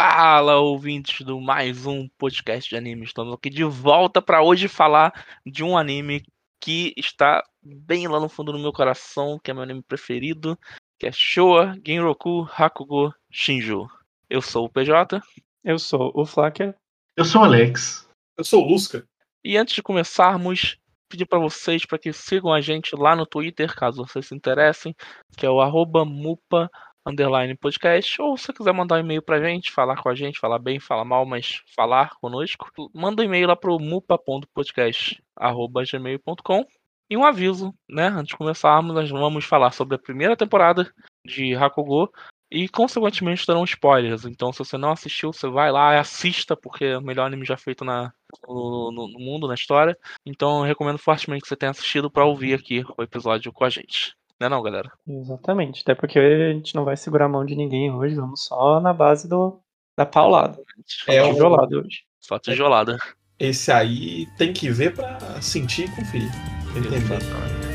Fala, 0.00 0.58
ouvintes 0.58 1.26
do 1.26 1.40
mais 1.40 1.84
um 1.84 2.06
podcast 2.16 2.70
de 2.70 2.76
anime. 2.76 3.04
Estamos 3.04 3.34
aqui 3.34 3.50
de 3.50 3.64
volta 3.64 4.22
para 4.22 4.40
hoje 4.40 4.68
falar 4.68 5.12
de 5.44 5.64
um 5.64 5.76
anime 5.76 6.22
que 6.62 6.94
está 6.96 7.42
bem 7.60 8.06
lá 8.06 8.20
no 8.20 8.28
fundo 8.28 8.52
do 8.52 8.60
meu 8.60 8.72
coração, 8.72 9.40
que 9.42 9.50
é 9.50 9.54
meu 9.54 9.64
anime 9.64 9.82
preferido, 9.82 10.56
que 11.00 11.08
é 11.08 11.10
Showa 11.10 11.76
Genroku 11.84 12.48
Hakugo 12.56 13.12
Shinju. 13.28 13.88
Eu 14.30 14.40
sou 14.40 14.66
o 14.66 14.70
PJ. 14.70 15.20
Eu 15.64 15.80
sou 15.80 16.12
o 16.14 16.24
Flacker. 16.24 16.76
Eu 17.16 17.24
sou 17.24 17.42
o 17.42 17.44
Alex. 17.46 18.08
Eu 18.36 18.44
sou 18.44 18.64
o 18.64 18.68
Lusca. 18.68 19.04
E 19.42 19.56
antes 19.56 19.74
de 19.74 19.82
começarmos, 19.82 20.78
pedir 21.08 21.26
para 21.26 21.40
vocês 21.40 21.84
para 21.84 21.98
que 21.98 22.12
sigam 22.12 22.52
a 22.52 22.60
gente 22.60 22.94
lá 22.94 23.16
no 23.16 23.26
Twitter, 23.26 23.74
caso 23.74 24.06
vocês 24.06 24.28
se 24.28 24.34
interessem, 24.34 24.94
que 25.36 25.44
é 25.44 25.50
o 25.50 25.60
arroba 25.60 26.04
mupa 26.04 26.70
underline 27.08 27.56
podcast, 27.56 28.20
ou 28.20 28.36
se 28.36 28.44
você 28.44 28.52
quiser 28.52 28.72
mandar 28.72 28.96
um 28.96 29.00
e-mail 29.00 29.22
pra 29.22 29.40
gente, 29.40 29.72
falar 29.72 30.02
com 30.02 30.08
a 30.08 30.14
gente, 30.14 30.38
falar 30.38 30.58
bem, 30.58 30.78
falar 30.78 31.04
mal, 31.04 31.24
mas 31.24 31.62
falar 31.74 32.10
conosco, 32.20 32.68
manda 32.94 33.22
um 33.22 33.24
e-mail 33.24 33.48
lá 33.48 33.56
pro 33.56 33.78
mupa.podcast.gmail.com 33.78 36.66
e 37.10 37.16
um 37.16 37.24
aviso, 37.24 37.74
né? 37.88 38.08
Antes 38.08 38.28
de 38.28 38.36
começarmos, 38.36 38.94
nós 38.94 39.10
vamos 39.10 39.44
falar 39.44 39.72
sobre 39.72 39.96
a 39.96 39.98
primeira 39.98 40.36
temporada 40.36 40.92
de 41.24 41.54
Hakugo 41.54 42.12
e, 42.50 42.68
consequentemente, 42.68 43.46
terão 43.46 43.64
spoilers. 43.64 44.24
Então, 44.24 44.52
se 44.52 44.58
você 44.58 44.76
não 44.76 44.92
assistiu, 44.92 45.32
você 45.32 45.48
vai 45.48 45.72
lá 45.72 45.94
e 45.94 45.98
assista, 45.98 46.56
porque 46.56 46.84
é 46.84 46.98
o 46.98 47.02
melhor 47.02 47.26
anime 47.26 47.44
já 47.44 47.56
feito 47.56 47.84
na, 47.84 48.12
no, 48.46 48.92
no, 48.92 49.18
mundo, 49.18 49.48
na 49.48 49.54
história. 49.54 49.96
Então, 50.24 50.60
eu 50.60 50.64
recomendo 50.64 50.98
fortemente 50.98 51.42
que 51.42 51.48
você 51.48 51.56
tenha 51.56 51.70
assistido 51.70 52.10
para 52.10 52.26
ouvir 52.26 52.54
aqui 52.54 52.84
o 52.96 53.02
episódio 53.02 53.52
com 53.52 53.64
a 53.64 53.70
gente. 53.70 54.14
Não 54.40 54.46
é 54.46 54.50
não, 54.50 54.62
galera? 54.62 54.90
Exatamente. 55.06 55.82
Até 55.82 55.94
porque 55.94 56.18
a 56.18 56.52
gente 56.52 56.74
não 56.74 56.84
vai 56.84 56.96
segurar 56.96 57.24
a 57.26 57.28
mão 57.28 57.44
de 57.44 57.56
ninguém 57.56 57.92
hoje, 57.92 58.14
vamos 58.14 58.44
só 58.44 58.80
na 58.80 58.92
base 58.92 59.28
do, 59.28 59.60
da 59.96 60.06
paulada. 60.06 60.62
É 61.08 61.20
Só 61.20 61.28
o- 61.30 61.32
tijolada 61.34 61.76
hoje. 61.78 61.98
Só 62.20 62.38
tijolada. 62.38 62.98
Esse 63.38 63.70
aí 63.72 64.26
tem 64.36 64.52
que 64.52 64.70
ver 64.70 64.94
pra 64.94 65.18
sentir 65.40 65.88
e 65.88 65.94
conferir. 65.96 66.30
Entender. 66.76 66.96
Exatamente. 66.96 67.68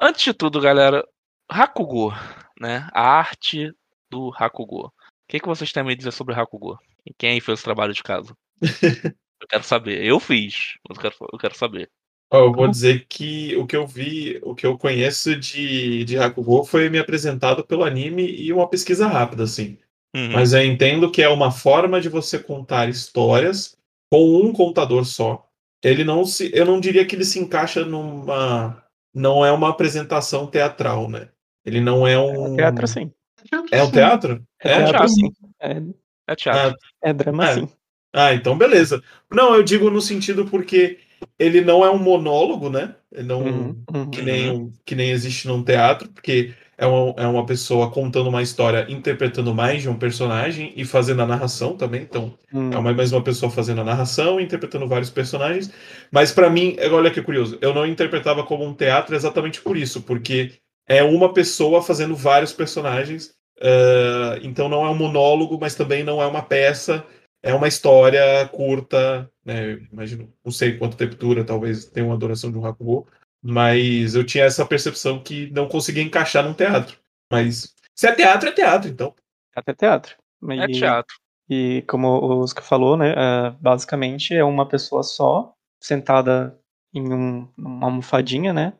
Antes 0.00 0.24
de 0.24 0.34
tudo, 0.34 0.60
galera, 0.60 1.06
Hakugo, 1.50 2.12
né? 2.60 2.88
A 2.92 3.02
arte 3.02 3.72
do 4.10 4.32
Hakugo. 4.36 4.86
O 4.86 4.92
que, 5.28 5.40
que 5.40 5.48
vocês 5.48 5.72
têm 5.72 5.82
a 5.82 5.84
me 5.84 5.96
dizer 5.96 6.12
sobre 6.12 6.34
Hakugo? 6.34 6.78
E 7.04 7.12
quem 7.12 7.30
aí 7.30 7.40
fez 7.40 7.60
o 7.60 7.64
trabalho 7.64 7.92
de 7.92 8.02
casa? 8.02 8.34
eu 9.40 9.48
quero 9.48 9.64
saber. 9.64 10.04
Eu 10.04 10.20
fiz, 10.20 10.74
mas 10.88 10.96
eu 10.96 11.02
quero, 11.02 11.16
eu 11.32 11.38
quero 11.38 11.56
saber. 11.56 11.90
Ó, 12.32 12.38
eu 12.44 12.52
vou 12.52 12.68
dizer 12.68 13.06
que 13.08 13.56
o 13.56 13.66
que 13.66 13.76
eu 13.76 13.86
vi, 13.86 14.38
o 14.42 14.54
que 14.54 14.64
eu 14.64 14.78
conheço 14.78 15.36
de, 15.36 16.04
de 16.04 16.16
Hakugo 16.16 16.64
foi 16.64 16.88
me 16.88 16.98
apresentado 16.98 17.64
pelo 17.64 17.82
anime 17.82 18.24
e 18.24 18.52
uma 18.52 18.68
pesquisa 18.68 19.08
rápida, 19.08 19.42
assim. 19.42 19.78
Uhum. 20.14 20.32
Mas 20.32 20.52
eu 20.52 20.64
entendo 20.64 21.10
que 21.10 21.22
é 21.22 21.28
uma 21.28 21.50
forma 21.50 22.00
de 22.00 22.08
você 22.08 22.38
contar 22.38 22.88
histórias 22.88 23.76
com 24.12 24.36
um 24.36 24.52
contador 24.52 25.04
só. 25.04 25.44
Ele 25.82 26.04
não 26.04 26.24
se, 26.24 26.50
eu 26.54 26.64
não 26.64 26.78
diria 26.78 27.04
que 27.06 27.16
ele 27.16 27.24
se 27.24 27.38
encaixa 27.38 27.84
numa, 27.84 28.84
não 29.14 29.44
é 29.44 29.50
uma 29.50 29.70
apresentação 29.70 30.46
teatral, 30.46 31.08
né? 31.08 31.28
Ele 31.70 31.80
não 31.80 32.06
é 32.06 32.18
um 32.18 32.56
Teatro 32.56 32.86
sim. 32.88 33.12
É 33.70 33.82
um 33.82 33.90
teatro? 33.90 34.42
É, 34.60 34.68
É, 34.68 34.74
teatro 34.76 34.92
teatro. 34.92 35.08
sim. 35.08 35.32
É, 35.60 35.82
É 36.28 36.34
teatro. 36.34 36.76
é 37.02 37.12
drama 37.12 37.46
É. 37.48 37.54
sim. 37.54 37.68
Ah, 38.12 38.34
então 38.34 38.58
beleza. 38.58 39.00
Não, 39.30 39.54
eu 39.54 39.62
digo 39.62 39.88
no 39.88 40.00
sentido 40.00 40.44
porque 40.44 40.98
ele 41.38 41.60
não 41.60 41.84
é 41.84 41.90
um 41.90 41.98
monólogo, 41.98 42.68
né? 42.68 42.96
Ele 43.12 43.28
não 43.28 43.40
Uhum, 43.42 43.84
uhum. 43.94 44.10
que 44.10 44.20
nem 44.22 44.50
um- 44.50 44.72
que 44.84 44.94
nem 44.96 45.10
existe 45.10 45.46
num 45.46 45.62
teatro, 45.62 46.08
porque 46.08 46.52
é 46.76 46.86
uma, 46.86 47.14
é 47.16 47.26
uma 47.26 47.46
pessoa 47.46 47.90
contando 47.90 48.28
uma 48.28 48.42
história, 48.42 48.84
interpretando 48.88 49.54
mais 49.54 49.82
de 49.82 49.88
um 49.88 49.96
personagem 49.96 50.72
e 50.76 50.84
fazendo 50.84 51.22
a 51.22 51.26
narração 51.26 51.76
também. 51.76 52.02
Então, 52.02 52.34
Hum. 52.52 52.72
é 52.72 52.78
uma, 52.78 52.92
mais 52.92 53.12
uma 53.12 53.22
pessoa 53.22 53.50
fazendo 53.50 53.80
a 53.80 53.84
narração 53.84 54.40
e 54.40 54.44
interpretando 54.44 54.88
vários 54.88 55.10
personagens. 55.10 55.70
Mas 56.10 56.32
pra 56.32 56.50
mim, 56.50 56.76
olha 56.90 57.10
que 57.10 57.22
curioso, 57.22 57.58
eu 57.60 57.72
não 57.72 57.86
interpretava 57.86 58.42
como 58.44 58.64
um 58.64 58.74
teatro 58.74 59.14
exatamente 59.14 59.60
por 59.60 59.76
isso, 59.76 60.02
porque 60.02 60.52
é 60.90 61.04
uma 61.04 61.32
pessoa 61.32 61.80
fazendo 61.80 62.16
vários 62.16 62.52
personagens. 62.52 63.32
eh, 63.62 64.40
então 64.42 64.68
não 64.68 64.84
é 64.84 64.90
um 64.90 64.96
monólogo, 64.96 65.56
mas 65.60 65.76
também 65.76 66.02
não 66.02 66.20
é 66.20 66.26
uma 66.26 66.42
peça. 66.42 67.06
É 67.42 67.54
uma 67.54 67.68
história 67.68 68.20
curta, 68.48 69.30
né? 69.44 69.74
Imagino, 69.92 70.32
não 70.44 70.50
sei 70.50 70.76
quanto 70.76 70.96
tempo 70.96 71.14
dura, 71.14 71.44
talvez 71.44 71.84
tenha 71.84 72.04
uma 72.06 72.16
duração 72.18 72.50
de 72.50 72.58
um 72.58 72.66
Hakugo, 72.66 73.06
mas 73.40 74.16
eu 74.16 74.24
tinha 74.24 74.44
essa 74.44 74.66
percepção 74.66 75.22
que 75.22 75.48
não 75.52 75.68
conseguia 75.68 76.02
encaixar 76.02 76.44
num 76.44 76.54
teatro. 76.54 76.98
Mas 77.30 77.72
se 77.94 78.08
é 78.08 78.12
teatro, 78.14 78.48
é 78.48 78.52
teatro, 78.52 78.90
então. 78.90 79.14
Até 79.54 79.72
teatro. 79.74 80.16
É 80.50 80.64
E- 80.64 80.72
teatro. 80.72 81.14
E 81.48 81.82
como 81.88 82.08
o 82.08 82.40
Oscar 82.40 82.64
falou, 82.64 82.96
né, 82.96 83.12
é, 83.12 83.50
basicamente 83.60 84.34
é 84.34 84.42
uma 84.44 84.66
pessoa 84.66 85.02
só, 85.02 85.52
sentada 85.80 86.56
em 86.94 87.12
um, 87.12 87.48
uma 87.56 87.86
almofadinha, 87.86 88.52
né, 88.52 88.72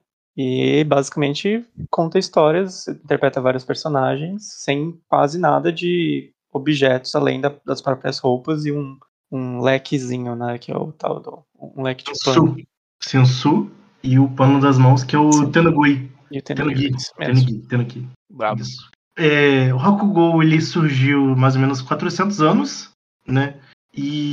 e 0.43 0.85
basicamente 0.85 1.65
conta 1.91 2.19
histórias, 2.19 2.89
interpreta 2.89 3.41
vários 3.41 3.65
personagens, 3.65 4.45
sem 4.63 4.99
quase 5.09 5.39
nada 5.39 5.71
de 5.73 6.33
objetos 6.53 7.15
além 7.15 7.41
da- 7.41 7.55
das 7.65 7.83
próprias 7.83 8.19
roupas 8.19 8.65
e 8.65 8.73
um, 8.73 8.97
um 9.31 9.61
lequezinho, 9.61 10.35
né, 10.35 10.57
que 10.59 10.73
é 10.73 10.77
o 10.77 10.93
tal 10.93 11.21
do... 11.21 11.43
um 11.59 11.83
leque 11.83 12.05
de 12.05 12.13
pano. 12.25 12.55
Sensu. 12.55 12.67
Sensu 13.03 13.71
e 14.03 14.19
o 14.19 14.29
pano 14.31 14.61
das 14.61 14.79
mãos, 14.79 15.05
que 15.05 15.15
é 15.15 15.19
o 15.19 15.31
Sim. 15.31 15.51
Tenugui. 15.51 16.11
E 16.31 16.39
o 16.39 16.43
Tenugui. 16.43 16.91
Tenugui. 17.19 17.59
Tenugui. 17.69 18.09
Bravo. 18.31 18.63
Isso. 18.63 18.89
É, 19.17 19.75
o 19.75 19.79
Hakugo 19.79 20.43
ele 20.43 20.61
surgiu 20.61 21.37
mais 21.37 21.55
ou 21.55 21.61
menos 21.61 21.83
400 21.83 22.41
anos, 22.41 22.91
né? 23.27 23.57
E 23.95 24.31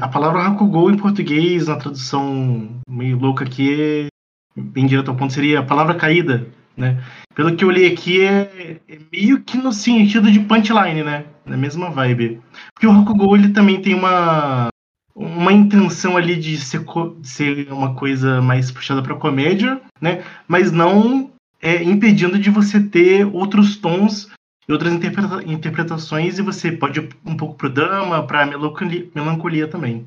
a 0.00 0.08
palavra 0.08 0.42
Hakugo 0.42 0.90
em 0.90 0.96
português, 0.96 1.68
na 1.68 1.76
tradução 1.76 2.80
meio 2.88 3.18
louca 3.18 3.44
aqui, 3.44 3.80
é 3.80 4.06
bem 4.56 4.86
direto 4.86 5.10
ao 5.10 5.16
ponto, 5.16 5.32
seria 5.32 5.60
a 5.60 5.64
palavra 5.64 5.94
caída, 5.94 6.46
né? 6.76 7.02
Pelo 7.34 7.54
que 7.56 7.64
eu 7.64 7.70
li 7.70 7.86
aqui, 7.86 8.20
é, 8.20 8.80
é 8.88 8.98
meio 9.12 9.42
que 9.42 9.56
no 9.56 9.72
sentido 9.72 10.30
de 10.30 10.40
punchline, 10.40 11.02
né? 11.02 11.24
Na 11.44 11.56
mesma 11.56 11.90
vibe. 11.90 12.40
Porque 12.72 12.86
o 12.86 12.92
Hakugo 12.92 13.36
ele 13.36 13.48
também 13.50 13.80
tem 13.80 13.94
uma 13.94 14.68
uma 15.16 15.52
intenção 15.52 16.16
ali 16.16 16.34
de 16.34 16.56
ser, 16.56 16.84
de 17.20 17.28
ser 17.28 17.72
uma 17.72 17.94
coisa 17.94 18.42
mais 18.42 18.72
puxada 18.72 19.00
para 19.00 19.14
comédia, 19.14 19.80
né? 20.00 20.24
Mas 20.48 20.72
não 20.72 21.30
é, 21.62 21.82
impedindo 21.82 22.38
de 22.38 22.50
você 22.50 22.80
ter 22.80 23.24
outros 23.24 23.76
tons 23.76 24.28
e 24.68 24.72
outras 24.72 24.92
interpreta- 24.92 25.42
interpretações 25.46 26.38
e 26.38 26.42
você 26.42 26.72
pode 26.72 27.00
ir 27.00 27.08
um 27.24 27.36
pouco 27.36 27.54
pro 27.54 27.70
drama, 27.70 28.26
pra 28.26 28.44
melancolia, 28.44 29.08
melancolia 29.14 29.68
também. 29.68 30.06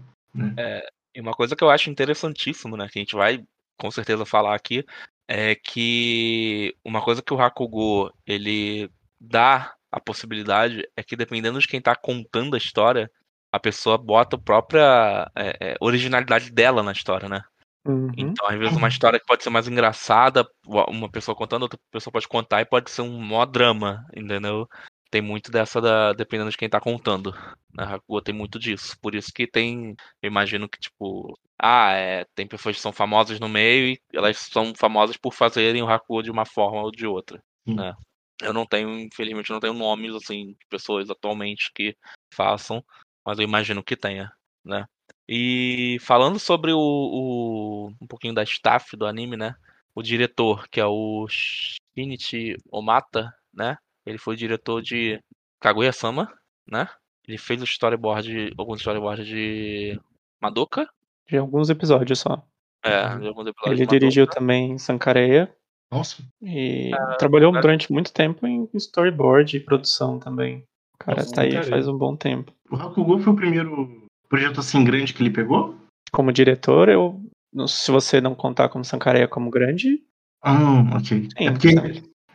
E 1.15 1.21
uma 1.21 1.31
coisa 1.31 1.55
que 1.55 1.63
eu 1.63 1.69
acho 1.69 1.89
interessantíssimo, 1.89 2.75
né, 2.75 2.87
que 2.91 2.99
a 2.99 3.01
gente 3.01 3.15
vai 3.15 3.43
com 3.77 3.91
certeza 3.91 4.25
falar 4.25 4.55
aqui, 4.55 4.85
é 5.27 5.55
que 5.55 6.75
uma 6.83 7.01
coisa 7.01 7.21
que 7.21 7.33
o 7.33 7.39
Hakugo 7.39 8.11
ele 8.25 8.89
dá 9.19 9.73
a 9.91 9.99
possibilidade 9.99 10.87
é 10.95 11.03
que 11.03 11.15
dependendo 11.15 11.59
de 11.59 11.67
quem 11.67 11.81
tá 11.81 11.95
contando 11.95 12.55
a 12.55 12.57
história, 12.57 13.09
a 13.51 13.59
pessoa 13.59 13.97
bota 13.97 14.35
a 14.35 14.39
própria 14.39 15.29
é, 15.35 15.71
é, 15.71 15.75
originalidade 15.79 16.51
dela 16.51 16.83
na 16.83 16.91
história, 16.91 17.29
né? 17.29 17.41
Uhum. 17.85 18.11
Então, 18.17 18.45
às 18.47 18.59
vezes, 18.59 18.75
uma 18.75 18.89
história 18.89 19.17
que 19.17 19.25
pode 19.25 19.43
ser 19.43 19.49
mais 19.49 19.67
engraçada, 19.67 20.45
uma 20.89 21.09
pessoa 21.09 21.35
contando, 21.35 21.63
outra 21.63 21.79
pessoa 21.89 22.11
pode 22.11 22.27
contar 22.27 22.61
e 22.61 22.65
pode 22.65 22.91
ser 22.91 23.01
um 23.01 23.17
mó 23.17 23.45
drama, 23.45 24.05
entendeu? 24.13 24.67
Tem 25.09 25.21
muito 25.21 25.49
dessa 25.49 25.79
da. 25.79 26.11
dependendo 26.11 26.51
de 26.51 26.57
quem 26.57 26.69
tá 26.69 26.81
contando. 26.81 27.33
Na 27.77 27.95
Hakugo 27.95 28.21
tem 28.21 28.33
muito 28.33 28.57
disso. 28.59 28.97
Por 28.99 29.13
isso 29.15 29.31
que 29.31 29.45
tem. 29.47 29.95
Eu 30.21 30.27
imagino 30.27 30.67
que, 30.67 30.79
tipo. 30.79 31.37
Ah, 31.59 31.91
é, 31.93 32.25
tem 32.35 32.47
pessoas 32.47 32.75
que 32.75 32.81
são 32.81 32.91
famosas 32.91 33.39
no 33.39 33.47
meio 33.49 33.87
e 33.93 33.99
elas 34.13 34.37
são 34.37 34.73
famosas 34.75 35.17
por 35.17 35.33
fazerem 35.33 35.81
o 35.81 35.89
Hakugo 35.89 36.23
de 36.23 36.31
uma 36.31 36.45
forma 36.45 36.81
ou 36.81 36.91
de 36.91 37.05
outra. 37.07 37.41
Sim. 37.67 37.75
Né? 37.75 37.95
Eu 38.41 38.53
não 38.53 38.65
tenho, 38.65 38.99
infelizmente, 38.99 39.49
não 39.51 39.59
tenho 39.59 39.73
nomes 39.73 40.13
assim 40.13 40.49
de 40.53 40.65
pessoas 40.69 41.09
atualmente 41.09 41.71
que 41.73 41.95
façam, 42.33 42.83
mas 43.25 43.39
eu 43.39 43.43
imagino 43.43 43.83
que 43.83 43.95
tenha, 43.97 44.31
né? 44.63 44.85
E 45.27 45.97
falando 46.01 46.37
sobre 46.39 46.71
o, 46.71 46.77
o- 46.79 47.87
um 47.99 48.07
pouquinho 48.07 48.33
da 48.35 48.43
staff 48.43 48.95
do 48.95 49.07
anime, 49.07 49.35
né? 49.35 49.55
O 49.95 50.03
diretor, 50.03 50.67
que 50.69 50.79
é 50.79 50.85
o 50.85 51.27
Shinichi 51.27 52.55
Omata, 52.71 53.33
né? 53.51 53.77
Ele 54.05 54.19
foi 54.19 54.35
diretor 54.35 54.81
de 54.83 55.19
Kaguya-sama, 55.59 56.31
né? 56.67 56.87
Ele 57.27 57.37
fez 57.37 57.61
o 57.61 57.65
storyboard, 57.65 58.53
alguns 58.57 58.79
storyboards 58.79 59.27
de 59.27 59.99
Madoka, 60.41 60.87
De 61.29 61.37
alguns 61.37 61.69
episódios 61.69 62.19
só. 62.19 62.41
é, 62.85 63.07
Uhum. 63.09 63.19
de 63.19 63.27
alguns 63.27 63.47
episódios 63.47 63.71
Ele 63.73 63.79
Madoka. 63.81 63.99
dirigiu 63.99 64.27
também 64.27 64.77
Sankareya 64.77 65.53
Nossa. 65.91 66.23
e 66.41 66.91
trabalhou 67.19 67.51
cara. 67.51 67.61
durante 67.61 67.91
muito 67.91 68.13
tempo 68.13 68.47
em 68.47 68.69
storyboard 68.75 69.57
e 69.57 69.59
produção 69.59 70.19
também. 70.19 70.63
O 70.95 70.97
cara 71.03 71.17
Nossa, 71.17 71.33
tá 71.35 71.41
aí 71.41 71.63
faz 71.63 71.87
um 71.87 71.97
bom 71.97 72.15
tempo. 72.15 72.53
O 72.71 72.75
Hakugou 72.75 73.19
foi 73.19 73.33
o 73.33 73.35
primeiro 73.35 74.03
projeto 74.29 74.59
assim 74.61 74.83
grande 74.83 75.13
que 75.13 75.21
ele 75.21 75.29
pegou? 75.31 75.75
Como 76.11 76.31
diretor, 76.31 76.87
eu. 76.89 77.21
Se 77.67 77.91
você 77.91 78.21
não 78.21 78.35
contar 78.35 78.69
como 78.69 78.83
Sankareya 78.85 79.27
como 79.27 79.49
grande. 79.49 80.01
Ah, 80.43 80.81
ok. 80.95 81.27
Sim, 81.37 81.47
é 81.47 81.51
porque, 81.51 81.69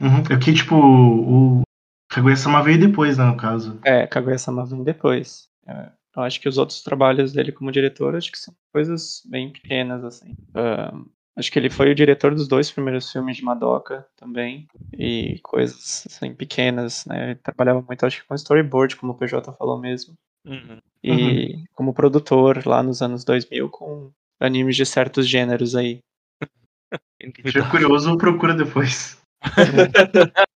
uhum, 0.00 0.17
é 0.19 0.23
porque, 0.29 0.53
tipo, 0.53 0.75
o 0.77 1.62
Kaguya-sama 2.12 2.62
veio 2.62 2.79
depois, 2.79 3.17
né, 3.17 3.25
no 3.25 3.37
caso. 3.37 3.81
É, 3.85 4.06
Kaguya-sama 4.06 4.67
veio 4.67 4.85
depois. 4.85 5.49
É, 5.67 5.91
eu 6.14 6.23
acho 6.23 6.41
que 6.41 6.49
os 6.49 6.59
outros 6.59 6.82
trabalhos 6.82 7.32
dele 7.32 7.53
como 7.53 7.73
diretor, 7.73 8.14
acho 8.14 8.31
que 8.31 8.38
são 8.38 8.55
coisas 8.70 9.23
bem 9.25 9.50
pequenas, 9.50 10.05
assim. 10.05 10.32
Uh, 10.50 11.09
acho 11.35 11.50
que 11.50 11.59
ele 11.59 11.70
foi 11.70 11.91
o 11.91 11.94
diretor 11.94 12.35
dos 12.35 12.47
dois 12.47 12.70
primeiros 12.70 13.11
filmes 13.11 13.38
de 13.38 13.44
Madoka 13.44 14.06
também. 14.14 14.69
E 14.93 15.41
coisas, 15.43 16.06
assim, 16.06 16.35
pequenas, 16.35 17.06
né? 17.06 17.31
Ele 17.31 17.35
trabalhava 17.37 17.81
muito, 17.81 18.05
acho 18.05 18.20
que 18.20 18.29
com 18.29 18.35
storyboard, 18.35 18.97
como 18.97 19.12
o 19.12 19.17
PJ 19.17 19.50
falou 19.53 19.81
mesmo. 19.81 20.15
Uhum. 20.47 20.81
E 21.03 21.55
uhum. 21.55 21.65
como 21.73 21.94
produtor 21.94 22.67
lá 22.67 22.82
nos 22.82 23.00
anos 23.00 23.25
2000 23.25 23.70
com 23.70 24.11
animes 24.38 24.76
de 24.76 24.85
certos 24.85 25.26
gêneros 25.26 25.75
aí. 25.75 26.00
Se 27.50 27.58
é 27.58 27.70
curioso, 27.70 28.19
procura 28.19 28.55
depois. 28.55 29.19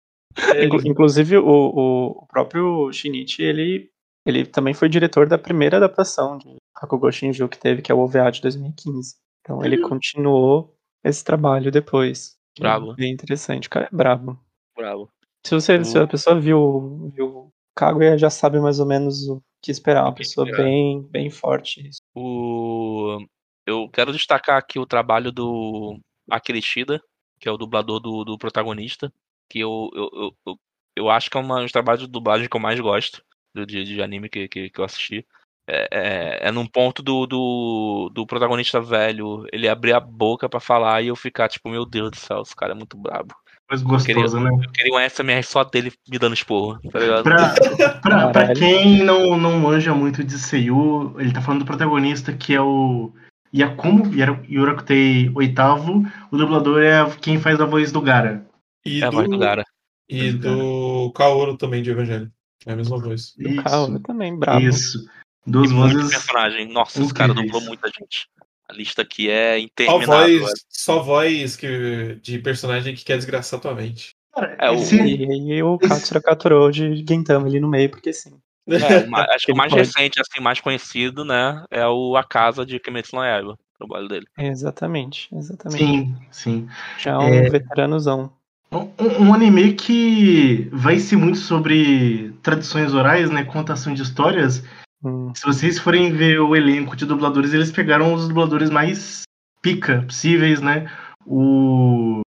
Inclusive, 0.85 1.39
o, 1.39 2.21
o 2.21 2.27
próprio 2.27 2.93
Shinichi, 2.93 3.43
ele 3.43 3.91
ele 4.27 4.45
também 4.45 4.75
foi 4.75 4.89
diretor 4.89 5.29
da 5.29 5.39
primeira 5.39 5.77
adaptação 5.77 6.37
de 6.37 6.57
Hakugo 6.75 7.11
Shinju 7.13 7.49
que 7.49 7.57
teve, 7.57 7.81
que 7.81 7.93
é 7.93 7.95
o 7.95 8.01
OVA 8.01 8.29
de 8.33 8.43
2015. 8.43 9.15
Então 9.41 9.65
ele 9.65 9.81
uhum. 9.81 9.89
continuou 9.89 10.77
esse 11.05 11.25
trabalho 11.25 11.71
depois. 11.71 12.37
Bravo. 12.59 12.95
bem 12.95 13.13
interessante. 13.13 13.69
O 13.69 13.71
cara 13.71 13.87
é 13.87 13.97
brabo. 13.97 14.37
Bravo. 14.75 15.09
Se, 15.47 15.55
você, 15.55 15.85
se 15.85 15.97
a 15.97 16.09
pessoa 16.09 16.41
viu, 16.41 17.13
viu 17.15 17.53
Kaguya, 17.77 18.19
já 18.19 18.29
sabe 18.29 18.59
mais 18.59 18.81
ou 18.81 18.87
menos 18.87 19.29
o 19.29 19.41
que 19.63 19.71
esperar. 19.71 20.03
Uma 20.03 20.15
pessoa 20.15 20.45
bem, 20.51 21.03
bem 21.03 21.31
forte. 21.31 21.89
O... 22.13 23.19
Eu 23.65 23.89
quero 23.91 24.13
destacar 24.13 24.59
aqui 24.59 24.79
o 24.81 24.87
trabalho 24.87 25.31
do 25.31 26.01
Akirishida, 26.29 27.01
que 27.39 27.49
é 27.49 27.53
o 27.53 27.57
dublador 27.57 28.01
do, 28.01 28.25
do 28.25 28.39
protagonista, 28.39 29.13
que 29.49 29.61
eu, 29.61 29.91
eu, 29.95 30.35
eu, 30.47 30.59
eu, 30.97 31.11
acho 31.11 31.31
que 31.31 31.37
é 31.37 31.41
um 31.41 31.47
dos 31.47 31.73
trabalhos 31.73 32.03
de 32.03 32.09
dublagem 32.09 32.49
que 32.49 32.57
eu 32.57 32.61
mais 32.61 32.81
gosto 32.81 33.23
do 33.55 33.67
de, 33.67 33.85
de 33.85 34.03
anime 34.03 34.29
que, 34.29 34.49
que, 34.49 34.71
que 34.71 34.81
eu 34.81 34.85
assisti. 34.85 35.27
É, 35.69 35.89
é, 35.91 36.49
é, 36.49 36.53
num 36.53 36.67
ponto 36.67 37.03
do, 37.03 37.27
do, 37.27 38.11
do, 38.15 38.25
protagonista 38.25 38.81
velho 38.81 39.45
ele 39.53 39.69
abrir 39.69 39.95
a 39.95 39.99
boca 39.99 40.49
para 40.49 40.61
falar 40.61 41.03
e 41.03 41.09
eu 41.09 41.17
ficar 41.17 41.49
tipo, 41.49 41.69
meu 41.69 41.85
Deus 41.85 42.13
do 42.13 42.17
céu, 42.17 42.43
esse 42.43 42.55
cara 42.55 42.71
é 42.73 42.75
muito 42.75 42.97
brabo. 42.97 43.35
Mas 43.69 43.83
gostoso, 43.83 44.21
eu 44.21 44.31
queria, 44.31 44.41
né? 44.41 44.65
Eu 44.65 44.71
queria 44.71 44.95
um 44.95 45.11
SMR 45.11 45.43
só 45.43 45.65
dele 45.65 45.93
me 46.09 46.21
dando 46.21 46.35
esporro, 46.35 46.79
tá 46.93 47.01
ligado? 47.01 47.25
Pra, 47.25 47.55
pra, 48.01 48.29
pra 48.29 48.55
quem 48.55 49.03
não, 49.03 49.37
não 49.37 49.59
manja 49.59 49.93
muito 49.93 50.23
de 50.23 50.39
Seiyu, 50.39 51.17
ele 51.19 51.33
tá 51.33 51.43
falando 51.43 51.63
do 51.63 51.67
protagonista 51.67 52.33
que 52.33 52.55
é 52.55 52.61
o 52.61 53.13
Yakumo, 53.53 54.05
Yurakutei 54.49 55.33
oitavo, 55.35 56.05
o 56.31 56.37
dublador 56.37 56.81
é 56.81 57.05
quem 57.21 57.41
faz 57.41 57.61
a 57.61 57.65
voz 57.65 57.91
do 57.91 58.01
Gara. 58.01 58.47
E 58.87 58.99
é 58.99 59.01
do, 59.01 59.07
a 59.07 59.11
voz 59.11 59.29
do 59.29 59.39
Gara. 59.39 59.65
E 60.09 60.33
do 60.33 61.13
Kaoru 61.15 61.57
também 61.57 61.83
de 61.83 61.91
Evangelho. 61.91 62.31
É 62.65 62.73
a 62.73 62.77
mesma 62.77 62.99
voz. 62.99 63.35
Do 63.37 63.63
Kaoru 63.63 64.01
também, 64.01 64.39
bravo. 64.39 64.61
Isso. 64.61 65.05
Duas 65.47 65.71
vozes. 65.71 66.11
personagem. 66.11 66.73
Nossa, 66.73 67.03
esse 67.03 67.15
cara 67.15 67.35
dublou 67.35 67.61
muita 67.63 67.89
gente. 67.89 68.29
A 68.69 68.73
lista 68.73 69.03
aqui 69.03 69.31
é 69.31 69.59
interminável. 69.59 70.39
Só 70.39 70.45
voz, 70.45 70.65
só 70.69 71.03
voz 71.03 71.57
que, 71.57 72.19
de 72.21 72.39
personagem 72.41 72.95
que 72.95 73.05
quer 73.05 73.17
desgraçar 73.17 73.61
tua 73.61 73.75
mente. 73.75 74.11
é, 74.59 74.71
o... 74.71 74.77
E, 74.77 75.55
e 75.55 75.63
o 75.63 75.79
Katsura 75.79 76.21
Katurou 76.21 76.71
de 76.71 76.97
Gintama 76.97 77.47
ali 77.47 77.61
no 77.61 77.69
meio, 77.69 77.91
porque 77.91 78.13
sim. 78.13 78.41
É, 78.69 78.75
acho 79.35 79.47
que 79.47 79.53
o 79.53 79.57
mais 79.57 79.71
pode. 79.71 79.85
recente, 79.85 80.21
assim, 80.21 80.43
mais 80.43 80.61
conhecido, 80.61 81.25
né, 81.25 81.65
é 81.71 81.87
o 81.87 82.17
A 82.17 82.25
Casa 82.25 82.67
de 82.67 82.81
Kimetsu 82.81 83.15
no 83.15 83.23
Yaiba, 83.23 83.53
o 83.53 83.79
trabalho 83.79 84.09
dele. 84.09 84.27
Exatamente, 84.37 85.29
exatamente. 85.33 85.79
Sim, 85.79 86.17
sim. 86.33 86.69
Já 86.99 87.13
é 87.13 87.19
um 87.19 87.35
é... 87.35 87.49
veteranozão. 87.49 88.33
Um, 88.73 89.27
um, 89.29 89.35
anime 89.35 89.75
que 89.75 90.69
vai 90.73 90.99
ser 90.99 91.17
muito 91.17 91.39
sobre 91.39 92.35
tradições 92.43 92.93
orais, 92.93 93.31
né, 93.31 93.45
contação 93.45 93.95
de 93.95 94.03
histórias, 94.03 94.63
Hum. 95.05 95.33
Se 95.35 95.45
vocês 95.45 95.79
forem 95.79 96.13
ver 96.13 96.41
o 96.41 96.57
elenco 96.57 96.97
de 96.97 97.07
dubladores, 97.07 97.53
eles 97.53 97.71
pegaram 97.71 98.15
os 98.15 98.29
dubladores 98.29 98.71
mais 98.71 99.23
pica 99.63 100.03
possíveis, 100.03 100.61
né? 100.61 100.91
O, 101.25 102.21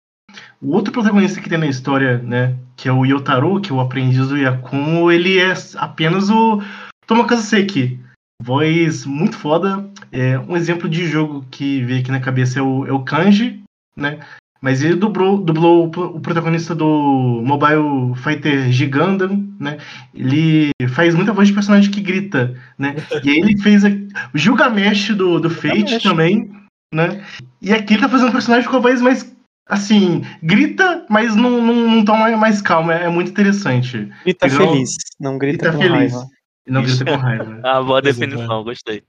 o 0.61 0.73
outro 0.73 0.93
protagonista 0.93 1.41
que 1.41 1.49
tem 1.49 1.59
na 1.59 1.67
história, 1.67 2.19
né? 2.19 2.57
Que 2.77 2.89
é 2.89 2.93
o 2.93 3.05
Yotaro, 3.05 3.61
que 3.61 3.71
é 3.71 3.75
o 3.75 3.81
aprendiz 3.81 4.29
do 4.29 4.37
Yakumo, 4.37 5.11
ele 5.11 5.39
é 5.39 5.55
apenas 5.77 6.29
o 6.29 6.63
Tomakazu 7.07 7.43
Seki. 7.43 8.01
Voz 8.43 9.07
muito 9.07 9.37
foda. 9.37 9.89
É, 10.13 10.39
um 10.39 10.57
exemplo 10.57 10.89
de 10.89 11.07
jogo 11.07 11.47
que 11.51 11.83
veio 11.83 12.01
aqui 12.01 12.11
na 12.11 12.21
cabeça 12.21 12.59
é 12.59 12.63
o, 12.63 12.87
é 12.87 12.93
o 12.93 13.03
Kanji, 13.03 13.63
né? 13.97 14.21
Mas 14.61 14.83
ele 14.83 14.97
dublou, 14.97 15.39
dublou 15.39 15.87
o 15.87 16.21
protagonista 16.21 16.75
do 16.75 17.43
Mobile 17.45 18.15
Fighter 18.17 18.71
Gigandam, 18.73 19.47
né? 19.61 19.79
Ele 20.15 20.71
faz 20.89 21.15
muita 21.15 21.33
voz 21.33 21.49
de 21.49 21.55
personagem 21.55 21.91
que 21.91 22.01
grita, 22.01 22.55
né? 22.79 22.97
E 23.23 23.31
aí 23.31 23.39
ele 23.39 23.59
fez 23.59 23.85
a, 23.85 23.89
o 24.35 24.39
Gilgamesh 24.39 25.11
do, 25.15 25.39
do 25.39 25.51
Fate 25.51 26.03
também, 26.03 26.51
né? 26.93 27.23
E 27.61 27.73
aqui 27.73 27.95
ele 27.95 28.03
tá 28.03 28.09
fazendo 28.09 28.29
um 28.29 28.33
personagem 28.33 28.69
com 28.69 28.77
a 28.77 28.81
voz 28.81 29.01
mais 29.01 29.35
assim, 29.69 30.23
grita, 30.43 31.05
mas 31.11 31.35
não, 31.35 31.61
não, 31.61 31.75
não 31.75 32.05
tá 32.05 32.15
mais 32.37 32.63
calmo. 32.63 32.93
É, 32.93 33.05
é 33.05 33.09
muito 33.09 33.31
interessante. 33.31 34.11
Grita 34.25 34.47
Igual... 34.47 34.73
feliz, 34.73 34.97
não 35.21 35.39
grita, 35.39 35.71
grita 35.71 35.73
com 35.73 35.83
feliz. 35.83 36.13
raiva. 36.13 36.31
Não 36.67 36.83
grita 36.83 37.05
com 37.05 37.17
raiva. 37.17 37.61
ah, 37.65 37.83
boa 37.83 38.03
definição, 38.03 38.65
gostei. 38.65 39.03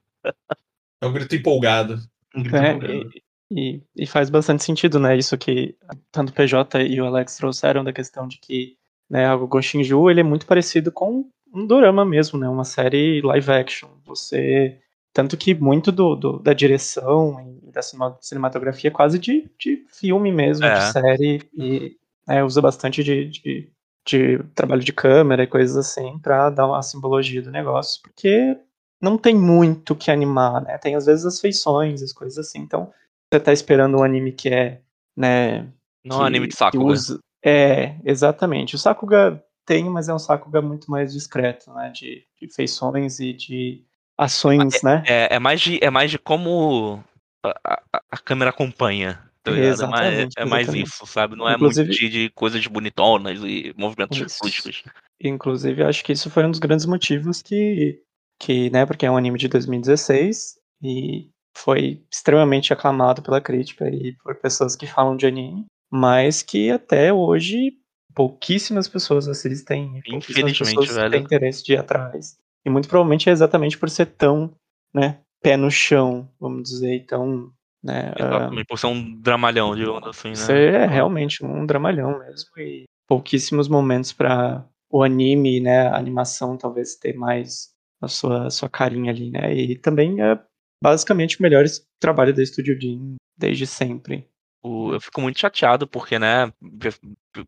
É 1.01 1.05
um 1.05 1.13
grito 1.13 1.35
empolgado. 1.35 1.99
Um 2.35 2.43
grito 2.43 2.57
é, 2.57 2.73
empolgado. 2.73 3.09
E, 3.49 3.81
e, 3.95 4.05
faz 4.05 4.29
bastante 4.29 4.63
sentido, 4.63 4.99
né? 4.99 5.17
Isso 5.17 5.37
que 5.37 5.75
tanto 6.11 6.29
o 6.29 6.33
PJ 6.33 6.83
e 6.83 6.99
o 6.99 7.05
Alex 7.05 7.37
trouxeram 7.37 7.83
da 7.83 7.93
questão 7.93 8.27
de 8.27 8.39
que 8.39 8.75
né, 9.09 9.33
o 9.33 9.47
Goshinju 9.47 10.09
ele 10.09 10.19
é 10.19 10.23
muito 10.23 10.45
parecido 10.45 10.91
com 10.91 11.29
um 11.53 11.65
dorama 11.65 12.03
mesmo, 12.03 12.37
né? 12.37 12.47
Uma 12.49 12.65
série 12.65 13.21
live 13.21 13.51
action. 13.51 13.89
Você 14.05 14.79
tanto 15.13 15.35
que 15.37 15.55
muito 15.55 15.91
do, 15.91 16.15
do 16.15 16.39
da 16.39 16.53
direção 16.53 17.59
e 17.63 17.71
da 17.71 17.81
cinematografia 18.21 18.89
é 18.89 18.93
quase 18.93 19.17
de, 19.17 19.49
de 19.57 19.83
filme 19.89 20.31
mesmo, 20.31 20.65
é. 20.65 20.75
de 20.75 20.91
série 20.91 21.49
e 21.57 21.95
né, 22.27 22.43
usa 22.43 22.61
bastante 22.61 23.03
de, 23.03 23.29
de, 23.29 23.71
de, 24.05 24.43
trabalho 24.53 24.83
de 24.83 24.93
câmera 24.93 25.43
e 25.43 25.47
coisas 25.47 25.77
assim 25.77 26.19
para 26.19 26.49
dar 26.49 26.67
uma 26.67 26.83
simbologia 26.83 27.41
do 27.41 27.49
negócio, 27.49 28.01
porque 28.03 28.57
não 29.01 29.17
tem 29.17 29.35
muito 29.35 29.95
que 29.95 30.11
animar, 30.11 30.61
né? 30.61 30.77
Tem 30.77 30.95
às 30.95 31.05
vezes 31.05 31.25
as 31.25 31.39
feições, 31.39 32.03
as 32.03 32.11
coisas 32.11 32.37
assim. 32.37 32.59
Então 32.59 32.91
você 33.31 33.39
tá 33.39 33.51
esperando 33.51 33.97
um 33.97 34.03
anime 34.03 34.31
que 34.31 34.49
é, 34.49 34.81
né? 35.15 35.67
Não 36.03 36.17
é 36.17 36.23
um 36.23 36.25
anime 36.25 36.47
de 36.47 36.55
Sakuga. 36.55 36.85
Usa... 36.85 37.19
É, 37.43 37.95
exatamente. 38.03 38.75
O 38.75 38.77
Sakuga 38.77 39.43
tem, 39.65 39.89
mas 39.89 40.07
é 40.07 40.13
um 40.13 40.19
Sakuga 40.19 40.61
muito 40.61 40.89
mais 40.89 41.13
discreto, 41.13 41.71
né? 41.73 41.91
De, 41.93 42.25
de 42.41 42.53
feições 42.53 43.19
e 43.19 43.33
de 43.33 43.83
ações, 44.17 44.83
é, 44.83 44.85
né? 44.85 45.03
É, 45.05 45.35
é, 45.35 45.39
mais 45.39 45.61
de, 45.61 45.83
é 45.83 45.89
mais 45.89 46.09
de 46.09 46.17
como 46.17 47.03
a, 47.45 47.81
a, 47.93 48.01
a 48.11 48.17
câmera 48.17 48.49
acompanha. 48.49 49.21
Tá 49.43 49.51
exatamente, 49.51 50.33
é, 50.37 50.45
mais, 50.45 50.67
é 50.67 50.73
mais 50.73 50.87
isso, 50.87 51.05
sabe? 51.05 51.35
Não 51.35 51.49
Inclusive, 51.49 51.81
é 51.81 51.87
muito 51.87 51.99
de, 51.99 52.09
de 52.09 52.29
coisas 52.31 52.65
bonitonas 52.67 53.39
e 53.43 53.73
movimentos 53.77 54.37
fluxos. 54.37 54.83
Inclusive, 55.21 55.83
acho 55.83 56.03
que 56.03 56.11
isso 56.11 56.29
foi 56.29 56.45
um 56.45 56.51
dos 56.51 56.59
grandes 56.59 56.85
motivos 56.85 57.41
que, 57.41 58.01
que, 58.39 58.69
né, 58.69 58.85
porque 58.85 59.05
é 59.05 59.11
um 59.11 59.17
anime 59.17 59.39
de 59.39 59.47
2016 59.47 60.57
e 60.83 61.29
foi 61.57 62.03
extremamente 62.11 62.71
aclamado 62.71 63.21
pela 63.21 63.41
crítica 63.41 63.89
e 63.89 64.13
por 64.23 64.35
pessoas 64.35 64.75
que 64.75 64.85
falam 64.85 65.17
de 65.17 65.25
anime, 65.25 65.65
mas 65.91 66.43
que 66.43 66.69
até 66.69 67.11
hoje 67.11 67.73
pouquíssimas 68.13 68.87
pessoas 68.87 69.27
assistem, 69.27 70.01
pouquíssimas 70.09 70.57
pessoas 70.57 70.95
velho. 70.95 71.11
têm 71.11 71.21
interesse 71.21 71.63
de 71.63 71.73
ir 71.73 71.77
atrás. 71.77 72.37
E 72.65 72.69
muito 72.69 72.87
provavelmente 72.87 73.29
é 73.29 73.31
exatamente 73.31 73.77
por 73.77 73.89
ser 73.89 74.07
tão, 74.07 74.53
né, 74.93 75.19
pé 75.41 75.57
no 75.57 75.71
chão, 75.71 76.29
vamos 76.39 76.69
dizer, 76.69 77.05
tão, 77.05 77.51
né, 77.83 78.13
Exatamente, 78.17 78.63
uh, 78.63 78.67
por 78.67 78.77
ser 78.77 78.87
um 78.87 79.19
dramalhão, 79.19 79.75
digamos 79.75 80.07
assim, 80.07 80.29
né? 80.29 80.35
Ser 80.35 80.73
é 80.73 80.85
realmente 80.85 81.43
um 81.45 81.65
dramalhão 81.65 82.19
mesmo 82.19 82.49
e 82.57 82.85
pouquíssimos 83.07 83.67
momentos 83.67 84.13
para 84.13 84.65
o 84.91 85.03
anime, 85.03 85.59
né, 85.59 85.87
a 85.87 85.97
animação 85.97 86.57
talvez 86.57 86.95
ter 86.95 87.13
mais 87.13 87.69
a 88.01 88.07
sua, 88.07 88.47
a 88.47 88.49
sua 88.49 88.69
carinha 88.69 89.11
ali, 89.11 89.31
né? 89.31 89.53
E 89.53 89.75
também 89.77 90.21
é 90.21 90.39
basicamente 90.81 91.39
o 91.39 91.41
melhor 91.41 91.65
trabalho 91.99 92.33
da 92.33 92.45
Studio 92.45 92.77
Ghibli 92.77 93.15
desde 93.37 93.67
sempre. 93.67 94.27
eu 94.63 94.99
fico 94.99 95.21
muito 95.21 95.39
chateado 95.39 95.87
porque, 95.87 96.17
né, 96.17 96.51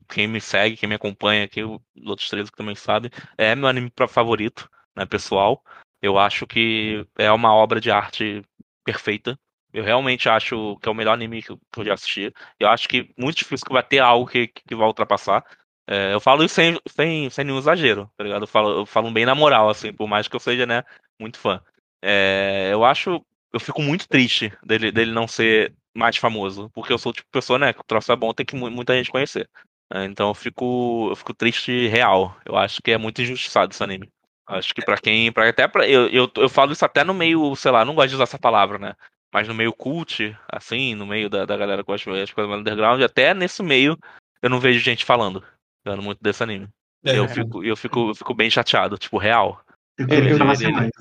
quem 0.07 0.27
me 0.27 0.39
segue, 0.39 0.77
quem 0.77 0.87
me 0.87 0.95
acompanha 0.95 1.45
aqui, 1.45 1.63
os 1.63 1.79
outros 2.05 2.29
três 2.29 2.49
que 2.49 2.55
também 2.55 2.75
sabem, 2.75 3.11
é 3.37 3.55
meu 3.55 3.67
anime 3.67 3.91
favorito, 4.07 4.69
né, 4.95 5.05
pessoal. 5.05 5.63
Eu 6.01 6.17
acho 6.17 6.47
que 6.47 7.05
é 7.17 7.31
uma 7.31 7.53
obra 7.53 7.81
de 7.81 7.91
arte 7.91 8.43
perfeita. 8.85 9.37
Eu 9.71 9.83
realmente 9.83 10.27
acho 10.29 10.77
que 10.77 10.87
é 10.87 10.91
o 10.91 10.95
melhor 10.95 11.13
anime 11.13 11.43
que 11.43 11.51
eu 11.51 11.85
já 11.85 11.93
assisti. 11.93 12.33
Eu 12.59 12.69
acho 12.69 12.87
que 12.87 13.13
muito 13.17 13.37
difícil 13.37 13.65
que 13.65 13.73
vai 13.73 13.83
ter 13.83 13.99
algo 13.99 14.25
que, 14.25 14.47
que 14.47 14.75
vai 14.75 14.87
ultrapassar. 14.87 15.43
É, 15.87 16.13
eu 16.13 16.19
falo 16.19 16.43
isso 16.43 16.55
sem, 16.55 16.79
sem, 16.87 17.29
sem 17.29 17.45
nenhum 17.45 17.57
exagero, 17.57 18.09
tá 18.15 18.23
ligado? 18.23 18.43
Eu 18.43 18.47
falo, 18.47 18.69
eu 18.81 18.85
falo 18.85 19.11
bem 19.11 19.25
na 19.25 19.35
moral, 19.35 19.69
assim, 19.69 19.91
por 19.91 20.07
mais 20.07 20.27
que 20.27 20.35
eu 20.35 20.39
seja, 20.39 20.65
né, 20.65 20.83
muito 21.19 21.37
fã. 21.39 21.61
É, 22.01 22.69
eu 22.71 22.83
acho. 22.83 23.23
Eu 23.51 23.59
fico 23.59 23.81
muito 23.81 24.07
triste 24.07 24.53
dele, 24.63 24.91
dele 24.91 25.11
não 25.11 25.27
ser 25.27 25.73
mais 25.95 26.17
famoso. 26.17 26.69
Porque 26.73 26.93
eu 26.93 26.97
sou 26.97 27.11
tipo 27.11 27.27
pessoa, 27.31 27.57
né? 27.57 27.73
Que 27.73 27.81
o 27.81 27.85
troço 27.85 28.11
é 28.11 28.15
bom, 28.15 28.33
tem 28.33 28.45
que 28.45 28.55
muita 28.55 28.95
gente 28.95 29.11
conhecer. 29.11 29.49
É, 29.91 30.05
então 30.05 30.29
eu 30.29 30.33
fico, 30.33 31.07
eu 31.09 31.15
fico 31.15 31.33
triste 31.33 31.87
real. 31.87 32.37
Eu 32.45 32.55
acho 32.55 32.81
que 32.81 32.91
é 32.91 32.97
muito 32.97 33.21
injustiçado 33.21 33.73
esse 33.73 33.83
anime. 33.83 34.09
Acho 34.47 34.73
que 34.73 34.83
para 34.83 34.97
quem. 34.97 35.31
Pra, 35.31 35.49
até 35.49 35.67
pra, 35.67 35.87
eu, 35.87 36.07
eu, 36.09 36.31
eu 36.35 36.49
falo 36.49 36.71
isso 36.71 36.85
até 36.85 37.03
no 37.03 37.13
meio, 37.13 37.55
sei 37.55 37.71
lá, 37.71 37.85
não 37.85 37.95
gosto 37.95 38.09
de 38.09 38.15
usar 38.15 38.23
essa 38.23 38.39
palavra, 38.39 38.77
né? 38.77 38.95
Mas 39.31 39.47
no 39.47 39.53
meio 39.53 39.71
cult, 39.71 40.35
assim, 40.51 40.95
no 40.95 41.05
meio 41.05 41.29
da, 41.29 41.45
da 41.45 41.55
galera 41.55 41.83
que 41.83 41.87
gosta 41.87 42.25
de 42.25 42.33
coisas 42.33 42.49
mais 42.49 42.61
underground, 42.61 43.01
até 43.01 43.33
nesse 43.33 43.61
meio 43.61 43.97
eu 44.41 44.49
não 44.49 44.59
vejo 44.59 44.79
gente 44.79 45.05
falando, 45.05 45.43
falando 45.85 46.01
muito 46.01 46.19
desse 46.21 46.41
anime. 46.41 46.67
É, 47.05 47.17
eu, 47.17 47.27
fico, 47.27 47.63
eu, 47.63 47.77
fico, 47.77 48.09
eu 48.09 48.15
fico 48.15 48.33
bem 48.33 48.49
chateado, 48.49 48.97
tipo, 48.97 49.17
real. 49.17 49.61
Eu 49.97 50.37
falar 50.37 50.57
mais. 50.71 50.91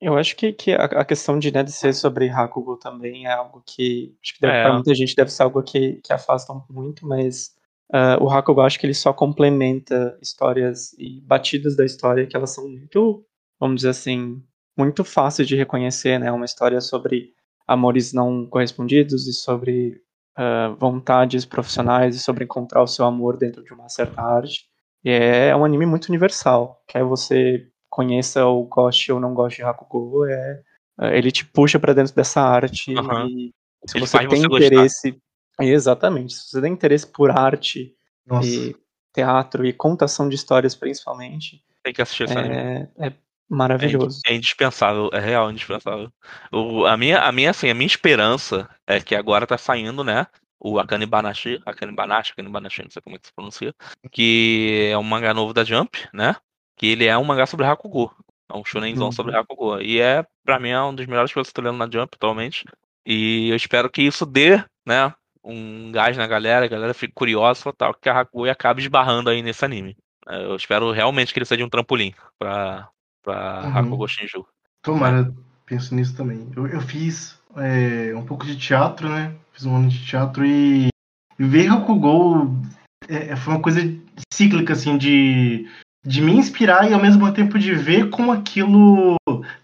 Eu 0.00 0.16
acho 0.16 0.34
que, 0.34 0.52
que 0.52 0.72
a, 0.72 0.84
a, 0.84 1.04
questão 1.04 1.38
de 1.38 1.52
né, 1.52 1.62
de 1.62 1.72
ser 1.72 1.92
sobre 1.92 2.30
Hakugo 2.30 2.76
também 2.76 3.26
é 3.26 3.32
algo 3.32 3.62
que 3.66 4.16
acho 4.22 4.34
que 4.34 4.40
deve, 4.40 4.54
é. 4.54 4.62
para 4.62 4.72
muita 4.72 4.94
gente 4.94 5.14
deve 5.14 5.30
ser 5.30 5.42
algo 5.42 5.62
que, 5.62 6.00
que 6.02 6.12
afasta 6.12 6.54
muito, 6.70 7.06
mas 7.06 7.54
uh, 7.92 8.22
o 8.22 8.30
Hakugo 8.30 8.62
acho 8.62 8.78
que 8.80 8.86
ele 8.86 8.94
só 8.94 9.12
complementa 9.12 10.16
histórias 10.22 10.94
e 10.98 11.20
batidas 11.20 11.76
da 11.76 11.84
história 11.84 12.26
que 12.26 12.34
elas 12.34 12.50
são 12.50 12.66
muito, 12.66 13.22
vamos 13.58 13.76
dizer 13.76 13.90
assim, 13.90 14.42
muito 14.76 15.04
fáceis 15.04 15.46
de 15.46 15.54
reconhecer, 15.54 16.18
né? 16.18 16.32
Uma 16.32 16.46
história 16.46 16.80
sobre 16.80 17.34
amores 17.68 18.14
não 18.14 18.46
correspondidos 18.46 19.26
e 19.26 19.34
sobre 19.34 20.00
uh, 20.38 20.74
vontades 20.76 21.44
profissionais 21.44 22.16
e 22.16 22.20
sobre 22.20 22.44
encontrar 22.44 22.82
o 22.82 22.86
seu 22.86 23.04
amor 23.04 23.36
dentro 23.36 23.62
de 23.62 23.74
uma 23.74 23.88
certa 23.90 24.22
arte. 24.22 24.64
E 25.04 25.10
é 25.10 25.54
um 25.54 25.64
anime 25.64 25.84
muito 25.84 26.08
universal, 26.08 26.82
quer 26.88 27.04
você 27.04 27.66
conheça 27.90 28.46
ou 28.46 28.64
goste 28.64 29.12
ou 29.12 29.20
não 29.20 29.34
goste 29.34 29.58
de 29.58 29.64
Hakugo, 29.64 30.24
é, 30.26 30.62
é 31.00 31.18
ele 31.18 31.30
te 31.30 31.44
puxa 31.44 31.78
para 31.78 31.92
dentro 31.92 32.14
dessa 32.14 32.40
arte 32.40 32.94
uhum. 32.94 33.26
e 33.26 33.54
se 33.86 33.98
ele 33.98 34.06
você 34.06 34.18
tem 34.18 34.28
você 34.28 34.46
interesse, 34.46 35.10
gostar. 35.10 35.64
exatamente, 35.64 36.34
se 36.34 36.50
você 36.50 36.62
tem 36.62 36.72
interesse 36.72 37.06
por 37.06 37.30
arte 37.30 37.94
Nossa. 38.24 38.48
e 38.48 38.76
teatro 39.12 39.66
e 39.66 39.72
contação 39.72 40.28
de 40.28 40.36
histórias 40.36 40.74
principalmente, 40.74 41.62
tem 41.82 41.92
que 41.92 42.02
assistir 42.02 42.24
esse 42.24 42.38
é. 42.38 42.88
É 42.98 43.12
maravilhoso. 43.48 44.20
É, 44.26 44.34
indispensável, 44.34 45.10
é 45.12 45.18
real, 45.18 45.50
indispensável. 45.50 46.12
O, 46.52 46.86
a 46.86 46.96
minha, 46.96 47.20
a 47.20 47.32
minha, 47.32 47.50
assim, 47.50 47.68
a 47.68 47.74
minha 47.74 47.86
esperança 47.86 48.68
é 48.86 49.00
que 49.00 49.14
agora 49.14 49.46
tá 49.46 49.58
saindo, 49.58 50.04
né? 50.04 50.26
o 50.60 50.78
Akane 50.78 51.06
Banashi, 51.06 51.60
Akane 51.64 51.92
Banashi, 51.92 52.32
Akane 52.32 52.50
Banashi, 52.50 52.82
não 52.82 52.90
sei 52.90 53.00
como 53.00 53.16
é 53.16 53.18
que 53.18 53.26
se 53.26 53.32
pronuncia, 53.34 53.74
que 54.12 54.90
é 54.92 54.98
um 54.98 55.02
mangá 55.02 55.32
novo 55.32 55.54
da 55.54 55.64
Jump, 55.64 55.98
né? 56.12 56.36
Que 56.80 56.86
ele 56.86 57.04
é 57.04 57.16
um 57.18 57.24
mangá 57.24 57.44
sobre 57.44 57.66
Hakugo. 57.66 58.10
É 58.50 58.56
um 58.56 58.64
shonenzão 58.64 59.06
uhum. 59.06 59.12
sobre 59.12 59.36
Hakugo. 59.36 59.78
E 59.82 60.00
é, 60.00 60.24
pra 60.42 60.58
mim, 60.58 60.70
é 60.70 60.82
um 60.82 60.94
dos 60.94 61.04
melhores 61.04 61.30
coisas 61.30 61.52
que 61.52 61.60
eu 61.60 61.62
tô 61.62 61.68
lendo 61.68 61.78
na 61.78 61.84
Jump 61.84 62.16
atualmente. 62.16 62.64
E 63.04 63.50
eu 63.50 63.56
espero 63.56 63.90
que 63.90 64.00
isso 64.00 64.24
dê, 64.24 64.64
né, 64.86 65.12
um 65.44 65.92
gás 65.92 66.16
na 66.16 66.26
galera, 66.26 66.64
a 66.64 66.68
galera 66.68 66.94
fique 66.94 67.12
curiosa 67.12 67.70
tal, 67.74 67.92
que 67.92 68.08
a 68.08 68.20
Hakugo 68.20 68.48
acabe 68.48 68.80
esbarrando 68.80 69.28
aí 69.28 69.42
nesse 69.42 69.62
anime. 69.62 69.94
É, 70.26 70.42
eu 70.42 70.56
espero 70.56 70.90
realmente 70.90 71.34
que 71.34 71.38
ele 71.38 71.44
seja 71.44 71.62
um 71.62 71.68
trampolim 71.68 72.14
pra, 72.38 72.88
pra 73.22 73.62
uhum. 73.62 73.76
Hakugo 73.76 74.08
Shinju. 74.08 74.46
Tomara, 74.82 75.34
penso 75.66 75.94
nisso 75.94 76.16
também. 76.16 76.50
Eu, 76.56 76.66
eu 76.66 76.80
fiz 76.80 77.38
é, 77.56 78.14
um 78.16 78.24
pouco 78.24 78.46
de 78.46 78.56
teatro, 78.56 79.06
né? 79.06 79.34
Fiz 79.52 79.66
um 79.66 79.76
ano 79.76 79.90
de 79.90 80.02
teatro 80.06 80.46
e, 80.46 80.88
e 81.38 81.44
ver 81.44 81.70
Hakugo 81.70 82.56
é, 83.06 83.36
foi 83.36 83.52
uma 83.52 83.62
coisa 83.62 83.80
cíclica, 84.32 84.72
assim, 84.72 84.96
de 84.96 85.68
de 86.04 86.22
me 86.22 86.32
inspirar 86.32 86.90
e 86.90 86.94
ao 86.94 87.00
mesmo 87.00 87.30
tempo 87.32 87.58
de 87.58 87.74
ver 87.74 88.08
como 88.08 88.32
aquilo 88.32 89.16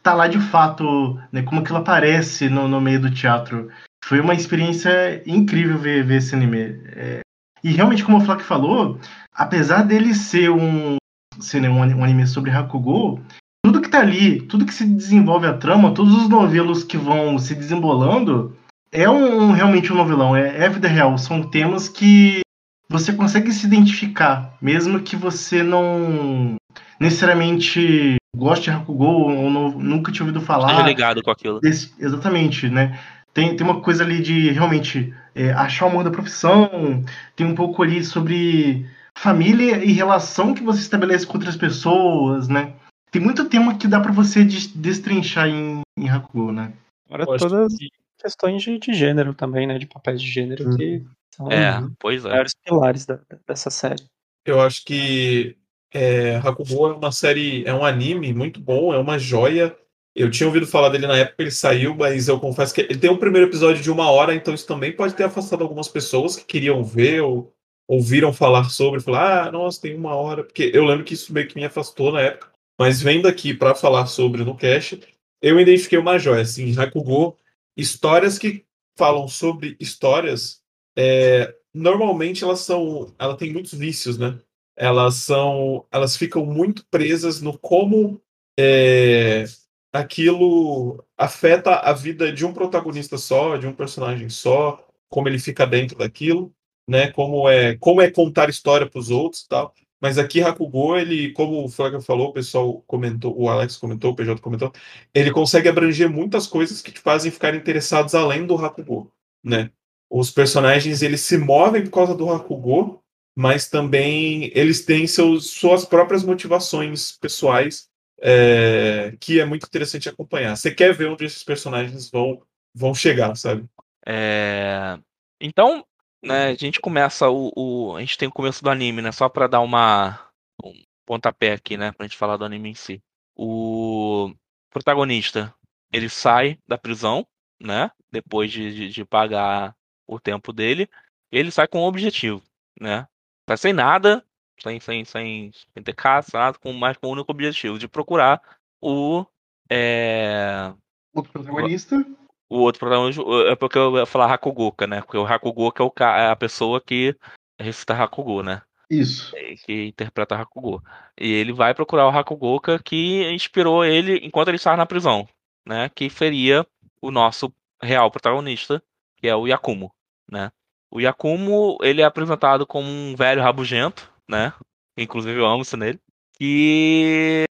tá 0.02 0.12
lá 0.12 0.28
de 0.28 0.38
fato, 0.38 1.18
né, 1.32 1.42
como 1.42 1.60
aquilo 1.60 1.78
aparece 1.78 2.48
no, 2.48 2.68
no 2.68 2.80
meio 2.80 3.00
do 3.00 3.10
teatro. 3.10 3.68
Foi 4.04 4.20
uma 4.20 4.34
experiência 4.34 5.22
incrível 5.26 5.78
ver, 5.78 6.04
ver 6.04 6.18
esse 6.18 6.34
anime. 6.34 6.80
É, 6.94 7.20
e 7.64 7.72
realmente, 7.72 8.04
como 8.04 8.18
o 8.18 8.20
Flak 8.20 8.42
falou, 8.42 9.00
apesar 9.34 9.82
dele 9.82 10.14
ser 10.14 10.50
um, 10.50 10.96
ser, 11.40 11.60
né, 11.60 11.68
um, 11.68 11.78
um 11.78 12.04
anime 12.04 12.26
sobre 12.26 12.50
Hakugo, 12.50 13.20
tudo 13.64 13.80
que 13.80 13.88
tá 13.88 14.00
ali, 14.00 14.42
tudo 14.42 14.66
que 14.66 14.74
se 14.74 14.86
desenvolve 14.86 15.46
a 15.46 15.56
trama, 15.56 15.94
todos 15.94 16.14
os 16.14 16.28
novelos 16.28 16.84
que 16.84 16.96
vão 16.96 17.38
se 17.38 17.54
desembolando, 17.54 18.56
é 18.92 19.10
um, 19.10 19.50
realmente 19.50 19.92
um 19.92 19.96
novelão, 19.96 20.36
é, 20.36 20.64
é 20.64 20.68
vida 20.68 20.86
real. 20.86 21.18
São 21.18 21.42
temas 21.42 21.88
que 21.88 22.40
você 22.88 23.12
consegue 23.12 23.52
se 23.52 23.66
identificar, 23.66 24.54
mesmo 24.60 25.00
que 25.00 25.16
você 25.16 25.62
não 25.62 26.56
necessariamente 27.00 28.16
goste 28.36 28.70
de 28.70 28.76
Hakugou 28.76 29.30
ou 29.30 29.50
não, 29.50 29.70
nunca 29.70 30.12
tinha 30.12 30.26
ouvido 30.26 30.44
falar. 30.44 30.68
Esteja 30.68 30.86
ligado 30.86 31.22
com 31.22 31.30
aquilo. 31.30 31.60
Desse, 31.60 31.92
exatamente, 31.98 32.68
né? 32.68 32.98
Tem, 33.34 33.54
tem 33.54 33.66
uma 33.66 33.80
coisa 33.80 34.02
ali 34.02 34.22
de 34.22 34.50
realmente 34.50 35.12
é, 35.34 35.52
achar 35.52 35.86
o 35.86 35.88
amor 35.88 36.04
da 36.04 36.10
profissão, 36.10 37.04
tem 37.34 37.46
um 37.46 37.54
pouco 37.54 37.82
ali 37.82 38.02
sobre 38.04 38.86
família 39.16 39.84
e 39.84 39.92
relação 39.92 40.54
que 40.54 40.62
você 40.62 40.80
estabelece 40.80 41.26
com 41.26 41.34
outras 41.34 41.56
pessoas, 41.56 42.48
né? 42.48 42.72
Tem 43.10 43.20
muito 43.20 43.46
tema 43.46 43.76
que 43.76 43.88
dá 43.88 44.00
para 44.00 44.12
você 44.12 44.44
destrinchar 44.44 45.48
em, 45.48 45.80
em 45.98 46.08
Hakugou, 46.08 46.52
né? 46.52 46.72
Agora 47.08 47.38
todas 47.38 47.74
que... 47.76 47.88
questões 48.18 48.62
de, 48.62 48.78
de, 48.78 48.92
gênero 48.94 49.34
também, 49.34 49.66
né? 49.66 49.78
De 49.78 49.86
papéis 49.86 50.20
de 50.20 50.30
gênero 50.30 50.70
uhum. 50.70 50.76
que 50.76 51.04
são 51.34 51.50
é, 51.50 51.82
pois 51.98 52.24
é. 52.24 52.28
maiores 52.28 52.54
pilares 52.64 53.06
da, 53.06 53.18
dessa 53.46 53.70
série. 53.70 54.04
Eu 54.44 54.60
acho 54.60 54.84
que 54.84 55.56
é, 55.92 56.36
Hakugo 56.36 56.88
é 56.88 56.92
uma 56.92 57.12
série, 57.12 57.64
é 57.64 57.74
um 57.74 57.84
anime 57.84 58.32
muito 58.32 58.60
bom, 58.60 58.92
é 58.92 58.98
uma 58.98 59.18
joia. 59.18 59.76
Eu 60.14 60.30
tinha 60.30 60.46
ouvido 60.46 60.66
falar 60.66 60.88
dele 60.88 61.06
na 61.06 61.16
época 61.16 61.36
que 61.36 61.42
ele 61.42 61.50
saiu, 61.50 61.94
mas 61.94 62.28
eu 62.28 62.40
confesso 62.40 62.74
que 62.74 62.80
ele 62.80 62.98
tem 62.98 63.10
um 63.10 63.18
primeiro 63.18 63.48
episódio 63.48 63.82
de 63.82 63.90
uma 63.90 64.10
hora, 64.10 64.34
então 64.34 64.54
isso 64.54 64.66
também 64.66 64.92
pode 64.92 65.14
ter 65.14 65.24
afastado 65.24 65.62
algumas 65.62 65.88
pessoas 65.88 66.36
que 66.36 66.44
queriam 66.44 66.82
ver 66.82 67.20
ou 67.20 67.52
ouviram 67.88 68.32
falar 68.32 68.64
sobre, 68.70 69.00
falar, 69.00 69.46
ah, 69.46 69.52
nossa, 69.52 69.80
tem 69.80 69.94
uma 69.94 70.14
hora, 70.14 70.42
porque 70.42 70.70
eu 70.74 70.84
lembro 70.84 71.04
que 71.04 71.14
isso 71.14 71.32
meio 71.32 71.46
que 71.46 71.54
me 71.54 71.64
afastou 71.64 72.12
na 72.12 72.20
época. 72.20 72.50
Mas 72.78 73.00
vendo 73.00 73.28
aqui 73.28 73.54
para 73.54 73.74
falar 73.74 74.06
sobre 74.06 74.44
no 74.44 74.56
cast, 74.56 75.00
eu 75.40 75.60
identifiquei 75.60 75.98
uma 75.98 76.18
joia, 76.18 76.42
assim, 76.42 76.78
Hakugo, 76.78 77.36
histórias 77.76 78.38
que 78.38 78.64
falam 78.96 79.28
sobre 79.28 79.76
histórias 79.78 80.62
é, 80.96 81.54
normalmente 81.74 82.42
elas 82.44 82.60
são, 82.60 83.14
ela 83.18 83.36
tem 83.36 83.52
muitos 83.52 83.74
vícios, 83.74 84.18
né? 84.18 84.38
Elas 84.76 85.16
são, 85.16 85.86
elas 85.90 86.16
ficam 86.16 86.44
muito 86.44 86.84
presas 86.90 87.40
no 87.40 87.58
como 87.58 88.20
é, 88.58 89.44
aquilo 89.92 91.04
afeta 91.16 91.76
a 91.76 91.92
vida 91.92 92.32
de 92.32 92.44
um 92.44 92.52
protagonista 92.52 93.18
só, 93.18 93.56
de 93.56 93.66
um 93.66 93.72
personagem 93.74 94.28
só, 94.28 94.86
como 95.08 95.28
ele 95.28 95.38
fica 95.38 95.66
dentro 95.66 95.98
daquilo, 95.98 96.52
né? 96.88 97.10
Como 97.12 97.48
é, 97.48 97.76
como 97.76 98.00
é 98.00 98.10
contar 98.10 98.48
história 98.48 98.88
para 98.88 98.98
os 98.98 99.10
outros, 99.10 99.46
tal. 99.46 99.74
Mas 100.00 100.18
aqui 100.18 100.42
Hakugo, 100.42 100.96
ele, 100.96 101.32
como 101.32 101.64
o 101.64 101.68
Flávio 101.68 102.00
falou, 102.00 102.28
o 102.28 102.32
pessoal 102.32 102.82
comentou, 102.86 103.34
o 103.38 103.48
Alex 103.48 103.76
comentou, 103.76 104.12
o 104.12 104.16
PJ 104.16 104.40
comentou, 104.42 104.72
ele 105.14 105.30
consegue 105.30 105.68
abranger 105.68 106.10
muitas 106.10 106.46
coisas 106.46 106.82
que 106.82 106.92
te 106.92 107.00
fazem 107.00 107.32
ficar 107.32 107.54
interessados 107.54 108.14
além 108.14 108.46
do 108.46 108.56
Hakugo, 108.56 109.12
né? 109.42 109.70
Os 110.10 110.30
personagens 110.30 111.02
eles 111.02 111.20
se 111.20 111.36
movem 111.36 111.84
por 111.84 111.90
causa 111.90 112.14
do 112.14 112.30
Hakugo, 112.30 113.02
mas 113.36 113.68
também 113.68 114.50
eles 114.54 114.84
têm 114.84 115.06
seus, 115.06 115.50
suas 115.50 115.84
próprias 115.84 116.22
motivações 116.22 117.12
pessoais, 117.12 117.88
é, 118.20 119.14
que 119.20 119.40
é 119.40 119.44
muito 119.44 119.66
interessante 119.66 120.08
acompanhar. 120.08 120.56
Você 120.56 120.74
quer 120.74 120.94
ver 120.94 121.08
onde 121.08 121.24
esses 121.26 121.44
personagens 121.44 122.10
vão, 122.10 122.40
vão 122.74 122.94
chegar, 122.94 123.36
sabe? 123.36 123.66
É... 124.06 124.98
Então, 125.40 125.84
né, 126.22 126.46
a 126.46 126.54
gente 126.54 126.80
começa 126.80 127.28
o, 127.28 127.52
o, 127.54 127.96
A 127.96 128.00
gente 128.00 128.16
tem 128.16 128.28
o 128.28 128.32
começo 128.32 128.64
do 128.64 128.70
anime, 128.70 129.02
né? 129.02 129.12
Só 129.12 129.28
para 129.28 129.46
dar 129.46 129.60
uma 129.60 130.18
um 130.64 130.72
pontapé 131.04 131.52
aqui, 131.52 131.76
né? 131.76 131.92
Pra 131.92 132.06
gente 132.06 132.16
falar 132.16 132.38
do 132.38 132.44
anime 132.44 132.70
em 132.70 132.74
si. 132.74 133.02
O 133.36 134.32
protagonista 134.70 135.54
ele 135.92 136.08
sai 136.08 136.58
da 136.66 136.78
prisão, 136.78 137.26
né? 137.60 137.90
Depois 138.10 138.50
de, 138.50 138.74
de, 138.74 138.88
de 138.88 139.04
pagar 139.04 139.75
o 140.06 140.20
tempo 140.20 140.52
dele, 140.52 140.88
ele 141.30 141.50
sai 141.50 141.66
com 141.66 141.80
um 141.80 141.86
objetivo, 141.86 142.42
né? 142.80 143.06
Sai 143.48 143.56
sem 143.56 143.72
nada, 143.72 144.24
sem, 144.62 144.80
sem, 144.80 145.04
sem, 145.04 145.52
sem 145.52 145.82
ter 145.82 145.94
caça, 145.94 146.38
nada, 146.38 146.58
com, 146.58 146.72
mais 146.72 146.96
com 146.96 147.08
o 147.08 147.12
único 147.12 147.30
objetivo 147.30 147.78
de 147.78 147.88
procurar 147.88 148.40
o. 148.80 149.24
É... 149.70 150.72
Outro 151.14 151.32
protagonista? 151.32 152.04
O, 152.48 152.58
o 152.58 152.60
outro 152.60 152.80
protagonista. 152.80 153.22
É 153.48 153.56
porque 153.56 153.78
eu 153.78 153.96
ia 153.96 154.06
falar 154.06 154.32
Hakugoka, 154.32 154.86
né? 154.86 155.00
Porque 155.00 155.18
o 155.18 155.26
Hakugoka 155.26 155.82
é, 155.82 155.86
o, 155.86 155.92
é 156.04 156.30
a 156.30 156.36
pessoa 156.36 156.80
que 156.80 157.16
recita 157.58 157.94
Hakugo, 157.94 158.42
né? 158.42 158.62
Isso. 158.88 159.34
Que 159.64 159.86
interpreta 159.86 160.36
Hakugo. 160.36 160.82
E 161.18 161.32
ele 161.32 161.52
vai 161.52 161.74
procurar 161.74 162.06
o 162.06 162.16
Hakugoka 162.16 162.78
que 162.78 163.28
inspirou 163.32 163.84
ele 163.84 164.18
enquanto 164.24 164.48
ele 164.48 164.56
estava 164.56 164.76
na 164.76 164.86
prisão, 164.86 165.28
né? 165.66 165.88
Que 165.88 166.08
seria 166.08 166.64
o 167.02 167.10
nosso 167.10 167.52
real 167.82 168.10
protagonista, 168.10 168.82
que 169.16 169.28
é 169.28 169.34
o 169.34 169.46
Yakumo 169.46 169.92
né? 170.30 170.50
O 170.90 171.00
Yakumo, 171.00 171.78
ele 171.82 172.00
é 172.00 172.04
apresentado 172.04 172.66
como 172.66 172.88
um 172.88 173.14
velho 173.16 173.42
rabugento, 173.42 174.10
né? 174.28 174.52
inclusive 174.96 175.38
eu 175.38 175.46
amo 175.46 175.62
isso 175.62 175.76
nele, 175.76 176.00
que 176.38 177.44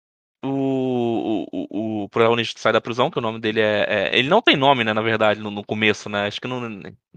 o, 0.45 1.47
o, 1.53 2.05
o, 2.05 2.09
protagonista 2.09 2.61
sai 2.61 2.73
da 2.73 2.81
prisão, 2.81 3.11
que 3.11 3.19
o 3.19 3.23
nome 3.23 3.39
dele 3.39 3.61
é, 3.61 3.87
é, 3.89 4.19
Ele 4.19 4.29
não 4.29 4.43
tem 4.43 4.57
nome, 4.57 4.85
né, 4.85 4.93
na 4.93 5.03
verdade, 5.03 5.41
no, 5.41 5.51
no 5.51 5.65
começo, 5.65 6.09
né? 6.09 6.27
Acho 6.27 6.41
que 6.41 6.49
não, 6.49 6.65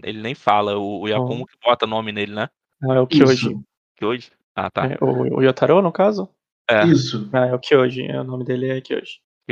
ele 0.02 0.20
nem 0.20 0.34
fala. 0.34 0.78
O, 0.78 1.02
o 1.02 1.08
Yakumo 1.08 1.46
que 1.46 1.56
bota 1.62 1.86
nome 1.86 2.12
nele, 2.12 2.34
né? 2.34 2.48
Não, 2.80 2.94
é 2.94 3.00
o 3.00 3.06
que 3.06 3.22
hoje. 3.22 3.58
Que 3.96 4.04
hoje? 4.04 4.30
Ah, 4.54 4.70
tá. 4.70 4.86
É, 4.86 4.98
o, 5.00 5.38
o 5.38 5.42
Yotaro, 5.42 5.82
no 5.82 5.92
caso? 5.92 6.28
É. 6.70 6.86
Isso. 6.86 7.28
Ah, 7.32 7.46
é 7.46 7.54
o 7.54 7.58
que 7.58 7.74
hoje. 7.74 8.02
O 8.10 8.24
nome 8.24 8.44
dele 8.44 8.70
é 8.70 8.80
que 8.80 8.94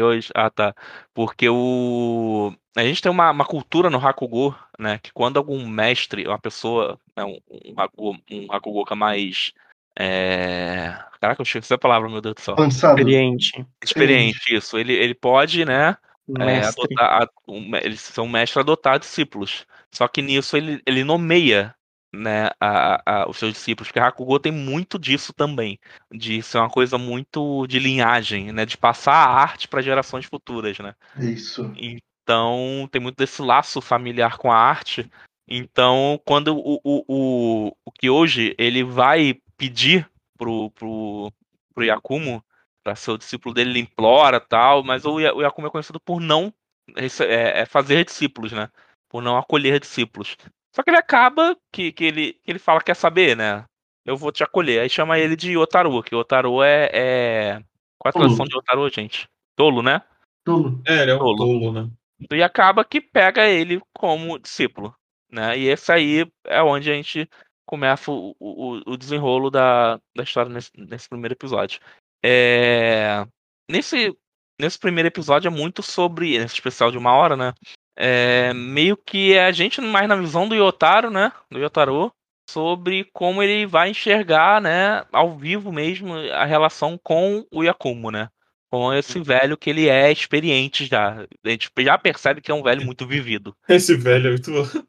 hoje. 0.03 0.29
Que 0.29 0.29
hoje. 0.29 0.31
Ah, 0.35 0.51
tá. 0.51 0.75
Porque 1.15 1.49
o. 1.49 2.53
A 2.77 2.85
gente 2.85 3.01
tem 3.01 3.11
uma, 3.11 3.31
uma 3.31 3.45
cultura 3.45 3.89
no 3.89 3.99
Hakugo, 3.99 4.55
né? 4.79 4.99
Que 4.99 5.13
quando 5.13 5.39
algum 5.39 5.67
mestre, 5.67 6.27
uma 6.27 6.39
pessoa, 6.39 6.99
né, 7.17 7.25
um, 7.25 7.39
um, 7.51 7.75
Hakugo, 7.81 8.19
um 8.31 8.53
Hakugoka 8.53 8.95
mais 8.95 9.53
é... 9.99 10.95
Caraca, 11.21 11.41
eu 11.41 11.45
esqueci 11.45 11.73
a 11.73 11.79
palavra, 11.79 12.09
meu 12.09 12.21
Deus 12.21 12.35
do 12.35 12.41
céu. 12.41 12.55
Avançado. 12.55 12.99
Experiente. 12.99 13.67
Experiente, 13.83 14.55
isso. 14.55 14.77
Ele, 14.77 14.93
ele 14.93 15.15
pode, 15.15 15.65
né? 15.65 15.97
É, 16.41 16.59
adotar, 16.67 17.29
um, 17.47 17.77
eles 17.77 18.01
são 18.01 18.29
mestres 18.29 18.59
adotar 18.59 18.99
discípulos. 18.99 19.65
Só 19.93 20.09
que 20.09 20.21
nisso 20.21 20.57
ele, 20.57 20.83
ele 20.85 21.05
nomeia 21.05 21.75
né, 22.17 22.51
a, 22.61 23.03
a, 23.05 23.29
os 23.29 23.37
seus 23.37 23.53
discípulos, 23.53 23.89
porque 23.89 24.01
Hakugo 24.01 24.39
tem 24.39 24.53
muito 24.53 24.99
disso 24.99 25.33
também, 25.33 25.79
de 26.13 26.43
ser 26.43 26.59
uma 26.59 26.71
coisa 26.71 26.99
muito 26.99 27.67
de 27.67 27.79
linhagem, 27.79 28.53
né, 28.53 28.65
de 28.65 28.77
passar 28.77 29.15
a 29.15 29.41
arte 29.41 29.69
para 29.69 29.83
gerações 29.83 30.25
futuras, 30.25 30.79
né. 30.79 30.95
Isso. 31.19 31.73
Então 31.77 32.89
tem 32.91 33.01
muito 33.01 33.17
desse 33.17 33.41
laço 33.41 33.81
familiar 33.81 34.37
com 34.39 34.51
a 34.51 34.57
arte. 34.57 35.09
Então 35.49 36.21
quando 36.25 36.57
o, 36.57 36.81
o, 36.83 37.05
o, 37.07 37.77
o 37.85 37.93
que 37.93 38.11
hoje 38.11 38.55
ele 38.59 38.83
vai 38.83 39.39
pedir 39.57 40.09
pro, 40.37 40.71
pro, 40.73 41.33
pro 41.75 41.85
Yakumo 41.85 42.45
para 42.83 42.95
ser 42.95 43.13
o 43.13 43.19
discípulo 43.19 43.55
dele, 43.55 43.71
ele 43.71 43.81
implora 43.81 44.41
tal, 44.41 44.83
mas 44.83 45.05
o, 45.05 45.15
o 45.15 45.43
Yakumo 45.43 45.67
é 45.67 45.71
conhecido 45.71 46.01
por 46.01 46.21
não 46.21 46.53
é, 46.95 47.63
é 47.63 47.67
fazer 47.67 48.05
discípulos, 48.05 48.53
né? 48.53 48.71
Por 49.09 49.23
não 49.23 49.37
acolher 49.37 49.81
discípulos. 49.81 50.37
Só 50.77 50.83
que 50.83 50.91
ele 50.91 50.99
acaba 50.99 51.57
que, 51.73 51.91
que 51.91 52.05
ele, 52.05 52.33
que 52.35 52.51
ele 52.51 52.59
fala, 52.59 52.83
quer 52.83 52.95
saber, 52.95 53.35
né? 53.35 53.65
Eu 54.05 54.15
vou 54.15 54.31
te 54.31 54.45
acolher. 54.45 54.81
Aí 54.83 54.91
chama 54.91 55.19
ele 55.19 55.35
de 55.35 55.57
Otaru, 55.57 56.03
que 56.03 56.15
Otaru 56.15 56.63
é. 56.63 56.91
é... 56.93 57.63
Qual 57.99 58.09
é 58.09 58.09
a 58.11 58.13
tradução 58.13 58.45
de 58.45 58.55
Otaru, 58.59 58.87
gente? 58.91 59.27
Tolo, 59.57 59.83
né? 59.83 60.03
Tolo. 60.45 60.83
É, 60.87 61.01
ele 61.01 61.13
é 61.13 61.15
um 61.15 61.19
tolo, 61.19 61.37
tolo 61.39 61.73
né? 61.73 61.91
E 62.31 62.43
acaba 62.43 62.85
que 62.85 63.01
pega 63.01 63.49
ele 63.49 63.81
como 63.95 64.39
discípulo. 64.39 64.95
Né? 65.33 65.59
E 65.59 65.69
esse 65.69 65.91
aí 65.91 66.31
é 66.45 66.63
onde 66.63 66.91
a 66.91 66.95
gente 66.95 67.27
começa 67.65 68.11
o, 68.11 68.37
o, 68.39 68.93
o 68.93 68.97
desenrolo 68.99 69.51
da, 69.51 69.99
da 70.15 70.25
história 70.25 70.53
nesse, 70.53 70.71
nesse 70.77 71.09
primeiro 71.09 71.33
episódio. 71.33 71.81
É, 72.23 73.27
nesse, 73.69 74.15
nesse 74.61 74.79
primeiro 74.79 75.09
episódio 75.09 75.49
é 75.49 75.51
muito 75.51 75.83
sobre, 75.83 76.39
nesse 76.39 76.55
especial 76.55 76.91
de 76.91 76.99
uma 76.99 77.15
hora, 77.15 77.35
né? 77.35 77.55
É, 77.97 78.53
meio 78.53 78.97
que 78.97 79.33
é 79.33 79.47
a 79.47 79.53
gente 79.53 79.81
mais 79.81 80.09
na 80.09 80.17
visão 80.17 80.49
do 80.49 80.55
Yotaro, 80.55 81.11
né? 81.11 81.33
Do 81.51 81.59
Yotaro, 81.59 82.13
sobre 82.51 83.09
como 83.13 83.43
ele 83.43 83.67
vai 83.67 83.91
enxergar, 83.91 84.61
né, 84.61 85.05
ao 85.13 85.37
vivo 85.37 85.73
mesmo, 85.73 86.15
a 86.15 86.45
relação 86.45 86.99
com 87.03 87.45
o 87.53 87.63
Yakumo, 87.65 88.11
né? 88.11 88.29
Com 88.71 88.93
esse 88.93 89.21
velho 89.21 89.57
que 89.57 89.71
ele 89.71 89.89
é 89.89 90.11
experiente 90.11 90.87
já. 90.87 91.25
A 91.45 91.49
gente 91.49 91.71
já 91.79 91.97
percebe 91.97 92.41
que 92.41 92.51
é 92.51 92.55
um 92.55 92.63
velho 92.63 92.85
muito 92.85 93.07
vivido. 93.07 93.55
Esse 93.69 93.97
velho 93.97 94.29
é 94.29 94.31
muito 94.31 94.87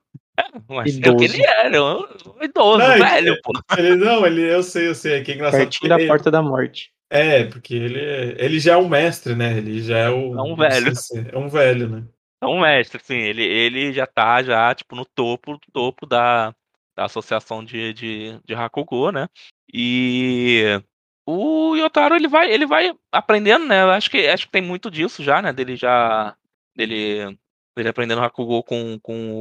mas 0.69 0.95
idoso. 0.95 1.09
é 1.09 1.15
o 1.15 1.17
que 1.17 1.25
ele 1.25 1.45
era, 1.45 1.83
um 1.83 2.43
idoso, 2.43 2.77
não, 2.77 2.97
velho, 2.97 3.29
ele, 3.29 3.41
pô. 3.41 3.51
Ele, 3.75 3.95
não, 3.95 4.25
ele, 4.25 4.41
eu 4.41 4.61
sei, 4.61 4.87
eu 4.87 4.95
sei, 4.95 5.13
é 5.15 5.21
que 5.21 5.31
é 5.31 5.35
engraçado. 5.35 5.61
Pertinho 5.61 5.89
da 5.89 6.05
porta 6.05 6.29
da 6.29 6.41
morte. 6.41 6.91
É, 7.09 7.45
porque 7.45 7.73
ele, 7.73 8.35
ele 8.37 8.59
já 8.59 8.73
é 8.73 8.77
um 8.77 8.87
mestre, 8.87 9.33
né? 9.33 9.57
Ele 9.57 9.81
já 9.81 9.97
é 9.97 10.09
o. 10.09 10.37
É 10.37 10.41
um 10.41 10.55
velho. 10.55 10.93
É 11.31 11.37
um 11.37 11.47
velho, 11.47 11.89
né? 11.89 12.03
É 12.41 12.45
um 12.45 12.61
mestre, 12.61 13.01
sim. 13.03 13.15
Ele, 13.15 13.43
ele 13.43 13.93
já 13.93 14.05
tá, 14.05 14.43
já, 14.43 14.73
tipo, 14.75 14.95
no 14.95 15.05
topo, 15.05 15.59
topo 15.73 16.05
da, 16.05 16.53
da 16.95 17.05
associação 17.05 17.63
de, 17.63 17.93
de, 17.93 18.39
de 18.45 18.55
Hakugo, 18.55 19.11
né? 19.11 19.27
E 19.73 20.81
o 21.25 21.75
Yotaro, 21.75 22.15
ele 22.15 22.27
vai, 22.27 22.51
ele 22.51 22.65
vai 22.65 22.93
aprendendo, 23.11 23.65
né? 23.65 23.83
Acho 23.83 24.09
que, 24.09 24.27
acho 24.27 24.45
que 24.45 24.51
tem 24.51 24.61
muito 24.61 24.89
disso 24.89 25.23
já, 25.23 25.41
né? 25.41 25.51
Dele 25.51 25.75
já. 25.75 26.35
Dele 26.75 27.37
ele 27.79 27.89
aprendendo 27.89 28.21
Hakugo 28.21 28.63
com, 28.63 28.99
com 28.99 29.31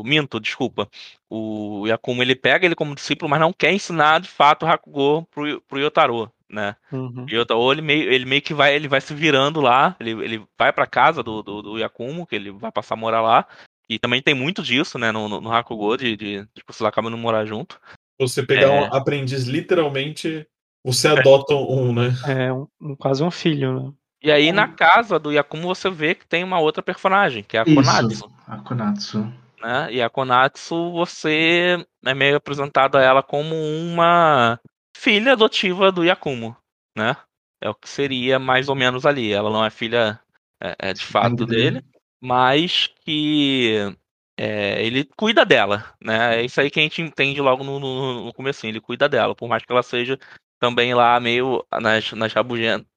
o 0.00 0.02
Minto, 0.04 0.40
desculpa. 0.40 0.88
O 1.30 1.86
Yakumo 1.86 2.22
ele 2.22 2.34
pega 2.34 2.66
ele 2.66 2.74
como 2.74 2.94
discípulo, 2.94 3.28
mas 3.28 3.40
não 3.40 3.52
quer 3.52 3.72
ensinar 3.72 4.20
de 4.20 4.28
fato 4.28 4.66
Hakugo 4.66 5.24
pro, 5.30 5.60
pro 5.62 5.78
Yotaro, 5.78 6.32
né? 6.54 6.76
Uhum. 6.92 7.26
O 7.28 7.30
Yotaro 7.30 7.72
ele 7.72 7.82
meio, 7.82 8.10
ele 8.10 8.24
meio 8.24 8.40
que 8.40 8.54
vai, 8.54 8.74
ele 8.74 8.88
vai 8.88 9.00
se 9.00 9.12
virando 9.12 9.60
lá, 9.60 9.96
ele, 10.00 10.12
ele 10.12 10.44
vai 10.58 10.72
pra 10.72 10.86
casa 10.86 11.22
do, 11.22 11.42
do, 11.42 11.62
do 11.62 11.78
Yakumo, 11.78 12.26
que 12.26 12.34
ele 12.34 12.50
vai 12.50 12.72
passar 12.72 12.94
a 12.94 12.98
morar 12.98 13.20
lá. 13.20 13.46
E 13.88 13.98
também 13.98 14.22
tem 14.22 14.34
muito 14.34 14.62
disso, 14.62 14.98
né, 14.98 15.12
no, 15.12 15.28
no, 15.28 15.40
no 15.40 15.52
Hakugo, 15.52 15.96
de, 15.96 16.16
de, 16.16 16.40
de 16.40 16.62
vocês 16.66 16.86
acabam 16.86 17.10
não 17.10 17.18
morar 17.18 17.44
junto. 17.44 17.78
Você 18.18 18.42
pegar 18.42 18.68
é... 18.68 18.80
um 18.80 18.84
aprendiz, 18.94 19.44
literalmente, 19.44 20.46
você 20.82 21.08
adota 21.08 21.52
é. 21.52 21.56
um, 21.56 21.92
né? 21.92 22.14
É, 22.26 22.52
um, 22.52 22.96
quase 22.96 23.22
um 23.22 23.30
filho, 23.30 23.82
né? 23.82 23.92
E 24.22 24.32
aí 24.32 24.52
na 24.52 24.66
casa 24.66 25.18
do 25.18 25.30
Yakumo 25.30 25.68
você 25.68 25.90
vê 25.90 26.14
que 26.14 26.26
tem 26.26 26.42
uma 26.42 26.58
outra 26.58 26.82
personagem, 26.82 27.42
que 27.42 27.58
é 27.58 27.60
a 27.60 27.64
Isso, 27.64 27.74
Konatsu. 27.74 28.32
A 28.46 28.56
Konatsu. 28.56 29.32
Né? 29.60 29.88
E 29.92 30.02
a 30.02 30.08
Konatsu 30.08 30.92
você 30.92 31.84
é 32.06 32.14
meio 32.14 32.36
apresentado 32.36 32.96
a 32.96 33.02
ela 33.02 33.22
como 33.22 33.54
uma 33.54 34.58
filha 35.04 35.32
adotiva 35.32 35.92
do 35.92 36.02
Yakumo, 36.02 36.56
né? 36.96 37.14
É 37.60 37.68
o 37.68 37.74
que 37.74 37.88
seria 37.88 38.38
mais 38.38 38.70
ou 38.70 38.74
menos 38.74 39.04
ali. 39.04 39.32
Ela 39.32 39.50
não 39.50 39.62
é 39.62 39.68
filha 39.68 40.18
é, 40.62 40.74
é 40.78 40.92
de 40.94 41.04
fato 41.04 41.44
dele, 41.44 41.84
mas 42.22 42.88
que 43.04 43.94
é, 44.38 44.82
ele 44.84 45.04
cuida 45.16 45.44
dela, 45.44 45.94
né? 46.02 46.40
É 46.40 46.42
isso 46.42 46.58
aí 46.58 46.70
que 46.70 46.80
a 46.80 46.82
gente 46.82 47.02
entende 47.02 47.40
logo 47.40 47.62
no, 47.62 47.78
no, 47.78 48.24
no 48.24 48.32
começo. 48.32 48.66
Ele 48.66 48.80
cuida 48.80 49.06
dela, 49.06 49.34
por 49.34 49.46
mais 49.46 49.62
que 49.62 49.70
ela 49.70 49.82
seja 49.82 50.18
também 50.58 50.94
lá 50.94 51.20
meio 51.20 51.62
nas, 51.70 52.12
nas 52.12 52.32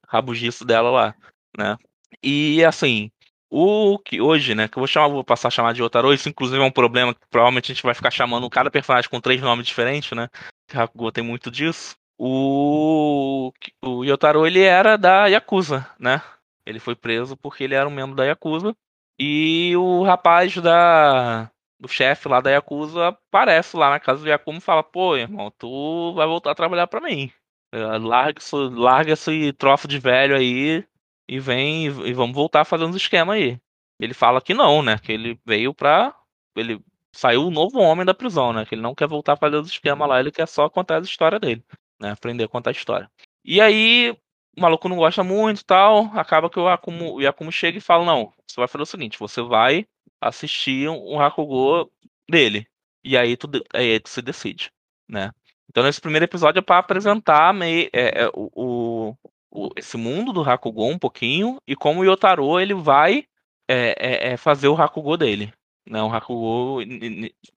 rabugiço 0.08 0.64
dela 0.64 0.90
lá, 0.90 1.16
né? 1.58 1.76
E 2.24 2.64
assim, 2.64 3.12
o 3.50 4.00
que 4.00 4.22
hoje, 4.22 4.56
né, 4.56 4.70
que 4.70 4.78
eu 4.78 4.82
vou 4.82 4.88
chamar, 4.88 5.10
vou 5.10 5.24
passar 5.24 5.50
a 5.50 5.52
chamar 5.52 5.74
de 5.74 5.84
Otaro, 5.84 6.14
isso 6.14 6.30
inclusive 6.30 6.62
é 6.62 6.66
um 6.66 6.72
problema 6.72 7.14
que 7.14 7.20
provavelmente 7.30 7.72
a 7.72 7.76
gente 7.76 7.84
vai 7.84 7.94
ficar 7.94 8.12
chamando 8.12 8.50
cada 8.50 8.72
personagem 8.72 9.10
com 9.10 9.20
três 9.20 9.42
nomes 9.42 9.68
diferentes, 9.68 10.12
né? 10.12 10.30
Hakugo 10.74 11.12
tem 11.12 11.24
muito 11.24 11.52
disso. 11.52 11.96
O 12.18 13.52
o 13.84 14.04
Yotaro 14.04 14.46
ele 14.48 14.62
era 14.62 14.98
da 14.98 15.28
Yakuza, 15.28 15.88
né? 16.00 16.22
Ele 16.66 16.80
foi 16.80 16.96
preso 16.96 17.38
porque 17.38 17.64
ele 17.64 17.76
era 17.76 17.88
um 17.88 17.92
membro 17.92 18.16
da 18.16 18.26
Yakuza. 18.26 18.76
E 19.20 19.76
o 19.78 20.04
rapaz 20.04 20.56
da 20.58 21.50
do 21.80 21.88
chefe 21.88 22.28
lá 22.28 22.42
da 22.42 22.50
Yakuza 22.52 23.10
aparece 23.10 23.78
lá 23.78 23.90
na 23.92 24.00
casa 24.00 24.22
do 24.24 24.30
Yakumo 24.30 24.58
e 24.60 24.62
fala: 24.62 24.84
"Pô, 24.84 25.16
irmão, 25.16 25.52
tu 25.58 26.14
vai 26.16 26.28
voltar 26.28 26.52
a 26.52 26.56
trabalhar 26.56 26.88
para 26.88 27.02
mim". 27.02 27.32
É, 27.74 27.78
larga, 27.98 28.40
larga 28.72 29.14
esse 29.14 29.54
troço 29.54 29.88
de 29.88 30.00
velho 30.00 30.36
aí 30.36 30.86
e 31.30 31.40
vem 31.40 31.86
e 31.86 32.14
vamos 32.14 32.36
voltar 32.36 32.66
fazendo 32.66 32.92
os 32.92 32.96
esquema 32.98 33.34
aí. 33.34 33.60
Ele 34.00 34.14
fala 34.14 34.42
que 34.42 34.54
não, 34.54 34.82
né? 34.82 34.98
Que 35.00 35.12
ele 35.12 35.40
veio 35.46 35.74
pra. 35.74 36.16
Ele 36.56 36.82
saiu 37.18 37.48
o 37.48 37.52
novo 37.52 37.80
homem 37.80 38.06
da 38.06 38.14
prisão, 38.14 38.54
né? 38.54 38.64
Que 38.64 38.76
ele 38.76 38.82
não 38.82 38.94
quer 38.94 39.08
voltar 39.08 39.34
a 39.34 39.38
fazer 39.38 39.56
os 39.56 39.70
esquemas 39.70 40.08
lá, 40.08 40.20
ele 40.20 40.32
quer 40.32 40.48
só 40.48 40.70
contar 40.70 41.00
a 41.00 41.02
história 41.02 41.40
dele, 41.40 41.64
né? 42.00 42.12
Aprender 42.12 42.44
a 42.44 42.48
contar 42.48 42.70
a 42.70 42.74
história. 42.74 43.10
E 43.44 43.60
aí, 43.60 44.16
o 44.56 44.62
maluco 44.62 44.88
não 44.88 44.98
gosta 44.98 45.24
muito 45.24 45.66
tal. 45.66 46.06
Acaba 46.14 46.48
que 46.50 46.60
o 46.60 46.70
Yakumo, 46.70 47.16
o 47.16 47.22
Yakumo 47.22 47.52
chega 47.52 47.80
e 47.80 47.82
fala: 47.82 48.06
Não, 48.06 48.32
você 48.48 48.62
vai 48.62 48.68
fazer 48.68 48.84
o 48.84 48.86
seguinte: 48.86 49.18
você 49.18 49.42
vai 49.42 49.88
assistir 50.22 50.88
um 50.90 51.20
Hakugo 51.20 51.92
dele. 52.30 52.68
E 53.04 53.18
aí 53.18 53.36
tu, 53.36 53.50
aí 53.74 54.00
tu 54.00 54.10
se 54.10 54.22
decide, 54.22 54.72
né? 55.10 55.32
Então, 55.70 55.84
nesse 55.84 56.00
primeiro 56.02 56.26
episódio 56.26 56.60
é 56.60 56.62
para 56.62 56.78
apresentar 56.78 57.54
meio, 57.54 57.90
é, 57.94 58.26
é, 58.26 58.30
o, 58.34 59.16
o, 59.52 59.70
esse 59.76 59.98
mundo 59.98 60.32
do 60.32 60.42
Hakugo 60.42 60.86
um 60.86 61.00
pouquinho 61.00 61.58
e 61.68 61.76
como 61.76 62.02
o 62.02 62.06
Yotaro 62.06 62.60
ele 62.60 62.74
vai 62.74 63.26
é, 63.68 63.96
é, 63.98 64.34
é 64.34 64.38
fazer 64.38 64.68
o 64.68 64.76
Hakugo 64.76 65.18
dele. 65.18 65.52
Né? 65.88 66.02
O 66.04 66.14
Hakugo 66.14 66.80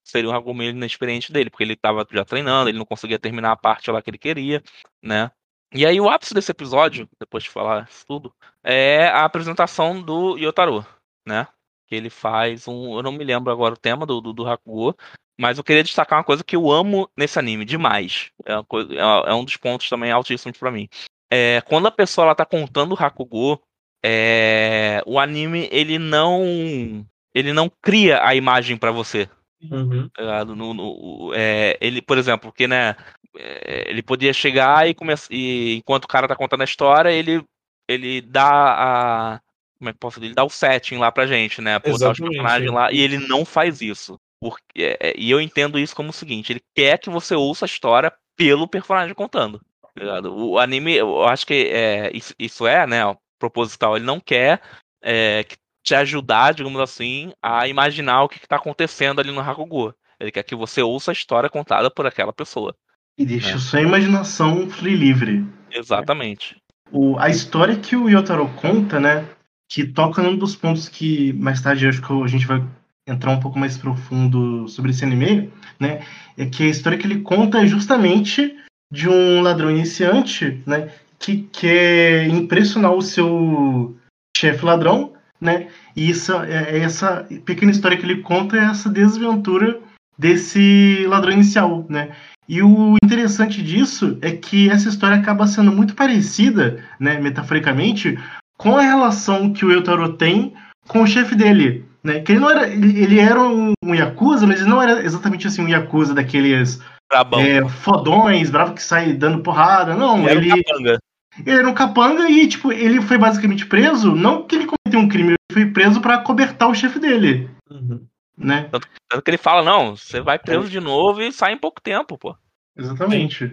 seria 0.04 0.30
um 0.30 0.32
Hakugo 0.32 0.54
meio 0.54 0.70
inexperiente 0.70 1.32
dele, 1.32 1.50
porque 1.50 1.64
ele 1.64 1.72
estava 1.72 2.06
já 2.10 2.24
treinando, 2.24 2.70
ele 2.70 2.78
não 2.78 2.86
conseguia 2.86 3.18
terminar 3.18 3.52
a 3.52 3.56
parte 3.56 3.90
lá 3.90 4.00
que 4.00 4.10
ele 4.10 4.18
queria, 4.18 4.62
né? 5.02 5.30
E 5.72 5.86
aí 5.86 6.00
o 6.00 6.08
ápice 6.08 6.34
desse 6.34 6.50
episódio, 6.50 7.08
depois 7.18 7.44
de 7.44 7.50
falar 7.50 7.88
isso 7.88 8.04
tudo, 8.06 8.34
é 8.62 9.06
a 9.06 9.24
apresentação 9.24 10.00
do 10.02 10.36
Yotaro, 10.36 10.84
né? 11.26 11.46
Que 11.86 11.94
ele 11.94 12.10
faz 12.10 12.66
um. 12.68 12.96
Eu 12.96 13.02
não 13.02 13.12
me 13.12 13.24
lembro 13.24 13.52
agora 13.52 13.74
o 13.74 13.78
tema 13.78 14.06
do, 14.06 14.20
do, 14.20 14.32
do 14.32 14.48
Hakugo, 14.48 14.96
mas 15.38 15.58
eu 15.58 15.64
queria 15.64 15.82
destacar 15.82 16.18
uma 16.18 16.24
coisa 16.24 16.44
que 16.44 16.56
eu 16.56 16.70
amo 16.70 17.08
nesse 17.16 17.38
anime 17.38 17.64
demais. 17.64 18.30
É, 18.44 18.62
coisa, 18.64 18.92
é, 18.94 19.30
é 19.30 19.34
um 19.34 19.44
dos 19.44 19.56
pontos 19.56 19.88
também 19.88 20.10
altíssimos 20.10 20.58
para 20.58 20.70
mim. 20.70 20.88
É, 21.32 21.60
quando 21.62 21.86
a 21.86 21.92
pessoa 21.92 22.26
ela 22.26 22.34
tá 22.34 22.44
contando 22.44 22.92
o 22.92 23.02
Hakugo, 23.02 23.62
é, 24.04 25.02
o 25.06 25.18
anime 25.18 25.68
ele 25.70 25.98
não 25.98 27.06
ele 27.34 27.52
não 27.52 27.70
cria 27.82 28.24
a 28.26 28.34
imagem 28.34 28.76
para 28.76 28.90
você 28.90 29.28
Uhum. 29.70 30.08
tá? 30.08 30.44
No, 30.44 30.72
no- 30.72 31.32
é, 31.34 31.76
ele, 31.80 32.00
por 32.00 32.16
exemplo, 32.16 32.50
porque, 32.50 32.66
né, 32.66 32.96
é, 33.36 33.90
ele 33.90 34.02
podia 34.02 34.32
chegar 34.32 34.88
e 34.88 34.94
começar, 34.94 35.28
e 35.30 35.76
enquanto 35.76 36.04
o 36.04 36.08
cara 36.08 36.26
tá 36.26 36.34
contando 36.34 36.62
a 36.62 36.64
história, 36.64 37.10
ele, 37.10 37.44
ele 37.88 38.20
dá 38.22 38.48
a, 38.48 39.40
como 39.78 39.90
é 39.90 39.92
que 39.92 39.98
posso 39.98 40.18
dizer? 40.18 40.28
Ele 40.28 40.34
dá 40.34 40.44
o 40.44 40.50
setting 40.50 40.96
lá 40.96 41.12
pra 41.12 41.26
gente, 41.26 41.60
né, 41.60 41.78
botar 41.78 42.10
os 42.10 42.18
personagens 42.18 42.70
é. 42.70 42.74
lá, 42.74 42.90
e 42.92 43.00
ele 43.00 43.18
não 43.18 43.44
faz 43.44 43.80
isso. 43.82 44.18
Porque, 44.40 44.96
é, 44.98 45.12
e 45.18 45.30
eu 45.30 45.40
entendo 45.40 45.78
isso 45.78 45.94
como 45.94 46.08
o 46.08 46.14
seguinte, 46.14 46.50
ele 46.50 46.62
quer 46.74 46.98
que 46.98 47.10
você 47.10 47.34
ouça 47.34 47.66
a 47.66 47.68
história 47.68 48.10
pelo 48.34 48.66
personagem 48.66 49.14
contando, 49.14 49.60
tá? 49.94 50.20
O 50.30 50.58
anime, 50.58 50.94
eu 50.94 51.24
acho 51.24 51.46
que 51.46 51.68
é, 51.70 52.10
isso, 52.16 52.34
isso 52.38 52.66
é, 52.66 52.86
né, 52.86 53.00
proposital, 53.38 53.96
ele 53.96 54.06
não 54.06 54.18
quer 54.18 54.62
é, 55.02 55.44
que- 55.44 55.56
te 55.90 55.94
ajudar, 55.96 56.54
digamos 56.54 56.80
assim, 56.80 57.32
a 57.42 57.66
imaginar 57.66 58.22
o 58.22 58.28
que, 58.28 58.38
está 58.38 58.54
acontecendo 58.54 59.20
ali 59.20 59.32
no 59.32 59.40
Hakugo. 59.40 59.92
Ele 60.20 60.30
quer 60.30 60.44
que 60.44 60.54
você 60.54 60.80
ouça 60.80 61.10
a 61.10 61.12
história 61.12 61.50
contada 61.50 61.90
por 61.90 62.06
aquela 62.06 62.32
pessoa. 62.32 62.76
E 63.18 63.26
deixa 63.26 63.56
É. 63.56 63.58
sua 63.58 63.80
imaginação 63.80 64.70
fluir 64.70 64.96
livre. 64.96 65.44
Exatamente. 65.68 66.56
O, 66.92 67.18
a 67.18 67.28
história 67.28 67.76
que 67.76 67.96
o 67.96 68.08
Yotaro 68.08 68.48
conta, 68.50 69.00
né? 69.00 69.26
Que 69.68 69.84
toca 69.84 70.22
num 70.22 70.36
dos 70.36 70.54
pontos 70.54 70.88
que 70.88 71.32
mais 71.32 71.60
tarde 71.60 71.88
acho 71.88 72.02
que 72.02 72.12
a 72.12 72.26
gente 72.28 72.46
vai 72.46 72.62
entrar 73.06 73.32
um 73.32 73.40
pouco 73.40 73.58
mais 73.58 73.76
profundo 73.76 74.68
sobre 74.68 74.92
esse 74.92 75.04
anime, 75.04 75.52
né? 75.78 76.04
É 76.38 76.46
que 76.46 76.62
a 76.62 76.68
história 76.68 76.98
que 76.98 77.06
ele 77.06 77.22
conta 77.22 77.62
é 77.62 77.66
justamente 77.66 78.56
de 78.92 79.08
um 79.08 79.40
ladrão 79.40 79.70
iniciante, 79.70 80.62
né? 80.64 80.92
Que 81.18 81.48
quer 81.52 82.28
impressionar 82.28 82.92
o 82.92 83.02
seu 83.02 83.96
chefe 84.36 84.64
ladrão, 84.64 85.14
né? 85.40 85.68
E 85.96 86.10
isso, 86.10 86.32
é, 86.42 86.76
é 86.76 86.78
essa 86.80 87.26
pequena 87.44 87.70
história 87.70 87.96
que 87.96 88.04
ele 88.04 88.22
conta 88.22 88.56
é 88.56 88.64
essa 88.64 88.88
desventura 88.88 89.80
desse 90.18 91.06
ladrão 91.08 91.32
inicial, 91.32 91.86
né? 91.88 92.10
E 92.48 92.62
o 92.62 92.96
interessante 93.02 93.62
disso 93.62 94.18
é 94.20 94.32
que 94.32 94.68
essa 94.68 94.88
história 94.88 95.16
acaba 95.16 95.46
sendo 95.46 95.70
muito 95.70 95.94
parecida, 95.94 96.84
né, 96.98 97.18
metaforicamente, 97.20 98.18
com 98.58 98.76
a 98.76 98.82
relação 98.82 99.52
que 99.52 99.64
o 99.64 99.70
Eutaro 99.70 100.14
tem 100.14 100.52
com 100.86 101.02
o 101.02 101.06
chefe 101.06 101.34
dele, 101.34 101.84
né? 102.02 102.20
Que 102.20 102.32
ele 102.32 102.40
não 102.40 102.50
era, 102.50 102.68
ele, 102.68 103.00
ele 103.00 103.20
era 103.20 103.40
um, 103.40 103.72
um 103.82 103.94
yakuza, 103.94 104.46
mas 104.46 104.60
ele 104.60 104.68
não 104.68 104.82
era 104.82 105.02
exatamente 105.04 105.46
assim 105.46 105.62
um 105.62 105.68
yakuza 105.68 106.12
daqueles 106.12 106.80
Brabão. 107.08 107.40
é, 107.40 107.66
fodões, 107.68 108.50
bravo 108.50 108.74
que 108.74 108.82
sai 108.82 109.12
dando 109.12 109.42
porrada, 109.42 109.94
não. 109.94 110.28
Era 110.28 110.40
ele, 110.40 110.52
um 110.52 110.62
capanga. 110.62 110.98
ele 111.46 111.56
era 111.56 111.68
um 111.68 111.74
capanga 111.74 112.28
e 112.28 112.48
tipo 112.48 112.72
ele 112.72 113.00
foi 113.00 113.16
basicamente 113.16 113.64
preso, 113.64 114.14
não 114.14 114.42
que 114.42 114.56
ele 114.56 114.66
um 114.96 115.08
crime, 115.08 115.30
ele 115.30 115.36
foi 115.52 115.66
preso 115.66 116.00
para 116.00 116.18
cobertar 116.18 116.68
o 116.68 116.74
chefe 116.74 116.98
dele, 116.98 117.48
Uhum. 117.70 118.04
né? 118.36 118.68
Tanto 119.08 119.22
que 119.22 119.30
ele 119.30 119.38
fala, 119.38 119.62
não, 119.62 119.96
você 119.96 120.20
vai 120.20 120.38
preso 120.38 120.68
de 120.68 120.80
novo 120.80 121.22
e 121.22 121.32
sai 121.32 121.52
em 121.52 121.58
pouco 121.58 121.80
tempo, 121.80 122.16
pô. 122.18 122.36
Exatamente. 122.76 123.44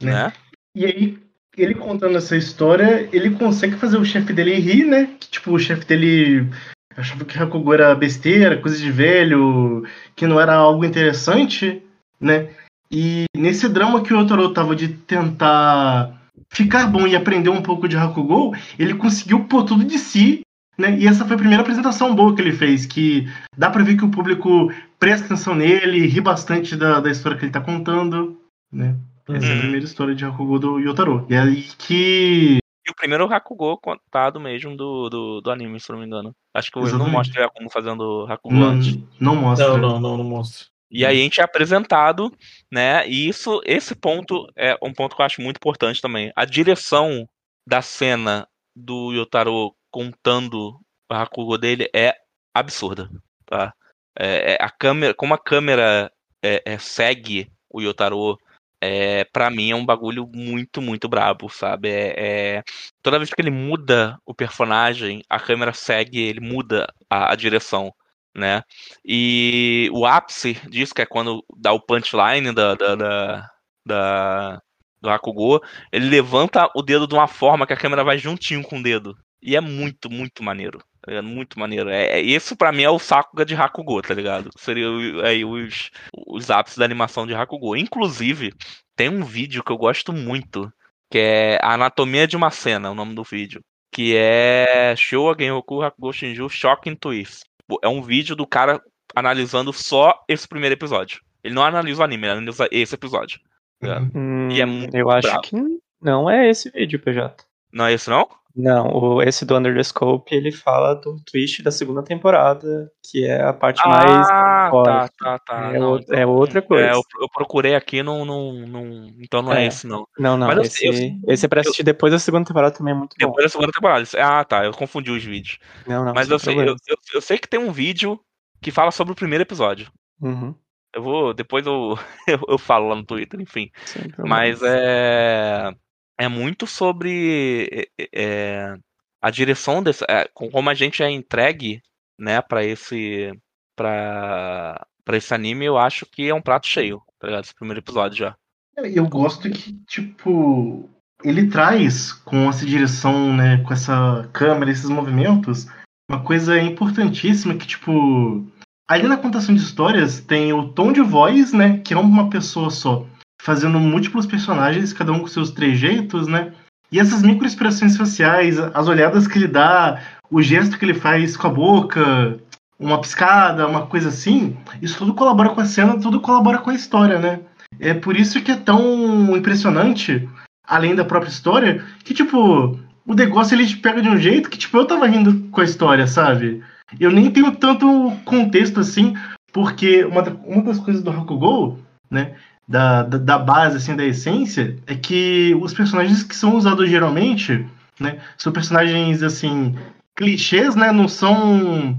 Né? 0.00 0.12
Né? 0.12 0.32
E 0.74 0.84
aí, 0.84 1.18
ele 1.56 1.74
contando 1.74 2.18
essa 2.18 2.36
história, 2.36 3.08
ele 3.12 3.30
consegue 3.30 3.76
fazer 3.76 3.96
o 3.96 4.04
chefe 4.04 4.32
dele 4.32 4.54
rir, 4.54 4.84
né? 4.84 5.08
Que, 5.18 5.28
tipo, 5.28 5.52
o 5.52 5.58
chefe 5.58 5.86
dele 5.86 6.48
achava 6.96 7.24
que 7.24 7.38
Hakugo 7.38 7.72
era 7.72 7.94
besteira, 7.94 8.58
coisa 8.58 8.76
de 8.78 8.90
velho, 8.90 9.84
que 10.14 10.26
não 10.26 10.40
era 10.40 10.54
algo 10.54 10.84
interessante, 10.84 11.82
né? 12.20 12.50
E 12.90 13.24
nesse 13.36 13.68
drama 13.68 14.02
que 14.02 14.14
o 14.14 14.18
Otaro 14.18 14.52
tava 14.52 14.76
de 14.76 14.88
tentar 14.88 16.12
ficar 16.50 16.86
bom 16.86 17.06
e 17.06 17.16
aprender 17.16 17.50
um 17.50 17.62
pouco 17.62 17.88
de 17.88 17.96
Hakugo, 17.96 18.54
ele 18.78 18.94
conseguiu 18.94 19.44
pôr 19.44 19.64
tudo 19.64 19.84
de 19.84 19.98
si, 19.98 20.42
né? 20.78 20.96
E 20.98 21.06
essa 21.06 21.24
foi 21.24 21.34
a 21.34 21.38
primeira 21.38 21.62
apresentação 21.62 22.14
boa 22.14 22.34
que 22.34 22.40
ele 22.42 22.52
fez, 22.52 22.86
que 22.86 23.26
dá 23.56 23.70
pra 23.70 23.82
ver 23.82 23.96
que 23.96 24.04
o 24.04 24.10
público 24.10 24.72
presta 24.98 25.26
atenção 25.26 25.54
nele, 25.54 26.06
ri 26.06 26.20
bastante 26.20 26.76
da, 26.76 27.00
da 27.00 27.10
história 27.10 27.38
que 27.38 27.44
ele 27.44 27.52
tá 27.52 27.60
contando, 27.60 28.40
né? 28.72 28.96
Essa 29.28 29.46
é 29.46 29.50
a 29.50 29.52
Uhum. 29.54 29.58
primeira 29.60 29.84
história 29.84 30.14
de 30.14 30.24
Hakugo 30.24 30.58
do 30.58 30.78
Yotaro. 30.78 31.26
E 31.28 31.34
é 31.34 31.38
aí 31.40 31.62
que. 31.78 32.58
E 32.86 32.90
o 32.90 32.94
primeiro 32.94 33.24
Hakugo 33.32 33.76
contado 33.78 34.38
mesmo 34.38 34.76
do, 34.76 35.08
do, 35.10 35.40
do 35.40 35.50
anime, 35.50 35.80
se 35.80 35.90
não 35.90 35.98
me 35.98 36.06
engano. 36.06 36.32
Acho 36.54 36.70
que 36.70 36.78
ele 36.78 36.84
não 36.84 36.90
Exatamente. 36.90 37.12
mostra 37.16 37.40
o 37.40 37.44
Yakumo 37.44 37.70
fazendo 37.70 38.26
Hakugo 38.28 38.54
Não, 38.54 38.66
antes. 38.68 38.96
não 39.18 39.34
mostra. 39.34 39.68
Não, 39.68 39.78
não, 39.78 40.00
não, 40.00 40.16
não 40.18 40.24
mostra. 40.24 40.66
E 40.88 41.04
aí 41.04 41.18
a 41.18 41.22
gente 41.22 41.40
é 41.40 41.44
apresentado, 41.44 42.32
né? 42.72 43.06
E 43.08 43.28
isso, 43.28 43.60
esse 43.64 43.96
ponto 43.96 44.46
é 44.54 44.78
um 44.80 44.92
ponto 44.92 45.16
que 45.16 45.20
eu 45.22 45.26
acho 45.26 45.42
muito 45.42 45.56
importante 45.56 46.00
também. 46.00 46.30
A 46.36 46.44
direção 46.44 47.28
da 47.66 47.82
cena 47.82 48.46
do 48.76 49.12
Yotaro 49.12 49.74
contando 49.96 50.78
o 51.10 51.14
Hakugo 51.14 51.56
dele 51.56 51.88
é 51.94 52.14
absurda, 52.52 53.08
tá? 53.46 53.72
É, 54.18 54.52
é 54.52 54.58
a 54.60 54.68
câmera, 54.68 55.14
como 55.14 55.32
a 55.32 55.38
câmera 55.38 56.12
é, 56.44 56.62
é, 56.66 56.78
segue 56.78 57.50
o 57.70 57.80
Yotaro, 57.80 58.36
é, 58.78 59.24
para 59.24 59.48
mim 59.50 59.70
é 59.70 59.74
um 59.74 59.86
bagulho 59.86 60.28
muito, 60.34 60.82
muito 60.82 61.08
brabo, 61.08 61.48
sabe? 61.48 61.88
É, 61.88 62.58
é- 62.58 62.62
toda 63.02 63.18
vez 63.18 63.32
que 63.32 63.40
ele 63.40 63.50
muda 63.50 64.18
o 64.26 64.34
personagem, 64.34 65.22
a 65.30 65.40
câmera 65.40 65.72
segue, 65.72 66.20
ele 66.20 66.40
muda 66.40 66.86
a, 67.08 67.32
a 67.32 67.34
direção, 67.34 67.90
né? 68.36 68.62
E 69.02 69.88
o 69.94 70.04
ápice 70.04 70.54
disso, 70.68 70.94
que 70.94 71.00
é 71.00 71.06
quando 71.06 71.42
dá 71.56 71.72
o 71.72 71.80
punchline 71.80 72.52
da, 72.52 72.74
da, 72.74 72.94
da, 72.94 73.50
da- 73.86 74.62
do 75.00 75.08
Hakugo, 75.10 75.62
ele 75.90 76.10
levanta 76.10 76.68
o 76.76 76.82
dedo 76.82 77.06
de 77.06 77.14
uma 77.14 77.26
forma 77.28 77.66
que 77.66 77.72
a 77.72 77.76
câmera 77.78 78.04
vai 78.04 78.18
juntinho 78.18 78.62
com 78.62 78.78
o 78.78 78.82
dedo. 78.82 79.16
E 79.46 79.54
é 79.56 79.60
muito, 79.60 80.10
muito 80.10 80.42
maneiro. 80.42 80.78
tá 81.00 81.12
ligado? 81.12 81.24
Muito 81.28 81.58
maneiro. 81.58 81.88
É, 81.88 82.18
é- 82.18 82.20
isso 82.20 82.56
pra 82.56 82.72
mim 82.72 82.82
é 82.82 82.90
o 82.90 82.98
Sakuga 82.98 83.44
de 83.44 83.54
Hakugo, 83.54 84.02
tá 84.02 84.12
ligado? 84.12 84.50
Seria 84.58 84.88
aí 85.24 85.44
os, 85.44 85.90
os 86.26 86.50
ápices 86.50 86.78
da 86.78 86.84
animação 86.84 87.24
de 87.26 87.32
Hakugo. 87.34 87.76
Inclusive, 87.76 88.52
tem 88.96 89.08
um 89.08 89.22
vídeo 89.22 89.62
que 89.62 89.70
eu 89.70 89.78
gosto 89.78 90.12
muito, 90.12 90.68
que 91.08 91.18
é 91.18 91.58
a 91.62 91.74
Anatomia 91.74 92.26
de 92.26 92.36
uma 92.36 92.50
Cena, 92.50 92.90
o 92.90 92.94
nome 92.94 93.14
do 93.14 93.22
vídeo. 93.22 93.62
Que 93.92 94.16
é 94.16 94.94
Showa 94.96 95.36
Genroku 95.38 95.80
Hakugo 95.80 96.12
Shinju 96.12 96.48
Shocking 96.50 96.96
Twist. 96.96 97.44
É 97.82 97.88
um 97.88 98.02
vídeo 98.02 98.34
do 98.34 98.46
cara 98.46 98.82
analisando 99.14 99.72
só 99.72 100.12
esse 100.28 100.46
primeiro 100.48 100.74
episódio. 100.74 101.20
Ele 101.44 101.54
não 101.54 101.62
analisa 101.64 102.02
o 102.02 102.04
anime, 102.04 102.24
ele 102.26 102.32
analisa 102.32 102.68
esse 102.72 102.94
episódio. 102.96 103.38
Uhum. 103.80 104.10
Hum, 104.14 104.48
E 104.50 104.60
é 104.60 104.66
muito 104.66 104.94
eu 104.96 105.08
acho 105.08 105.28
brabo. 105.28 105.42
que 105.42 105.56
não 106.02 106.28
é 106.28 106.50
esse 106.50 106.68
vídeo, 106.70 106.98
PJ. 106.98 107.44
Não 107.72 107.86
é 107.86 107.92
esse, 107.92 108.10
não? 108.10 108.28
Não, 108.56 108.88
o, 108.90 109.22
esse 109.22 109.44
do 109.44 109.54
Under 109.54 109.74
the 109.76 109.82
Scope, 109.82 110.34
ele 110.34 110.50
fala 110.50 110.94
do 110.94 111.20
twist 111.30 111.62
da 111.62 111.70
segunda 111.70 112.02
temporada, 112.02 112.90
que 113.04 113.26
é 113.26 113.42
a 113.42 113.52
parte 113.52 113.86
mais. 113.86 114.26
Ah, 114.30 114.70
tá, 114.84 115.08
tá, 115.18 115.38
tá. 115.40 115.72
É 115.74 115.78
Não, 115.78 115.96
o- 115.96 116.04
é 116.14 116.24
outra 116.24 116.62
coisa. 116.62 116.86
É, 116.86 116.92
eu, 116.94 117.02
eu 117.20 117.28
procurei 117.28 117.74
aqui, 117.74 118.02
não, 118.02 118.24
não, 118.24 118.54
não, 118.66 119.06
então 119.20 119.42
não 119.42 119.52
é, 119.52 119.64
É. 119.64 119.66
esse, 119.66 119.86
não. 119.86 120.08
Não, 120.18 120.38
não, 120.38 120.46
Mas 120.46 120.56
eu 120.56 120.62
esse, 120.62 120.78
sei- 120.78 121.20
eu- 121.26 121.32
esse 121.34 121.44
é 121.44 121.48
pra 121.48 121.60
assistir 121.60 121.82
depois 121.82 122.12
da 122.14 122.18
segunda 122.18 122.46
temporada 122.46 122.74
também 122.74 122.94
é 122.94 122.96
muito 122.96 123.14
bom. 123.18 123.26
Depois 123.26 123.44
da 123.44 123.48
segunda 123.50 123.72
temporada. 123.72 124.06
Ah, 124.18 124.42
tá, 124.42 124.64
eu 124.64 124.72
confundi 124.72 125.10
os 125.10 125.22
vídeos. 125.22 125.58
Não, 125.86 126.04
não, 126.06 126.14
Mas 126.14 126.30
eu 126.30 126.38
sei, 126.38 126.58
eu, 126.58 126.64
eu, 126.88 126.96
eu 127.14 127.20
sei 127.20 127.36
que 127.38 127.46
tem 127.48 127.60
um 127.60 127.70
vídeo 127.72 128.18
que 128.62 128.70
fala 128.70 128.90
sobre 128.90 129.12
o 129.12 129.16
primeiro 129.16 129.42
episódio. 129.42 129.92
Uhum, 130.22 130.54
Eu 130.94 131.02
vou, 131.02 131.34
depois 131.34 131.66
eu, 131.66 131.94
eu, 132.26 132.40
eu 132.48 132.56
falo 132.56 132.88
lá 132.88 132.94
no 132.94 133.04
Twitter, 133.04 133.38
enfim. 133.38 133.70
Mas 134.18 134.62
é, 134.62 135.70
é 136.18 136.28
muito 136.28 136.66
sobre 136.66 137.88
é, 137.98 138.08
é, 138.12 138.76
a 139.20 139.30
direção 139.30 139.82
desse, 139.82 140.04
é, 140.08 140.28
com- 140.34 140.50
como 140.50 140.70
a 140.70 140.74
gente 140.74 141.02
é 141.02 141.10
entregue, 141.10 141.82
né, 142.18 142.40
para 142.40 142.64
esse, 142.64 143.32
para 143.76 144.86
para 145.04 145.16
esse 145.16 145.32
anime, 145.32 145.64
eu 145.64 145.78
acho 145.78 146.04
que 146.04 146.28
é 146.28 146.34
um 146.34 146.42
prato 146.42 146.66
cheio, 146.66 147.00
tá 147.20 147.28
ligado? 147.28 147.44
Esse 147.44 147.54
primeiro 147.54 147.78
episódio 147.78 148.16
já. 148.18 148.36
Eu 148.76 149.06
gosto 149.06 149.48
que, 149.48 149.72
tipo, 149.86 150.90
ele 151.22 151.48
traz 151.48 152.12
com 152.12 152.48
essa 152.48 152.66
direção, 152.66 153.32
né, 153.32 153.58
com 153.58 153.72
essa 153.72 154.28
câmera, 154.32 154.70
esses 154.70 154.88
movimentos, 154.88 155.68
uma 156.10 156.24
coisa 156.24 156.60
importantíssima 156.60 157.54
que, 157.54 157.68
tipo, 157.68 158.44
ali 158.88 159.06
na 159.06 159.16
contação 159.16 159.54
de 159.54 159.60
histórias 159.62 160.18
tem 160.20 160.52
o 160.52 160.72
tom 160.72 160.92
de 160.92 161.00
voz, 161.02 161.52
né, 161.52 161.78
que 161.78 161.94
é 161.94 161.96
uma 161.96 162.28
pessoa 162.28 162.68
só, 162.68 163.06
fazendo 163.46 163.78
múltiplos 163.78 164.26
personagens, 164.26 164.92
cada 164.92 165.12
um 165.12 165.20
com 165.20 165.28
seus 165.28 165.52
trejeitos, 165.52 166.26
né, 166.26 166.52
e 166.90 166.98
essas 166.98 167.22
microexpressões 167.22 167.96
faciais, 167.96 168.58
as 168.58 168.88
olhadas 168.88 169.28
que 169.28 169.38
ele 169.38 169.46
dá, 169.46 170.00
o 170.28 170.42
gesto 170.42 170.76
que 170.76 170.84
ele 170.84 170.94
faz 170.94 171.36
com 171.36 171.46
a 171.46 171.50
boca, 171.50 172.40
uma 172.76 173.00
piscada, 173.00 173.68
uma 173.68 173.86
coisa 173.86 174.08
assim, 174.08 174.56
isso 174.82 174.98
tudo 174.98 175.14
colabora 175.14 175.50
com 175.50 175.60
a 175.60 175.64
cena, 175.64 175.96
tudo 176.00 176.20
colabora 176.20 176.58
com 176.58 176.70
a 176.70 176.74
história, 176.74 177.20
né? 177.20 177.38
É 177.78 177.94
por 177.94 178.16
isso 178.16 178.42
que 178.42 178.50
é 178.50 178.56
tão 178.56 179.36
impressionante, 179.36 180.28
além 180.66 180.96
da 180.96 181.04
própria 181.04 181.30
história, 181.30 181.84
que, 182.02 182.12
tipo, 182.12 182.76
o 183.06 183.14
negócio 183.14 183.54
ele 183.54 183.66
te 183.66 183.76
pega 183.76 184.02
de 184.02 184.08
um 184.08 184.18
jeito 184.18 184.50
que, 184.50 184.58
tipo, 184.58 184.76
eu 184.76 184.86
tava 184.86 185.06
rindo 185.06 185.48
com 185.52 185.60
a 185.60 185.64
história, 185.64 186.08
sabe? 186.08 186.64
Eu 186.98 187.12
nem 187.12 187.30
tenho 187.30 187.52
tanto 187.52 188.12
contexto 188.24 188.80
assim, 188.80 189.14
porque 189.52 190.04
uma, 190.04 190.22
uma 190.44 190.62
das 190.62 190.80
coisas 190.80 191.00
do 191.00 191.10
Hakugo, 191.10 191.78
né, 192.10 192.34
da, 192.68 193.02
da, 193.02 193.18
da 193.18 193.38
base, 193.38 193.76
assim, 193.76 193.94
da 193.94 194.04
essência, 194.04 194.76
é 194.86 194.94
que 194.94 195.56
os 195.60 195.72
personagens 195.72 196.22
que 196.22 196.34
são 196.34 196.56
usados 196.56 196.88
geralmente, 196.88 197.66
né, 198.00 198.18
são 198.36 198.52
personagens, 198.52 199.22
assim, 199.22 199.76
clichês, 200.14 200.74
né, 200.74 200.90
não 200.92 201.08
são 201.08 201.98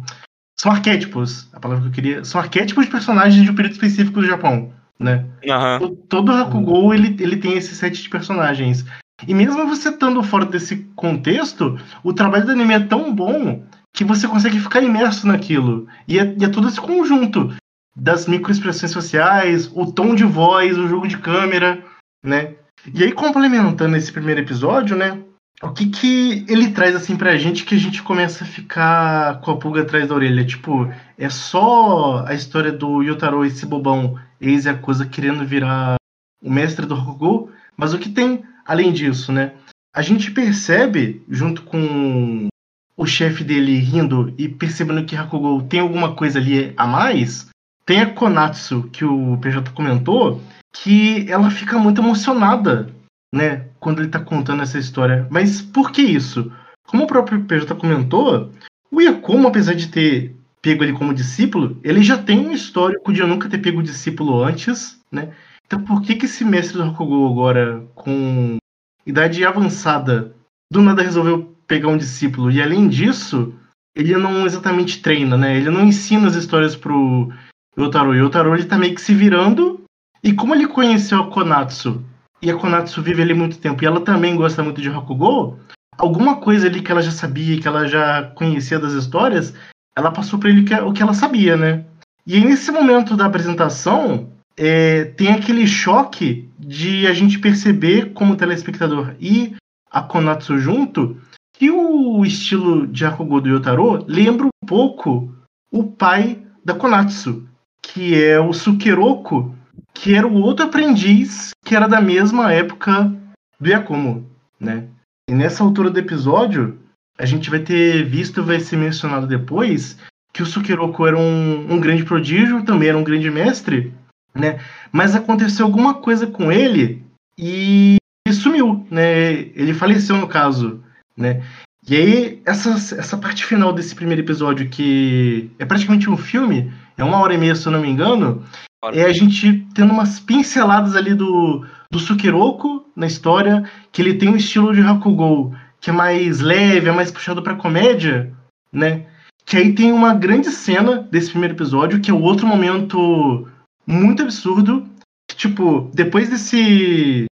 são 0.59 0.71
arquétipos, 0.71 1.47
a 1.53 1.59
palavra 1.59 1.83
que 1.83 1.89
eu 1.89 1.93
queria, 1.93 2.25
são 2.25 2.41
arquétipos 2.41 2.85
de 2.85 2.91
personagens 2.91 3.43
de 3.43 3.51
um 3.51 3.55
período 3.55 3.73
específico 3.73 4.19
do 4.19 4.27
Japão, 4.27 4.73
né? 4.99 5.23
Aham. 5.47 5.95
Todo 6.09 6.31
Hakugou, 6.31 6.93
ele, 6.95 7.15
ele 7.19 7.37
tem 7.37 7.53
esse 7.53 7.75
set 7.75 8.01
de 8.01 8.09
personagens. 8.09 8.83
E 9.27 9.35
mesmo 9.35 9.67
você 9.67 9.89
estando 9.89 10.21
fora 10.23 10.45
desse 10.45 10.77
contexto, 10.95 11.79
o 12.03 12.11
trabalho 12.11 12.45
do 12.45 12.51
anime 12.53 12.73
é 12.73 12.79
tão 12.79 13.13
bom 13.13 13.63
que 13.93 14.03
você 14.03 14.27
consegue 14.27 14.59
ficar 14.59 14.81
imerso 14.81 15.27
naquilo. 15.27 15.87
E 16.07 16.19
é, 16.19 16.35
e 16.39 16.43
é 16.43 16.49
todo 16.49 16.67
esse 16.67 16.81
conjunto 16.81 17.53
das 17.99 18.27
microexpressões 18.27 18.91
sociais, 18.91 19.71
o 19.73 19.91
tom 19.91 20.13
de 20.13 20.23
voz, 20.23 20.77
o 20.77 20.87
jogo 20.87 21.07
de 21.07 21.17
câmera, 21.17 21.83
né? 22.23 22.53
E 22.93 23.03
aí, 23.03 23.11
complementando 23.11 23.97
esse 23.97 24.11
primeiro 24.11 24.41
episódio, 24.41 24.95
né? 24.95 25.19
O 25.63 25.69
que 25.69 25.87
que 25.87 26.45
ele 26.47 26.69
traz, 26.69 26.95
assim, 26.95 27.17
pra 27.17 27.35
gente 27.35 27.65
que 27.65 27.73
a 27.73 27.79
gente 27.79 28.03
começa 28.03 28.43
a 28.43 28.47
ficar 28.47 29.41
com 29.41 29.49
a 29.49 29.57
pulga 29.57 29.81
atrás 29.81 30.07
da 30.07 30.13
orelha? 30.13 30.45
Tipo, 30.45 30.93
é 31.17 31.29
só 31.29 32.23
a 32.27 32.35
história 32.35 32.71
do 32.71 33.01
Yotaro, 33.01 33.43
esse 33.43 33.65
bobão, 33.65 34.19
ex-Yakuza, 34.39 35.07
querendo 35.07 35.43
virar 35.43 35.95
o 36.43 36.51
mestre 36.51 36.85
do 36.85 36.93
Rokugo? 36.93 37.51
Mas 37.75 37.93
o 37.93 37.97
que 37.97 38.09
tem 38.09 38.43
além 38.63 38.93
disso, 38.93 39.31
né? 39.31 39.53
A 39.91 40.03
gente 40.03 40.29
percebe, 40.29 41.23
junto 41.27 41.63
com 41.63 42.47
o 42.95 43.05
chefe 43.07 43.43
dele 43.43 43.79
rindo 43.79 44.31
e 44.37 44.47
percebendo 44.47 45.05
que 45.05 45.15
Hakugo 45.15 45.63
tem 45.63 45.79
alguma 45.79 46.13
coisa 46.13 46.37
ali 46.37 46.73
a 46.77 46.85
mais, 46.85 47.47
tem 47.87 48.01
a 48.01 48.13
Konatsu, 48.13 48.83
que 48.91 49.05
o 49.05 49.37
PJ 49.37 49.71
comentou, 49.71 50.41
que 50.73 51.25
ela 51.31 51.49
fica 51.49 51.79
muito 51.79 52.01
emocionada, 52.01 52.93
né, 53.33 53.65
quando 53.79 54.01
ele 54.01 54.09
tá 54.09 54.19
contando 54.19 54.61
essa 54.61 54.77
história. 54.77 55.25
Mas 55.31 55.61
por 55.61 55.91
que 55.91 56.01
isso? 56.01 56.51
Como 56.85 57.05
o 57.05 57.07
próprio 57.07 57.45
PJ 57.45 57.73
comentou, 57.75 58.51
o 58.91 59.01
Yakumo, 59.01 59.47
apesar 59.47 59.73
de 59.73 59.87
ter 59.87 60.35
pego 60.61 60.83
ele 60.83 60.91
como 60.93 61.13
discípulo, 61.13 61.79
ele 61.81 62.03
já 62.03 62.17
tem 62.17 62.37
um 62.39 62.51
histórico 62.51 63.13
de 63.13 63.23
nunca 63.23 63.47
ter 63.47 63.59
pego 63.59 63.81
discípulo 63.81 64.43
antes, 64.43 64.99
né? 65.09 65.29
Então 65.65 65.81
por 65.81 66.01
que 66.01 66.15
que 66.15 66.25
esse 66.25 66.43
mestre 66.43 66.77
do 66.77 66.83
Hakugo 66.83 67.25
agora, 67.31 67.85
com 67.95 68.57
idade 69.05 69.45
avançada, 69.45 70.35
do 70.69 70.81
nada 70.81 71.01
resolveu 71.03 71.55
pegar 71.65 71.87
um 71.87 71.97
discípulo? 71.97 72.51
E 72.51 72.61
além 72.61 72.89
disso, 72.89 73.53
ele 73.95 74.15
não 74.17 74.45
exatamente 74.45 75.01
treina, 75.01 75.37
né? 75.37 75.55
Ele 75.55 75.69
não 75.69 75.85
ensina 75.85 76.27
as 76.27 76.35
histórias 76.35 76.75
pro 76.75 77.31
Yotaro. 77.77 78.11
O 78.11 78.15
Yotaro 78.15 78.55
ele 78.55 78.65
tá 78.65 78.77
meio 78.77 78.95
que 78.95 79.01
se 79.01 79.13
virando. 79.13 79.81
E 80.23 80.33
como 80.33 80.53
ele 80.53 80.67
conheceu 80.67 81.21
a 81.21 81.29
Konatsu, 81.29 82.03
e 82.41 82.49
a 82.49 82.55
Konatsu 82.55 83.01
vive 83.01 83.21
ali 83.21 83.33
muito 83.33 83.59
tempo, 83.59 83.83
e 83.83 83.87
ela 83.87 84.01
também 84.01 84.35
gosta 84.35 84.63
muito 84.63 84.81
de 84.81 84.89
Hakugo, 84.89 85.59
alguma 85.97 86.37
coisa 86.37 86.67
ali 86.67 86.81
que 86.81 86.91
ela 86.91 87.01
já 87.01 87.11
sabia, 87.11 87.59
que 87.59 87.67
ela 87.67 87.87
já 87.87 88.23
conhecia 88.35 88.79
das 88.79 88.93
histórias, 88.93 89.53
ela 89.95 90.11
passou 90.11 90.39
para 90.39 90.49
ele 90.49 90.65
o 90.83 90.93
que 90.93 91.01
ela 91.01 91.13
sabia, 91.13 91.55
né? 91.55 91.85
E 92.25 92.35
aí, 92.35 92.43
nesse 92.43 92.71
momento 92.71 93.15
da 93.15 93.25
apresentação, 93.25 94.29
é, 94.57 95.05
tem 95.05 95.29
aquele 95.29 95.65
choque 95.65 96.49
de 96.59 97.07
a 97.07 97.13
gente 97.13 97.39
perceber, 97.39 98.11
como 98.13 98.35
telespectador 98.35 99.15
e 99.19 99.55
a 99.89 100.01
Konatsu 100.01 100.57
junto, 100.57 101.15
que 101.53 101.71
o 101.71 102.25
estilo 102.25 102.85
de 102.85 103.05
Hakugo 103.05 103.39
do 103.39 103.49
Yotaro 103.49 104.03
lembra 104.07 104.45
um 104.45 104.67
pouco 104.67 105.33
o 105.71 105.83
pai 105.83 106.43
da 106.65 106.75
Konatsu, 106.75 107.47
que 107.97 108.23
é 108.23 108.39
o 108.39 108.53
Sukeroku, 108.53 109.55
que 109.91 110.13
era 110.13 110.27
o 110.27 110.39
outro 110.39 110.67
aprendiz 110.67 111.49
que 111.65 111.75
era 111.75 111.87
da 111.87 111.99
mesma 111.99 112.53
época 112.53 113.11
do 113.59 113.67
Yakumo, 113.67 114.23
né? 114.59 114.83
E 115.27 115.33
nessa 115.33 115.63
altura 115.63 115.89
do 115.89 115.97
episódio, 115.97 116.77
a 117.17 117.25
gente 117.25 117.49
vai 117.49 117.59
ter 117.59 118.05
visto, 118.05 118.43
vai 118.43 118.59
ser 118.59 118.77
mencionado 118.77 119.25
depois, 119.25 119.97
que 120.31 120.43
o 120.43 120.45
Sukeroku 120.45 121.07
era 121.07 121.17
um, 121.17 121.73
um 121.73 121.79
grande 121.79 122.03
prodígio, 122.03 122.63
também 122.63 122.89
era 122.89 122.97
um 122.99 123.03
grande 123.03 123.31
mestre, 123.31 123.91
né? 124.31 124.59
Mas 124.91 125.15
aconteceu 125.15 125.65
alguma 125.65 125.95
coisa 125.95 126.27
com 126.27 126.51
ele 126.51 127.03
e 127.35 127.97
ele 128.27 128.35
sumiu, 128.35 128.85
né? 128.91 129.31
Ele 129.55 129.73
faleceu 129.73 130.17
no 130.17 130.27
caso, 130.27 130.83
né? 131.17 131.43
E 131.89 131.95
aí, 131.95 132.41
essa, 132.45 132.73
essa 132.73 133.17
parte 133.17 133.43
final 133.43 133.73
desse 133.73 133.95
primeiro 133.95 134.21
episódio, 134.21 134.69
que 134.69 135.49
é 135.57 135.65
praticamente 135.65 136.09
um 136.09 136.17
filme, 136.17 136.71
é 136.97 137.03
uma 137.03 137.19
hora 137.19 137.33
e 137.33 137.37
meia, 137.37 137.55
se 137.55 137.65
eu 137.65 137.71
não 137.71 137.81
me 137.81 137.89
engano, 137.89 138.43
é 138.91 139.03
a 139.03 139.13
gente 139.13 139.65
tendo 139.73 139.93
umas 139.93 140.19
pinceladas 140.19 140.95
ali 140.95 141.13
do, 141.13 141.65
do 141.91 141.99
Sukeroku 141.99 142.85
na 142.95 143.05
história, 143.05 143.63
que 143.91 144.01
ele 144.01 144.15
tem 144.15 144.29
um 144.29 144.35
estilo 144.35 144.73
de 144.73 144.81
Hakugo 144.81 145.55
que 145.79 145.89
é 145.89 145.93
mais 145.93 146.39
leve, 146.39 146.89
é 146.89 146.91
mais 146.91 147.11
puxado 147.11 147.41
pra 147.41 147.55
comédia, 147.55 148.33
né? 148.71 149.05
Que 149.45 149.57
aí 149.57 149.73
tem 149.73 149.91
uma 149.93 150.13
grande 150.13 150.49
cena 150.51 150.97
desse 150.97 151.29
primeiro 151.29 151.55
episódio, 151.55 152.01
que 152.01 152.11
é 152.11 152.13
o 152.13 152.21
outro 152.21 152.45
momento 152.45 153.47
muito 153.85 154.23
absurdo. 154.23 154.85
Que, 155.29 155.35
tipo, 155.35 155.89
depois 155.93 156.29
desse 156.29 157.25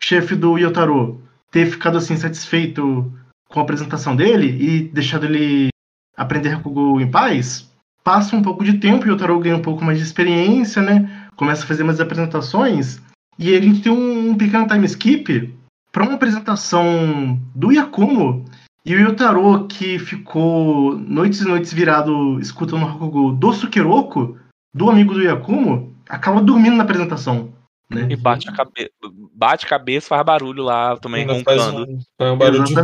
chefe 0.00 0.34
do 0.34 0.58
Yotaro 0.58 1.22
ter 1.50 1.66
ficado 1.66 1.96
assim 1.98 2.16
satisfeito 2.16 3.12
com 3.48 3.60
a 3.60 3.62
apresentação 3.62 4.16
dele 4.16 4.48
e 4.60 4.88
deixado 4.88 5.24
ele 5.24 5.68
aprender 6.16 6.54
Hakugo 6.54 7.00
em 7.00 7.10
paz, 7.10 7.70
passa 8.04 8.36
um 8.36 8.42
pouco 8.42 8.64
de 8.64 8.74
tempo 8.74 9.06
e 9.06 9.10
o 9.10 9.12
Yotaro 9.12 9.38
ganha 9.38 9.56
um 9.56 9.62
pouco 9.62 9.84
mais 9.84 9.98
de 9.98 10.04
experiência, 10.04 10.82
né? 10.82 11.28
Começa 11.36 11.64
a 11.64 11.66
fazer 11.66 11.84
mais 11.84 12.00
apresentações 12.00 13.00
e 13.38 13.48
aí 13.48 13.56
a 13.56 13.60
gente 13.60 13.80
tem 13.80 13.92
um, 13.92 14.30
um 14.30 14.34
pequeno 14.36 14.66
time 14.66 14.86
skip 14.86 15.54
para 15.90 16.04
uma 16.04 16.14
apresentação 16.14 17.40
do 17.54 17.72
Yakumo 17.72 18.44
e 18.84 18.94
o 18.94 19.00
Yotaro 19.00 19.66
que 19.66 19.98
ficou 19.98 20.96
noites 20.96 21.40
e 21.40 21.44
noites 21.44 21.72
virado 21.72 22.38
escutando 22.40 22.82
o 22.84 22.88
Hakugo 22.88 23.32
do 23.32 23.52
Sukeroku, 23.52 24.36
do 24.74 24.90
amigo 24.90 25.14
do 25.14 25.22
Yakumo, 25.22 25.94
acaba 26.08 26.42
dormindo 26.42 26.76
na 26.76 26.82
apresentação. 26.82 27.52
Né? 27.88 28.08
E 28.10 28.16
bate 28.16 28.48
a 28.48 28.52
cabeça, 28.52 28.90
bate 29.34 29.66
cabeça, 29.66 30.08
faz 30.08 30.24
barulho 30.24 30.62
lá 30.62 30.96
também 30.96 31.26
faz 31.44 31.62
roncando. 31.62 31.92
um, 31.92 32.00
faz 32.18 32.32
um 32.32 32.38
barulho 32.38 32.64
de 32.64 32.74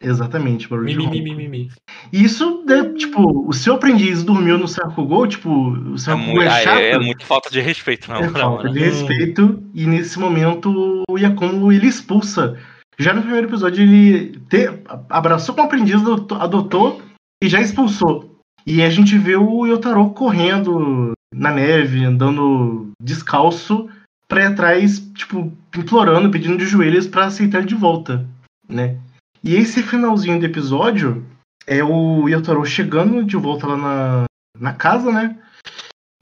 Exatamente. 0.00 0.68
Barulho 0.68 0.86
Mi, 0.86 0.92
de 0.92 0.98
mi, 0.98 1.04
ronco. 1.04 1.16
mi, 1.18 1.34
mi, 1.34 1.34
mi, 1.34 1.48
mi. 1.48 1.70
E 2.12 2.22
isso, 2.24 2.64
né, 2.66 2.84
tipo, 2.96 3.48
o 3.48 3.52
seu 3.52 3.74
aprendiz 3.74 4.22
dormiu 4.22 4.58
no 4.58 4.68
Sakugou, 4.68 5.26
tipo, 5.26 5.48
o 5.50 5.94
É 6.08 6.14
muito, 6.14 6.42
é 6.42 6.46
ah, 6.48 6.60
chato. 6.60 6.78
é, 6.78 6.90
é 6.90 6.98
muito 6.98 7.24
falta 7.24 7.50
de 7.50 7.60
respeito, 7.60 8.10
não, 8.10 8.16
É 8.16 8.28
falta 8.28 8.64
não. 8.64 8.72
de 8.72 8.78
respeito, 8.80 9.62
e 9.74 9.86
nesse 9.86 10.18
momento 10.18 11.02
o 11.08 11.18
Yakumo 11.18 11.72
ele 11.72 11.86
expulsa. 11.86 12.58
Já 12.98 13.12
no 13.14 13.22
primeiro 13.22 13.48
episódio 13.48 13.82
ele 13.82 14.38
te, 14.48 14.68
abraçou 15.08 15.54
com 15.54 15.62
o 15.62 15.64
aprendiz, 15.64 15.96
adotou, 16.00 16.38
adotou 16.38 17.02
e 17.42 17.48
já 17.48 17.60
expulsou. 17.60 18.36
E 18.66 18.82
a 18.82 18.90
gente 18.90 19.16
vê 19.18 19.34
o 19.34 19.66
Yotaro 19.66 20.10
correndo 20.10 21.12
na 21.34 21.50
neve, 21.50 22.04
andando 22.04 22.90
descalço 23.02 23.88
pra 24.28 24.42
ir 24.42 24.46
atrás, 24.46 25.00
tipo, 25.14 25.52
implorando, 25.76 26.30
pedindo 26.30 26.56
de 26.56 26.66
joelhos 26.66 27.06
pra 27.06 27.24
aceitar 27.26 27.58
ele 27.58 27.66
de 27.66 27.74
volta, 27.74 28.24
né? 28.68 28.96
E 29.44 29.56
esse 29.56 29.82
finalzinho 29.82 30.38
do 30.38 30.46
episódio 30.46 31.26
é 31.66 31.82
o 31.82 32.28
Yotaro 32.28 32.64
chegando 32.64 33.24
de 33.24 33.36
volta 33.36 33.66
lá 33.66 33.76
na, 33.76 34.24
na 34.58 34.72
casa, 34.72 35.10
né? 35.10 35.36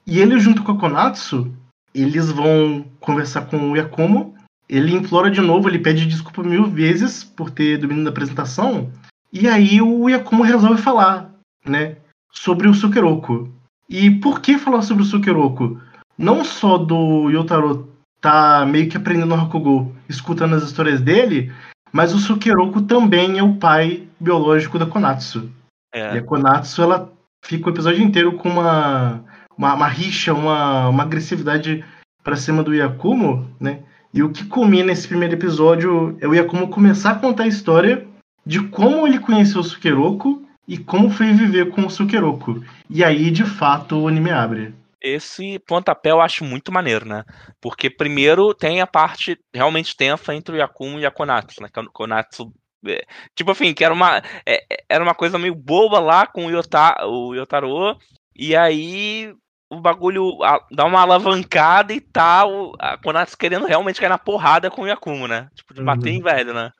E 0.06 0.18
ele 0.18 0.38
junto 0.38 0.62
com 0.62 0.72
a 0.72 0.78
Konatsu, 0.78 1.52
eles 1.94 2.30
vão 2.30 2.84
conversar 2.98 3.42
com 3.42 3.70
o 3.70 3.76
Yakumo. 3.76 4.34
Ele 4.68 4.94
implora 4.94 5.30
de 5.30 5.40
novo, 5.40 5.68
ele 5.68 5.78
pede 5.78 6.06
desculpa 6.06 6.42
mil 6.42 6.66
vezes 6.66 7.22
por 7.22 7.50
ter 7.50 7.76
dormido 7.78 8.02
na 8.02 8.10
apresentação. 8.10 8.90
E 9.32 9.46
aí 9.48 9.82
o 9.82 10.08
Yakumo 10.08 10.42
resolve 10.42 10.80
falar, 10.80 11.30
né? 11.64 11.96
Sobre 12.32 12.68
o 12.68 12.74
Sukeroku. 12.74 13.52
E 13.88 14.10
por 14.10 14.40
que 14.40 14.56
falar 14.56 14.82
sobre 14.82 15.02
o 15.02 15.06
Sukeroku? 15.06 15.78
Não 16.16 16.44
só 16.44 16.78
do 16.78 17.28
Yotaro 17.30 17.90
tá 18.20 18.64
meio 18.66 18.88
que 18.88 18.96
aprendendo 18.96 19.34
Hakugo, 19.34 19.94
escutando 20.08 20.54
as 20.54 20.62
histórias 20.62 21.00
dele, 21.00 21.52
mas 21.92 22.14
o 22.14 22.18
Sukeroku 22.18 22.82
também 22.82 23.38
é 23.38 23.42
o 23.42 23.54
pai 23.54 24.08
biológico 24.18 24.78
da 24.78 24.86
Konatsu. 24.86 25.50
E 25.94 25.98
É, 25.98 26.18
a 26.18 26.22
Konatsu, 26.22 26.82
ela 26.82 27.12
fica 27.44 27.68
o 27.68 27.72
episódio 27.72 28.02
inteiro 28.02 28.32
com 28.34 28.48
uma, 28.48 29.24
uma, 29.56 29.74
uma 29.74 29.88
rixa, 29.88 30.32
uma, 30.32 30.88
uma 30.88 31.02
agressividade 31.02 31.84
pra 32.22 32.36
cima 32.36 32.62
do 32.62 32.74
Yakumo, 32.74 33.48
né? 33.58 33.80
E 34.12 34.22
o 34.22 34.30
que 34.30 34.44
culmina 34.44 34.86
nesse 34.86 35.06
primeiro 35.06 35.34
episódio 35.34 36.16
é 36.20 36.26
o 36.26 36.34
Yakumo 36.34 36.68
começar 36.68 37.12
a 37.12 37.18
contar 37.18 37.44
a 37.44 37.48
história 37.48 38.06
de 38.44 38.60
como 38.68 39.06
ele 39.06 39.18
conheceu 39.18 39.60
o 39.60 39.64
Sukeroku 39.64 40.42
e 40.66 40.76
como 40.78 41.10
foi 41.10 41.32
viver 41.32 41.70
com 41.70 41.86
o 41.86 41.90
Sukeroku. 41.90 42.62
E 42.88 43.04
aí, 43.04 43.30
de 43.30 43.44
fato, 43.44 43.96
o 43.96 44.08
anime 44.08 44.30
abre. 44.30 44.74
Esse 45.02 45.58
pontapé 45.60 46.10
eu 46.10 46.20
acho 46.20 46.44
muito 46.44 46.72
maneiro, 46.72 47.06
né? 47.06 47.24
Porque 47.60 47.88
primeiro 47.90 48.54
tem 48.54 48.80
a 48.80 48.86
parte 48.86 49.38
realmente 49.54 49.96
tensa 49.96 50.34
entre 50.34 50.54
o 50.56 50.58
Yakumo 50.58 50.98
e 51.00 51.06
a 51.06 51.10
Konatsu, 51.10 51.62
né? 51.62 51.68
Que 51.72 51.80
a 51.80 51.86
Konatsu. 51.86 52.52
é, 52.86 53.04
tipo 53.34 53.50
assim, 53.50 53.72
que 53.74 53.84
era 53.84 53.94
uma, 53.94 54.18
é, 54.46 54.64
é, 54.70 54.84
era 54.88 55.04
uma 55.04 55.14
coisa 55.14 55.38
meio 55.38 55.54
boba 55.54 55.98
lá 55.98 56.26
com 56.26 56.46
o, 56.46 56.50
Yota, 56.50 57.06
o 57.06 57.34
Yotaro. 57.34 57.96
E 58.36 58.56
aí 58.56 59.34
o 59.70 59.80
bagulho 59.80 60.42
a, 60.42 60.58
dá 60.72 60.84
uma 60.84 61.00
alavancada 61.00 61.92
e 61.92 62.00
tal. 62.00 62.72
Tá, 62.76 62.94
a 62.94 62.98
Konatsu 62.98 63.38
querendo 63.38 63.66
realmente 63.66 64.00
cair 64.00 64.08
na 64.08 64.18
porrada 64.18 64.70
com 64.70 64.82
o 64.82 64.86
Yakumo, 64.88 65.28
né? 65.28 65.48
Tipo, 65.54 65.74
de 65.74 65.82
bater 65.82 66.10
Uhum. 66.10 66.16
em 66.16 66.22
velho, 66.22 66.52
né? 66.54 66.72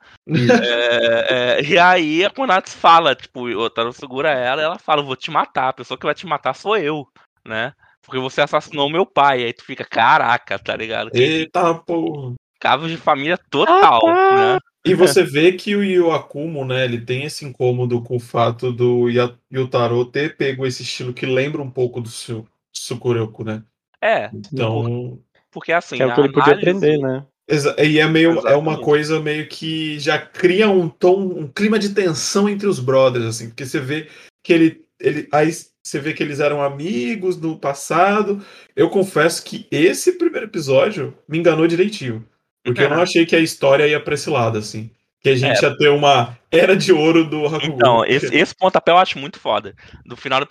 É, 0.49 1.57
é, 1.59 1.61
e 1.63 1.77
aí 1.77 2.25
a 2.25 2.29
Konatsu 2.29 2.77
fala, 2.77 3.15
tipo, 3.15 3.47
o 3.47 3.59
Otaro 3.59 3.93
segura 3.93 4.31
ela 4.31 4.61
e 4.61 4.65
ela 4.65 4.77
fala, 4.79 5.01
vou 5.01 5.15
te 5.15 5.31
matar, 5.31 5.69
a 5.69 5.73
pessoa 5.73 5.97
que 5.97 6.05
vai 6.05 6.13
te 6.15 6.25
matar 6.27 6.53
sou 6.53 6.77
eu, 6.77 7.07
né? 7.45 7.73
Porque 8.03 8.19
você 8.19 8.41
assassinou 8.41 8.89
meu 8.89 9.05
pai. 9.05 9.43
Aí 9.43 9.53
tu 9.53 9.63
fica, 9.63 9.85
caraca, 9.85 10.57
tá 10.57 10.75
ligado? 10.75 11.11
Que 11.11 11.19
Eita 11.19 11.73
porra. 11.75 12.33
Casos 12.59 12.91
de 12.91 12.97
família 12.97 13.37
total, 13.49 14.01
né? 14.05 14.57
E 14.85 14.93
você 14.95 15.23
vê 15.23 15.51
que 15.51 15.75
o 15.75 15.83
Yoakumo, 15.83 16.65
né, 16.65 16.85
ele 16.85 16.99
tem 16.99 17.23
esse 17.23 17.45
incômodo 17.45 18.01
com 18.01 18.15
o 18.15 18.19
fato 18.19 18.71
do 18.71 19.07
Yutaro 19.51 20.05
ter 20.05 20.35
pego 20.35 20.65
esse 20.65 20.81
estilo 20.83 21.13
que 21.13 21.25
lembra 21.25 21.61
um 21.61 21.69
pouco 21.69 22.01
do 22.01 22.09
Su- 22.09 22.47
Sukuroku, 22.75 23.43
né? 23.43 23.63
É, 24.01 24.29
Então, 24.33 25.19
porque 25.51 25.71
assim. 25.71 25.97
Que 25.97 26.03
é 26.03 26.07
o 26.07 26.15
que 26.15 26.21
ele 26.21 26.31
podia 26.33 26.53
análise- 26.53 26.69
aprender, 26.77 26.97
né? 26.97 27.23
exa- 27.47 27.75
e 27.83 27.99
é 27.99 28.07
meio 28.07 28.29
é 28.31 28.33
uma 28.33 28.39
Exatamente. 28.71 28.81
coisa 28.83 29.19
meio 29.19 29.47
que 29.47 29.99
já 29.99 30.17
cria 30.17 30.67
um 30.69 30.89
tom, 30.89 31.19
um 31.21 31.47
clima 31.47 31.77
de 31.77 31.89
tensão 31.93 32.49
entre 32.49 32.67
os 32.67 32.79
brothers, 32.79 33.25
assim, 33.25 33.49
porque 33.49 33.65
você 33.65 33.79
vê 33.79 34.07
que 34.43 34.51
ele, 34.53 34.85
ele 34.99 35.27
aí 35.31 35.51
você 35.83 35.99
vê 35.99 36.13
que 36.13 36.21
eles 36.21 36.39
eram 36.39 36.61
amigos 36.61 37.39
no 37.39 37.57
passado. 37.57 38.43
Eu 38.75 38.89
confesso 38.89 39.43
que 39.43 39.67
esse 39.71 40.17
primeiro 40.17 40.45
episódio 40.47 41.17
me 41.27 41.37
enganou 41.39 41.67
direitinho. 41.67 42.25
Porque 42.63 42.81
eu 42.83 42.89
não 42.89 42.99
É. 42.99 43.03
achei 43.03 43.25
que 43.25 43.35
a 43.35 43.39
história 43.39 43.87
ia 43.87 43.99
pra 43.99 44.13
esse 44.13 44.29
lado, 44.29 44.57
assim. 44.57 44.89
Que 45.21 45.29
a 45.29 45.35
gente 45.35 45.63
É. 45.63 45.67
ia 45.69 45.77
ter 45.77 45.89
uma 45.89 46.37
era 46.51 46.75
de 46.75 46.91
ouro 46.93 47.23
do 47.27 47.45
Hakugo. 47.45 47.65
Então, 47.75 48.05
esse, 48.05 48.33
esse 48.35 48.55
pontapé 48.55 48.91
eu 48.91 48.97
acho 48.97 49.17
muito 49.17 49.39
foda. 49.39 49.75
Do 50.05 50.15
final 50.15 50.39
do, 50.45 50.47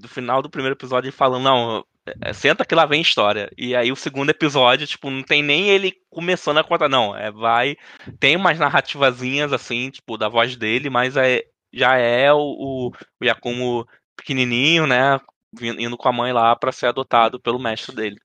do 0.00 0.08
final 0.08 0.42
do 0.42 0.50
primeiro 0.50 0.74
episódio, 0.76 1.08
ele 1.08 1.16
falando, 1.16 1.42
não, 1.44 1.84
é, 2.22 2.32
senta 2.32 2.64
que 2.64 2.74
lá 2.74 2.86
vem 2.86 3.00
história. 3.00 3.50
E 3.58 3.74
aí 3.74 3.90
o 3.90 3.96
segundo 3.96 4.30
episódio, 4.30 4.86
tipo, 4.86 5.10
não 5.10 5.22
tem 5.22 5.42
nem 5.42 5.68
ele 5.68 5.94
começando 6.10 6.58
a 6.58 6.64
contar, 6.64 6.88
não. 6.88 7.16
É, 7.16 7.30
vai. 7.32 7.76
Tem 8.20 8.36
umas 8.36 8.58
narrativazinhas, 8.58 9.52
assim, 9.52 9.90
tipo, 9.90 10.16
da 10.16 10.28
voz 10.28 10.54
dele, 10.56 10.88
mas 10.90 11.16
é, 11.16 11.42
já 11.72 11.96
é 11.96 12.32
o, 12.32 12.38
o, 12.38 12.92
o 13.20 13.24
Yakumo 13.24 13.86
pequenininho, 14.18 14.86
né? 14.86 15.18
Indo 15.60 15.96
com 15.96 16.08
a 16.08 16.12
mãe 16.12 16.32
lá 16.32 16.54
pra 16.54 16.72
ser 16.72 16.86
adotado 16.86 17.40
pelo 17.40 17.58
mestre 17.58 17.94
dele. 17.94 18.16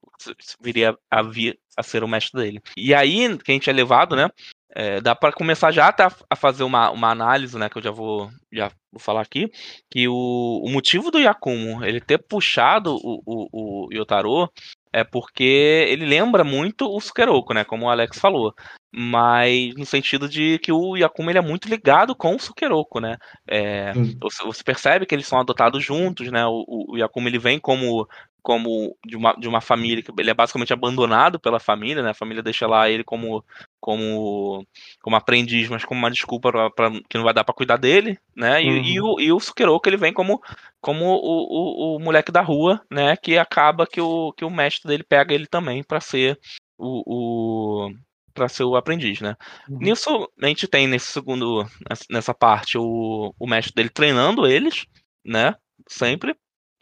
Viria 0.62 0.98
a 1.10 1.22
vir 1.22 1.58
a 1.78 1.84
ser 1.84 2.04
o 2.04 2.08
mestre 2.08 2.42
dele. 2.42 2.62
E 2.76 2.94
aí, 2.94 3.38
que 3.38 3.52
a 3.52 3.54
gente 3.54 3.70
é 3.70 3.74
levado, 3.74 4.16
né? 4.16 4.30
É, 4.76 5.00
dá 5.00 5.16
para 5.16 5.32
começar 5.32 5.72
já 5.72 5.88
até 5.88 6.04
a, 6.04 6.12
a 6.32 6.36
fazer 6.36 6.64
uma, 6.64 6.90
uma 6.90 7.12
análise, 7.12 7.58
né? 7.58 7.70
Que 7.70 7.78
eu 7.78 7.82
já 7.82 7.92
vou, 7.92 8.30
já 8.52 8.72
vou 8.92 9.00
falar 9.00 9.22
aqui. 9.22 9.50
Que 9.90 10.08
o, 10.08 10.62
o 10.66 10.70
motivo 10.70 11.12
do 11.12 11.20
Yakumo 11.20 11.86
ele 11.86 12.02
ter 12.02 12.18
puxado 12.18 12.96
o, 12.96 13.22
o, 13.26 13.88
o 13.88 13.94
Yotaro 13.94 14.52
é 14.92 15.04
porque 15.04 15.88
ele 15.88 16.06
lembra 16.06 16.44
muito 16.44 16.88
o 16.90 17.00
Sukeroku, 17.00 17.54
né? 17.54 17.64
Como 17.64 17.86
o 17.86 17.90
Alex 17.90 18.20
falou. 18.20 18.54
Mas 18.96 19.74
no 19.74 19.88
sentido 19.88 20.30
de 20.30 20.60
que 20.60 20.72
o 20.72 20.96
Yakumo 20.96 21.32
ele 21.32 21.40
é 21.40 21.42
muito 21.42 21.68
ligado 21.68 22.16
com 22.16 22.36
o 22.36 22.40
Sukeroku, 22.40 23.00
né? 23.00 23.18
É, 23.48 23.92
você, 24.22 24.64
percebe 24.64 25.08
que 25.08 25.16
eles 25.16 25.26
são 25.26 25.40
adotados 25.40 25.84
juntos, 25.84 26.32
né? 26.32 26.46
O, 26.46 26.92
o, 26.92 26.98
Yakumo 26.98 27.28
ele 27.28 27.40
vem 27.40 27.60
como 27.60 28.08
como 28.40 28.96
de 29.06 29.16
uma, 29.16 29.34
de 29.34 29.48
uma 29.48 29.62
família 29.62 30.04
que 30.04 30.12
ele 30.20 30.30
é 30.30 30.34
basicamente 30.34 30.74
abandonado 30.74 31.40
pela 31.40 31.60
família, 31.60 32.04
né? 32.04 32.12
A 32.12 32.14
família 32.14 32.44
deixa 32.44 32.68
lá 32.68 32.88
ele 32.88 33.04
como 33.04 33.44
como 33.80 34.64
como 35.02 35.16
aprendiz, 35.16 35.70
mas 35.70 35.84
como 35.84 36.00
uma 36.00 36.12
desculpa 36.12 36.52
pra, 36.52 36.70
pra- 36.70 36.92
que 37.10 37.18
não 37.18 37.24
vai 37.24 37.34
dar 37.34 37.44
pra 37.44 37.56
cuidar 37.56 37.78
dele, 37.78 38.20
né? 38.36 38.62
E, 38.62 38.94
e 38.94 39.02
o, 39.02 39.20
e 39.20 39.32
o 39.32 39.40
Sukeroku 39.40 39.90
ele 39.90 39.98
vem 39.98 40.14
como 40.14 40.40
como 40.80 41.06
o, 41.06 41.96
o, 41.96 41.96
o 41.96 42.00
moleque 42.00 42.32
da 42.32 42.42
rua, 42.42 42.80
né? 42.92 43.18
Que 43.18 43.40
acaba 43.40 43.88
que 43.88 44.00
o, 44.00 44.32
que 44.34 44.46
o 44.46 44.52
mestre 44.52 44.88
dele 44.88 45.04
pega 45.04 45.34
ele 45.34 45.48
também 45.48 45.82
pra 45.84 46.00
ser 46.00 46.38
o, 46.78 47.88
o 47.88 47.92
para 48.34 48.50
ser 48.50 48.64
o 48.64 48.76
aprendiz, 48.76 49.22
né? 49.22 49.36
Uhum. 49.70 49.78
Nisso 49.80 50.30
a 50.42 50.48
gente 50.48 50.68
tem 50.68 50.88
nesse 50.88 51.08
segundo 51.08 51.66
nessa 52.10 52.34
parte 52.34 52.78
o, 52.78 53.34
o 53.40 53.48
mestre 53.48 53.74
dele 53.74 53.90
treinando 53.90 54.48
eles, 54.48 54.86
né? 55.26 55.56
Sempre 55.88 56.36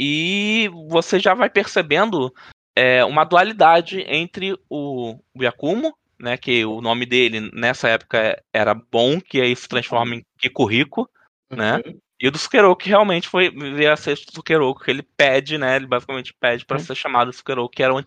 e 0.04 0.68
você 0.90 1.20
já 1.20 1.36
vai 1.36 1.48
percebendo 1.48 2.34
é, 2.76 3.06
uma 3.06 3.24
dualidade 3.24 4.04
entre 4.08 4.58
o, 4.68 5.20
o 5.36 5.44
Yakumo, 5.44 5.96
né, 6.20 6.38
que 6.38 6.66
o 6.66 6.82
nome 6.82 7.06
dele 7.06 7.52
nessa 7.54 7.88
época 7.88 8.42
era 8.52 8.74
Bom, 8.74 9.22
que 9.22 9.40
aí 9.40 9.56
se 9.56 9.68
transforma 9.68 10.16
em 10.16 10.26
Kikurico, 10.40 11.08
né, 11.52 11.84
e 12.20 12.28
o 12.28 12.32
do 12.32 12.38
Sukeroku, 12.40 12.84
que 12.84 12.90
realmente 12.90 13.28
foi 13.28 13.52
veio 13.52 13.94
a 13.94 13.96
ser 13.96 14.18
Sukeroku, 14.18 14.84
que 14.84 14.90
ele 14.90 15.04
pede, 15.04 15.60
né, 15.60 15.76
ele 15.76 15.86
basicamente 15.86 16.34
pede 16.34 16.66
para 16.66 16.80
Sim. 16.80 16.86
ser 16.86 16.96
chamado 16.96 17.32
Sukeroku, 17.32 17.70
que 17.70 17.84
era, 17.84 17.94
o, 17.94 18.04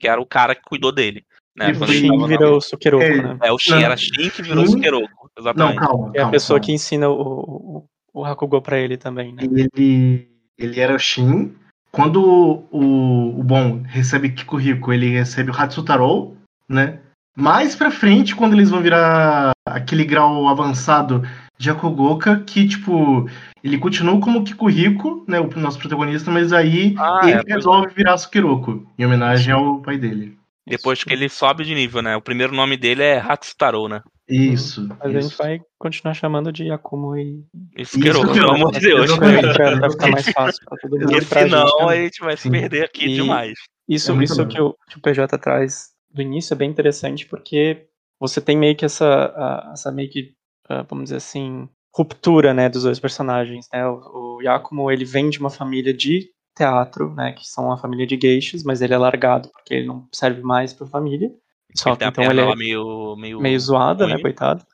que 0.00 0.08
era 0.08 0.20
o 0.20 0.26
cara 0.26 0.52
que 0.52 0.62
cuidou 0.62 0.90
dele. 0.90 1.24
Né, 1.56 1.68
E 1.68 1.70
ele 1.70 1.86
Shin 1.86 2.26
virou 2.26 2.58
o 2.58 2.60
Sukeroku, 2.60 3.02
É, 3.04 3.22
né? 3.22 3.38
É, 3.42 3.50
o 3.50 3.58
Shin, 3.58 3.70
Não. 3.72 3.80
era 3.80 3.96
Shin 3.96 4.30
que 4.30 4.42
virou 4.42 4.66
Sukeroku, 4.66 5.08
Não, 5.08 5.30
exatamente. 5.42 5.78
calma. 5.78 6.10
É 6.14 6.22
a 6.22 6.28
pessoa 6.28 6.58
calma. 6.58 6.66
que 6.66 6.72
ensina 6.72 7.08
o, 7.08 7.14
o, 7.14 7.84
o 8.12 8.24
Hakugou 8.24 8.60
pra 8.60 8.78
ele 8.78 8.96
também, 8.98 9.32
né? 9.32 9.42
Ele, 9.44 10.28
ele 10.58 10.80
era 10.80 10.94
o 10.94 10.98
Shin. 10.98 11.54
Quando 11.90 12.22
o, 12.70 13.40
o 13.40 13.42
Bon 13.42 13.80
recebe 13.86 14.28
Kikurico, 14.28 14.92
ele 14.92 15.08
recebe 15.08 15.50
o 15.50 15.54
Hatsutaro, 15.56 16.36
né? 16.68 16.98
Mais 17.34 17.74
pra 17.74 17.90
frente, 17.90 18.34
quando 18.34 18.52
eles 18.52 18.68
vão 18.68 18.82
virar 18.82 19.52
aquele 19.66 20.04
grau 20.04 20.46
avançado 20.48 21.22
de 21.58 21.70
Hakugoka, 21.70 22.40
que, 22.40 22.68
tipo, 22.68 23.26
ele 23.64 23.78
continua 23.78 24.20
como 24.20 24.44
Kikurico, 24.44 25.24
né? 25.26 25.40
O 25.40 25.48
nosso 25.58 25.78
protagonista, 25.78 26.30
mas 26.30 26.52
aí 26.52 26.94
Ah, 26.98 27.20
ele 27.22 27.32
é, 27.32 27.42
pois 27.42 27.54
resolve 27.54 27.94
virar 27.94 28.18
Sukiroku, 28.18 28.86
em 28.98 29.06
homenagem 29.06 29.54
ao 29.54 29.80
pai 29.80 29.96
dele. 29.96 30.36
Depois 30.66 31.02
que 31.04 31.12
ele 31.12 31.28
sobe 31.28 31.64
de 31.64 31.74
nível, 31.74 32.02
né, 32.02 32.16
o 32.16 32.20
primeiro 32.22 32.52
nome 32.54 32.76
dele 32.76 33.02
é 33.02 33.18
Hatsutaro, 33.18 33.88
né, 33.88 34.02
Isso. 34.28 34.86
Mas 34.88 35.00
a 35.14 35.18
isso. 35.18 35.28
gente 35.28 35.38
vai 35.38 35.60
continuar 35.78 36.14
chamando 36.14 36.50
de 36.52 36.64
Yakumo 36.64 37.16
e. 37.16 37.44
Isso, 37.78 37.98
pelo 38.00 38.50
amor 38.50 38.72
de 38.72 38.80
Deus. 38.80 39.10
pra 39.16 39.90
ficar 39.90 40.08
mais 40.10 40.28
fácil 40.30 40.64
pra 40.64 40.76
todo 40.78 40.90
mundo. 40.98 41.06
Porque 41.06 41.20
senão 41.24 41.66
também. 41.78 41.88
a 42.00 42.02
gente 42.04 42.20
vai 42.20 42.36
se 42.36 42.50
perder 42.50 42.84
aqui 42.84 43.06
E- 43.06 43.14
demais. 43.14 43.54
Isso, 43.88 44.10
É 44.12 44.24
isso 44.24 44.46
que, 44.48 44.60
o, 44.60 44.74
que 44.90 44.98
o 44.98 45.00
PJ 45.00 45.38
traz 45.38 45.90
do 46.12 46.20
início 46.20 46.52
é 46.54 46.56
bem 46.56 46.68
interessante 46.70 47.24
porque 47.26 47.86
você 48.18 48.40
tem 48.40 48.56
meio 48.56 48.74
que 48.74 48.84
essa, 48.84 49.06
a- 49.06 49.70
essa 49.72 49.92
meio 49.92 50.10
que, 50.10 50.32
ah, 50.68 50.82
vamos 50.88 51.04
dizer 51.04 51.16
assim, 51.18 51.68
ruptura, 51.94 52.52
né, 52.52 52.68
dos 52.68 52.82
dois 52.82 52.98
personagens, 52.98 53.66
né? 53.72 53.86
O, 53.86 54.38
o 54.38 54.42
Yakumo, 54.42 54.90
ele 54.90 55.04
vem 55.04 55.30
de 55.30 55.38
uma 55.38 55.50
família 55.50 55.94
de 55.94 56.28
teatro, 56.56 57.14
né, 57.14 57.32
que 57.32 57.46
são 57.46 57.66
uma 57.66 57.76
família 57.76 58.06
de 58.06 58.16
geishas, 58.16 58.64
mas 58.64 58.80
ele 58.80 58.94
é 58.94 58.98
largado 58.98 59.50
porque 59.50 59.74
ele 59.74 59.86
não 59.86 60.08
serve 60.10 60.40
mais 60.40 60.72
pra 60.72 60.86
família. 60.86 61.30
Só 61.74 61.90
ele 61.90 61.96
que 61.96 61.98
tem 61.98 62.08
a 62.08 62.10
então 62.10 62.24
ele 62.24 62.40
é 62.40 62.56
meio, 62.56 63.16
meio, 63.16 63.40
meio 63.40 63.60
zoada, 63.60 64.06
né, 64.06 64.14
ruim. 64.14 64.22
coitado. 64.22 64.64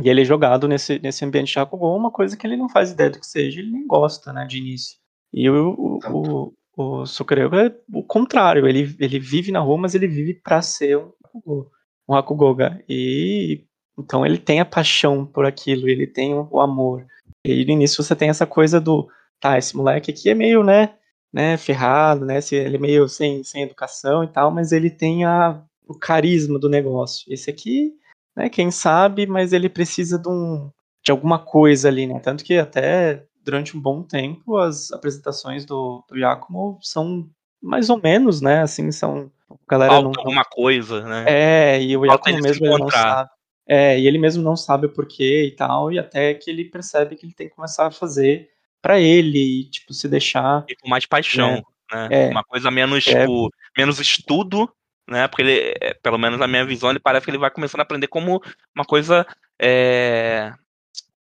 E 0.00 0.08
ele 0.08 0.22
é 0.22 0.24
jogado 0.24 0.68
nesse, 0.68 1.00
nesse 1.00 1.24
ambiente 1.24 1.52
de 1.52 1.58
Hakugou, 1.58 1.96
uma 1.96 2.12
coisa 2.12 2.36
que 2.36 2.46
ele 2.46 2.56
não 2.56 2.68
faz 2.68 2.92
ideia 2.92 3.10
do 3.10 3.18
que 3.18 3.26
seja, 3.26 3.58
ele 3.58 3.72
nem 3.72 3.84
gosta, 3.86 4.32
né, 4.32 4.46
de 4.46 4.58
início. 4.58 4.96
E 5.34 5.50
o, 5.50 5.74
o, 5.76 6.52
o, 6.76 7.00
o 7.00 7.06
Sukureku 7.06 7.56
é 7.56 7.74
o 7.92 8.04
contrário, 8.04 8.68
ele, 8.68 8.94
ele 9.00 9.18
vive 9.18 9.50
na 9.50 9.58
rua, 9.58 9.76
mas 9.76 9.96
ele 9.96 10.06
vive 10.06 10.34
pra 10.34 10.62
ser 10.62 10.96
um 10.96 11.10
Hakugou, 11.24 11.70
um 12.08 12.14
Hakugoga. 12.14 12.84
E 12.88 13.64
então 13.98 14.24
ele 14.24 14.38
tem 14.38 14.60
a 14.60 14.64
paixão 14.64 15.26
por 15.26 15.44
aquilo, 15.44 15.88
ele 15.88 16.06
tem 16.06 16.34
o, 16.34 16.46
o 16.52 16.60
amor. 16.60 17.04
E 17.44 17.64
no 17.64 17.72
início 17.72 18.02
você 18.02 18.14
tem 18.14 18.28
essa 18.28 18.46
coisa 18.46 18.80
do, 18.80 19.08
tá, 19.40 19.58
esse 19.58 19.76
moleque 19.76 20.12
aqui 20.12 20.30
é 20.30 20.34
meio, 20.34 20.62
né, 20.62 20.94
né, 21.36 21.56
ferrado, 21.56 22.24
né, 22.24 22.40
se- 22.40 22.56
ele 22.56 22.76
é 22.76 22.80
meio 22.80 23.08
sem, 23.08 23.44
sem 23.44 23.62
educação 23.62 24.24
e 24.24 24.28
tal, 24.28 24.50
mas 24.50 24.72
ele 24.72 24.90
tem 24.90 25.24
a, 25.24 25.62
o 25.86 25.94
carisma 25.94 26.58
do 26.58 26.68
negócio. 26.68 27.32
Esse 27.32 27.50
aqui 27.50 27.92
né? 28.36 28.50
Quem 28.50 28.70
sabe, 28.70 29.26
mas 29.26 29.52
ele 29.54 29.68
precisa 29.68 30.18
de, 30.18 30.28
um, 30.28 30.70
de 31.02 31.10
alguma 31.10 31.38
coisa 31.38 31.88
ali, 31.88 32.06
né? 32.06 32.20
Tanto 32.20 32.44
que 32.44 32.58
até 32.58 33.24
durante 33.42 33.76
um 33.76 33.80
bom 33.80 34.02
tempo 34.02 34.58
as 34.58 34.92
apresentações 34.92 35.64
do, 35.64 36.04
do 36.08 36.18
Yakumo 36.18 36.78
são 36.82 37.26
mais 37.62 37.88
ou 37.88 37.98
menos, 38.00 38.42
né? 38.42 38.60
Assim, 38.60 38.92
são. 38.92 39.30
A 39.50 39.54
galera 39.70 39.92
Falta 39.94 40.10
não. 40.10 40.12
alguma 40.18 40.44
coisa, 40.44 41.00
né? 41.02 41.24
É, 41.26 41.82
e 41.82 41.96
o 41.96 42.04
Falta 42.04 42.30
se 42.30 42.42
mesmo 42.42 42.66
ele 42.66 42.78
não 42.78 42.90
sabe. 42.90 43.30
É, 43.68 43.98
e 43.98 44.06
ele 44.06 44.18
mesmo 44.18 44.44
não 44.44 44.56
sabe 44.56 44.86
o 44.86 44.92
porquê 44.92 45.44
e 45.46 45.50
tal, 45.50 45.90
e 45.90 45.98
até 45.98 46.34
que 46.34 46.48
ele 46.48 46.66
percebe 46.66 47.16
que 47.16 47.26
ele 47.26 47.34
tem 47.34 47.48
que 47.48 47.54
começar 47.56 47.86
a 47.86 47.90
fazer 47.90 48.48
pra 48.82 49.00
ele, 49.00 49.62
e, 49.62 49.70
tipo, 49.70 49.92
se 49.94 50.08
deixar. 50.08 50.64
E 50.68 50.76
com 50.76 50.88
mais 50.88 51.06
paixão, 51.06 51.62
né? 51.92 52.08
É. 52.10 52.30
Uma 52.30 52.44
coisa 52.44 52.70
menos, 52.70 53.06
É. 53.06 53.20
tipo, 53.20 53.50
menos 53.76 53.98
estudo, 54.00 54.70
né? 55.08 55.26
Porque 55.28 55.42
ele, 55.42 55.74
é, 55.80 55.94
pelo 55.94 56.18
menos 56.18 56.38
na 56.38 56.46
minha 56.46 56.64
visão, 56.64 56.90
ele 56.90 56.98
parece 57.00 57.24
que 57.24 57.30
ele 57.30 57.38
vai 57.38 57.50
começando 57.50 57.80
a 57.80 57.82
aprender 57.82 58.06
como 58.08 58.40
uma 58.74 58.84
coisa 58.84 59.26
é, 59.60 60.52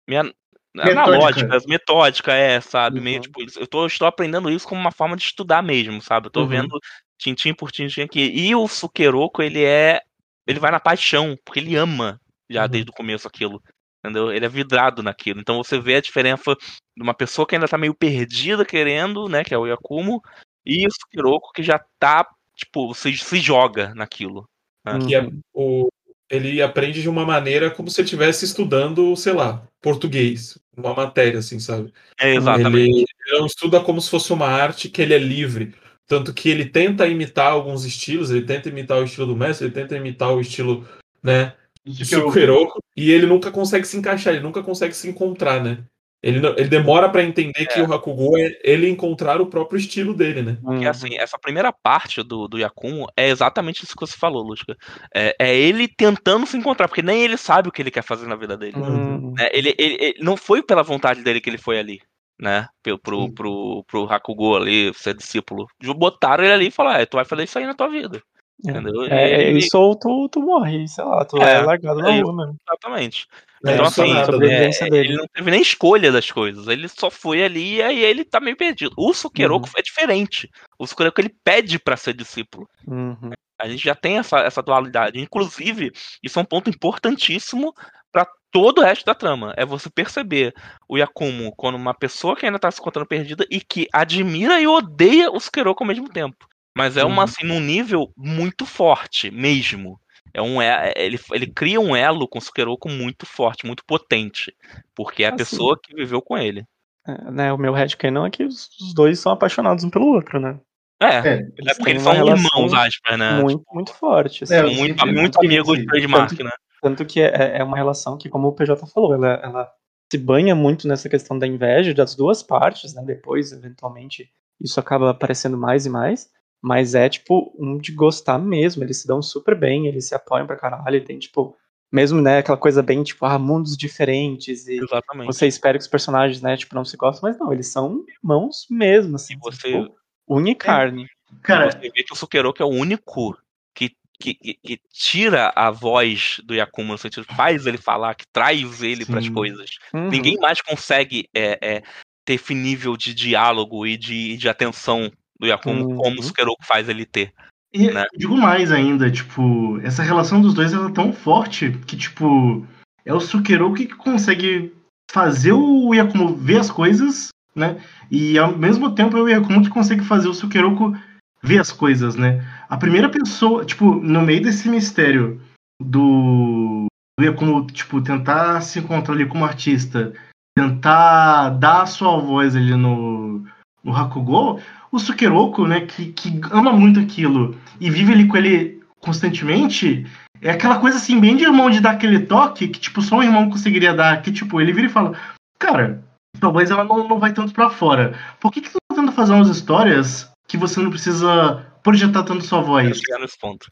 meio 0.08 0.32
analógica, 0.80 1.58
metódica, 1.66 2.32
é, 2.32 2.60
sabe? 2.60 3.00
Meio 3.00 3.16
Uhum. 3.16 3.22
tipo, 3.22 3.40
eu 3.60 3.66
tô, 3.66 3.86
estou 3.86 4.06
aprendendo 4.08 4.50
isso 4.50 4.66
como 4.68 4.80
uma 4.80 4.92
forma 4.92 5.16
de 5.16 5.22
estudar 5.24 5.62
mesmo, 5.62 6.00
sabe? 6.02 6.26
Eu 6.26 6.30
tô 6.30 6.40
Uhum. 6.42 6.46
vendo 6.48 6.78
tintim 7.18 7.52
por 7.54 7.70
tintim 7.72 8.02
aqui. 8.02 8.20
E 8.20 8.54
o 8.54 8.66
Sukeroku, 8.68 9.42
ele 9.42 9.64
é. 9.64 10.00
Ele 10.46 10.58
vai 10.60 10.70
na 10.70 10.80
paixão, 10.80 11.36
porque 11.44 11.60
ele 11.60 11.76
ama 11.76 12.20
já 12.48 12.62
Uhum. 12.62 12.68
desde 12.68 12.90
o 12.90 12.94
começo 12.94 13.26
aquilo. 13.28 13.62
Entendeu? 14.04 14.32
Ele 14.32 14.44
é 14.44 14.48
vidrado 14.48 15.02
naquilo. 15.02 15.40
Então 15.40 15.56
você 15.56 15.78
vê 15.78 15.96
a 15.96 16.00
diferença 16.00 16.54
de 16.96 17.02
uma 17.02 17.14
pessoa 17.14 17.46
que 17.46 17.54
ainda 17.54 17.68
tá 17.68 17.76
meio 17.76 17.94
perdida 17.94 18.64
querendo, 18.64 19.28
né? 19.28 19.42
Que 19.42 19.54
é 19.54 19.58
o 19.58 19.66
Yakumo. 19.66 20.22
E 20.64 20.86
o 20.86 20.90
Sukiroko 20.90 21.52
que 21.52 21.62
já 21.62 21.80
tá, 21.98 22.26
tipo, 22.54 22.94
se, 22.94 23.16
se 23.16 23.40
joga 23.40 23.94
naquilo. 23.94 24.48
né? 24.84 24.98
Que 25.06 25.14
é 25.14 25.28
o, 25.52 25.88
ele 26.30 26.60
aprende 26.60 27.00
de 27.00 27.08
uma 27.08 27.24
maneira 27.24 27.70
como 27.70 27.90
se 27.90 28.00
ele 28.00 28.06
estivesse 28.06 28.44
estudando, 28.44 29.16
sei 29.16 29.32
lá, 29.32 29.62
português, 29.80 30.58
uma 30.76 30.94
matéria, 30.94 31.38
assim, 31.38 31.58
sabe? 31.58 31.92
É, 32.20 32.34
exatamente. 32.34 32.90
Ele, 32.90 33.06
ele 33.26 33.38
não 33.38 33.46
estuda 33.46 33.80
como 33.80 34.00
se 34.00 34.10
fosse 34.10 34.32
uma 34.32 34.46
arte 34.46 34.90
que 34.90 35.00
ele 35.00 35.14
é 35.14 35.18
livre. 35.18 35.74
Tanto 36.06 36.32
que 36.32 36.48
ele 36.48 36.66
tenta 36.66 37.06
imitar 37.06 37.52
alguns 37.52 37.84
estilos, 37.84 38.30
ele 38.30 38.46
tenta 38.46 38.68
imitar 38.68 38.98
o 38.98 39.04
estilo 39.04 39.26
do 39.26 39.36
mestre, 39.36 39.66
ele 39.66 39.74
tenta 39.74 39.96
imitar 39.96 40.32
o 40.32 40.40
estilo, 40.40 40.86
né, 41.22 41.54
Que 41.96 42.04
Sukiroko, 42.04 42.78
e 42.96 43.10
ele 43.10 43.26
nunca 43.26 43.50
consegue 43.50 43.86
se 43.86 43.96
encaixar, 43.96 44.34
ele 44.34 44.42
nunca 44.42 44.62
consegue 44.62 44.94
se 44.94 45.08
encontrar, 45.08 45.62
né? 45.62 45.78
Ele, 46.20 46.40
não- 46.40 46.50
ele 46.58 46.68
demora 46.68 47.08
pra 47.08 47.22
entender 47.22 47.64
que 47.66 47.78
É. 47.78 47.82
o 47.82 47.92
Hakugo 47.94 48.36
é 48.36 48.50
ele 48.64 48.88
encontrar 48.88 49.40
o 49.40 49.46
próprio 49.46 49.78
estilo 49.78 50.12
dele, 50.12 50.42
né? 50.42 50.58
Porque 50.60 50.84
Uhum. 50.84 50.90
assim, 50.90 51.16
essa 51.16 51.38
primeira 51.38 51.72
parte 51.72 52.24
do, 52.24 52.48
do 52.48 52.58
Yakumo 52.58 53.06
é 53.16 53.28
exatamente 53.28 53.84
isso 53.84 53.94
que 53.94 54.00
você 54.04 54.16
falou, 54.18 54.42
Lúcia. 54.42 54.76
É, 55.14 55.36
é 55.38 55.56
ele 55.56 55.86
tentando 55.86 56.44
se 56.44 56.56
encontrar, 56.56 56.88
porque 56.88 57.02
nem 57.02 57.22
ele 57.22 57.36
sabe 57.36 57.68
o 57.68 57.72
que 57.72 57.80
ele 57.80 57.90
quer 57.92 58.02
fazer 58.02 58.26
na 58.26 58.34
vida 58.34 58.56
dele. 58.56 58.76
Uhum. 58.76 59.32
né? 59.38 59.48
Ele, 59.52 59.72
ele- 59.78 59.96
ele- 60.00 60.18
não 60.20 60.36
foi 60.36 60.60
pela 60.60 60.82
vontade 60.82 61.22
dele 61.22 61.40
que 61.40 61.48
ele 61.48 61.56
foi 61.56 61.78
ali, 61.78 62.00
né? 62.36 62.66
Pro, 62.82 62.98
pro, 62.98 63.32
pro, 63.32 63.84
pro 63.86 64.12
Hakugo 64.12 64.56
ali, 64.56 64.92
ser 64.94 65.14
discípulo. 65.14 65.68
Botaram 65.96 66.42
ele 66.42 66.52
ali 66.52 66.66
e 66.66 66.70
falaram, 66.72 66.98
é, 67.00 67.06
tu 67.06 67.16
vai 67.16 67.24
fazer 67.24 67.44
isso 67.44 67.56
aí 67.60 67.64
na 67.64 67.74
tua 67.74 67.88
vida. 67.88 68.20
Entendeu? 68.64 69.04
É, 69.04 69.48
Ele- 69.48 69.60
isso 69.60 69.78
ou 69.78 69.94
tu, 69.96 70.28
tu 70.28 70.40
morre, 70.40 70.86
sei 70.88 71.04
lá, 71.04 71.24
tu 71.24 71.40
É, 71.40 71.54
é, 71.54 71.62
largado 71.62 72.00
na 72.00 72.16
é 72.16 72.20
rua 72.20 72.34
mesmo. 72.34 72.56
Exatamente. 72.68 73.26
É, 73.64 73.72
então, 73.72 73.86
assim, 73.86 74.12
é, 74.12 74.98
ele 74.98 75.16
não 75.16 75.26
teve 75.26 75.50
nem 75.50 75.60
escolha 75.60 76.12
das 76.12 76.30
coisas. 76.30 76.66
Ele 76.68 76.88
só 76.88 77.10
foi 77.10 77.42
ali 77.42 77.76
e 77.76 77.82
aí 77.82 78.04
ele 78.04 78.24
tá 78.24 78.40
meio 78.40 78.56
perdido. 78.56 78.92
O 78.96 79.12
Sukeroku 79.12 79.68
é 79.76 79.82
diferente. 79.82 80.48
O 80.78 80.86
Sukeroku 80.86 81.20
ele 81.20 81.34
pede 81.42 81.78
pra 81.78 81.96
ser 81.96 82.14
discípulo. 82.14 82.68
Uhum. 82.86 83.30
A 83.60 83.68
gente 83.68 83.84
já 83.84 83.94
tem 83.94 84.18
essa, 84.18 84.38
essa 84.40 84.62
dualidade. 84.62 85.20
Inclusive, 85.20 85.92
isso 86.22 86.38
é 86.38 86.42
um 86.42 86.44
ponto 86.44 86.70
importantíssimo 86.70 87.72
para 88.12 88.26
todo 88.52 88.80
o 88.80 88.84
resto 88.84 89.04
da 89.04 89.14
trama. 89.14 89.52
É 89.56 89.64
você 89.64 89.90
perceber 89.90 90.54
o 90.88 90.96
Yakumo 90.96 91.52
como 91.56 91.76
uma 91.76 91.94
pessoa 91.94 92.36
que 92.36 92.46
ainda 92.46 92.58
tá 92.58 92.70
se 92.70 92.80
encontrando 92.80 93.08
perdida 93.08 93.44
e 93.50 93.60
que 93.60 93.88
admira 93.92 94.60
e 94.60 94.66
odeia 94.68 95.30
o 95.30 95.40
Sukeroku 95.40 95.82
ao 95.82 95.88
mesmo 95.88 96.08
tempo. 96.08 96.46
Mas 96.78 96.96
é 96.96 97.04
uma, 97.04 97.16
Uhum. 97.16 97.20
assim, 97.22 97.44
num 97.44 97.58
nível 97.60 98.12
muito 98.16 98.64
forte 98.64 99.32
mesmo. 99.32 99.98
É 100.32 100.40
um, 100.40 100.62
é, 100.62 100.92
ele, 100.96 101.18
ele 101.32 101.46
cria 101.48 101.80
um 101.80 101.96
elo 101.96 102.28
com 102.28 102.38
o 102.38 102.40
Sukeroku 102.40 102.88
muito 102.88 103.26
forte, 103.26 103.66
muito 103.66 103.84
potente. 103.84 104.54
Porque 104.94 105.24
é 105.24 105.26
a 105.26 105.30
Assim. 105.30 105.38
pessoa 105.38 105.76
que 105.82 105.92
viveu 105.92 106.22
com 106.22 106.38
ele. 106.38 106.64
É, 107.06 107.30
né, 107.32 107.52
o 107.52 107.58
meu 107.58 107.72
headcanon 107.72 108.26
é 108.26 108.30
que 108.30 108.44
os, 108.44 108.68
os 108.80 108.94
dois 108.94 109.18
são 109.18 109.32
apaixonados 109.32 109.82
um 109.82 109.90
pelo 109.90 110.06
outro, 110.06 110.38
né? 110.38 110.60
É, 111.00 111.06
É, 111.06 111.18
é 111.18 111.32
Eles 111.56 111.76
porque 111.78 111.82
têm 111.84 111.90
eles 111.92 112.02
são 112.02 112.14
irmãos, 112.14 112.72
aspas, 112.74 113.18
né? 113.18 113.40
muito, 113.42 113.64
muito 113.72 113.92
forte. 113.94 114.44
assim. 114.44 114.54
É, 114.54 114.62
muito, 114.62 115.00
sempre- 115.00 115.12
muito 115.20 115.38
amigos 115.40 115.74
sim. 115.74 115.80
de 115.80 115.86
trademark, 115.86 116.38
né? 116.44 116.50
Tanto 116.80 117.04
que 117.04 117.20
é, 117.20 117.58
é 117.58 117.64
uma 117.64 117.76
relação 117.76 118.16
que, 118.16 118.28
como 118.28 118.46
o 118.46 118.52
PJ 118.52 118.86
falou, 118.86 119.14
ela, 119.14 119.40
ela 119.42 119.68
se 120.12 120.16
banha 120.18 120.54
muito 120.54 120.86
nessa 120.86 121.08
questão 121.08 121.36
da 121.36 121.46
inveja 121.46 121.92
das 121.92 122.14
duas 122.14 122.40
partes, 122.42 122.94
né? 122.94 123.02
Depois, 123.04 123.50
eventualmente, 123.50 124.30
isso 124.60 124.78
acaba 124.78 125.10
aparecendo 125.10 125.56
mais 125.58 125.86
e 125.86 125.90
mais. 125.90 126.28
Mas 126.62 126.94
é, 126.94 127.08
tipo, 127.08 127.54
um 127.58 127.78
de 127.78 127.92
gostar 127.92 128.38
mesmo. 128.38 128.82
Eles 128.82 129.00
se 129.00 129.06
dão 129.06 129.22
super 129.22 129.58
bem, 129.58 129.86
eles 129.86 130.08
se 130.08 130.14
apoiam 130.14 130.46
pra 130.46 130.56
caralho. 130.56 130.96
E 130.96 131.00
tem, 131.00 131.18
tipo, 131.18 131.56
mesmo, 131.90 132.20
né, 132.20 132.38
aquela 132.38 132.58
coisa 132.58 132.82
bem, 132.82 133.02
tipo, 133.02 133.24
ah, 133.24 133.38
mundos 133.38 133.76
diferentes. 133.76 134.66
E 134.66 134.76
Exatamente. 134.78 135.26
você 135.26 135.46
espera 135.46 135.78
que 135.78 135.82
os 135.82 135.88
personagens, 135.88 136.42
né, 136.42 136.56
tipo, 136.56 136.74
não 136.74 136.84
se 136.84 136.96
gostem, 136.96 137.30
mas 137.30 137.38
não, 137.38 137.52
eles 137.52 137.68
são 137.68 138.04
irmãos 138.08 138.66
mesmo, 138.70 139.16
assim. 139.16 139.34
E 139.34 139.38
você- 139.38 139.68
tipo, 139.68 139.94
unha 140.28 140.52
e 140.52 140.54
carne. 140.54 141.06
Cara, 141.42 141.70
Você 141.70 141.90
vê 141.90 142.02
que 142.02 142.12
o 142.12 142.16
Sukeroku 142.16 142.62
é 142.62 142.66
o 142.66 142.70
único 142.70 143.36
que, 143.74 143.90
que, 144.18 144.34
que, 144.34 144.54
que 144.54 144.80
tira 144.90 145.52
a 145.54 145.70
voz 145.70 146.40
do 146.44 146.54
Yakumo, 146.54 146.92
no 146.92 146.98
sentido 146.98 147.26
que 147.26 147.34
faz 147.34 147.66
ele 147.66 147.78
falar, 147.78 148.14
que 148.14 148.26
traz 148.32 148.82
ele 148.82 149.04
para 149.04 149.18
as 149.18 149.28
coisas. 149.28 149.70
Uhum. 149.92 150.08
Ninguém 150.08 150.36
mais 150.38 150.60
consegue 150.62 151.28
é, 151.34 151.58
é, 151.60 151.82
ter 152.24 152.34
esse 152.34 152.54
nível 152.54 152.96
de 152.96 153.14
diálogo 153.14 153.86
e 153.86 153.96
de, 153.96 154.36
de 154.36 154.48
atenção 154.48 155.12
do 155.38 155.46
Yakumo 155.46 155.88
Uhum. 155.88 155.96
como 155.96 156.20
o 156.20 156.22
Sukeroku 156.22 156.64
faz 156.64 156.88
ele 156.88 157.04
ter. 157.04 157.32
E 157.72 157.90
né? 157.90 158.06
digo 158.16 158.36
mais 158.36 158.72
ainda, 158.72 159.10
tipo, 159.10 159.78
essa 159.82 160.02
relação 160.02 160.40
dos 160.40 160.54
dois 160.54 160.72
é 160.72 160.90
tão 160.90 161.12
forte 161.12 161.70
que, 161.86 161.96
tipo, 161.96 162.66
é 163.04 163.12
o 163.12 163.20
Sukeroku 163.20 163.76
que 163.76 163.86
consegue 163.88 164.74
fazer 165.10 165.52
o 165.52 165.94
Yakumo 165.94 166.34
ver 166.34 166.58
as 166.58 166.70
coisas, 166.70 167.28
né? 167.54 167.80
E 168.10 168.38
ao 168.38 168.56
mesmo 168.56 168.94
tempo 168.94 169.16
é 169.16 169.20
o 169.20 169.28
Yakumo 169.28 169.62
que 169.62 169.70
consegue 169.70 170.02
fazer 170.02 170.28
o 170.28 170.34
Sukeroku 170.34 170.96
ver 171.42 171.58
as 171.58 171.70
coisas, 171.70 172.16
né? 172.16 172.44
A 172.68 172.76
primeira 172.76 173.08
pessoa, 173.08 173.64
tipo, 173.64 173.94
no 173.94 174.22
meio 174.22 174.42
desse 174.42 174.68
mistério 174.68 175.40
do, 175.80 176.86
do 177.18 177.24
Yakumo, 177.24 177.66
tipo, 177.66 178.00
tentar 178.00 178.60
se 178.62 178.78
encontrar 178.78 179.14
ali 179.14 179.26
como 179.26 179.44
artista, 179.44 180.12
tentar 180.56 181.50
dar 181.50 181.82
a 181.82 181.86
sua 181.86 182.18
voz 182.18 182.56
ali 182.56 182.74
no, 182.74 183.44
no 183.84 183.96
Hakugo, 183.96 184.60
o 184.90 184.98
Sukeroku, 184.98 185.66
né, 185.66 185.82
que, 185.82 186.06
que 186.12 186.40
ama 186.50 186.72
muito 186.72 187.00
aquilo 187.00 187.56
e 187.80 187.90
vive 187.90 188.12
ali 188.12 188.26
com 188.26 188.36
ele 188.36 188.80
constantemente, 189.00 190.06
é 190.40 190.50
aquela 190.50 190.78
coisa 190.78 190.96
assim, 190.96 191.20
bem 191.20 191.36
de 191.36 191.44
irmão 191.44 191.70
de 191.70 191.80
dar 191.80 191.92
aquele 191.92 192.20
toque 192.20 192.68
que, 192.68 192.80
tipo, 192.80 193.00
só 193.02 193.16
um 193.16 193.22
irmão 193.22 193.50
conseguiria 193.50 193.94
dar, 193.94 194.22
que, 194.22 194.32
tipo, 194.32 194.60
ele 194.60 194.72
vira 194.72 194.86
e 194.86 194.90
fala, 194.90 195.16
cara, 195.58 196.02
talvez 196.40 196.70
ela 196.70 196.84
não, 196.84 197.06
não 197.06 197.18
vai 197.18 197.32
tanto 197.32 197.52
pra 197.52 197.70
fora. 197.70 198.18
Por 198.40 198.52
que 198.52 198.60
que 198.60 198.70
tu 198.70 198.74
tá 198.74 198.94
tentando 198.94 199.12
fazer 199.12 199.32
umas 199.32 199.48
histórias 199.48 200.30
que 200.46 200.56
você 200.56 200.80
não 200.80 200.90
precisa 200.90 201.66
projetar 201.82 202.22
tanto 202.22 202.44
sua 202.44 202.60
voz? 202.60 203.00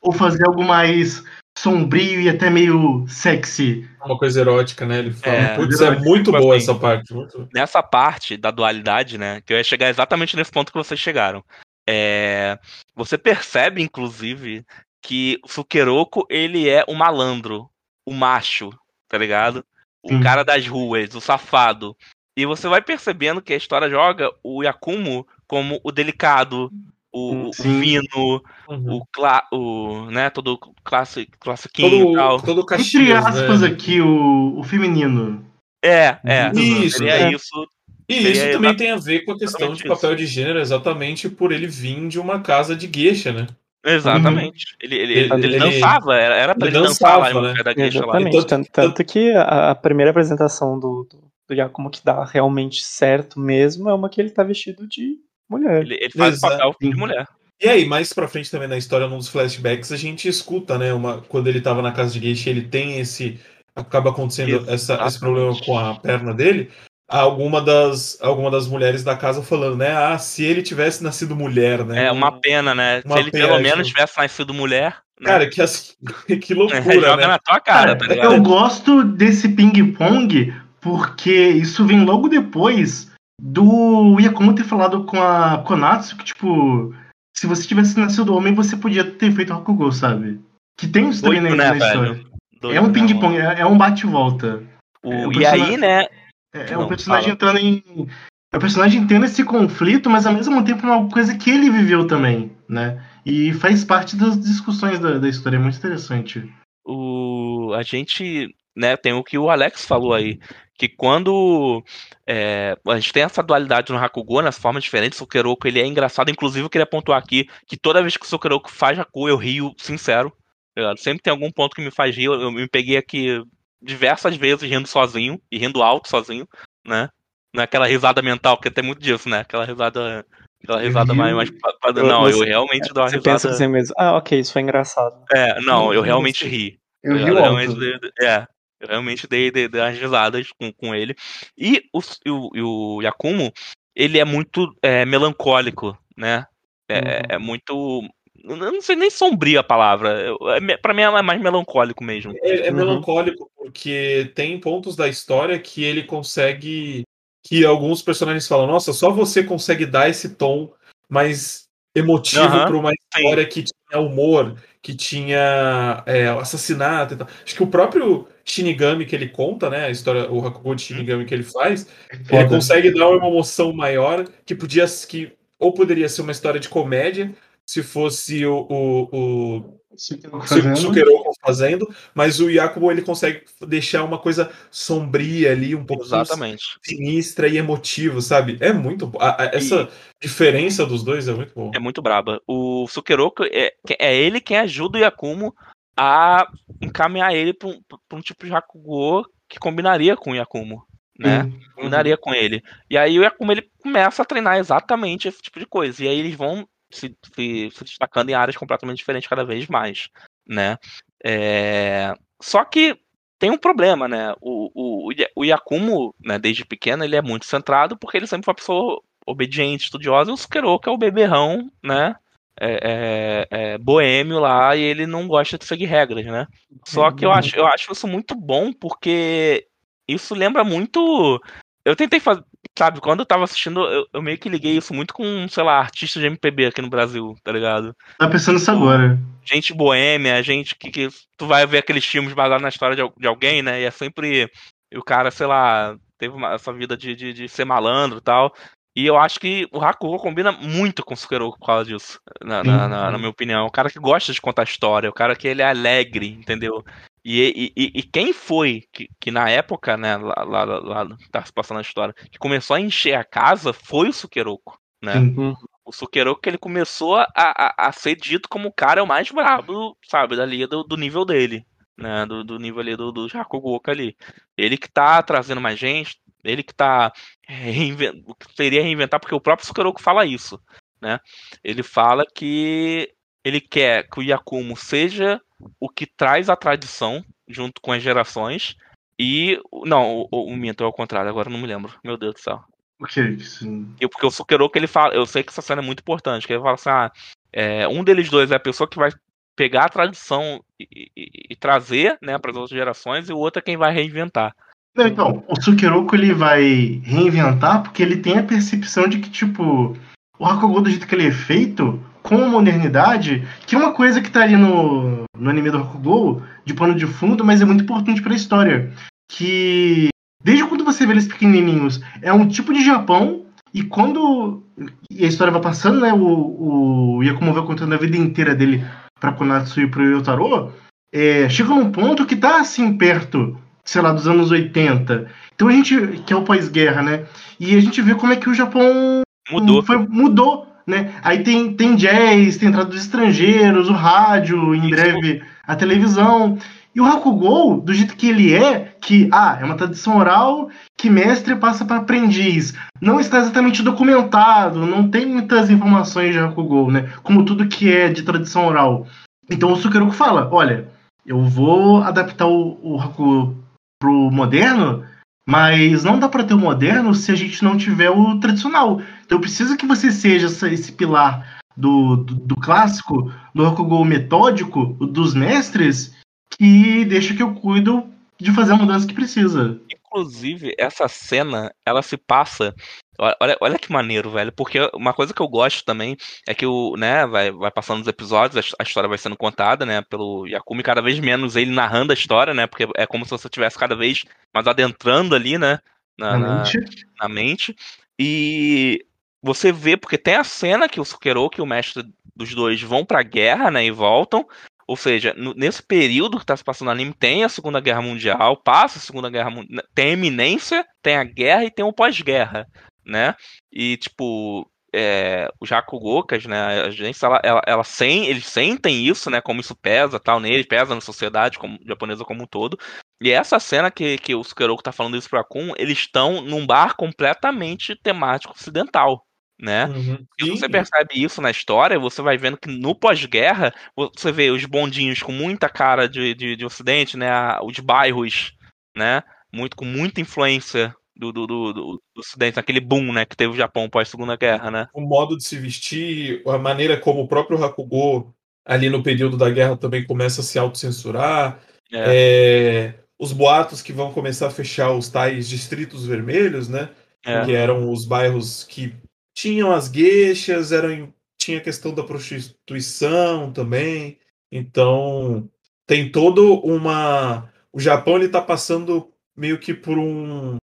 Ou 0.01 0.13
fazer 0.13 0.47
algo 0.47 0.65
mais 0.65 1.25
sombrio 1.59 2.21
e 2.21 2.29
até 2.29 2.51
meio 2.51 3.07
sexy? 3.09 3.89
Uma 4.05 4.19
coisa 4.19 4.41
erótica, 4.41 4.87
né? 4.87 4.99
Ele 5.01 5.13
fala. 5.13 5.37
É, 5.37 5.55
Putz, 5.57 5.81
é 5.81 5.91
muito 5.99 6.31
tipo 6.31 6.39
boa 6.39 6.57
assim. 6.57 6.65
essa 6.71 6.75
parte. 6.79 7.15
muito- 7.15 7.49
Nessa 7.53 7.83
parte 7.83 8.37
da 8.37 8.51
dualidade, 8.51 9.19
né? 9.19 9.41
Que 9.41 9.53
eu 9.53 9.57
ia 9.57 9.65
chegar 9.65 9.89
exatamente 9.89 10.37
nesse 10.37 10.51
ponto 10.51 10.71
que 10.71 10.79
vocês 10.79 10.99
chegaram. 11.01 11.43
É, 11.89 12.59
você 12.95 13.17
percebe, 13.17 13.83
inclusive, 13.83 14.65
que 15.03 15.39
o 15.45 15.49
Sukeroku, 15.49 16.27
ele 16.29 16.69
é 16.69 16.85
o 16.89 16.95
malandro, 16.95 17.71
o 18.05 18.13
macho, 18.13 18.71
tá 19.09 19.17
ligado? 19.17 19.65
O 20.03 20.09
Sim. 20.11 20.21
cara 20.21 20.45
das 20.45 20.67
ruas, 20.67 21.15
o 21.15 21.21
safado. 21.21 21.97
E 22.37 22.45
você 22.45 22.69
vai 22.69 22.83
percebendo 22.83 23.41
que 23.41 23.53
a 23.53 23.57
história 23.57 23.89
joga 23.89 24.31
o 24.43 24.63
Yakumo 24.63 25.27
como 25.47 25.81
o 25.83 25.91
delicado, 25.91 26.71
o, 27.17 27.49
o 27.49 27.53
fino, 27.53 28.43
Uhum. 28.69 28.97
o, 28.97 29.07
cla 29.13 29.43
o 29.53 30.11
né, 30.11 30.29
todo 30.31 30.59
classe, 30.85 31.27
classiquinho 31.41 32.13
e 32.13 32.15
tal. 32.15 32.37
Todo, 32.41 32.47
todo 32.47 32.61
Entre 32.63 32.77
Caxias, 32.77 33.25
aspas 33.27 33.61
né? 33.63 33.69
aqui, 33.69 34.01
o, 34.01 34.59
o 34.59 34.63
feminino. 34.65 35.45
É, 35.85 36.19
é. 36.25 36.51
Isso, 36.55 37.05
é. 37.05 37.31
isso. 37.33 37.67
E 38.09 38.15
isso 38.19 38.41
também 38.53 38.71
exata- 38.71 38.77
tem 38.79 38.91
a 38.93 38.97
ver 38.97 39.25
com 39.25 39.33
a 39.33 39.39
questão 39.39 39.73
de 39.73 39.83
papel 39.85 40.15
de 40.15 40.27
gênero, 40.27 40.59
exatamente 40.61 41.29
por 41.29 41.51
ele 41.53 41.67
vir 41.67 42.07
de 42.09 42.19
uma 42.21 42.41
casa 42.41 42.75
de 42.77 42.87
gueixa, 42.87 43.33
né? 43.33 43.47
Exatamente. 43.85 44.65
Ele, 44.83 44.97
ele, 44.97 45.13
Ele- 45.13 45.35
ele, 45.35 45.47
ele- 45.47 45.59
dançava, 45.59 46.17
era, 46.17 46.35
era 46.35 46.55
pra 46.57 46.67
ele 46.69 46.77
ele, 46.77 46.87
dançar 46.87 47.19
lá 47.19 47.29
dançava, 47.29 47.49
em 47.51 47.55
né? 47.55 47.63
Da 47.63 47.73
Gueixa 47.73 48.05
lá. 48.05 48.19
Tanto, 48.47 48.71
tanto 48.73 49.05
que 49.05 49.31
a, 49.33 49.71
a 49.71 49.75
primeira 49.77 50.11
apresentação 50.11 50.79
do, 50.79 51.07
do, 51.11 51.23
do 51.49 51.55
Yakumo 51.55 51.89
que 51.91 52.01
dá 52.05 52.25
realmente 52.25 52.85
certo 52.85 53.39
mesmo 53.39 53.89
é 53.89 53.95
uma 53.95 54.09
que 54.09 54.21
ele 54.21 54.31
tá 54.31 54.43
vestido 54.43 54.87
de 54.89 55.17
mulher. 55.49 55.83
Ele, 55.83 55.95
ele 56.01 56.11
faz 56.13 56.35
o 56.35 56.37
Exato. 56.37 56.57
papel 56.57 56.75
de 56.81 56.97
mulher. 56.97 57.27
E 57.63 57.69
aí, 57.69 57.87
mais 57.87 58.13
pra 58.13 58.29
frente 58.29 58.51
também 58.51 58.69
na 58.69 58.77
história, 58.77 59.07
num 59.07 59.17
dos 59.17 59.29
flashbacks, 59.29 59.91
a 59.91 59.97
gente 59.97 60.29
escuta, 60.29 60.77
né? 60.77 60.93
Uma, 60.93 61.23
quando 61.23 61.47
ele 61.49 61.61
tava 61.61 61.81
na 61.81 61.91
casa 61.93 62.13
de 62.13 62.21
Geisha, 62.21 62.51
ele 62.51 62.63
tem 62.63 62.99
esse. 63.01 63.41
Acaba 63.75 64.11
acontecendo 64.11 64.65
essa, 64.71 65.03
esse 65.07 65.19
problema 65.21 65.55
com 65.65 65.79
a 65.79 65.95
perna 65.95 66.33
dele. 66.35 66.71
Alguma 67.09 67.61
das, 67.63 68.19
alguma 68.21 68.51
das 68.51 68.67
mulheres 68.67 69.05
da 69.05 69.15
casa 69.17 69.41
falando, 69.43 69.77
né? 69.77 69.93
Ah, 69.93 70.19
se 70.19 70.43
ele 70.45 70.61
tivesse 70.63 71.05
nascido 71.05 71.37
mulher, 71.37 71.85
né? 71.85 72.07
É 72.07 72.13
uma 72.13 72.33
pena, 72.33 72.75
né? 72.75 73.01
Uma 73.05 73.17
Se 73.17 73.23
ele 73.23 73.31
pena, 73.31 73.47
pelo 73.49 73.61
menos 73.61 73.87
tipo- 73.87 73.99
tivesse 73.99 74.19
nascido 74.19 74.53
mulher. 74.53 74.97
Né? 75.21 75.27
Cara, 75.31 75.49
que, 75.49 75.63
assim, 75.63 75.93
que 76.43 76.53
É, 76.53 76.57
loucura, 76.57 76.83
joga 77.01 77.17
né? 77.17 77.27
na 77.29 77.39
tua 77.39 77.61
cara, 77.61 77.95
tá 77.97 78.07
Cara, 78.07 78.15
ligado? 78.15 78.35
eu 78.35 78.43
gosto 78.43 79.05
desse 79.05 79.49
ping-pong 79.51 80.53
porque 80.81 81.33
isso 81.33 81.87
vem 81.87 82.05
logo 82.05 82.29
depois 82.29 83.11
do 83.41 84.19
Yakumo 84.19 84.55
ter 84.55 84.65
falado 84.65 85.05
com 85.05 85.21
a 85.21 85.59
Konatsu 85.59 86.17
que, 86.17 86.25
tipo, 86.25 86.95
se 87.37 87.47
você 87.47 87.67
tivesse 87.67 87.99
nascido 87.99 88.35
homem, 88.35 88.55
você 88.55 88.77
podia 88.77 89.05
ter 89.05 89.31
feito 89.33 89.53
Hakugou, 89.53 89.93
sabe? 89.93 90.41
Que 90.79 90.89
tem 90.89 91.11
Doido, 91.11 91.43
na, 91.43 91.51
né, 91.51 91.57
na 91.57 91.77
história. 91.77 92.13
velho? 92.15 92.31
Doido, 92.61 92.77
É 92.77 92.81
um 92.81 92.93
ping-pong, 92.93 93.37
é, 93.37 93.61
é 93.61 93.67
um 93.67 93.77
bate-volta. 93.77 94.63
É, 95.03 95.27
o 95.27 95.33
e 95.33 95.47
aí, 95.47 95.77
né? 95.77 96.07
É, 96.55 96.61
é 96.61 96.71
Não, 96.73 96.85
o 96.85 96.89
personagem 96.89 97.25
fala. 97.25 97.35
entrando 97.35 97.59
em. 97.59 98.09
É 98.53 98.57
o 98.57 98.61
personagem 98.61 99.07
tendo 99.07 99.27
esse 99.27 99.45
conflito, 99.45 100.09
mas 100.09 100.27
ao 100.27 100.33
mesmo 100.33 100.65
tempo 100.65 100.87
é 100.87 100.91
uma 100.91 101.11
coisa 101.11 101.37
que 101.37 101.51
ele 101.51 101.69
viveu 101.71 102.07
também, 102.07 102.53
né? 102.69 103.05
E 103.25 103.53
faz 103.53 103.85
parte 103.85 104.17
das 104.17 104.41
discussões 104.41 104.99
da, 104.99 105.19
da 105.19 105.29
história, 105.29 105.57
é 105.57 105.61
muito 105.61 105.77
interessante. 105.77 106.51
O, 106.87 107.73
a 107.75 107.83
gente, 107.83 108.55
né, 108.77 108.97
tem 108.97 109.13
o 109.13 109.25
que 109.25 109.37
o 109.37 109.51
Alex 109.51 109.85
falou 109.85 110.15
aí, 110.15 110.39
que 110.77 110.89
quando 110.89 111.83
é, 112.27 112.77
a 112.87 112.95
gente 112.97 113.13
tem 113.13 113.23
essa 113.23 113.43
dualidade 113.43 113.93
no 113.93 113.99
Hakugo, 113.99 114.43
nas 114.43 114.59
formas 114.59 114.85
diferentes, 114.85 115.19
o 115.19 115.21
Sukeroku 115.21 115.67
ele 115.67 115.81
é 115.81 115.87
engraçado, 115.87 116.31
inclusive 116.31 116.65
eu 116.65 116.71
queria 116.71 116.87
pontuar 116.87 117.19
aqui 117.19 117.49
que 117.67 117.77
toda 117.77 118.03
vez 118.03 118.17
que 118.17 118.27
o 118.27 118.29
Sukeroku 118.29 118.71
faz 118.71 118.99
Haku, 118.99 119.29
eu 119.29 119.37
rio 119.37 119.75
sincero, 119.79 120.33
tá 120.75 120.95
sempre 120.97 121.23
tem 121.23 121.31
algum 121.31 121.51
ponto 121.51 121.75
que 121.75 121.83
me 121.83 121.91
faz 121.91 122.15
rir, 122.15 122.27
eu, 122.27 122.51
me 122.53 122.69
peguei 122.69 122.97
aqui 122.97 123.43
diversas 123.81 124.37
vezes 124.37 124.69
rindo 124.69 124.87
sozinho, 124.87 125.41
e 125.51 125.59
rindo 125.59 125.83
alto 125.83 126.09
sozinho, 126.09 126.47
né, 126.87 127.09
naquela 127.55 127.87
risada 127.87 128.21
mental, 128.21 128.57
porque 128.57 128.71
tem 128.71 128.85
muito 128.85 129.01
disso, 129.01 129.29
né, 129.29 129.41
aquela 129.41 129.65
risada 129.65 130.25
Aquela 130.63 130.81
risada 130.81 131.15
mais, 131.15 131.35
mais 131.35 131.51
Não, 131.95 132.29
eu 132.29 132.41
realmente 132.41 132.93
dou 132.93 133.05
uma 133.05 133.11
você 133.11 133.17
risada. 133.17 133.35
pensa 133.35 133.51
assim 133.51 133.69
mesmo, 133.69 133.95
ah, 133.97 134.17
ok, 134.17 134.41
isso 134.41 134.53
foi 134.53 134.63
engraçado. 134.63 135.23
É, 135.33 135.61
não, 135.61 135.93
eu 135.93 136.01
realmente 136.01 136.47
ri. 136.47 136.81
Eu 137.05 137.17
Eu, 137.17 137.25
ri 137.27 137.35
realmente 137.35 137.75
é, 138.21 138.47
eu 138.81 138.89
realmente 138.89 139.27
dei, 139.27 139.51
dei, 139.51 139.69
dei 139.69 139.81
umas 139.81 139.99
risadas 139.99 140.49
com, 140.53 140.73
com 140.73 140.95
ele. 140.95 141.15
E 141.57 141.83
o, 141.93 142.01
e 142.25 142.31
o, 142.31 142.51
e 142.55 142.63
o 142.63 143.03
Yakumo, 143.03 143.53
ele 143.95 144.19
é 144.19 144.25
muito 144.25 144.69
é, 144.83 145.05
melancólico, 145.05 145.97
né? 146.17 146.45
É, 146.89 146.99
Uhum. 146.99 147.23
é 147.31 147.39
muito. 147.39 148.03
Eu 148.45 148.57
não 148.57 148.81
sei 148.81 148.95
nem 148.95 149.11
sombrio 149.11 149.59
a 149.59 149.65
palavra. 149.65 150.21
Eu- 150.21 150.39
é 150.51 150.77
Pra 150.77 150.95
mim 150.95 151.03
é 151.03 151.23
mais 151.23 151.41
melancólico 151.41 152.05
mesmo. 152.05 152.33
É, 152.43 152.67
é 152.67 152.71
Uhum. 152.71 152.77
melancólico 152.77 153.51
porque 153.57 154.31
tem 154.35 154.61
pontos 154.61 154.95
da 154.95 155.09
história 155.09 155.59
que 155.59 155.83
ele 155.83 156.05
consegue. 156.05 157.03
Que 157.45 157.65
alguns 157.65 158.03
personagens 158.03 158.49
falam, 158.49 158.67
nossa, 158.67 158.93
só 158.93 159.11
você 159.11 159.43
consegue 159.43 159.87
dar 159.87 160.09
esse 160.09 160.35
tom 160.35 160.73
mais 161.09 161.67
emotivo 161.95 162.43
Aham, 162.43 162.67
para 162.67 162.77
uma 162.77 162.93
história 162.93 163.47
que 163.47 163.63
tinha 163.63 164.01
humor, 164.01 164.61
que 164.87 164.95
tinha 164.95 166.05
é, 166.07 166.29
assassinato 166.29 167.15
e 167.15 167.17
tal. 167.17 167.27
Acho 167.45 167.57
que 167.57 167.63
o 167.65 167.67
próprio 167.67 168.29
Shinigami 168.45 169.05
que 169.05 169.17
ele 169.17 169.29
conta, 169.29 169.69
né? 169.69 169.87
A 169.87 169.91
história, 169.91 170.31
o 170.31 170.47
Hakugo 170.47 170.77
de 170.77 170.83
Shinigami 170.83 171.25
que 171.25 171.35
ele 171.35 171.43
faz, 171.43 171.89
ele 172.09 172.23
Foda. 172.23 172.47
consegue 172.47 172.95
dar 172.95 173.09
uma 173.09 173.27
emoção 173.27 173.73
maior 173.73 174.25
que 174.45 174.55
podia 174.55 174.85
que 175.09 175.33
ou 175.59 175.73
poderia 175.73 176.09
ser 176.09 176.23
uma 176.23 176.31
história 176.31 176.61
de 176.61 176.69
comédia 176.69 177.35
se 177.67 177.83
fosse 177.83 178.47
o, 178.47 178.65
o, 178.71 179.59
o 179.59 179.65
Sukeroku 179.97 180.47
Su- 180.47 180.55
fazendo. 180.55 180.77
Sukeroku 180.77 181.33
fazendo, 181.41 181.95
mas 182.15 182.41
o 182.41 182.51
Yakubo 182.51 182.91
ele 182.91 183.03
consegue 183.03 183.45
deixar 183.67 184.05
uma 184.05 184.19
coisa 184.19 184.51
sombria 184.71 185.53
ali, 185.53 185.75
um 185.75 185.85
pouco 185.85 186.05
Exatamente. 186.05 186.63
sinistra 186.85 187.49
e 187.49 187.57
emotivo, 187.59 188.21
sabe? 188.21 188.57
É 188.61 188.73
muito 188.73 189.11
a- 189.19 189.43
a- 189.43 189.51
essa 189.53 189.89
diferença 190.21 190.85
dos 190.87 191.03
dois 191.03 191.29
é 191.29 191.33
muito 191.35 191.53
bom. 191.55 191.71
É 191.75 191.79
muito 191.79 192.01
braba. 192.03 192.41
O 192.47 192.87
Sukeroku 192.89 193.45
é, 193.45 193.73
é 193.99 194.15
ele 194.17 194.41
quem 194.41 194.57
ajuda 194.59 194.99
o 194.99 195.01
Yakumo 195.01 195.55
a 195.97 196.47
encaminhar 196.81 197.35
ele 197.35 197.53
pra 197.55 197.69
um, 197.69 197.81
um 198.13 198.21
tipo 198.21 198.45
de 198.47 198.53
Hakugo 198.55 199.27
que 199.49 199.59
combinaria 199.59 200.17
com 200.17 200.33
o 200.33 200.35
Yakumo, 200.37 200.85
né? 201.19 201.45
Sim. 201.45 201.59
combinaria 201.75 202.17
com 202.17 202.35
ele. 202.35 202.63
E 202.91 202.99
aí 202.99 203.19
o 203.19 203.23
Yakumo 203.23 203.53
ele 203.53 203.69
começa 203.83 204.23
a 204.23 204.25
treinar 204.25 204.59
exatamente 204.59 205.29
esse 205.29 205.41
tipo 205.41 205.59
de 205.59 205.67
coisa. 205.67 206.05
E 206.05 206.09
aí 206.09 206.19
eles 206.19 206.35
vão 206.35 206.67
se, 206.91 207.17
se- 207.35 207.71
se 207.73 207.85
destacando 207.85 208.31
em 208.31 208.35
áreas 208.35 208.57
completamente 208.57 208.99
diferentes 208.99 209.29
cada 209.29 209.45
vez 209.45 209.67
mais, 209.67 210.09
né? 210.47 210.77
É, 211.25 212.15
Só 212.41 212.65
que 212.65 212.97
tem 213.39 213.51
um 213.51 213.59
problema, 213.59 214.07
né? 214.09 214.35
O, 214.41 214.71
o, 214.75 215.09
o 215.09 215.13
Ya- 215.13 215.31
o 215.35 215.45
Yakumo, 215.45 216.15
né, 216.21 216.39
desde 216.39 216.65
pequeno, 216.65 217.05
ele 217.05 217.17
é 217.17 217.23
muito 217.23 217.47
centrado 217.47 217.97
porque 217.97 218.17
ele 218.17 218.27
sempre 218.27 218.45
foi 218.45 218.53
uma 218.53 218.57
pessoa 218.57 219.03
obediente, 219.27 219.85
estudiosa, 219.85 220.31
e 220.31 220.35
o 220.35 220.37
Sukeroku 220.37 220.89
é 220.89 220.93
o 220.93 220.99
beberrão, 220.99 221.71
né? 221.83 222.15
É, 222.59 223.47
é- 223.51 223.73
é 223.75 223.79
boêmio 223.79 224.39
lá 224.39 224.75
e 224.75 224.81
ele 224.81 225.07
não 225.07 225.29
gosta 225.29 225.59
de 225.59 225.65
seguir 225.67 225.85
regras, 225.87 226.25
né? 226.25 226.47
Só 226.87 227.11
que 227.11 227.25
eu 227.27 227.31
acho, 227.33 227.57
eu 227.57 227.67
acho 227.67 227.93
isso 227.93 228.07
muito 228.09 228.35
bom 228.35 228.73
porque 228.73 229.67
isso 230.09 230.35
lembra 230.35 230.65
muito. 230.65 231.39
Eu 231.85 231.95
tentei 231.95 232.19
fazer. 232.21 232.43
Sabe, 232.79 233.01
quando 233.01 233.21
eu 233.21 233.27
tava 233.27 233.45
assistindo, 233.45 233.81
eu, 233.85 234.07
eu 234.13 234.21
meio 234.23 234.37
que 234.39 234.49
liguei 234.49 234.77
isso 234.77 234.93
muito 234.93 235.15
com, 235.15 235.49
sei 235.49 235.63
lá, 235.65 235.79
artistas 235.79 236.21
de 236.21 236.27
MPB 236.27 236.67
aqui 236.67 236.83
no 236.83 236.91
Brasil, 236.91 237.35
tá 237.43 237.51
ligado? 237.51 237.95
Tá 238.19 238.29
pensando 238.29 238.57
isso 238.59 238.71
agora. 238.71 239.19
Gente 239.45 239.73
boêmia, 239.73 240.43
gente 240.43 240.75
que, 240.75 240.91
que 240.91 241.09
tu 241.39 241.47
vai 241.47 241.67
ver 241.67 241.79
aqueles 241.79 242.05
filmes 242.05 242.35
baseados 242.35 242.63
na 242.63 242.69
história 242.69 242.97
de, 242.97 243.03
de 243.19 243.27
alguém, 243.27 243.63
né? 243.63 243.81
E 243.81 243.85
é 243.85 243.91
sempre. 243.91 244.51
E 244.93 244.99
o 244.99 245.03
cara, 245.03 245.31
sei 245.31 245.47
lá, 245.47 245.97
teve 246.19 246.35
uma- 246.35 246.55
essa 246.55 246.73
vida 246.73 246.97
de, 246.97 247.15
de, 247.15 247.33
de 247.33 247.49
ser 247.49 247.65
malandro 247.65 248.19
e 248.19 248.23
tal. 248.23 248.53
E 248.95 249.05
eu 249.07 249.17
acho 249.19 249.39
que 249.39 249.69
o 249.73 249.81
Hakugo 249.81 250.19
combina 250.19 250.51
muito 250.53 251.05
com 251.05 251.13
o 251.13 251.17
Sukeroku 251.17 251.59
por 251.59 251.67
causa 251.67 251.85
disso, 251.85 252.19
na, 252.43 252.65
na, 252.65 252.89
na- 252.89 253.11
na 253.11 253.19
minha 253.19 253.31
opinião. 253.31 253.67
O 253.67 253.71
cara 253.71 253.91
que 253.91 253.99
gosta 253.99 254.33
de 254.33 254.41
contar 254.41 254.65
história, 254.65 255.09
o 255.11 255.13
cara 255.15 255.37
que 255.37 255.47
ele 255.47 255.61
é 255.63 255.69
alegre, 255.69 256.29
entendeu? 256.29 256.83
E, 257.29 257.73
e, 257.77 257.91
e- 257.93 258.03
quem 258.05 258.33
foi 258.33 258.85
que, 258.93 259.09
que 259.19 259.33
na 259.33 259.51
época, 259.51 259.97
né, 259.97 260.17
lá, 260.17 260.45
lá, 260.45 260.65
lá, 260.65 261.17
tá 261.33 261.45
se 261.45 261.53
passando 261.53 261.79
a 261.79 261.83
história, 261.83 262.15
que 262.31 262.39
começou 262.39 262.77
a 262.77 262.81
encher 262.81 263.15
a 263.15 263.25
casa 263.25 263.73
foi 263.73 264.09
o 264.09 264.13
Sukeroku, 264.13 264.79
né? 265.03 265.15
Sim. 265.15 265.57
O 265.85 265.91
Sukeroku 265.91 266.41
que 266.41 266.49
ele 266.49 266.57
começou 266.57 267.17
a, 267.17 267.27
a, 267.35 267.89
a 267.89 267.93
ser 267.93 268.15
dito 268.15 268.49
como 268.49 268.69
o 268.69 268.73
cara 268.73 269.03
o 269.03 269.07
mais 269.09 269.29
brabo, 269.29 269.99
sabe, 270.09 270.37
dali 270.37 270.69
do, 270.69 270.85
do 270.85 270.97
nível 270.97 271.25
dele, 271.25 271.67
né, 271.99 272.25
do, 272.27 272.45
do 272.45 272.61
nível 272.61 272.79
ali 272.79 272.95
do, 272.95 273.11
do 273.11 273.27
Hakugoka 273.37 273.91
ali. 273.91 274.17
Ele 274.57 274.79
que 274.79 274.89
tá 274.89 275.21
trazendo 275.21 275.61
mais 275.61 275.81
gente, 275.81 276.21
ele 276.45 276.63
que 276.63 276.73
tá 276.73 277.13
reinven- 277.43 278.23
o 278.25 278.37
que 278.37 278.47
seria 278.55 278.85
reinventar, 278.85 279.19
porque 279.19 279.35
o 279.35 279.41
próprio 279.41 279.67
Sukeroku 279.67 280.01
fala 280.01 280.25
isso, 280.25 280.63
né? 281.03 281.19
Ele 281.65 281.83
fala 281.83 282.25
que 282.25 283.13
ele 283.45 283.61
quer 283.61 284.09
que 284.09 284.21
o 284.21 284.23
Yakumo 284.23 284.77
seja 284.77 285.41
o 285.81 285.89
que 285.89 286.07
traz 286.07 286.49
a 286.49 286.57
tradição 286.57 287.25
junto 287.49 287.81
com 287.81 287.93
as 287.93 288.03
gerações 288.03 288.77
e 289.19 289.59
não, 289.85 290.21
o, 290.21 290.29
o, 290.31 290.53
o 290.53 290.57
Minto 290.57 290.83
é 290.83 290.87
ao 290.87 290.93
contrário, 290.93 291.31
agora 291.31 291.49
eu 291.49 291.53
não 291.53 291.61
me 291.61 291.67
lembro. 291.67 291.95
Meu 292.05 292.17
Deus 292.17 292.35
do 292.35 292.41
céu. 292.41 292.61
O 293.01 293.07
que? 293.07 293.39
Sim. 293.41 293.95
E 294.01 294.09
porque 294.09 294.27
o 294.27 294.31
Sukeroku 294.31 294.77
ele 294.79 294.87
fala, 294.87 295.15
eu 295.15 295.27
sei 295.27 295.43
que 295.43 295.51
essa 295.51 295.63
cena 295.63 295.83
é 295.83 295.85
muito 295.85 296.01
importante, 296.01 296.47
que 296.47 296.53
ele 296.53 296.63
fala 296.63 296.75
assim, 296.75 296.91
ah, 296.91 297.11
é, 297.53 297.89
um 297.89 298.03
deles 298.03 298.29
dois 298.31 298.51
é 298.51 298.57
a 298.57 298.61
pessoa 298.61 298.89
que 298.89 298.97
vai 298.99 299.11
pegar 299.55 299.85
a 299.85 299.89
tradição 299.89 300.63
e, 300.79 301.11
e- 301.17 301.31
e 301.51 301.57
trazer, 301.57 302.19
né, 302.23 302.39
para 302.39 302.51
as 302.51 302.57
outras 302.57 302.77
gerações, 302.77 303.29
e 303.29 303.33
o 303.33 303.39
outro 303.39 303.59
é 303.59 303.63
quem 303.63 303.77
vai 303.77 303.93
reinventar. 303.93 304.55
Não, 304.95 305.07
então, 305.07 305.45
o 305.49 305.61
Sukeroku 305.61 306.15
ele 306.15 306.33
vai 306.33 307.01
reinventar 307.05 307.83
porque 307.83 308.03
ele 308.03 308.17
tem 308.17 308.39
a 308.39 308.43
percepção 308.43 309.07
de 309.09 309.19
que, 309.19 309.31
tipo, 309.31 309.95
o 310.39 310.47
Hakugo 310.47 310.81
do 310.81 310.91
jeito 310.91 311.07
que 311.07 311.15
ele 311.15 311.29
é 311.29 311.33
feito, 311.33 312.03
com 312.27 312.43
a 312.43 312.49
modernidade, 312.49 313.47
que 313.67 313.75
é 313.75 313.79
uma 313.79 313.93
coisa 313.93 314.21
que 314.21 314.31
tá 314.31 314.43
ali 314.43 314.57
no, 314.57 315.25
no 315.39 315.49
anime 315.49 315.71
do 315.71 315.79
Hakugo, 315.79 316.43
de 316.65 316.75
pano 316.75 316.95
de 316.95 317.07
fundo, 317.07 317.45
mas 317.45 317.63
é 317.63 317.65
muito 317.65 317.85
importante 317.85 318.21
pra 318.21 318.35
história. 318.35 318.93
Que, 319.31 320.09
desde 320.43 320.65
quando 320.65 320.85
você 320.85 321.07
vê 321.07 321.13
eles 321.13 321.29
pequenininhos, 321.29 322.01
é 322.21 322.33
um 322.33 322.49
tipo 322.49 322.73
de 322.73 322.85
Japão, 322.85 323.45
e 323.73 323.83
quando 323.83 324.63
e 325.11 325.25
a 325.25 325.29
história 325.29 325.53
vai 325.53 325.63
passando, 325.63 326.01
né, 326.01 326.13
o, 326.13 327.17
o 327.17 327.23
Yakumo 327.23 327.55
vai 327.55 327.65
contando 327.65 327.95
a 327.95 327.99
vida 327.99 328.17
inteira 328.17 328.55
dele 328.55 328.85
pra 329.21 329.33
Konatsu 329.33 329.81
e 329.81 329.87
pro 329.87 330.05
Yotaro, 330.05 330.73
é, 331.13 331.49
chega 331.49 331.71
num 331.71 331.91
ponto 331.93 332.27
que 332.27 332.37
tá, 332.37 332.61
assim, 332.61 332.99
perto 332.99 333.57
sei 333.85 334.03
lá, 334.03 334.13
dos 334.13 334.27
anos 334.27 334.51
80. 334.51 335.31
Então 335.55 335.69
a 335.69 335.73
gente, 335.73 335.97
que 336.27 336.33
é 336.33 336.37
o 336.37 336.43
pós-guerra, 336.43 337.03
né? 337.03 337.25
E 337.59 337.75
a 337.77 337.81
gente 337.81 338.03
vê 338.03 338.15
como 338.15 338.33
é 338.33 338.37
que 338.37 338.51
o 338.51 338.55
Japão 338.55 339.23
Mudou. 339.49 339.83
foi, 339.83 339.97
mudou, 339.97 340.67
né? 340.87 341.15
Aí 341.23 341.43
tem, 341.43 341.73
tem 341.73 341.97
jazz, 341.97 342.57
tem 342.57 342.69
entrada 342.69 342.91
dos 342.91 343.01
estrangeiros, 343.01 343.89
o 343.89 343.93
rádio, 343.93 344.75
em 344.75 344.89
breve 344.89 345.43
a 345.67 345.75
televisão. 345.75 346.57
E 346.95 347.01
o 347.01 347.05
Hakugou, 347.05 347.79
do 347.81 347.93
jeito 347.93 348.17
que 348.17 348.29
ele 348.29 348.55
é, 348.55 348.95
que, 349.01 349.29
ah, 349.31 349.59
é 349.61 349.65
uma 349.65 349.77
tradição 349.77 350.17
oral 350.17 350.71
que 350.97 351.11
mestre 351.11 351.55
passa 351.57 351.85
para 351.85 351.97
aprendiz. 351.97 352.75
Não 353.01 353.21
está 353.21 353.39
exatamente 353.39 353.83
documentado, 353.83 354.87
não 354.87 355.11
tem 355.11 355.27
muitas 355.27 355.69
informações 355.69 356.33
de 356.33 356.39
Hakugou, 356.39 356.91
né? 356.91 357.11
Como 357.23 357.45
tudo 357.45 357.69
que 357.69 357.93
é 357.93 358.09
de 358.09 358.23
tradição 358.23 358.67
oral. 358.67 359.07
Então 359.51 359.73
o 359.73 359.77
Sukeroku 359.77 360.13
fala, 360.13 360.49
olha, 360.51 360.89
eu 361.27 361.43
vou 361.43 362.03
adaptar 362.03 362.47
o, 362.47 362.79
o 362.83 363.01
Haku 363.01 363.55
pro 363.99 364.31
moderno, 364.31 365.05
mas 365.47 366.03
não 366.03 366.19
dá 366.19 366.29
para 366.29 366.45
ter 366.45 366.55
o 366.55 366.59
moderno 366.59 367.15
se 367.15 367.31
a 367.31 367.35
gente 367.35 367.63
não 367.63 367.77
tiver 367.77 368.11
o 368.11 368.39
tradicional. 368.41 369.01
Então 369.25 369.41
preciso 369.41 369.77
que 369.77 369.87
você 369.87 370.11
seja 370.11 370.47
essa- 370.47 370.69
esse 370.69 370.93
pilar 370.93 371.59
do, 371.77 372.17
do, 372.17 372.35
do 372.35 372.57
clássico, 372.57 373.31
do 373.55 373.65
Hakugo 373.65 374.05
metódico, 374.05 374.87
dos 375.01 375.35
mestres, 375.35 376.15
que 376.59 377.05
deixa 377.05 377.35
que 377.35 377.43
eu 377.43 377.55
cuido 377.55 378.05
de 378.41 378.51
fazer 378.53 378.73
a 378.73 378.77
mudança 378.77 379.07
que 379.07 379.15
precisa. 379.15 379.79
Inclusive, 380.17 380.75
essa 380.79 381.07
cena, 381.09 381.73
ela 381.85 382.01
se 382.03 382.17
passa. 382.17 382.75
Olha, 383.19 383.57
olha- 383.61 383.79
que 383.79 383.93
maneiro, 383.93 384.31
velho. 384.31 384.53
Porque 384.53 384.79
uma 384.95 385.13
coisa 385.13 385.33
que 385.35 385.41
eu 385.41 385.49
gosto 385.49 385.85
também 385.85 386.17
é 386.47 386.55
que 386.55 386.67
o, 386.67 386.97
né, 386.97 387.27
vai, 387.27 387.51
vai 387.51 387.71
passando 387.71 388.01
os 388.01 388.09
episódios, 388.09 388.73
a 388.79 388.83
a 388.83 388.85
história 388.85 389.09
vai 389.09 389.19
sendo 389.19 389.37
contada, 389.37 389.85
né, 389.87 390.03
pelo 390.03 390.47
Yakumi, 390.47 390.83
cada 390.83 391.01
vez 391.03 391.19
menos 391.19 391.57
ele 391.57 391.71
narrando 391.71 392.13
a 392.13 392.15
história, 392.15 392.55
né? 392.55 392.67
Porque 392.67 392.87
é 392.97 393.07
como 393.07 393.25
se 393.25 393.31
você 393.31 393.47
estivesse 393.47 393.79
cada 393.79 393.95
vez 393.97 394.23
mais 394.55 394.67
adentrando 394.67 395.35
ali, 395.35 395.59
né? 395.59 395.79
Na, 396.19 396.39
na- 396.39 396.39
Realmente. 396.39 396.79
na 397.21 397.29
mente. 397.29 397.77
E 398.19 399.05
você 399.43 399.71
vê, 399.73 399.97
porque 399.97 400.17
tem 400.19 400.35
a 400.37 400.45
cena 400.45 400.89
que 400.89 401.01
o 401.01 401.05
Sukeroku 401.05 401.61
e 401.61 401.63
o 401.63 401.67
mestre 401.67 402.03
dos 402.35 402.55
dois 402.55 402.81
vão 402.83 403.05
pra 403.05 403.23
guerra, 403.23 403.71
né, 403.71 403.85
e 403.85 403.91
voltam. 403.91 404.47
Ou 404.87 404.97
seja, 404.97 405.35
no, 405.37 405.53
nesse 405.55 405.83
período 405.83 406.37
que 406.37 406.45
está 406.45 406.57
se 406.57 406.63
passando 406.63 406.87
no 406.87 406.93
anime, 406.93 407.13
tem 407.13 407.43
a 407.43 407.49
Segunda 407.49 407.81
Guerra 407.81 408.01
Mundial, 408.01 408.57
passa 408.57 408.99
a 408.99 409.03
Segunda 409.03 409.29
Guerra 409.29 409.51
Mundial, 409.51 409.85
tem 409.95 410.11
a 410.11 410.13
eminência, 410.13 410.87
tem 411.03 411.17
a 411.17 411.25
guerra 411.25 411.65
e 411.65 411.71
tem 411.71 411.85
o 411.85 411.93
pós-guerra, 411.93 412.67
né? 413.05 413.35
E, 413.73 413.97
tipo, 413.97 414.71
é, 414.95 415.51
os 415.61 415.71
Hakugokas, 415.73 416.47
né, 416.47 416.83
a 416.83 416.91
gente, 416.91 417.23
ela, 417.25 417.41
ela, 417.43 417.63
ela 417.67 417.85
sem, 417.85 418.27
eles 418.27 418.47
sentem 418.47 419.05
isso, 419.05 419.29
né, 419.29 419.41
como 419.41 419.61
isso 419.61 419.75
pesa, 419.75 420.21
tal, 420.21 420.39
neles, 420.41 420.67
pesa 420.67 420.95
na 420.95 421.01
sociedade 421.01 421.59
como, 421.59 421.79
japonesa 421.85 422.25
como 422.25 422.45
um 422.45 422.47
todo. 422.47 422.79
E 423.21 423.31
essa 423.31 423.59
cena 423.59 423.91
que, 423.91 424.19
que 424.19 424.35
o 424.35 424.45
Sukeroku 424.45 424.83
tá 424.83 424.93
falando 424.93 425.17
isso 425.17 425.29
pra 425.29 425.45
Kun, 425.45 425.73
eles 425.77 425.99
estão 425.99 426.41
num 426.43 426.67
bar 426.67 426.95
completamente 426.95 427.97
temático 427.97 428.55
ocidental 428.55 429.26
né? 429.61 429.87
Uhum. 429.87 430.27
E 430.39 430.51
você 430.51 430.69
percebe 430.69 431.15
isso 431.15 431.41
na 431.41 431.51
história, 431.51 431.99
você 431.99 432.21
vai 432.21 432.37
vendo 432.37 432.59
que 432.59 432.69
no 432.69 432.95
pós-guerra, 432.95 433.73
você 433.97 434.31
vê 434.31 434.51
os 434.51 434.65
bondinhos 434.65 435.23
com 435.23 435.33
muita 435.33 435.69
cara 435.69 436.09
de, 436.09 436.35
de, 436.35 436.57
de 436.57 436.65
ocidente, 436.65 437.17
né? 437.17 437.31
Os 437.63 437.79
bairros, 437.79 438.53
né? 438.97 439.23
Muito, 439.53 439.77
com 439.77 439.85
muita 439.85 440.21
influência 440.21 440.95
do, 441.17 441.33
do, 441.33 441.47
do, 441.47 441.73
do, 441.73 442.03
ocidente, 442.19 442.61
aquele 442.61 442.81
boom, 442.81 443.13
né? 443.13 443.25
Que 443.25 443.37
teve 443.37 443.55
o 443.55 443.57
Japão 443.57 443.89
pós-segunda 443.89 444.37
guerra, 444.37 444.71
né? 444.71 444.89
O 444.93 445.01
modo 445.01 445.37
de 445.37 445.45
se 445.45 445.57
vestir, 445.57 446.43
a 446.47 446.59
maneira 446.59 446.99
como 446.99 447.23
o 447.23 447.29
próprio 447.29 447.63
Hakugo, 447.63 448.35
ali 448.65 448.91
no 448.91 449.03
período 449.03 449.37
da 449.37 449.49
guerra, 449.49 449.77
também 449.77 450.05
começa 450.05 450.43
a 450.43 450.45
se 450.45 450.59
autocensurar. 450.59 451.61
É. 451.91 452.05
É, 452.09 452.95
os 453.19 453.33
boatos 453.33 453.81
que 453.81 453.93
vão 453.93 454.13
começar 454.13 454.49
a 454.49 454.51
fechar 454.51 454.93
os 454.93 455.09
tais 455.09 455.49
distritos 455.49 456.07
vermelhos, 456.07 456.69
né? 456.69 456.91
É. 457.25 457.45
Que 457.45 457.55
eram 457.55 457.91
os 457.91 458.05
bairros 458.05 458.63
que 458.65 458.95
tinham 459.37 459.71
as 459.71 459.89
gueixas, 459.89 460.73
eram, 460.73 461.13
tinha 461.39 461.59
a 461.59 461.63
questão 461.63 461.95
da 461.95 462.03
prostituição 462.03 463.53
também. 463.53 464.19
Então, 464.51 465.49
tem 465.87 466.11
todo 466.11 466.55
uma. 466.61 467.53
O 467.71 467.79
Japão 467.79 468.17
ele 468.17 468.27
está 468.27 468.41
passando 468.41 469.13
meio 469.37 469.59
que 469.59 469.75
por 469.75 469.99
um, 469.99 470.57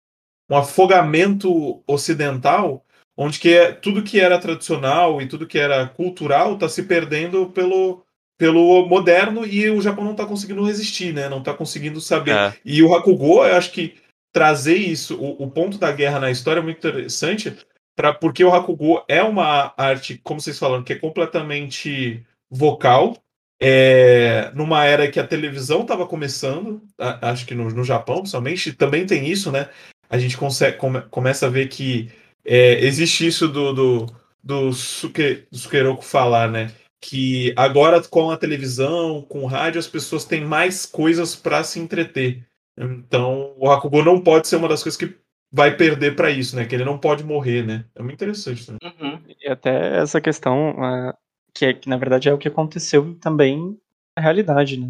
um 0.49 0.57
afogamento 0.57 1.84
ocidental, 1.86 2.84
onde 3.15 3.39
que 3.39 3.53
é, 3.53 3.71
tudo 3.71 4.01
que 4.01 4.19
era 4.19 4.39
tradicional 4.39 5.21
e 5.21 5.28
tudo 5.28 5.45
que 5.45 5.59
era 5.59 5.88
cultural 5.88 6.55
está 6.55 6.67
se 6.67 6.82
perdendo 6.82 7.51
pelo, 7.51 8.03
pelo 8.39 8.88
moderno 8.88 9.45
e 9.45 9.69
o 9.69 9.82
Japão 9.82 10.03
não 10.03 10.13
está 10.13 10.26
conseguindo 10.26 10.65
resistir, 10.65 11.13
né? 11.13 11.30
Não 11.30 11.39
está 11.39 11.53
conseguindo 11.53 12.01
saber. 12.01 12.36
É. 12.36 12.53
E 12.65 12.82
o 12.82 12.95
Hakugo, 12.95 13.45
eu 13.45 13.55
acho 13.55 13.71
que 13.71 13.95
trazer 14.32 14.78
isso, 14.78 15.15
o, 15.15 15.43
o 15.43 15.51
ponto 15.51 15.78
da 15.78 15.91
guerra 15.91 16.19
na 16.19 16.32
história 16.32 16.59
é 16.59 16.63
muito 16.63 16.80
interessante, 16.80 17.55
pra, 17.95 18.13
porque 18.13 18.43
o 18.43 18.53
Hakugo 18.53 19.03
é 19.07 19.21
uma 19.21 19.73
arte, 19.77 20.19
como 20.23 20.39
vocês 20.39 20.57
falaram, 20.57 20.83
que 20.83 20.93
é 20.93 20.99
completamente 20.99 22.25
vocal. 22.49 23.17
É, 23.61 24.51
numa 24.53 24.83
era 24.83 25.09
que 25.09 25.19
a 25.19 25.27
televisão 25.27 25.83
estava 25.83 26.05
começando, 26.05 26.81
a, 26.99 27.31
acho 27.31 27.45
que 27.45 27.55
no, 27.55 27.69
no 27.69 27.83
Japão, 27.83 28.17
principalmente, 28.17 28.73
também 28.73 29.05
tem 29.05 29.27
isso, 29.27 29.51
né? 29.51 29.69
A 30.09 30.17
gente 30.17 30.37
consegue, 30.37 30.77
come, 30.77 31.01
começa 31.03 31.45
a 31.47 31.49
ver 31.49 31.69
que 31.69 32.11
é, 32.45 32.83
existe 32.83 33.25
isso 33.25 33.47
do, 33.47 33.73
do, 33.73 34.05
do, 34.43 34.73
suke, 34.73 35.47
do 35.49 35.57
Sukeroku 35.57 36.03
falar, 36.03 36.49
né? 36.51 36.71
Que 37.01 37.53
agora 37.55 38.01
com 38.01 38.31
a 38.31 38.37
televisão, 38.37 39.21
com 39.21 39.43
o 39.43 39.47
rádio, 39.47 39.79
as 39.79 39.87
pessoas 39.87 40.25
têm 40.25 40.43
mais 40.43 40.85
coisas 40.85 41.35
para 41.35 41.63
se 41.63 41.79
entreter. 41.79 42.45
Então, 42.77 43.53
o 43.57 43.69
Hakugo 43.69 44.03
não 44.03 44.19
pode 44.19 44.47
ser 44.47 44.55
uma 44.55 44.67
das 44.67 44.81
coisas 44.81 44.97
que 44.97 45.15
vai 45.53 45.77
perder 45.77 46.15
para 46.15 46.31
isso, 46.31 46.55
né? 46.55 46.65
Que 46.65 46.73
ele 46.73 46.83
não 46.83 46.97
pode 46.97 47.23
morrer, 47.23 47.63
né? 47.63 47.85
É 47.95 48.01
muito 48.01 48.15
interessante 48.15 48.65
também. 48.65 48.79
Uhum. 48.83 49.21
E 49.39 49.47
até 49.47 49.99
essa 49.99 50.19
questão, 50.19 50.71
uh, 50.71 51.13
que, 51.53 51.65
é, 51.65 51.73
que 51.73 51.87
na 51.87 51.97
verdade 51.97 52.27
é 52.27 52.33
o 52.33 52.37
que 52.39 52.47
aconteceu 52.47 53.15
também 53.19 53.77
na 54.17 54.23
realidade, 54.23 54.79
né? 54.79 54.87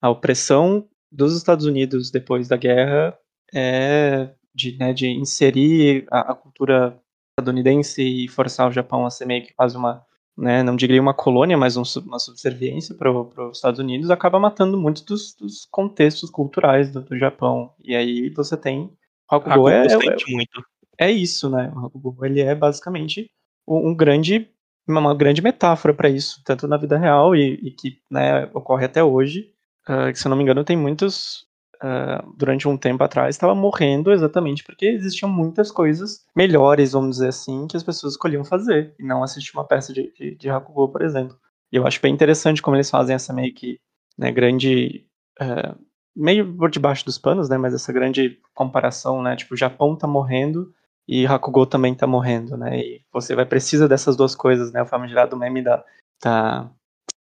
A 0.00 0.08
opressão 0.08 0.88
dos 1.12 1.36
Estados 1.36 1.66
Unidos 1.66 2.10
depois 2.10 2.48
da 2.48 2.56
guerra 2.56 3.18
é 3.52 4.30
de, 4.54 4.76
né, 4.78 4.92
de 4.92 5.08
inserir 5.08 6.06
a, 6.10 6.32
a, 6.32 6.34
cultura 6.34 6.98
estadunidense 7.38 8.02
e 8.02 8.28
forçar 8.28 8.68
o 8.68 8.72
Japão 8.72 9.06
a 9.06 9.10
ser 9.10 9.24
meio 9.24 9.44
que 9.44 9.54
quase 9.54 9.76
uma, 9.76 10.04
né, 10.36 10.62
não 10.62 10.76
diria 10.76 11.00
uma 11.00 11.14
colônia, 11.14 11.56
mas 11.56 11.76
um, 11.76 11.82
uma 12.04 12.18
subserviência 12.18 12.94
para 12.94 13.10
os 13.10 13.56
Estados 13.56 13.80
Unidos, 13.80 14.10
acaba 14.10 14.38
matando 14.38 14.78
muitos 14.78 15.02
dos, 15.02 15.34
dos 15.34 15.66
contextos 15.70 16.30
culturais 16.30 16.90
do, 16.90 17.02
do, 17.02 17.16
Japão. 17.16 17.72
E 17.82 17.94
aí 17.94 18.28
você 18.30 18.56
tem 18.56 18.90
Hakugo 19.30 19.68
é, 19.68 19.86
é, 19.86 19.96
muito. 19.96 20.64
é 20.98 21.10
isso, 21.10 21.50
né? 21.50 21.72
O 21.74 21.86
Hakugo 21.86 22.24
ele 22.24 22.40
é 22.40 22.54
basicamente 22.54 23.30
um, 23.66 23.90
um 23.90 23.94
grande 23.94 24.48
uma 24.88 25.14
grande 25.14 25.42
metáfora 25.42 25.92
para 25.92 26.08
isso, 26.08 26.40
tanto 26.44 26.66
na 26.66 26.78
vida 26.78 26.96
real 26.96 27.36
e, 27.36 27.54
e 27.62 27.70
que 27.70 27.98
né, 28.10 28.48
ocorre 28.54 28.86
até 28.86 29.04
hoje. 29.04 29.52
Uh, 29.86 30.10
que, 30.12 30.18
se 30.18 30.26
eu 30.26 30.30
não 30.30 30.36
me 30.36 30.42
engano, 30.42 30.64
tem 30.64 30.76
muitos. 30.76 31.46
Uh, 31.80 32.34
durante 32.36 32.66
um 32.66 32.76
tempo 32.76 33.04
atrás, 33.04 33.36
estava 33.36 33.54
morrendo 33.54 34.10
exatamente 34.10 34.64
porque 34.64 34.84
existiam 34.84 35.30
muitas 35.30 35.70
coisas 35.70 36.24
melhores, 36.34 36.90
vamos 36.90 37.18
dizer 37.18 37.28
assim, 37.28 37.68
que 37.68 37.76
as 37.76 37.84
pessoas 37.84 38.14
escolhiam 38.14 38.44
fazer, 38.44 38.96
e 38.98 39.04
não 39.04 39.22
assistir 39.22 39.54
uma 39.54 39.64
peça 39.64 39.92
de, 39.92 40.12
de, 40.12 40.34
de 40.34 40.50
Hakugo, 40.50 40.88
por 40.88 41.02
exemplo. 41.02 41.38
E 41.70 41.76
eu 41.76 41.86
acho 41.86 42.02
bem 42.02 42.12
interessante 42.12 42.60
como 42.60 42.74
eles 42.74 42.90
fazem 42.90 43.14
essa 43.14 43.32
meio 43.32 43.54
que 43.54 43.78
né, 44.18 44.32
grande 44.32 45.06
uh, 45.40 45.78
meio 46.18 46.52
por 46.56 46.68
debaixo 46.68 47.04
dos 47.04 47.16
panos, 47.16 47.48
né? 47.48 47.56
Mas 47.56 47.72
essa 47.72 47.92
grande 47.92 48.38
comparação, 48.52 49.22
né? 49.22 49.36
Tipo, 49.36 49.54
o 49.54 49.56
Japão 49.56 49.96
tá 49.96 50.06
morrendo 50.06 50.74
e 51.06 51.24
Hakugo 51.26 51.64
também 51.64 51.94
tá 51.94 52.06
morrendo, 52.06 52.56
né? 52.56 52.78
E 52.78 53.00
você 53.12 53.34
vai 53.34 53.46
precisar 53.46 53.86
dessas 53.86 54.16
duas 54.16 54.34
coisas, 54.34 54.72
né? 54.72 54.82
O 54.82 54.86
famigerado 54.86 55.36
meme 55.36 55.62
da, 55.62 55.82
da 56.22 56.68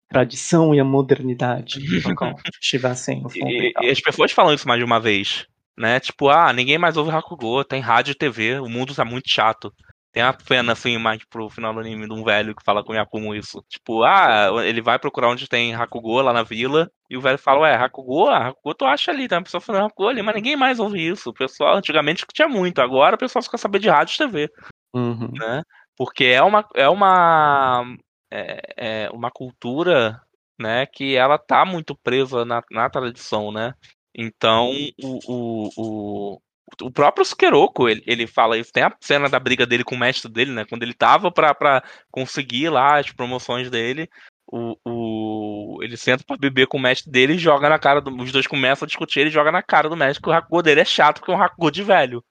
tradição 0.09 0.75
e 0.75 0.79
a 0.79 0.83
modernidade. 0.83 1.79
assim, 2.91 3.23
e, 3.45 3.73
e, 3.81 3.89
as 3.89 4.01
pessoas 4.01 4.31
falam 4.33 4.53
isso 4.53 4.67
mais 4.67 4.79
de 4.79 4.85
uma 4.85 4.99
vez, 4.99 5.47
né? 5.77 5.99
Tipo, 6.01 6.29
ah, 6.29 6.51
ninguém 6.51 6.77
mais 6.77 6.97
ouve 6.97 7.11
Hakugo, 7.11 7.63
tem 7.63 7.81
rádio 7.81 8.11
e 8.11 8.15
TV, 8.15 8.59
o 8.59 8.67
mundo 8.67 8.93
tá 8.93 9.05
muito 9.05 9.29
chato. 9.29 9.73
Tem 10.11 10.21
uma 10.23 10.33
pena, 10.33 10.73
assim, 10.73 10.97
mais 10.97 11.23
pro 11.23 11.49
final 11.49 11.73
do 11.73 11.79
anime 11.79 12.05
de 12.05 12.13
um 12.13 12.23
velho 12.23 12.53
que 12.53 12.63
fala 12.63 12.83
com 12.83 12.91
o 12.91 12.95
Yakumo 12.95 13.33
isso. 13.33 13.63
Tipo, 13.69 14.03
ah, 14.03 14.49
ele 14.65 14.81
vai 14.81 14.99
procurar 14.99 15.29
onde 15.29 15.47
tem 15.47 15.73
Hakugo 15.73 16.21
lá 16.21 16.33
na 16.33 16.43
vila. 16.43 16.91
E 17.09 17.15
o 17.15 17.21
velho 17.21 17.37
fala, 17.37 17.61
ué, 17.61 17.75
Hakugo? 17.75 18.27
Ah, 18.27 18.47
Hakugo 18.47 18.75
tu 18.75 18.85
acha 18.85 19.09
ali, 19.11 19.27
tem 19.27 19.37
uma 19.37 19.43
pessoa 19.43 19.61
falando 19.61 19.85
Hakugo 19.85 20.09
ali, 20.09 20.21
mas 20.21 20.35
ninguém 20.35 20.57
mais 20.57 20.79
ouve 20.79 21.07
isso. 21.07 21.29
O 21.29 21.33
pessoal, 21.33 21.77
antigamente 21.77 22.25
tinha 22.33 22.47
muito, 22.47 22.81
agora 22.81 23.15
o 23.15 23.19
pessoal 23.19 23.41
fica 23.41 23.57
sabendo 23.57 23.83
de 23.83 23.89
rádio 23.89 24.15
e 24.15 24.17
TV. 24.17 24.49
Uhum. 24.93 25.31
Né? 25.31 25.63
Porque 25.97 26.25
é 26.25 26.43
uma. 26.43 26.67
É 26.75 26.89
uma. 26.89 27.85
É, 28.33 29.05
é 29.05 29.09
uma 29.11 29.29
cultura 29.31 30.21
né, 30.59 30.85
que 30.85 31.15
ela 31.15 31.37
tá 31.37 31.65
muito 31.65 31.95
presa 31.95 32.45
na, 32.45 32.61
na 32.71 32.89
tradição, 32.89 33.51
né? 33.51 33.73
Então, 34.15 34.71
o, 35.01 35.19
o, 35.27 35.69
o, 35.77 36.41
o 36.81 36.91
próprio 36.91 37.25
Sukeroku, 37.25 37.89
ele, 37.89 38.03
ele 38.05 38.27
fala 38.27 38.57
isso. 38.57 38.71
Tem 38.71 38.83
a 38.83 38.95
cena 38.99 39.29
da 39.29 39.39
briga 39.39 39.65
dele 39.65 39.83
com 39.83 39.95
o 39.95 39.99
mestre 39.99 40.31
dele, 40.31 40.51
né? 40.51 40.65
Quando 40.65 40.83
ele 40.83 40.93
tava 40.93 41.31
pra, 41.31 41.53
pra 41.53 41.83
conseguir 42.11 42.69
lá 42.69 42.99
as 42.99 43.11
promoções 43.11 43.69
dele, 43.69 44.09
o, 44.51 44.75
o, 44.85 45.83
ele 45.83 45.95
senta 45.95 46.23
pra 46.25 46.35
beber 46.37 46.67
com 46.67 46.77
o 46.77 46.81
mestre 46.81 47.11
dele 47.11 47.33
e 47.33 47.39
joga 47.39 47.69
na 47.69 47.79
cara 47.79 48.01
do. 48.01 48.15
Os 48.21 48.31
dois 48.31 48.47
começam 48.47 48.85
a 48.85 48.87
discutir, 48.87 49.21
ele 49.21 49.29
joga 49.29 49.51
na 49.51 49.63
cara 49.63 49.89
do 49.89 49.95
mestre 49.95 50.21
que 50.21 50.29
o 50.29 50.33
Hakugo 50.33 50.61
dele 50.61 50.81
é 50.81 50.85
chato, 50.85 51.19
porque 51.19 51.31
é 51.31 51.35
um 51.35 51.41
Hakugo 51.41 51.71
de 51.71 51.83
velho. 51.83 52.23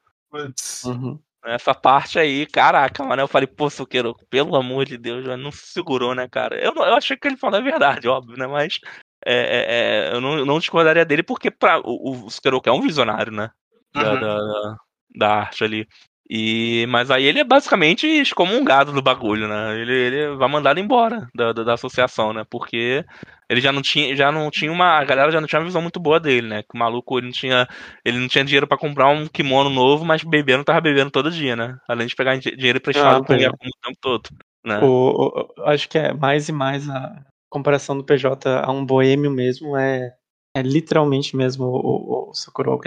Uhum. 0.85 1.19
Essa 1.45 1.75
parte 1.75 2.19
aí, 2.19 2.47
caraca, 2.47 3.03
mano. 3.03 3.23
Eu 3.23 3.29
falei, 3.29 3.47
pô, 3.47 3.71
Sukeroku, 3.71 4.27
pelo 4.27 4.55
amor 4.55 4.85
de 4.85 4.99
Deus, 4.99 5.25
já 5.25 5.37
não 5.37 5.51
se 5.51 5.73
segurou, 5.73 6.15
né, 6.15 6.29
cara? 6.29 6.57
Eu, 6.57 6.75
eu 6.75 6.95
achei 6.95 7.17
que 7.17 7.27
ele 7.27 7.37
falou 7.37 7.59
a 7.59 7.63
verdade, 7.63 8.07
óbvio, 8.07 8.37
né? 8.37 8.47
Mas 8.47 8.79
é, 9.25 9.35
é, 9.35 9.67
é, 10.11 10.15
eu 10.15 10.21
não, 10.21 10.45
não 10.45 10.59
discordaria 10.59 11.05
dele 11.05 11.23
porque 11.23 11.51
pra, 11.51 11.81
o, 11.81 12.27
o 12.27 12.31
Sukeroku 12.31 12.69
é 12.69 12.73
um 12.73 12.83
visionário, 12.83 13.33
né? 13.33 13.51
Da, 13.95 14.13
uhum. 14.13 14.21
da, 14.21 14.77
da, 15.17 15.35
arte 15.35 15.65
ali. 15.65 15.87
E, 16.33 16.87
mas 16.89 17.11
aí 17.11 17.25
ele 17.25 17.41
é 17.41 17.45
basicamente 17.45 18.07
excomungado 18.07 18.93
do 18.93 19.03
bagulho, 19.03 19.49
né? 19.49 19.81
Ele, 19.81 19.93
ele 19.93 20.37
vai 20.37 20.49
mandado 20.49 20.79
embora 20.79 21.27
da, 21.35 21.53
da, 21.53 21.65
da, 21.65 21.75
associação, 21.75 22.33
né? 22.33 22.45
Porque 22.49 23.05
ele 23.49 23.61
já 23.61 23.73
não 23.73 23.83
tinha, 23.83 24.15
já 24.15 24.31
não 24.31 24.49
tinha 24.49 24.71
uma. 24.71 24.97
A 24.97 25.05
galera 25.05 25.33
já 25.33 25.41
não 25.41 25.49
tinha 25.49 25.59
uma 25.59 25.67
visão 25.67 25.83
muito 25.83 25.99
boa 25.99 26.21
dele, 26.21 26.47
né? 26.47 26.63
Que 26.63 26.77
o 26.77 26.79
maluco 26.79 27.19
ele 27.19 27.27
não 27.27 27.33
tinha. 27.33 27.67
Ele 28.05 28.21
não 28.21 28.29
tinha 28.29 28.45
dinheiro 28.45 28.69
para 28.69 28.79
comprar 28.79 29.09
um 29.09 29.27
kimono 29.27 29.69
novo, 29.69 30.05
mas 30.05 30.23
bebendo 30.23 30.63
tava 30.63 30.81
bebendo 30.81 31.11
todo 31.11 31.33
dia, 31.33 31.57
né? 31.57 31.77
Além 31.89 32.07
de 32.07 32.15
pegar 32.15 32.37
dinheiro 32.37 32.79
emprestado 32.79 33.25
ah, 33.25 33.27
com 33.27 33.35
o 33.35 33.37
tempo 33.37 33.99
todo. 34.01 34.31
Né? 34.65 34.79
O, 34.79 35.33
o, 35.59 35.63
acho 35.65 35.89
que 35.89 35.99
é 35.99 36.13
mais 36.13 36.49
e 36.49 36.53
mais 36.53 36.89
a 36.89 37.25
comparação 37.49 37.99
do 37.99 38.05
PJ 38.05 38.49
a 38.49 38.71
um 38.71 38.87
boêmio 38.87 39.33
mesmo 39.33 39.77
é, 39.77 40.15
é 40.55 40.63
literalmente 40.63 41.37
mesmo 41.37 41.65
o, 41.65 42.29
o, 42.29 42.31
o 42.31 42.35
Sokurou. 42.35 42.79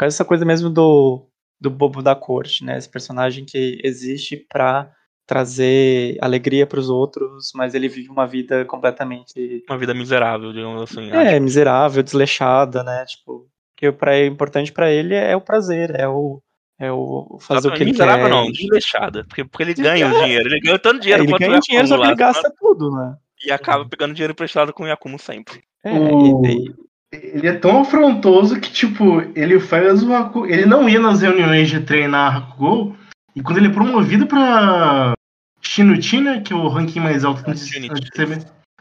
É 0.00 0.06
essa 0.06 0.16
essa 0.16 0.24
coisa 0.24 0.44
mesmo 0.44 0.70
do, 0.70 1.26
do 1.60 1.70
bobo 1.70 2.02
da 2.02 2.14
corte, 2.14 2.64
né? 2.64 2.76
Esse 2.78 2.88
personagem 2.88 3.44
que 3.44 3.80
existe 3.84 4.36
para 4.36 4.92
trazer 5.26 6.18
alegria 6.20 6.66
para 6.66 6.80
os 6.80 6.90
outros, 6.90 7.52
mas 7.54 7.74
ele 7.74 7.88
vive 7.88 8.08
uma 8.08 8.26
vida 8.26 8.64
completamente 8.64 9.64
uma 9.68 9.78
vida 9.78 9.94
miserável, 9.94 10.52
digamos 10.52 10.82
assim. 10.90 11.08
É, 11.12 11.34
acho. 11.34 11.42
miserável, 11.42 12.02
desleixada, 12.02 12.82
né? 12.82 13.04
Tipo, 13.06 13.48
que 13.76 13.92
para 13.92 14.16
é 14.16 14.26
importante 14.26 14.72
para 14.72 14.90
ele 14.90 15.14
é 15.14 15.36
o 15.36 15.40
prazer, 15.40 15.94
é 15.98 16.08
o 16.08 16.42
é 16.78 16.90
o 16.90 17.38
fazer 17.40 17.68
o 17.68 17.72
que 17.72 17.82
ele 17.82 17.92
miserável 17.92 18.24
quer. 18.24 18.30
não, 18.30 18.50
desleixada, 18.50 19.24
porque, 19.24 19.44
porque 19.44 19.62
ele 19.62 19.74
ganha 19.74 20.08
o 20.08 20.14
dinheiro, 20.24 20.48
ele 20.48 20.60
ganha 20.60 20.78
tanto 20.78 21.00
dinheiro 21.00 21.22
é, 21.22 21.26
ele 21.26 21.38
ganha 21.38 21.60
dinheiro 21.60 21.86
só 21.86 21.98
que 21.98 22.06
ele 22.06 22.14
gasta 22.16 22.52
tudo, 22.58 22.90
né? 22.90 23.16
E 23.46 23.52
acaba 23.52 23.88
pegando 23.88 24.14
dinheiro 24.14 24.32
emprestado 24.32 24.72
com 24.72 24.82
o 24.82 24.88
Yakumo 24.88 25.18
sempre. 25.18 25.62
É, 25.84 25.92
O- 25.92 26.44
e- 26.46 26.66
e- 26.66 26.74
Ele 27.12 27.48
é 27.48 27.52
tão 27.52 27.80
afrontoso 27.80 28.60
que, 28.60 28.70
tipo, 28.70 29.20
ele 29.34 29.58
faz 29.58 30.02
o 30.02 30.14
Haku... 30.14 30.46
Ele 30.46 30.64
não 30.64 30.88
ia 30.88 31.00
nas 31.00 31.22
reuniões 31.22 31.68
de 31.68 31.80
treinar 31.80 32.36
Hakugo, 32.36 32.96
e 33.34 33.42
quando 33.42 33.58
ele 33.58 33.66
é 33.66 33.72
promovido 33.72 34.26
pra 34.26 35.14
Shinuchi, 35.60 36.20
né, 36.20 36.40
que 36.40 36.52
é 36.52 36.56
o 36.56 36.68
ranking 36.68 37.00
mais 37.00 37.24
alto 37.24 37.42
antes, 37.48 37.68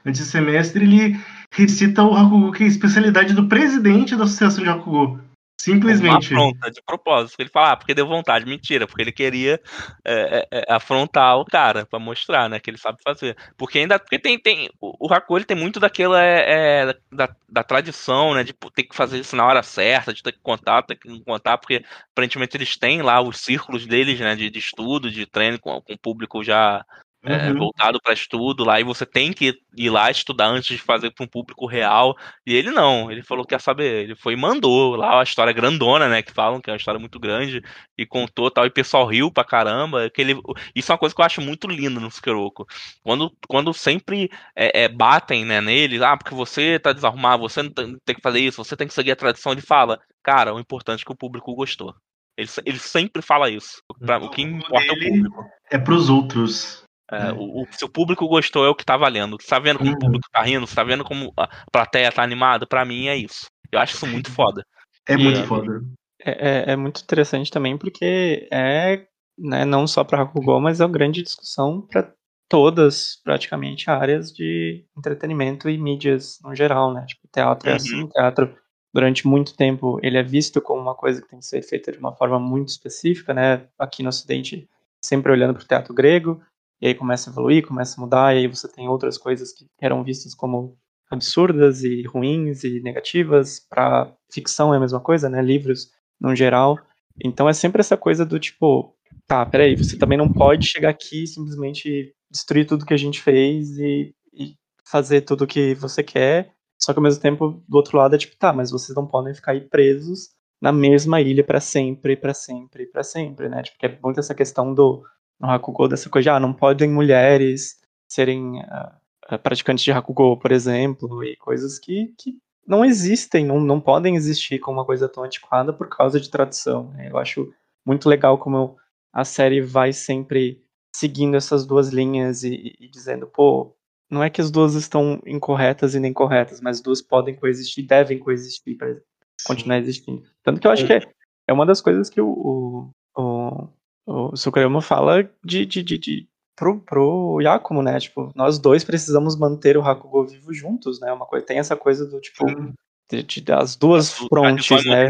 antes, 0.05 0.19
de 0.19 0.25
semestre, 0.25 0.83
ele 0.83 1.19
recita 1.51 2.03
o 2.03 2.15
Hakugo, 2.15 2.51
que 2.51 2.63
é 2.63 2.65
a 2.67 2.69
especialidade 2.69 3.33
do 3.33 3.47
presidente 3.47 4.15
da 4.15 4.25
Associação 4.25 4.63
de 4.63 4.69
Hakugo. 4.69 5.19
Simplesmente. 5.61 6.33
Uma 6.33 6.47
afronta, 6.47 6.71
de 6.71 6.81
propósito. 6.81 7.37
Ele 7.37 7.49
fala, 7.49 7.71
ah, 7.71 7.75
porque 7.75 7.93
deu 7.93 8.07
vontade. 8.07 8.45
Mentira, 8.45 8.87
porque 8.87 9.01
ele 9.01 9.11
queria 9.11 9.59
é, 10.05 10.47
é, 10.51 10.59
é, 10.59 10.73
afrontar 10.73 11.37
o 11.37 11.43
cara, 11.43 11.85
pra 11.85 11.99
mostrar, 11.99 12.49
né, 12.49 12.61
que 12.61 12.69
ele 12.69 12.77
sabe 12.77 12.99
fazer. 13.03 13.35
Porque 13.57 13.79
ainda, 13.79 13.99
porque 13.99 14.17
tem, 14.17 14.39
tem 14.39 14.69
o, 14.79 15.13
Haku, 15.13 15.37
ele 15.37 15.45
tem 15.45 15.57
muito 15.57 15.77
daquela, 15.77 16.23
é, 16.23 16.87
é, 16.87 16.95
da, 17.11 17.29
da 17.49 17.63
tradição, 17.63 18.33
né, 18.33 18.43
de 18.43 18.53
ter 18.73 18.83
que 18.83 18.95
fazer 18.95 19.19
isso 19.19 19.35
na 19.35 19.45
hora 19.45 19.61
certa, 19.61 20.13
de 20.13 20.23
ter 20.23 20.31
que 20.31 20.39
contar, 20.39 20.81
ter 20.83 20.95
que 20.95 21.23
contar, 21.25 21.57
porque 21.57 21.83
aparentemente 22.13 22.55
eles 22.55 22.77
têm 22.77 23.01
lá 23.01 23.21
os 23.21 23.41
círculos 23.41 23.85
deles, 23.85 24.17
né, 24.17 24.37
de, 24.37 24.49
de 24.49 24.59
estudo, 24.59 25.11
de 25.11 25.25
treino 25.25 25.59
com, 25.59 25.81
com 25.81 25.93
o 25.93 25.99
público 25.99 26.41
já 26.41 26.85
é, 27.23 27.49
Uhum. 27.49 27.57
voltado 27.57 27.99
para 28.01 28.13
estudo 28.13 28.63
lá 28.63 28.79
e 28.79 28.83
você 28.83 29.05
tem 29.05 29.33
que 29.33 29.53
ir 29.75 29.89
lá 29.89 30.09
estudar 30.09 30.47
antes 30.47 30.77
de 30.77 30.81
fazer 30.81 31.11
para 31.11 31.25
um 31.25 31.27
público 31.27 31.65
real. 31.65 32.15
E 32.45 32.55
ele 32.55 32.71
não, 32.71 33.11
ele 33.11 33.21
falou 33.23 33.43
que 33.43 33.49
quer 33.49 33.59
saber, 33.61 34.03
ele 34.03 34.15
foi 34.15 34.33
e 34.33 34.37
mandou 34.37 34.95
lá 34.95 35.19
a 35.19 35.23
história 35.23 35.51
grandona, 35.51 36.07
né, 36.07 36.21
que 36.21 36.31
falam 36.31 36.61
que 36.61 36.69
é 36.69 36.73
uma 36.73 36.77
história 36.77 36.99
muito 36.99 37.19
grande 37.19 37.61
e 37.97 38.05
contou 38.05 38.49
tal 38.49 38.65
e 38.65 38.69
o 38.69 38.71
pessoal 38.73 39.05
riu 39.05 39.31
pra 39.31 39.43
caramba, 39.43 40.09
que 40.09 40.21
ele 40.21 40.39
isso 40.73 40.91
é 40.91 40.93
uma 40.93 40.99
coisa 40.99 41.13
que 41.13 41.19
eu 41.21 41.25
acho 41.25 41.41
muito 41.41 41.67
linda 41.67 41.99
no 41.99 42.09
Sukeroku. 42.09 42.65
Quando 43.03 43.31
quando 43.47 43.73
sempre 43.73 44.29
é, 44.55 44.83
é, 44.83 44.87
batem, 44.87 45.43
né, 45.45 45.59
nele, 45.59 46.01
ah, 46.03 46.15
porque 46.15 46.33
você 46.33 46.79
tá 46.79 46.93
desarrumado, 46.93 47.41
você 47.43 47.69
tem, 47.69 48.15
que 48.15 48.21
fazer 48.21 48.39
isso, 48.39 48.63
você 48.63 48.77
tem 48.77 48.87
que 48.87 48.93
seguir 48.93 49.11
a 49.11 49.15
tradição, 49.15 49.51
ele 49.51 49.61
fala, 49.61 49.99
cara, 50.23 50.53
o 50.53 50.59
importante 50.59 51.01
é 51.01 51.05
que 51.05 51.11
o 51.11 51.17
público 51.17 51.53
gostou. 51.53 51.93
Ele, 52.37 52.49
ele 52.65 52.79
sempre 52.79 53.21
fala 53.21 53.49
isso. 53.49 53.81
Pra- 53.99 54.17
o 54.17 54.29
que 54.29 54.41
importa 54.41 54.85
é 54.85 54.91
o 54.93 54.99
público. 54.99 55.45
É 55.71 55.77
pros 55.77 56.09
outros. 56.09 56.83
É, 57.11 57.27
É. 57.29 57.31
o, 57.33 57.63
o- 57.63 57.67
se 57.71 57.83
o 57.85 57.89
público 57.89 58.27
gostou, 58.27 58.65
é 58.65 58.69
o 58.69 58.75
que 58.75 58.85
tá 58.85 58.95
valendo. 58.97 59.37
Você 59.39 59.47
tá 59.47 59.59
vendo 59.59 59.79
como 59.79 59.89
Uhum. 59.91 59.95
o 59.95 59.99
público 59.99 60.27
tá 60.31 60.41
rindo? 60.41 60.67
Você 60.67 60.75
tá 60.75 60.83
vendo 60.83 61.03
como 61.03 61.33
a 61.37 61.47
plateia 61.71 62.11
tá 62.11 62.23
animada? 62.23 62.67
Pra 62.67 62.85
mim 62.85 63.07
é 63.07 63.15
isso. 63.15 63.47
Eu 63.71 63.79
acho 63.79 63.95
isso 63.95 64.07
muito 64.07 64.31
foda. 64.31 64.63
É 65.07 65.15
E, 65.17 65.23
muito 65.23 65.39
é, 65.39 65.43
foda. 65.45 65.81
é, 66.23 66.49
é- 66.49 66.71
é 66.73 66.75
muito 66.75 67.01
interessante 67.01 67.49
também 67.51 67.77
porque 67.77 68.47
é 68.51 69.05
né, 69.37 69.63
não 69.63 69.87
só 69.87 70.03
para 70.03 70.21
Hakugo, 70.21 70.59
mas 70.59 70.81
é 70.81 70.85
uma 70.85 70.91
grande 70.91 71.23
discussão 71.23 71.81
para 71.81 72.11
todas, 72.49 73.21
praticamente, 73.23 73.89
áreas 73.89 74.33
de 74.33 74.83
entretenimento 74.97 75.69
e 75.69 75.77
mídias 75.77 76.39
no 76.43 76.53
geral, 76.53 76.91
né? 76.93 77.05
Tipo, 77.07 77.27
teatro 77.31 77.69
é 77.69 77.71
Uhum. 77.71 77.77
assim, 77.77 78.07
teatro 78.07 78.53
durante 78.93 79.25
muito 79.27 79.55
tempo 79.55 79.99
ele 80.03 80.17
é 80.17 80.23
visto 80.23 80.59
como 80.61 80.81
uma 80.81 80.95
coisa 80.95 81.21
que 81.21 81.29
tem 81.29 81.39
que 81.39 81.45
ser 81.45 81.61
feita 81.61 81.91
de 81.91 81.99
uma 81.99 82.13
forma 82.15 82.39
muito 82.39 82.69
específica, 82.69 83.33
né? 83.33 83.67
Aqui 83.77 84.01
no 84.03 84.09
Ocidente, 84.09 84.67
sempre 85.01 85.31
olhando 85.31 85.53
para 85.53 85.63
o 85.63 85.67
teatro 85.67 85.93
grego, 85.93 86.41
e 86.81 86.87
aí 86.87 86.95
começa 86.95 87.29
a 87.29 87.31
evoluir, 87.31 87.65
começa 87.65 87.99
a 87.99 88.01
mudar, 88.01 88.35
e 88.35 88.39
aí 88.39 88.47
você 88.47 88.67
tem 88.67 88.87
outras 88.87 89.17
coisas 89.17 89.51
que 89.53 89.65
eram 89.81 90.03
vistas 90.03 90.33
como 90.33 90.77
absurdas 91.09 91.83
e 91.83 92.03
ruins 92.03 92.63
e 92.63 92.79
negativas. 92.81 93.59
Para 93.59 94.13
ficção 94.31 94.73
é 94.73 94.77
a 94.77 94.79
mesma 94.79 94.99
coisa, 94.99 95.29
né? 95.29 95.41
Livros 95.41 95.91
no 96.19 96.35
geral. 96.35 96.77
Então 97.23 97.49
é 97.49 97.53
sempre 97.53 97.81
essa 97.81 97.97
coisa 97.97 98.25
do 98.25 98.39
tipo, 98.39 98.95
tá, 99.27 99.45
peraí, 99.45 99.75
você 99.75 99.97
também 99.97 100.17
não 100.17 100.31
pode 100.31 100.67
chegar 100.67 100.89
aqui 100.89 101.23
e 101.23 101.27
simplesmente 101.27 102.13
destruir 102.31 102.65
tudo 102.65 102.85
que 102.85 102.93
a 102.93 102.97
gente 102.97 103.21
fez 103.21 103.77
e, 103.77 104.13
e 104.33 104.55
fazer 104.85 105.21
tudo 105.21 105.47
que 105.47 105.73
você 105.75 106.03
quer. 106.03 106.53
Só 106.81 106.93
que 106.93 106.99
ao 106.99 107.03
mesmo 107.03 107.21
tempo, 107.21 107.61
do 107.67 107.75
outro 107.75 107.97
lado 107.97 108.15
é 108.15 108.17
tipo, 108.17 108.37
tá, 108.37 108.53
mas 108.53 108.71
vocês 108.71 108.95
não 108.95 109.05
podem 109.05 109.33
ficar 109.33 109.51
aí 109.51 109.61
presos 109.61 110.29
na 110.61 110.71
mesma 110.71 111.21
ilha 111.21 111.43
para 111.43 111.59
sempre, 111.59 112.15
para 112.15 112.33
sempre, 112.33 112.85
para 112.85 113.03
sempre, 113.03 113.49
né? 113.49 113.63
Tipo, 113.63 113.85
é 113.85 113.99
muito 114.01 114.19
essa 114.19 114.35
questão 114.35 114.73
do 114.73 115.03
no 115.39 115.49
Hakugo 115.49 115.87
dessa 115.87 116.09
coisa, 116.09 116.23
de, 116.23 116.29
ah, 116.29 116.39
não 116.39 116.53
podem 116.53 116.89
mulheres 116.89 117.79
serem 118.07 118.61
ah, 118.63 118.99
praticantes 119.41 119.83
de 119.83 119.91
Hakugo, 119.91 120.37
por 120.37 120.51
exemplo, 120.51 121.23
e 121.23 121.35
coisas 121.37 121.79
que, 121.79 122.13
que 122.17 122.37
não 122.67 122.83
existem, 122.83 123.45
não, 123.45 123.59
não 123.59 123.79
podem 123.79 124.15
existir 124.15 124.59
como 124.59 124.79
uma 124.79 124.85
coisa 124.85 125.09
tão 125.09 125.23
antiquada 125.23 125.73
por 125.73 125.89
causa 125.89 126.19
de 126.19 126.29
tradição. 126.29 126.89
né? 126.91 127.09
Eu 127.09 127.17
acho 127.17 127.51
muito 127.85 128.07
legal 128.07 128.37
como 128.37 128.77
a 129.13 129.25
série 129.25 129.61
vai 129.61 129.91
sempre 129.91 130.61
seguindo 130.95 131.35
essas 131.35 131.65
duas 131.65 131.89
linhas 131.89 132.43
e, 132.43 132.75
e 132.79 132.87
dizendo, 132.89 133.25
pô, 133.27 133.75
não 134.09 134.23
é 134.23 134.29
que 134.29 134.41
as 134.41 134.49
duas 134.49 134.73
estão 134.73 135.21
incorretas 135.25 135.95
e 135.95 135.99
nem 135.99 136.11
corretas, 136.11 136.59
mas 136.61 136.77
as 136.77 136.83
duas 136.83 137.01
podem 137.01 137.35
coexistir, 137.35 137.85
devem 137.85 138.19
coexistir 138.19 138.77
para 138.77 138.99
continuar 139.45 139.77
existindo. 139.77 140.23
Tanto 140.43 140.59
que 140.59 140.67
eu 140.67 140.71
acho 140.71 140.85
que 140.85 140.93
é, 140.93 141.01
é 141.47 141.53
uma 141.53 141.65
das 141.65 141.81
coisas 141.81 142.09
que 142.09 142.19
o, 142.19 142.27
o, 142.27 142.91
o, 143.17 143.69
o 144.09 144.31
Tsukurayama 144.33 144.81
fala 144.81 145.23
de, 145.43 145.65
de, 145.65 145.83
de, 145.83 145.97
de 145.97 146.27
pro, 146.55 146.79
pro 146.81 147.39
Yakumo, 147.41 147.81
né? 147.81 147.99
Tipo, 147.99 148.31
nós 148.35 148.57
dois 148.59 148.83
precisamos 148.83 149.37
manter 149.37 149.77
o 149.77 149.81
Hakugo 149.83 150.25
vivo 150.25 150.53
juntos, 150.53 150.99
né? 150.99 151.11
Uma 151.13 151.25
coisa, 151.25 151.45
tem 151.45 151.59
essa 151.59 151.75
coisa 151.75 152.05
do 152.05 152.19
tipo 152.19 152.73
de, 153.09 153.23
de- 153.23 153.41
das 153.41 153.75
duas 153.75 154.11
frontes, 154.13 154.83
né? 154.85 155.09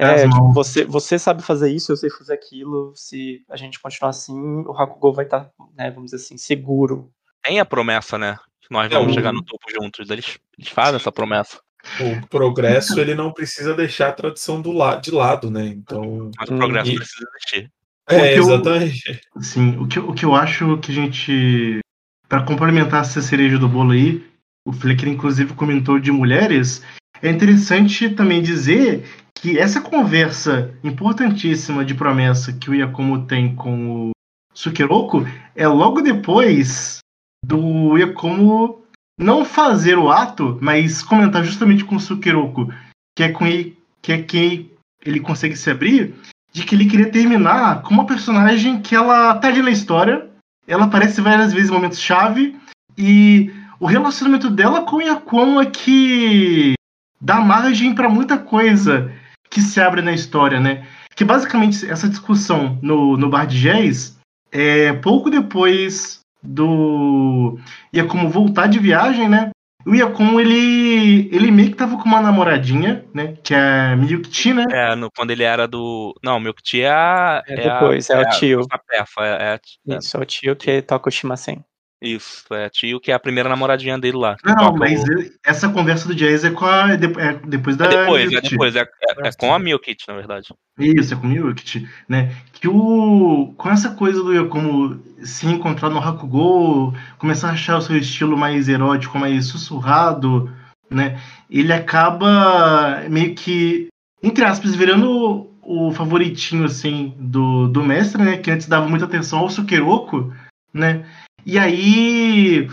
É, 0.00 0.14
As 0.14 0.22
tipo, 0.22 0.52
você, 0.52 0.84
você 0.84 1.18
sabe 1.18 1.42
fazer 1.42 1.70
isso, 1.70 1.92
eu 1.92 1.96
sei 1.96 2.10
fazer 2.10 2.34
aquilo. 2.34 2.92
Se 2.94 3.44
a 3.48 3.56
gente 3.56 3.80
continuar 3.80 4.10
assim, 4.10 4.36
o 4.66 4.72
Hakugo 4.72 5.12
vai 5.12 5.24
estar, 5.24 5.50
né, 5.76 5.90
vamos 5.90 6.10
dizer 6.10 6.22
assim, 6.24 6.36
seguro. 6.36 7.10
Tem 7.42 7.58
a 7.60 7.64
promessa, 7.64 8.18
né? 8.18 8.36
Que 8.60 8.68
nós 8.72 8.90
vamos 8.92 9.06
É, 9.08 9.10
o- 9.12 9.14
chegar 9.14 9.32
no 9.32 9.42
topo 9.44 9.70
juntos. 9.70 10.10
Eles, 10.10 10.38
eles 10.58 10.70
fazem 10.70 10.96
essa 10.96 11.10
promessa. 11.12 11.60
O 12.00 12.26
progresso 12.28 13.00
ele 13.00 13.14
não 13.14 13.32
precisa 13.32 13.74
deixar 13.74 14.08
a 14.08 14.12
tradição 14.12 14.60
do 14.60 14.72
la 14.72 14.96
de 14.96 15.10
lado, 15.10 15.50
né? 15.50 15.66
Então. 15.66 16.30
Mas 16.38 16.48
o 16.50 16.54
Hum, 16.54 16.58
progresso 16.58 16.90
e- 16.90 16.96
precisa 16.96 17.24
existir. 17.36 17.72
É, 18.08 18.34
exatamente. 18.34 19.20
Sim, 19.40 19.76
o 19.78 19.86
que, 19.86 19.98
o 19.98 20.12
que 20.12 20.24
eu 20.24 20.34
acho 20.34 20.78
que 20.78 20.90
a 20.90 20.94
gente. 20.94 21.80
Pra 22.28 22.42
complementar 22.42 23.02
essa 23.02 23.22
cereja 23.22 23.58
do 23.58 23.68
bolo 23.68 23.92
aí, 23.92 24.22
o 24.66 24.72
Flecker 24.72 25.08
inclusive 25.08 25.54
comentou 25.54 25.98
de 25.98 26.12
mulheres. 26.12 26.82
É 27.22 27.30
interessante 27.30 28.10
também 28.10 28.42
dizer 28.42 29.04
que 29.34 29.58
essa 29.58 29.80
conversa 29.80 30.74
importantíssima 30.84 31.84
de 31.84 31.94
promessa 31.94 32.52
que 32.52 32.70
o 32.70 32.74
Yakumo 32.74 33.26
tem 33.26 33.54
com 33.54 34.08
o 34.08 34.10
Sukeroku 34.52 35.26
é 35.54 35.66
logo 35.66 36.00
depois 36.00 36.98
do 37.44 37.96
Yakumo 37.96 38.84
não 39.18 39.44
fazer 39.44 39.98
o 39.98 40.10
ato, 40.10 40.58
mas 40.60 41.02
comentar 41.02 41.44
justamente 41.44 41.84
com 41.84 41.96
o 41.96 42.00
Sukeroku, 42.00 42.72
que 43.16 43.22
é 43.22 43.30
com 43.30 43.46
ele, 43.46 43.76
que 44.02 44.12
é 44.12 44.22
quem 44.22 44.70
ele 45.04 45.18
consegue 45.18 45.56
se 45.56 45.70
abrir, 45.70 46.14
de 46.52 46.64
que 46.64 46.74
ele 46.74 46.86
queria 46.86 47.10
terminar 47.10 47.82
com 47.82 47.94
uma 47.94 48.06
personagem 48.06 48.80
que 48.80 48.94
ela 48.94 49.34
tá 49.36 49.48
ali 49.48 49.62
na 49.62 49.70
história, 49.70 50.28
ela 50.66 50.84
aparece 50.84 51.20
várias 51.20 51.52
vezes 51.52 51.70
em 51.70 51.72
momentos 51.72 52.00
chave 52.00 52.56
e 52.96 53.52
o 53.80 53.86
relacionamento 53.86 54.50
dela 54.50 54.82
com 54.82 54.96
o 54.96 55.02
Yakumo 55.02 55.60
é 55.60 55.66
que 55.66 56.74
dá 57.20 57.40
margem 57.40 57.94
pra 57.94 58.08
muita 58.08 58.36
coisa 58.36 59.12
que 59.50 59.60
se 59.60 59.80
abre 59.80 60.02
na 60.02 60.12
história, 60.12 60.60
né? 60.60 60.86
Que 61.14 61.24
basicamente 61.24 61.88
essa 61.88 62.08
discussão 62.08 62.78
no, 62.82 63.16
no 63.16 63.28
bar 63.28 63.46
de 63.46 63.60
jazz 63.60 64.18
é 64.50 64.92
pouco 64.92 65.30
depois 65.30 66.20
do 66.42 67.58
Yakumo 67.94 68.28
voltar 68.28 68.66
de 68.68 68.78
viagem, 68.78 69.28
né? 69.28 69.50
O 69.88 69.94
Yakumo, 69.94 70.38
ele, 70.38 71.30
ele 71.34 71.50
meio 71.50 71.70
que 71.70 71.76
tava 71.76 71.96
com 71.96 72.04
uma 72.04 72.20
namoradinha, 72.20 73.06
né? 73.14 73.34
Que 73.42 73.54
é 73.54 73.58
a 73.92 73.96
Miyukichi, 73.96 74.52
né? 74.52 74.64
É, 74.70 74.94
no, 74.94 75.10
quando 75.10 75.30
ele 75.30 75.42
era 75.42 75.66
do. 75.66 76.14
Não, 76.22 76.38
tio 76.38 76.82
é 76.82 76.90
a. 76.90 77.42
É 77.48 77.56
depois, 77.56 78.10
é 78.10 78.18
o 78.18 78.20
a- 78.20 78.28
tio. 78.28 78.60
A 78.70 78.78
pefa, 78.78 79.24
é, 79.24 79.54
é- 79.54 79.94
é- 79.94 79.98
Isso 79.98 80.16
é 80.16 80.20
o 80.20 80.24
tio 80.26 80.54
que 80.54 80.82
toca 80.82 81.08
o 81.08 81.12
Shimasen. 81.12 81.64
Isso, 82.00 82.44
é 82.52 82.66
a 82.66 82.70
tio 82.70 83.00
que 83.00 83.10
é 83.10 83.14
a 83.14 83.18
primeira 83.18 83.48
namoradinha 83.48 83.98
dele 83.98 84.16
lá. 84.16 84.36
Não, 84.44 84.72
mas 84.76 85.02
o- 85.02 85.12
ele- 85.12 85.32
essa 85.44 85.68
conversa 85.68 86.06
do 86.06 86.14
jazz 86.14 86.44
é, 86.44 86.50
com 86.50 86.64
a, 86.64 86.92
é 86.92 86.96
de- 86.96 87.20
é 87.20 87.34
depois 87.44 87.76
da. 87.76 87.86
É 87.86 87.88
depois, 87.88 88.24
é 88.24 88.26
Miyukichi. 88.28 88.50
depois, 88.52 88.76
é, 88.76 88.80
é- 88.80 89.28
é 89.28 89.32
com 89.32 89.52
a 89.52 89.58
Milkit, 89.58 90.04
na 90.06 90.14
verdade. 90.14 90.48
Isso, 90.78 91.14
é 91.14 91.16
com 91.16 91.26
o 91.26 91.30
Miyukichi, 91.30 91.88
né? 92.08 92.32
Que 92.52 92.68
o. 92.68 93.52
Com 93.56 93.70
essa 93.70 93.90
coisa 93.90 94.22
do 94.22 94.32
Yakumo 94.32 95.02
se 95.24 95.46
encontrar 95.46 95.90
no 95.90 95.98
Hakugo, 95.98 96.94
começar 97.18 97.48
a 97.48 97.52
achar 97.52 97.78
o 97.78 97.82
seu 97.82 97.96
estilo 97.96 98.36
mais 98.36 98.68
erótico, 98.68 99.18
mais 99.18 99.46
sussurrado, 99.46 100.50
né? 100.88 101.20
Ele 101.50 101.72
acaba 101.72 103.02
meio 103.08 103.34
que, 103.34 103.88
entre 104.22 104.44
aspas, 104.44 104.74
virando 104.74 105.48
o 105.62 105.90
favoritinho, 105.92 106.64
assim, 106.64 107.12
do, 107.18 107.68
do 107.68 107.82
mestre, 107.82 108.22
né? 108.22 108.36
Que 108.38 108.50
antes 108.50 108.66
dava 108.68 108.88
muita 108.88 109.04
atenção 109.04 109.40
ao 109.40 109.50
Sukeroku, 109.50 110.32
né? 110.72 111.04
E 111.48 111.58
aí. 111.58 112.68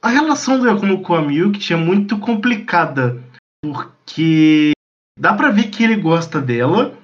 A 0.00 0.08
relação 0.08 0.58
do 0.58 0.66
Yakumo 0.66 1.02
com 1.02 1.14
a 1.14 1.20
Miyukichi 1.20 1.74
é 1.74 1.76
muito 1.76 2.18
complicada, 2.18 3.22
porque 3.62 4.72
dá 5.18 5.34
pra 5.34 5.50
ver 5.50 5.64
que 5.64 5.84
ele 5.84 5.96
gosta 5.96 6.40
dela, 6.40 6.94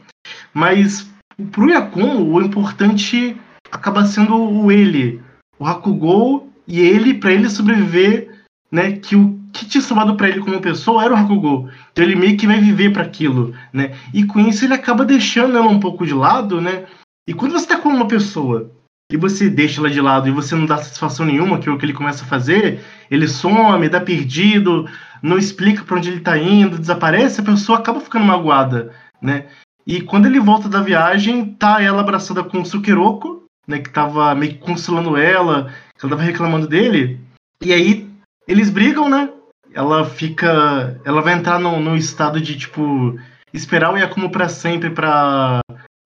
mas 0.53 1.11
pro 1.51 1.71
Yakumo, 1.71 2.31
o 2.31 2.41
importante 2.43 3.37
acaba 3.71 4.07
sendo 4.07 4.35
o 4.35 4.73
ele, 4.73 5.23
o 5.59 5.67
Hakugo, 5.67 6.51
e 6.67 6.81
ele, 6.81 7.15
pra 7.15 7.33
ele 7.33 7.51
sobreviver, 7.51 8.43
né, 8.73 8.93
que 8.93 9.15
o 9.15 9.39
que 9.53 9.67
tinha 9.67 9.83
somado 9.83 10.17
para 10.17 10.29
ele 10.29 10.41
como 10.41 10.61
pessoa 10.61 11.05
era 11.05 11.13
o 11.13 11.17
Hakugo. 11.17 11.71
Então 11.93 12.05
ele 12.05 12.17
meio 12.17 12.37
que 12.37 12.47
vai 12.47 12.61
viver 12.61 12.93
para 12.93 13.03
aquilo, 13.03 13.55
né? 13.73 13.95
E 14.15 14.25
com 14.25 14.41
isso 14.41 14.65
ele 14.65 14.75
acaba 14.75 15.05
deixando 15.05 15.57
ela 15.57 15.69
um 15.69 15.81
pouco 15.81 16.07
de 16.07 16.15
lado, 16.15 16.61
né? 16.63 16.87
E 17.29 17.35
quando 17.35 17.53
você 17.53 17.67
tá 17.67 17.77
com 17.79 17.89
uma 17.89 18.09
pessoa 18.09 18.71
e 19.11 19.17
você 19.17 19.51
deixa 19.51 19.81
ela 19.81 19.91
de 19.91 20.01
lado 20.01 20.29
e 20.29 20.33
você 20.33 20.55
não 20.55 20.67
dá 20.67 20.79
satisfação 20.79 21.27
nenhuma, 21.27 21.59
que 21.59 21.69
é 21.69 21.73
o 21.73 21.77
que 21.77 21.85
ele 21.85 21.93
começa 21.93 22.25
a 22.25 22.29
fazer, 22.29 22.81
ele 23.11 23.27
some, 23.27 23.89
dá 23.89 24.01
perdido, 24.01 24.89
não 25.21 25.37
explica 25.37 25.83
para 25.83 25.97
onde 25.97 26.09
ele 26.09 26.21
tá 26.21 26.39
indo, 26.39 26.79
desaparece, 26.79 27.41
a 27.41 27.45
pessoa 27.45 27.79
acaba 27.79 28.01
ficando 28.01 28.25
magoada, 28.25 28.93
né? 29.21 29.47
E 29.87 30.01
quando 30.01 30.27
ele 30.27 30.39
volta 30.39 30.69
da 30.69 30.81
viagem, 30.81 31.45
tá 31.45 31.83
ela 31.83 32.01
abraçada 32.01 32.45
com 32.45 32.61
o 32.61 32.65
Sukeroko, 32.65 33.45
né, 33.67 33.79
que 33.79 33.91
tava 33.91 34.35
meio 34.35 34.53
que 34.53 34.59
consolando 34.59 35.17
ela, 35.17 35.73
que 35.99 36.07
ela 36.07 36.11
tava 36.11 36.23
reclamando 36.23 36.69
dele. 36.69 37.19
E 37.63 37.73
aí 37.73 38.09
eles 38.47 38.71
brigam, 38.71 39.09
né? 39.09 39.29
Ela 39.73 40.05
fica, 40.05 41.01
ela 41.05 41.23
vai 41.23 41.35
entrar 41.35 41.59
num 41.59 41.97
estado 41.97 42.41
de 42.41 42.57
tipo 42.57 43.19
esperar 43.53 43.93
o 43.93 43.97
Yakumo 43.97 44.31
para 44.31 44.49
sempre 44.49 44.91
para 44.91 45.61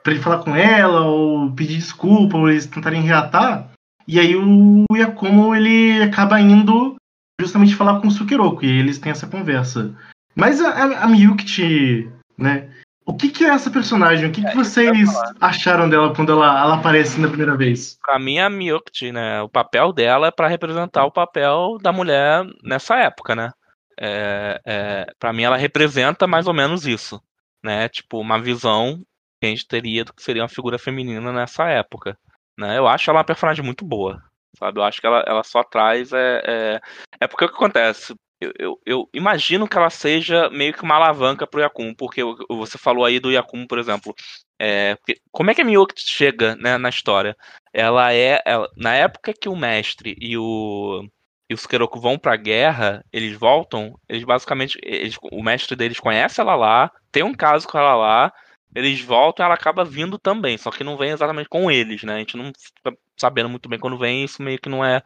para 0.04 0.12
ele 0.12 0.22
falar 0.22 0.38
com 0.44 0.54
ela 0.54 1.00
ou 1.00 1.50
pedir 1.52 1.76
desculpa 1.76 2.36
ou 2.36 2.50
eles 2.50 2.66
tentarem 2.66 3.00
reatar. 3.00 3.70
E 4.06 4.20
aí 4.20 4.36
o 4.36 4.84
Yakumo 4.94 5.54
ele 5.54 6.02
acaba 6.02 6.38
indo 6.38 6.94
justamente 7.40 7.74
falar 7.74 8.00
com 8.00 8.08
o 8.08 8.10
Sukeroku 8.10 8.66
e 8.66 8.78
eles 8.78 8.98
têm 8.98 9.10
essa 9.10 9.26
conversa. 9.26 9.94
Mas 10.36 10.60
a, 10.60 10.68
a, 10.68 11.04
a 11.04 11.08
Miyuki, 11.08 12.10
né? 12.36 12.70
O 13.06 13.14
que, 13.14 13.30
que 13.30 13.44
é 13.44 13.48
essa 13.48 13.70
personagem? 13.70 14.28
O 14.28 14.32
que, 14.32 14.44
é, 14.44 14.50
que 14.50 14.56
vocês 14.56 15.08
acharam 15.40 15.88
dela 15.88 16.14
quando 16.14 16.32
ela, 16.32 16.60
ela 16.60 16.74
aparece 16.76 17.18
na 17.20 17.28
primeira 17.28 17.56
vez? 17.56 17.98
Pra 18.02 18.18
mim, 18.18 18.38
a 18.38 18.50
Miyuki, 18.50 19.10
né? 19.10 19.40
O 19.40 19.48
papel 19.48 19.92
dela 19.92 20.28
é 20.28 20.30
para 20.30 20.48
representar 20.48 21.04
o 21.04 21.12
papel 21.12 21.78
da 21.82 21.92
mulher 21.92 22.44
nessa 22.62 22.96
época, 22.96 23.34
né? 23.34 23.50
É, 23.98 24.60
é, 24.66 25.06
para 25.18 25.32
mim, 25.32 25.44
ela 25.44 25.56
representa 25.56 26.26
mais 26.26 26.46
ou 26.46 26.54
menos 26.54 26.86
isso, 26.86 27.20
né? 27.62 27.88
Tipo, 27.88 28.18
uma 28.18 28.40
visão 28.40 29.00
que 29.40 29.46
a 29.46 29.50
gente 29.50 29.66
teria 29.66 30.04
do 30.04 30.12
que 30.12 30.22
seria 30.22 30.42
uma 30.42 30.48
figura 30.48 30.78
feminina 30.78 31.32
nessa 31.32 31.68
época. 31.68 32.16
Né? 32.58 32.78
Eu 32.78 32.86
acho 32.86 33.10
ela 33.10 33.18
uma 33.18 33.24
personagem 33.24 33.64
muito 33.64 33.84
boa, 33.84 34.22
sabe? 34.58 34.78
Eu 34.78 34.84
acho 34.84 35.00
que 35.00 35.06
ela, 35.06 35.24
ela 35.26 35.42
só 35.42 35.62
traz. 35.62 36.12
É, 36.12 36.42
é, 36.46 36.80
é 37.20 37.26
porque 37.26 37.44
o 37.44 37.48
que 37.48 37.54
acontece? 37.54 38.14
Eu, 38.40 38.52
eu, 38.58 38.80
eu, 38.84 39.08
imagino 39.14 39.66
que 39.66 39.76
ela 39.76 39.90
seja 39.90 40.50
meio 40.50 40.72
que 40.72 40.82
uma 40.82 40.96
alavanca 40.96 41.46
pro 41.46 41.60
Yakumo, 41.60 41.94
porque 41.96 42.20
você 42.48 42.76
falou 42.76 43.04
aí 43.04 43.18
do 43.18 43.30
Yakumo, 43.30 43.66
por 43.66 43.78
exemplo. 43.78 44.14
É, 44.60 44.96
como 45.32 45.50
é 45.50 45.54
que 45.54 45.62
a 45.62 45.64
Miyuki 45.64 45.94
chega 45.96 46.54
né, 46.56 46.76
na 46.78 46.88
história? 46.88 47.36
Ela 47.72 48.12
é. 48.12 48.40
Ela, 48.44 48.68
na 48.76 48.94
época 48.94 49.32
que 49.32 49.48
o 49.48 49.56
mestre 49.56 50.16
e 50.20 50.36
o. 50.36 51.06
E 51.50 51.52
os 51.52 51.66
Keroku 51.66 52.00
vão 52.00 52.18
pra 52.18 52.36
guerra, 52.36 53.04
eles 53.12 53.36
voltam, 53.36 53.98
eles 54.08 54.24
basicamente. 54.24 54.78
Eles, 54.82 55.16
o 55.30 55.42
mestre 55.42 55.76
deles 55.76 56.00
conhece 56.00 56.40
ela 56.40 56.54
lá, 56.54 56.90
tem 57.12 57.22
um 57.22 57.34
caso 57.34 57.68
com 57.68 57.78
ela 57.78 57.94
lá, 57.94 58.32
eles 58.74 59.00
voltam 59.00 59.46
ela 59.46 59.54
acaba 59.54 59.84
vindo 59.84 60.18
também, 60.18 60.58
só 60.58 60.70
que 60.70 60.84
não 60.84 60.96
vem 60.96 61.10
exatamente 61.10 61.48
com 61.48 61.70
eles, 61.70 62.02
né? 62.02 62.16
A 62.16 62.18
gente 62.18 62.36
não 62.36 62.46
fica 62.46 62.96
sabendo 63.16 63.48
muito 63.48 63.68
bem 63.68 63.78
quando 63.78 63.98
vem, 63.98 64.24
isso 64.24 64.42
meio 64.42 64.58
que 64.58 64.68
não 64.68 64.84
é 64.84 65.02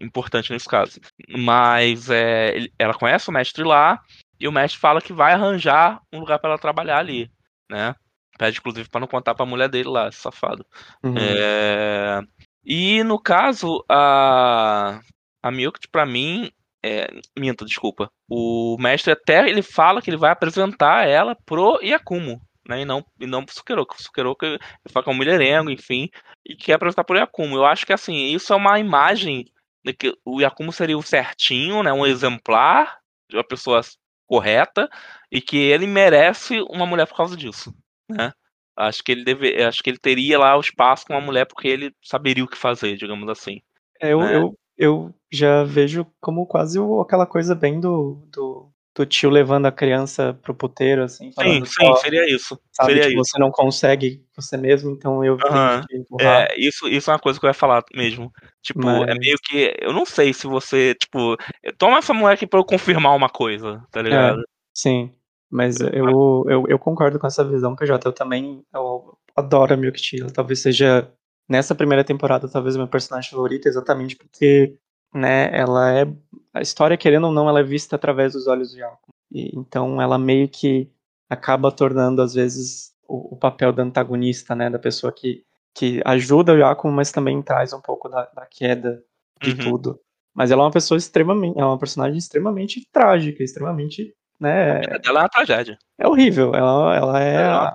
importante 0.00 0.52
nesse 0.52 0.68
caso. 0.68 1.00
Mas 1.28 2.10
é, 2.10 2.68
ela 2.78 2.94
conhece 2.94 3.28
o 3.28 3.32
mestre 3.32 3.64
lá 3.64 4.00
e 4.38 4.46
o 4.46 4.52
mestre 4.52 4.78
fala 4.78 5.00
que 5.00 5.12
vai 5.12 5.32
arranjar 5.32 6.00
um 6.12 6.20
lugar 6.20 6.38
para 6.38 6.50
ela 6.50 6.58
trabalhar 6.58 6.98
ali, 6.98 7.30
né? 7.70 7.94
Pede 8.38 8.58
inclusive 8.58 8.88
para 8.88 9.00
não 9.00 9.08
contar 9.08 9.34
para 9.34 9.44
a 9.44 9.48
mulher 9.48 9.68
dele 9.68 9.88
lá, 9.88 10.12
safado. 10.12 10.64
Uhum. 11.02 11.14
É... 11.16 12.20
E 12.64 13.02
no 13.02 13.18
caso 13.18 13.84
a 13.88 15.00
a 15.42 15.50
Milk 15.50 15.88
para 15.90 16.04
mim 16.04 16.50
é, 16.84 17.08
minto, 17.36 17.64
desculpa. 17.64 18.10
O 18.28 18.76
mestre 18.78 19.12
até 19.12 19.48
ele 19.48 19.62
fala 19.62 20.00
que 20.00 20.08
ele 20.08 20.16
vai 20.16 20.30
apresentar 20.30 21.08
ela 21.08 21.34
pro 21.44 21.80
Yakumo, 21.82 22.40
né? 22.68 22.82
E 22.82 22.84
não, 22.84 23.04
e 23.20 23.26
não 23.26 23.44
pro 23.44 23.54
Sukeroku. 23.54 23.94
O 23.94 24.44
ele 24.44 24.58
fala 24.90 25.04
que 25.04 25.10
é 25.10 25.12
um 25.12 25.16
mulherengo, 25.16 25.70
enfim, 25.70 26.10
e 26.44 26.54
quer 26.54 26.74
apresentar 26.74 27.04
pro 27.04 27.16
Yakumo. 27.16 27.56
Eu 27.56 27.64
acho 27.64 27.86
que 27.86 27.92
assim, 27.92 28.26
isso 28.26 28.52
é 28.52 28.56
uma 28.56 28.78
imagem 28.78 29.46
de 29.84 29.92
que 29.92 30.16
o 30.24 30.40
Yakumo 30.40 30.72
seria 30.72 30.98
o 30.98 31.02
certinho, 31.02 31.82
né? 31.82 31.92
Um 31.92 32.06
exemplar 32.06 32.98
de 33.30 33.36
uma 33.36 33.44
pessoa 33.44 33.80
correta 34.26 34.88
e 35.30 35.40
que 35.40 35.56
ele 35.56 35.86
merece 35.86 36.60
uma 36.68 36.86
mulher 36.86 37.06
por 37.06 37.16
causa 37.16 37.36
disso, 37.36 37.72
né? 38.08 38.32
Acho 38.76 39.02
que 39.02 39.12
ele 39.12 39.24
deve, 39.24 39.62
acho 39.62 39.82
que 39.82 39.88
ele 39.88 39.98
teria 39.98 40.38
lá 40.38 40.56
o 40.56 40.60
espaço 40.60 41.06
com 41.06 41.14
uma 41.14 41.20
mulher 41.20 41.46
porque 41.46 41.66
ele 41.66 41.94
saberia 42.02 42.44
o 42.44 42.48
que 42.48 42.58
fazer, 42.58 42.96
digamos 42.96 43.28
assim. 43.28 43.62
É, 44.00 44.12
eu, 44.12 44.20
né? 44.20 44.36
eu, 44.36 44.58
eu 44.76 45.14
já 45.32 45.64
vejo 45.64 46.06
como 46.20 46.46
quase 46.46 46.78
aquela 47.00 47.26
coisa 47.26 47.54
bem 47.54 47.80
do, 47.80 48.26
do 48.30 48.70
do 48.96 49.04
tio 49.04 49.28
levando 49.28 49.66
a 49.66 49.72
criança 49.72 50.38
pro 50.42 50.54
puteiro, 50.54 51.04
assim. 51.04 51.30
Sim, 51.32 51.64
sim, 51.66 51.96
seria 51.96 52.26
isso. 52.34 52.58
Sabe, 52.72 52.92
seria 52.92 53.08
tipo, 53.08 53.20
isso. 53.20 53.30
você 53.30 53.38
não 53.38 53.50
consegue 53.50 54.24
você 54.34 54.56
mesmo, 54.56 54.90
então 54.90 55.22
eu 55.22 55.34
uhum. 55.34 56.18
É, 56.18 56.58
isso, 56.58 56.88
isso 56.88 57.10
é 57.10 57.12
uma 57.12 57.20
coisa 57.20 57.38
que 57.38 57.44
eu 57.44 57.48
ia 57.50 57.54
falar 57.54 57.84
mesmo. 57.94 58.32
Tipo, 58.62 58.88
é 58.88 59.00
Mas... 59.00 59.08
é 59.08 59.14
meio 59.18 59.36
que. 59.44 59.74
Eu 59.80 59.92
não 59.92 60.06
sei 60.06 60.32
se 60.32 60.46
você, 60.46 60.94
tipo, 60.94 61.36
toma 61.76 61.98
essa 61.98 62.14
mulher 62.14 62.32
aqui 62.32 62.46
pra 62.46 62.58
eu 62.58 62.64
confirmar 62.64 63.14
uma 63.14 63.28
coisa, 63.28 63.84
tá 63.90 64.00
ligado? 64.00 64.40
É, 64.40 64.44
sim. 64.74 65.12
Mas 65.50 65.78
eu, 65.78 66.44
eu, 66.48 66.64
eu 66.66 66.78
concordo 66.78 67.18
com 67.18 67.26
essa 67.26 67.44
visão, 67.44 67.76
PJ. 67.76 68.08
Eu 68.08 68.12
também 68.12 68.64
eu 68.74 69.16
adoro 69.36 69.74
a 69.74 69.76
Milk 69.76 70.00
Tea. 70.00 70.26
Talvez 70.32 70.60
seja, 70.60 71.12
nessa 71.46 71.74
primeira 71.74 72.02
temporada, 72.02 72.48
talvez 72.48 72.74
o 72.74 72.78
meu 72.78 72.88
personagem 72.88 73.30
favorito, 73.30 73.66
exatamente 73.68 74.16
porque 74.16 74.74
né, 75.16 75.50
ela 75.52 75.92
é 75.92 76.06
a 76.52 76.60
história 76.60 76.96
querendo 76.96 77.26
ou 77.26 77.32
não, 77.32 77.48
ela 77.48 77.60
é 77.60 77.64
vista 77.64 77.96
através 77.96 78.32
dos 78.32 78.46
olhos 78.46 78.72
do 78.72 78.78
Yakumo. 78.78 79.14
E, 79.32 79.58
então 79.58 80.00
ela 80.00 80.18
meio 80.18 80.48
que 80.48 80.90
acaba 81.28 81.72
tornando 81.72 82.22
às 82.22 82.34
vezes 82.34 82.94
o, 83.08 83.34
o, 83.34 83.36
papel 83.36 83.72
da 83.72 83.82
antagonista, 83.82 84.54
né, 84.54 84.70
da 84.70 84.78
pessoa 84.78 85.12
que 85.12 85.44
que 85.74 86.00
ajuda 86.06 86.54
o 86.54 86.56
Yakumo, 86.56 86.94
mas 86.94 87.12
também 87.12 87.42
traz 87.42 87.74
um 87.74 87.80
pouco 87.82 88.08
da, 88.08 88.24
da 88.34 88.46
queda 88.46 89.04
de 89.42 89.50
uhum. 89.50 89.58
tudo. 89.58 90.00
Mas 90.34 90.50
ela 90.50 90.62
é 90.62 90.64
uma 90.64 90.70
pessoa 90.70 90.96
extremamente, 90.96 91.58
ela 91.58 91.66
é 91.66 91.70
uma 91.70 91.78
personagem 91.78 92.16
extremamente 92.16 92.88
trágica, 92.90 93.44
extremamente, 93.44 94.14
né? 94.40 94.80
Ela 95.04 95.20
é 95.20 95.22
uma 95.22 95.28
tragédia. 95.28 95.78
É 95.98 96.08
horrível. 96.08 96.54
Ela, 96.54 96.96
ela 96.96 97.22
é, 97.22 97.34
ela 97.34 97.74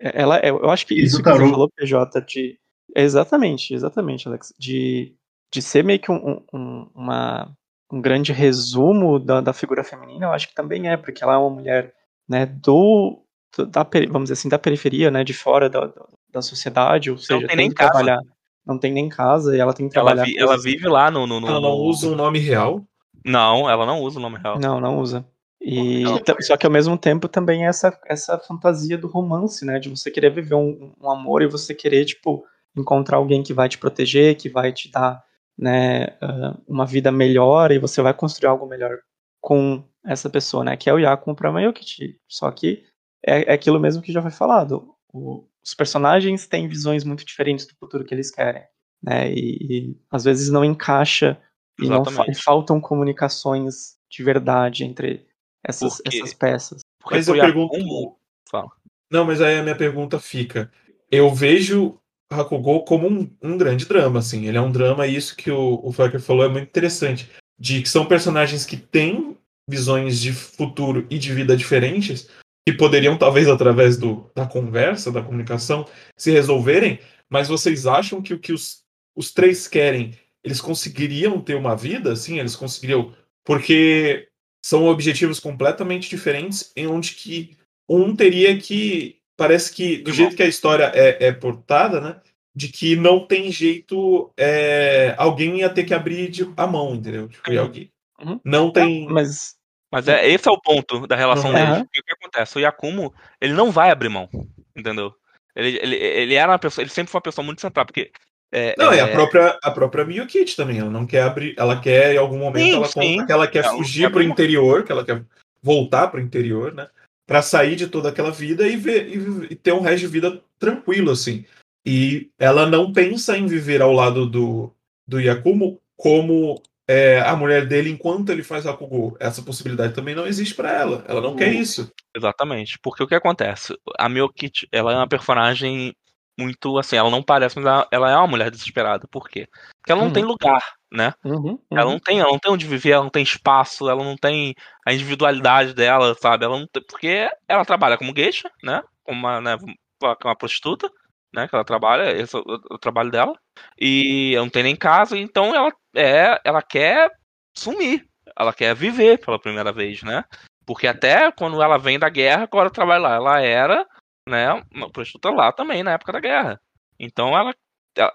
é, 0.00 0.22
ela 0.22 0.38
é, 0.38 0.50
eu 0.50 0.70
acho 0.70 0.86
que 0.86 0.94
isso, 0.94 1.16
isso 1.16 1.22
que 1.24 1.28
você 1.28 1.50
falou, 1.50 1.70
PJ, 1.70 2.20
de 2.20 2.56
exatamente, 2.94 3.74
exatamente, 3.74 4.28
Alex, 4.28 4.54
de 4.56 5.16
de 5.54 5.62
ser 5.62 5.84
meio 5.84 6.00
que 6.00 6.10
um, 6.10 6.42
um, 6.52 6.90
uma, 6.92 7.48
um 7.90 8.00
grande 8.00 8.32
resumo 8.32 9.20
da, 9.20 9.40
da, 9.40 9.52
figura 9.52 9.84
feminina, 9.84 10.26
eu 10.26 10.32
acho 10.32 10.48
que 10.48 10.54
também 10.54 10.88
é, 10.88 10.96
porque 10.96 11.22
ela 11.22 11.34
é 11.34 11.36
uma 11.36 11.50
mulher 11.50 11.94
né, 12.28 12.44
do, 12.44 13.22
do 13.56 13.64
da, 13.64 13.86
vamos 14.08 14.24
dizer 14.24 14.32
assim, 14.32 14.48
da 14.48 14.58
periferia, 14.58 15.12
né, 15.12 15.22
de 15.22 15.32
fora 15.32 15.70
da, 15.70 15.88
da 16.28 16.42
sociedade, 16.42 17.08
ou 17.12 17.18
seja, 17.18 17.38
não 17.40 17.46
tem, 17.46 17.56
nem 17.56 17.68
que 17.68 17.76
casa. 17.76 17.90
trabalhar. 17.92 18.20
Não 18.66 18.78
tem 18.78 18.92
nem 18.92 19.08
casa 19.08 19.56
e 19.56 19.60
ela 19.60 19.72
tem 19.72 19.86
que 19.86 19.92
trabalhar. 19.92 20.22
Ela, 20.22 20.24
vi, 20.24 20.38
ela 20.38 20.58
vive 20.58 20.88
lá 20.88 21.08
no, 21.08 21.24
no, 21.24 21.38
no, 21.38 21.46
Ela 21.46 21.60
não 21.60 21.74
usa 21.74 22.08
um 22.08 22.16
nome 22.16 22.40
real? 22.40 22.82
Não, 23.24 23.70
ela 23.70 23.86
não 23.86 24.00
usa 24.00 24.18
o 24.18 24.22
nome 24.22 24.38
real. 24.38 24.58
Não, 24.58 24.80
não 24.80 24.98
usa. 24.98 25.24
E 25.60 26.02
não. 26.02 26.20
só 26.40 26.56
que 26.56 26.66
ao 26.66 26.72
mesmo 26.72 26.98
tempo 26.98 27.28
também 27.28 27.64
é 27.64 27.68
essa 27.68 27.96
essa 28.06 28.38
fantasia 28.38 28.98
do 28.98 29.06
romance, 29.06 29.64
né, 29.64 29.78
de 29.78 29.88
você 29.88 30.10
querer 30.10 30.30
viver 30.30 30.56
um, 30.56 30.92
um 31.00 31.10
amor 31.10 31.42
e 31.42 31.46
você 31.46 31.72
querer 31.74 32.04
tipo 32.04 32.44
encontrar 32.76 33.18
alguém 33.18 33.42
que 33.42 33.54
vai 33.54 33.68
te 33.68 33.78
proteger, 33.78 34.36
que 34.36 34.48
vai 34.48 34.72
te 34.72 34.90
dar 34.90 35.22
né, 35.58 36.06
uh, 36.22 36.62
uma 36.66 36.86
vida 36.86 37.10
melhor 37.12 37.70
e 37.70 37.78
você 37.78 38.02
vai 38.02 38.12
construir 38.12 38.48
algo 38.48 38.66
melhor 38.66 38.98
com 39.40 39.84
essa 40.04 40.28
pessoa, 40.28 40.64
né, 40.64 40.76
que 40.76 40.90
é 40.90 40.92
o 40.92 40.98
Yakumo 40.98 41.36
para 41.36 41.52
Mayukichi. 41.52 42.18
Só 42.28 42.50
que 42.50 42.84
é, 43.24 43.50
é, 43.50 43.54
aquilo 43.54 43.80
mesmo 43.80 44.02
que 44.02 44.12
já 44.12 44.20
foi 44.20 44.30
falado. 44.30 44.94
O, 45.12 45.46
os 45.62 45.74
personagens 45.74 46.46
têm 46.46 46.68
visões 46.68 47.04
muito 47.04 47.24
diferentes 47.24 47.66
do 47.66 47.74
futuro 47.76 48.04
que 48.04 48.14
eles 48.14 48.30
querem, 48.30 48.62
né, 49.02 49.32
e, 49.32 49.58
e 49.70 50.00
às 50.10 50.24
vezes 50.24 50.50
não 50.50 50.64
encaixa 50.64 51.40
e, 51.80 51.88
não 51.88 52.02
e 52.28 52.34
faltam 52.34 52.80
comunicações 52.80 53.96
de 54.10 54.22
verdade 54.22 54.84
entre 54.84 55.26
essas, 55.62 56.00
essas 56.06 56.34
peças. 56.34 56.80
Porque 57.00 57.16
mas 57.16 57.28
eu 57.28 57.34
pergunto. 57.34 58.16
Fala. 58.48 58.70
Não, 59.10 59.24
mas 59.24 59.40
aí 59.40 59.58
a 59.58 59.62
minha 59.62 59.76
pergunta 59.76 60.18
fica. 60.18 60.70
Eu 61.10 61.34
vejo 61.34 61.98
Hakugou 62.40 62.84
como 62.84 63.08
um, 63.08 63.30
um, 63.42 63.56
grande 63.56 63.86
drama, 63.86 64.18
assim. 64.18 64.46
Ele 64.46 64.56
é 64.56 64.60
um 64.60 64.72
drama, 64.72 65.06
e 65.06 65.16
isso 65.16 65.36
que 65.36 65.50
o, 65.50 65.80
o 65.82 65.92
Flecker 65.92 66.20
falou 66.20 66.44
é 66.44 66.48
muito 66.48 66.68
interessante. 66.68 67.30
De 67.58 67.82
que 67.82 67.88
são 67.88 68.06
personagens 68.06 68.64
que 68.64 68.76
têm 68.76 69.36
visões 69.68 70.20
de 70.20 70.32
futuro 70.32 71.06
e 71.08 71.18
de 71.18 71.32
vida 71.32 71.56
diferentes, 71.56 72.28
que 72.66 72.74
poderiam, 72.74 73.16
talvez, 73.16 73.48
através 73.48 73.96
do, 73.96 74.30
da 74.34 74.46
conversa, 74.46 75.12
da 75.12 75.22
comunicação, 75.22 75.86
se 76.16 76.30
resolverem, 76.30 76.98
mas 77.30 77.48
vocês 77.48 77.86
acham 77.86 78.22
que 78.22 78.34
o 78.34 78.38
que 78.38 78.52
os, 78.52 78.82
os 79.16 79.32
três 79.32 79.68
querem, 79.68 80.12
eles 80.42 80.60
conseguiriam 80.60 81.40
ter 81.40 81.54
uma 81.54 81.76
vida, 81.76 82.12
assim? 82.12 82.38
Eles 82.38 82.56
conseguiriam. 82.56 83.14
Porque 83.44 84.28
são 84.64 84.86
objetivos 84.86 85.38
completamente 85.38 86.08
diferentes, 86.08 86.72
em 86.74 86.86
onde 86.86 87.14
que 87.14 87.56
um 87.88 88.16
teria 88.16 88.56
que 88.58 89.20
parece 89.36 89.72
que, 89.72 89.98
do 89.98 90.12
jeito 90.12 90.36
que 90.36 90.42
a 90.42 90.46
história 90.48 90.90
é, 90.94 91.26
é 91.26 91.32
portada, 91.32 92.00
né? 92.00 92.16
De 92.54 92.68
que 92.68 92.94
não 92.94 93.26
tem 93.26 93.50
jeito, 93.50 94.30
é, 94.36 95.14
alguém 95.18 95.58
ia 95.58 95.68
ter 95.68 95.84
que 95.84 95.92
abrir 95.94 96.30
de, 96.30 96.48
a 96.56 96.66
mão, 96.66 96.94
entendeu? 96.94 97.28
Tipo, 97.28 97.58
alguém, 97.58 97.90
Uhum. 98.20 98.40
Não 98.44 98.70
tem. 98.70 99.08
Mas 99.08 99.56
Mas 99.90 100.06
é, 100.08 100.28
esse 100.28 100.48
é 100.48 100.52
o 100.52 100.60
ponto 100.60 101.04
da 101.06 101.16
relação 101.16 101.50
Uhum. 101.50 101.56
deles. 101.56 101.80
O 101.80 101.88
que 101.90 102.12
acontece? 102.12 102.56
O 102.56 102.60
Yakumo, 102.60 103.12
ele 103.40 103.52
não 103.54 103.70
vai 103.72 103.90
abrir 103.90 104.08
mão. 104.08 104.28
Entendeu? 104.74 105.12
Ele, 105.54 105.78
ele, 105.82 105.96
ele 105.96 106.34
era 106.34 106.52
uma 106.52 106.58
pessoa. 106.58 106.82
Ele 106.84 106.90
sempre 106.90 107.10
foi 107.10 107.18
uma 107.18 107.22
pessoa 107.22 107.44
muito 107.44 107.60
central, 107.60 107.84
porque. 107.86 108.10
é, 108.52 108.74
Não, 108.78 108.92
é, 108.92 108.96
e 108.96 109.00
a 109.00 109.08
própria, 109.08 109.58
a 109.62 109.70
própria 109.70 110.04
Miyukichi 110.04 110.54
também. 110.56 110.78
Ela 110.78 110.90
não 110.90 111.06
quer 111.06 111.22
abrir. 111.22 111.54
Ela 111.58 111.80
quer, 111.80 112.14
em 112.14 112.18
algum 112.18 112.38
momento, 112.38 112.64
Sim, 112.70 112.74
ela 112.76 112.86
sim. 112.88 112.94
conta 113.16 113.26
que 113.26 113.32
ela 113.32 113.46
quer 113.48 113.64
Ela 113.64 113.76
fugir 113.76 114.02
quer 114.02 114.08
pro 114.10 114.16
abrir 114.18 114.26
mão. 114.28 114.32
interior, 114.32 114.84
que 114.84 114.92
ela 114.92 115.04
quer 115.04 115.22
voltar 115.62 116.08
pro 116.08 116.20
interior, 116.20 116.72
né? 116.72 116.88
Pra 117.26 117.40
sair 117.42 117.76
de 117.76 117.86
toda 117.88 118.08
aquela 118.08 118.30
vida 118.30 118.66
e, 118.66 118.76
ver, 118.76 119.08
e, 119.08 119.52
e 119.52 119.56
ter 119.56 119.72
um 119.72 119.80
resto 119.80 120.00
de 120.00 120.06
vida 120.08 120.42
tranquilo, 120.58 121.10
assim. 121.10 121.44
E 121.86 122.30
ela 122.38 122.66
não 122.66 122.92
pensa 122.92 123.36
em 123.36 123.46
viver 123.46 123.82
ao 123.82 123.92
lado 123.92 124.26
do, 124.26 124.72
do 125.06 125.20
Yakumo 125.20 125.80
como 125.96 126.60
é, 126.88 127.20
a 127.20 127.34
mulher 127.36 127.66
dele 127.66 127.90
enquanto 127.90 128.30
ele 128.30 128.42
faz 128.42 128.66
Hakugo. 128.66 129.16
Essa 129.20 129.42
possibilidade 129.42 129.94
também 129.94 130.14
não 130.14 130.26
existe 130.26 130.54
pra 130.54 130.70
ela. 130.70 131.04
Ela 131.06 131.20
não 131.20 131.36
quer 131.36 131.52
isso. 131.52 131.90
Exatamente. 132.16 132.78
Porque 132.82 133.02
o 133.02 133.06
que 133.06 133.14
acontece? 133.14 133.74
A 133.98 134.08
Miyokichi, 134.08 134.68
ela 134.70 134.92
é 134.92 134.96
uma 134.96 135.08
personagem 135.08 135.94
muito 136.38 136.78
assim, 136.78 136.96
ela 136.96 137.10
não 137.10 137.22
parece, 137.22 137.56
mas 137.56 137.66
ela, 137.66 137.88
ela 137.90 138.10
é 138.10 138.16
uma 138.16 138.26
mulher 138.26 138.50
desesperada. 138.50 139.06
Por 139.08 139.28
quê? 139.28 139.48
Porque 139.80 139.92
ela 139.92 140.00
não 140.00 140.08
Uhum. 140.08 140.12
tem 140.14 140.24
lugar, 140.24 140.62
né? 140.94 141.12
Uhum, 141.24 141.58
Ela 141.72 141.86
uhum. 141.86 141.92
não 141.92 141.98
tem, 141.98 142.20
ela 142.20 142.30
não 142.30 142.38
tem 142.38 142.52
onde 142.52 142.66
viver, 142.66 142.92
ela 142.92 143.02
não 143.02 143.10
tem 143.10 143.22
espaço, 143.22 143.90
ela 143.90 144.04
não 144.04 144.16
tem 144.16 144.54
a 144.86 144.92
individualidade 144.92 145.74
dela, 145.74 146.14
sabe? 146.14 146.44
Ela 146.44 146.58
não 146.58 146.66
tem, 146.68 146.82
porque 146.84 147.28
ela 147.48 147.64
trabalha 147.64 147.98
como 147.98 148.14
geisha, 148.16 148.50
né? 148.62 148.80
Como 149.02 149.18
uma, 149.18 149.40
né, 149.40 149.56
uma 150.00 150.36
prostituta, 150.36 150.88
né? 151.34 151.48
Que 151.48 151.54
ela 151.56 151.64
trabalha, 151.64 152.16
esse 152.16 152.36
é 152.36 152.38
o, 152.38 152.42
o 152.74 152.78
trabalho 152.78 153.10
dela. 153.10 153.34
E 153.78 154.32
ela 154.36 154.44
não 154.44 154.50
tem 154.50 154.62
nem 154.62 154.76
casa, 154.76 155.18
então 155.18 155.54
ela 155.54 155.72
é, 155.96 156.40
ela 156.44 156.62
quer 156.62 157.10
sumir, 157.56 158.06
ela 158.38 158.52
quer 158.52 158.74
viver 158.74 159.18
pela 159.18 159.38
primeira 159.38 159.72
vez, 159.72 160.02
né? 160.02 160.24
Porque 160.64 160.86
até 160.86 161.30
quando 161.32 161.60
ela 161.60 161.76
vem 161.76 161.98
da 161.98 162.08
guerra, 162.08 162.46
quando 162.46 162.62
ela 162.62 162.70
trabalha 162.70 163.02
lá, 163.02 163.14
ela 163.16 163.40
era, 163.40 163.86
né, 164.28 164.62
uma 164.72 164.90
prostituta 164.90 165.30
lá 165.30 165.52
também 165.52 165.82
na 165.82 165.92
época 165.92 166.12
da 166.12 166.20
guerra. 166.20 166.60
Então 166.98 167.36
ela 167.36 167.52
ela- 167.52 167.54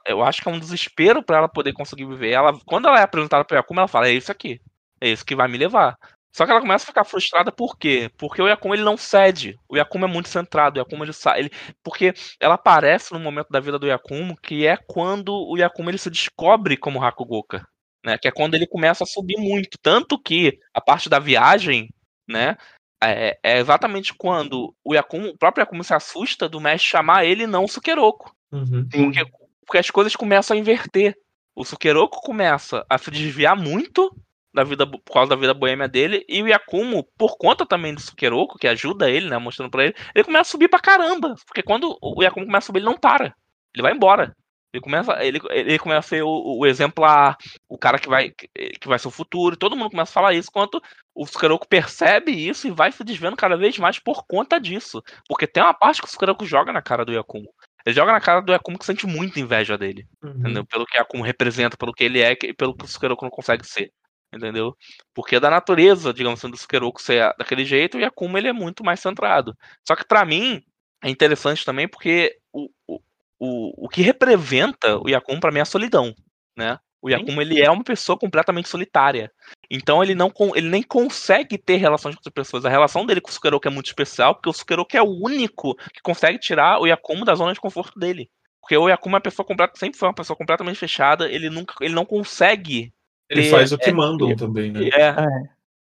eu 0.06 0.24
acho 0.24 0.42
que 0.42 0.50
é 0.50 0.52
um 0.52 0.60
desespero 0.60 1.24
pra 1.24 1.38
ela 1.38 1.48
poder 1.48 1.74
conseguir 1.74 2.06
viver. 2.06 2.32
Ela, 2.32 2.58
quando 2.66 2.88
ela 2.88 3.00
é 3.00 3.04
apresentada 3.04 3.46
pro 3.46 3.58
Yakuma, 3.58 3.82
ela 3.82 3.88
fala: 3.88 4.08
é 4.08 4.14
isso 4.14 4.32
aqui, 4.32 4.60
é 5.02 5.10
isso 5.10 5.26
que 5.26 5.36
vai 5.36 5.48
me 5.48 5.58
levar. 5.58 5.98
Só 6.32 6.46
que 6.46 6.52
ela 6.52 6.62
começa 6.62 6.86
a 6.86 6.88
ficar 6.88 7.04
frustrada 7.04 7.52
por 7.52 7.78
quê? 7.78 8.10
Porque 8.18 8.42
o 8.42 8.48
Yakuma 8.48 8.76
ele 8.76 8.84
não 8.84 8.96
cede. 8.96 9.58
O 9.68 9.76
Yakuma 9.76 10.08
é 10.08 10.12
muito 10.12 10.30
centrado. 10.30 10.78
O 10.78 10.80
Yakuma 10.80 11.04
ele 11.04 11.14
sai. 11.14 11.40
Ele, 11.40 11.52
porque 11.84 12.14
ela 12.40 12.54
aparece 12.54 13.12
no 13.12 13.20
momento 13.20 13.50
da 13.50 13.60
vida 13.60 13.80
do 13.80 13.88
Yakuma 13.88 14.36
que 14.42 14.66
é 14.66 14.78
quando 14.78 15.34
o 15.34 15.58
Yakuma 15.58 15.90
ele 15.90 15.98
se 15.98 16.10
descobre 16.10 16.78
como 16.78 17.04
Hakugoka. 17.04 17.66
Né? 18.06 18.18
Que 18.18 18.28
é 18.28 18.32
quando 18.32 18.54
ele 18.54 18.68
começa 18.68 19.04
a 19.04 19.08
subir 19.08 19.38
muito. 19.38 19.78
Tanto 19.82 20.22
que 20.22 20.60
a 20.74 20.80
parte 20.80 21.10
da 21.10 21.20
viagem, 21.20 21.90
né? 22.28 22.56
É, 23.02 23.40
é 23.42 23.60
exatamente 23.60 24.14
quando 24.14 24.76
o, 24.84 24.94
Yakuma, 24.94 25.30
o 25.30 25.38
próprio 25.38 25.64
Yakuma 25.64 25.84
se 25.84 25.94
assusta 25.94 26.48
do 26.48 26.60
mestre 26.60 26.90
chamar 26.90 27.26
ele 27.26 27.48
não 27.48 27.64
o 27.64 27.68
Sukeroku. 27.68 28.32
Uhum. 28.52 28.88
Sim. 28.92 29.12
Porque, 29.12 29.26
porque 29.70 29.78
as 29.78 29.92
coisas 29.92 30.16
começam 30.16 30.58
a 30.58 30.60
inverter. 30.60 31.16
O 31.56 31.64
Sukeroku 31.64 32.22
começa 32.22 32.84
a 32.90 32.98
se 32.98 33.12
desviar 33.12 33.56
muito 33.56 34.12
da 34.52 34.64
vida 34.64 34.88
por 34.88 35.14
causa 35.14 35.30
da 35.30 35.36
vida 35.36 35.54
boêmia 35.54 35.88
dele 35.88 36.26
e 36.28 36.42
o 36.42 36.48
Yakumo, 36.48 37.04
por 37.16 37.38
conta 37.38 37.68
também 37.68 37.94
do 37.94 38.02
Sukeroku, 38.02 38.58
que 38.58 38.68
ajuda 38.68 39.12
ele, 39.12 39.30
né, 39.30 39.38
mostrando 39.38 39.70
pra 39.70 39.84
ele, 39.84 39.94
ele 40.16 40.24
começa 40.24 40.50
a 40.50 40.52
subir 40.52 40.70
pra 40.70 40.80
caramba, 40.80 41.36
porque 41.46 41.62
quando 41.62 41.96
o 42.02 42.24
Yakumo 42.24 42.48
começa 42.48 42.66
a 42.66 42.68
subir, 42.68 42.80
ele 42.80 42.88
não 42.88 42.98
para. 42.98 43.36
Ele 43.72 43.84
vai 43.84 43.94
embora. 43.94 44.36
Ele 44.74 44.82
começa, 44.82 45.24
ele, 45.24 45.40
ele 45.52 45.78
começa 45.78 46.00
a 46.00 46.02
ser 46.02 46.24
o, 46.24 46.60
o 46.60 46.66
exemplar, 46.66 47.38
o 47.68 47.78
cara 47.78 48.00
que 48.00 48.10
vai 48.10 48.32
que 48.32 48.88
vai 48.88 48.98
ser 48.98 49.08
o 49.08 49.12
futuro, 49.12 49.56
todo 49.56 49.76
mundo 49.76 49.92
começa 49.92 50.12
a 50.12 50.14
falar 50.14 50.34
isso, 50.34 50.50
enquanto 50.50 50.82
o 51.14 51.28
Sukeroku 51.28 51.68
percebe 51.68 52.32
isso 52.32 52.68
e 52.68 52.72
vai 52.72 52.92
se 52.92 53.04
desvendo 53.04 53.38
cada 53.38 53.56
vez 53.56 53.78
mais 53.78 54.00
por 54.00 54.26
conta 54.26 54.60
disso. 54.60 55.04
Porque 55.28 55.46
tem 55.46 55.62
uma 55.62 55.74
parte 55.76 56.02
que 56.02 56.08
o 56.08 56.10
Sukeroku 56.10 56.44
joga 56.44 56.74
na 56.74 56.82
cara 56.82 57.06
do 57.06 57.14
Yakumo. 57.14 57.50
Ele 57.86 57.96
joga 57.96 58.12
na 58.12 58.20
cara 58.20 58.42
do 58.42 58.52
Yakumo 58.52 58.78
que 58.78 58.86
sente 58.86 59.08
muita 59.08 59.40
inveja 59.40 59.78
dele. 59.78 60.08
Uhum. 60.24 60.32
Entendeu? 60.32 60.66
Pelo 60.66 60.86
que 60.86 60.98
Akuma 60.98 61.26
representa, 61.26 61.78
pelo 61.78 61.94
que 61.94 62.04
ele 62.04 62.22
é 62.22 62.32
e 62.32 62.54
pelo 62.54 62.76
que 62.76 62.86
o 62.86 62.88
Sukeroku 62.88 63.24
não 63.24 63.32
consegue 63.32 63.66
ser. 63.66 63.92
Entendeu? 64.34 64.76
Porque 65.14 65.38
é 65.38 65.40
da 65.40 65.50
natureza, 65.50 66.14
digamos 66.14 66.40
assim, 66.40 66.52
do 66.52 66.58
Sukeroku 66.58 67.02
ser 67.02 67.34
daquele 67.38 67.66
jeito 67.66 67.98
e 67.98 68.04
a 68.04 68.08
Akuma 68.08 68.38
ele 68.38 68.48
é 68.48 68.54
muito 68.54 68.84
mais 68.84 69.00
centrado. 69.00 69.56
Só 69.88 69.96
que 69.96 70.06
pra 70.06 70.26
mim 70.26 70.62
é 71.04 71.10
interessante 71.10 71.66
também 71.66 71.88
porque 71.88 72.38
o, 72.54 72.70
o, 72.88 73.00
o, 73.40 73.86
o 73.86 73.90
que 73.90 74.02
representa 74.02 74.98
o 75.00 75.10
Yakuma 75.10 75.40
pra 75.40 75.52
mim 75.52 75.60
é 75.60 75.62
a 75.64 75.66
solidão, 75.66 76.14
né? 76.56 76.78
O 77.02 77.10
Yakuma 77.10 77.42
ele 77.42 77.62
é 77.62 77.70
uma 77.72 77.84
pessoa 77.84 78.18
completamente 78.18 78.68
solitária. 78.68 79.32
Então 79.72 80.04
ele 80.04 80.14
não 80.16 80.32
ele 80.56 80.70
nem 80.70 80.84
consegue 80.84 81.58
ter 81.58 81.78
relações 81.78 82.14
com 82.16 82.20
outras 82.20 82.34
pessoas. 82.34 82.66
A 82.66 82.70
relação 82.70 83.06
dele 83.06 83.22
com 83.22 83.30
o 83.30 83.34
Sukeroku 83.34 83.68
é 83.68 83.72
muito 83.72 83.86
especial, 83.88 84.36
porque 84.36 84.50
o 84.50 84.54
Sukeroku 84.54 84.98
é 84.98 85.02
o 85.02 85.06
único 85.24 85.76
que 85.94 86.02
consegue 86.04 86.38
tirar 86.40 86.80
o 86.80 86.86
Yakuma 86.88 87.24
da 87.26 87.36
zona 87.36 87.54
de 87.54 87.60
conforto 87.62 87.98
dele. 87.98 88.30
Porque 88.62 88.76
o 88.76 88.90
Yakuma 88.90 89.16
é 89.16 89.18
uma 89.18 89.22
pessoa 89.22 89.46
completa, 89.46 89.74
sempre 89.78 89.98
foi 89.98 90.08
uma 90.10 90.14
pessoa 90.14 90.36
completamente 90.36 90.78
fechada, 90.78 91.30
ele 91.32 91.50
nunca 91.50 91.74
ele 91.82 91.94
não 91.96 92.06
consegue 92.06 92.94
Ele 93.30 93.44
ter- 93.44 93.50
faz 93.50 93.72
o 93.72 93.78
que 93.78 93.90
é, 93.90 93.94
mandam 93.94 94.36
também, 94.36 94.72
né? 94.72 94.90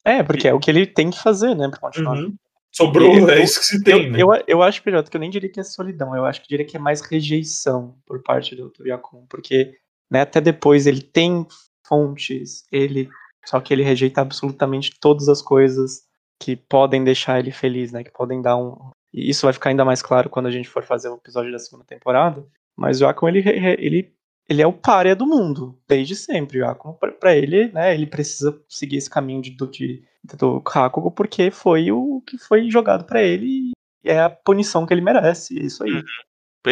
é, 0.05 0.17
É, 0.19 0.23
porque 0.23 0.47
é 0.47 0.55
o 0.55 0.61
que 0.61 0.71
ele 0.71 0.87
tem 0.87 1.11
que 1.11 1.21
fazer, 1.21 1.55
né, 1.57 1.69
pra 1.69 1.81
continuar. 1.81 2.17
Uhum. 2.19 2.35
Sobrou, 2.71 3.17
Eu- 3.17 3.31
é 3.31 3.43
isso 3.43 3.59
que 3.59 3.67
se 3.67 3.83
tem, 3.83 4.05
eu, 4.05 4.11
né? 4.12 4.19
eu, 4.21 4.45
eu 4.47 4.62
acho, 4.62 4.83
PJ, 4.83 5.11
que 5.11 5.17
eu 5.17 5.21
nem 5.21 5.31
diria 5.31 5.51
que 5.51 5.59
é 5.59 5.64
solidão, 5.64 6.14
eu 6.14 6.27
acho 6.27 6.43
que 6.43 6.49
diria 6.49 6.64
que 6.67 6.77
é 6.77 6.81
mais 6.81 7.01
rejeição 7.01 7.97
por 8.07 8.23
parte 8.23 8.55
do, 8.55 8.69
do 8.69 8.87
Yakun, 8.87 9.25
porque 9.29 9.73
né, 10.11 10.23
até 10.23 10.41
depois 10.41 10.87
ele 10.87 11.03
tem 11.03 11.47
fontes, 11.87 12.65
ele 12.71 13.09
só 13.45 13.61
que 13.61 13.73
ele 13.73 13.85
rejeita 13.85 14.21
absolutamente 14.21 14.99
todas 15.01 15.29
as 15.29 15.41
coisas 15.41 16.03
que 16.41 16.57
podem 16.57 17.05
deixar 17.05 17.39
ele 17.39 17.53
feliz, 17.53 17.93
né, 17.93 18.03
que 18.03 18.11
podem 18.11 18.43
dar 18.43 18.57
um... 18.57 18.91
E 19.15 19.31
isso 19.31 19.47
vai 19.47 19.53
ficar 19.53 19.71
ainda 19.71 19.85
mais 19.85 20.03
claro 20.03 20.29
quando 20.29 20.47
a 20.47 20.51
gente 20.51 20.69
for 20.69 20.83
fazer 20.83 21.09
o 21.09 21.15
episódio 21.15 21.53
da 21.53 21.59
segunda 21.59 21.85
temporada, 21.85 22.45
mas 22.77 23.01
o 23.01 23.05
Yakun, 23.05 23.29
ele, 23.29 23.49
ele, 23.79 24.13
ele 24.49 24.61
é 24.61 24.67
o 24.67 24.73
párea 24.73 25.15
do 25.15 25.27
mundo, 25.27 25.79
desde 25.89 26.15
sempre, 26.17 26.61
o 26.61 26.65
Yakun, 26.65 26.93
pra, 27.21 27.35
ele, 27.35 27.69
né, 27.69 27.95
ele 27.95 28.07
precisa 28.07 28.61
seguir 28.69 28.97
esse 28.97 29.09
caminho 29.09 29.41
de, 29.41 29.51
de, 29.51 30.05
do 30.37 30.63
Hakugo 30.67 31.11
porque 31.13 31.51
foi 31.51 31.91
o 31.91 32.21
que 32.27 32.37
foi 32.37 32.69
jogado 32.69 33.05
pra 33.05 33.23
ele 33.23 33.47
e 33.47 33.73
é 34.05 34.21
a 34.21 34.31
punição 34.31 34.85
que 34.85 34.93
ele 34.93 35.01
merece, 35.01 35.59
é 35.59 35.63
isso 35.63 35.85
aí. 35.85 36.03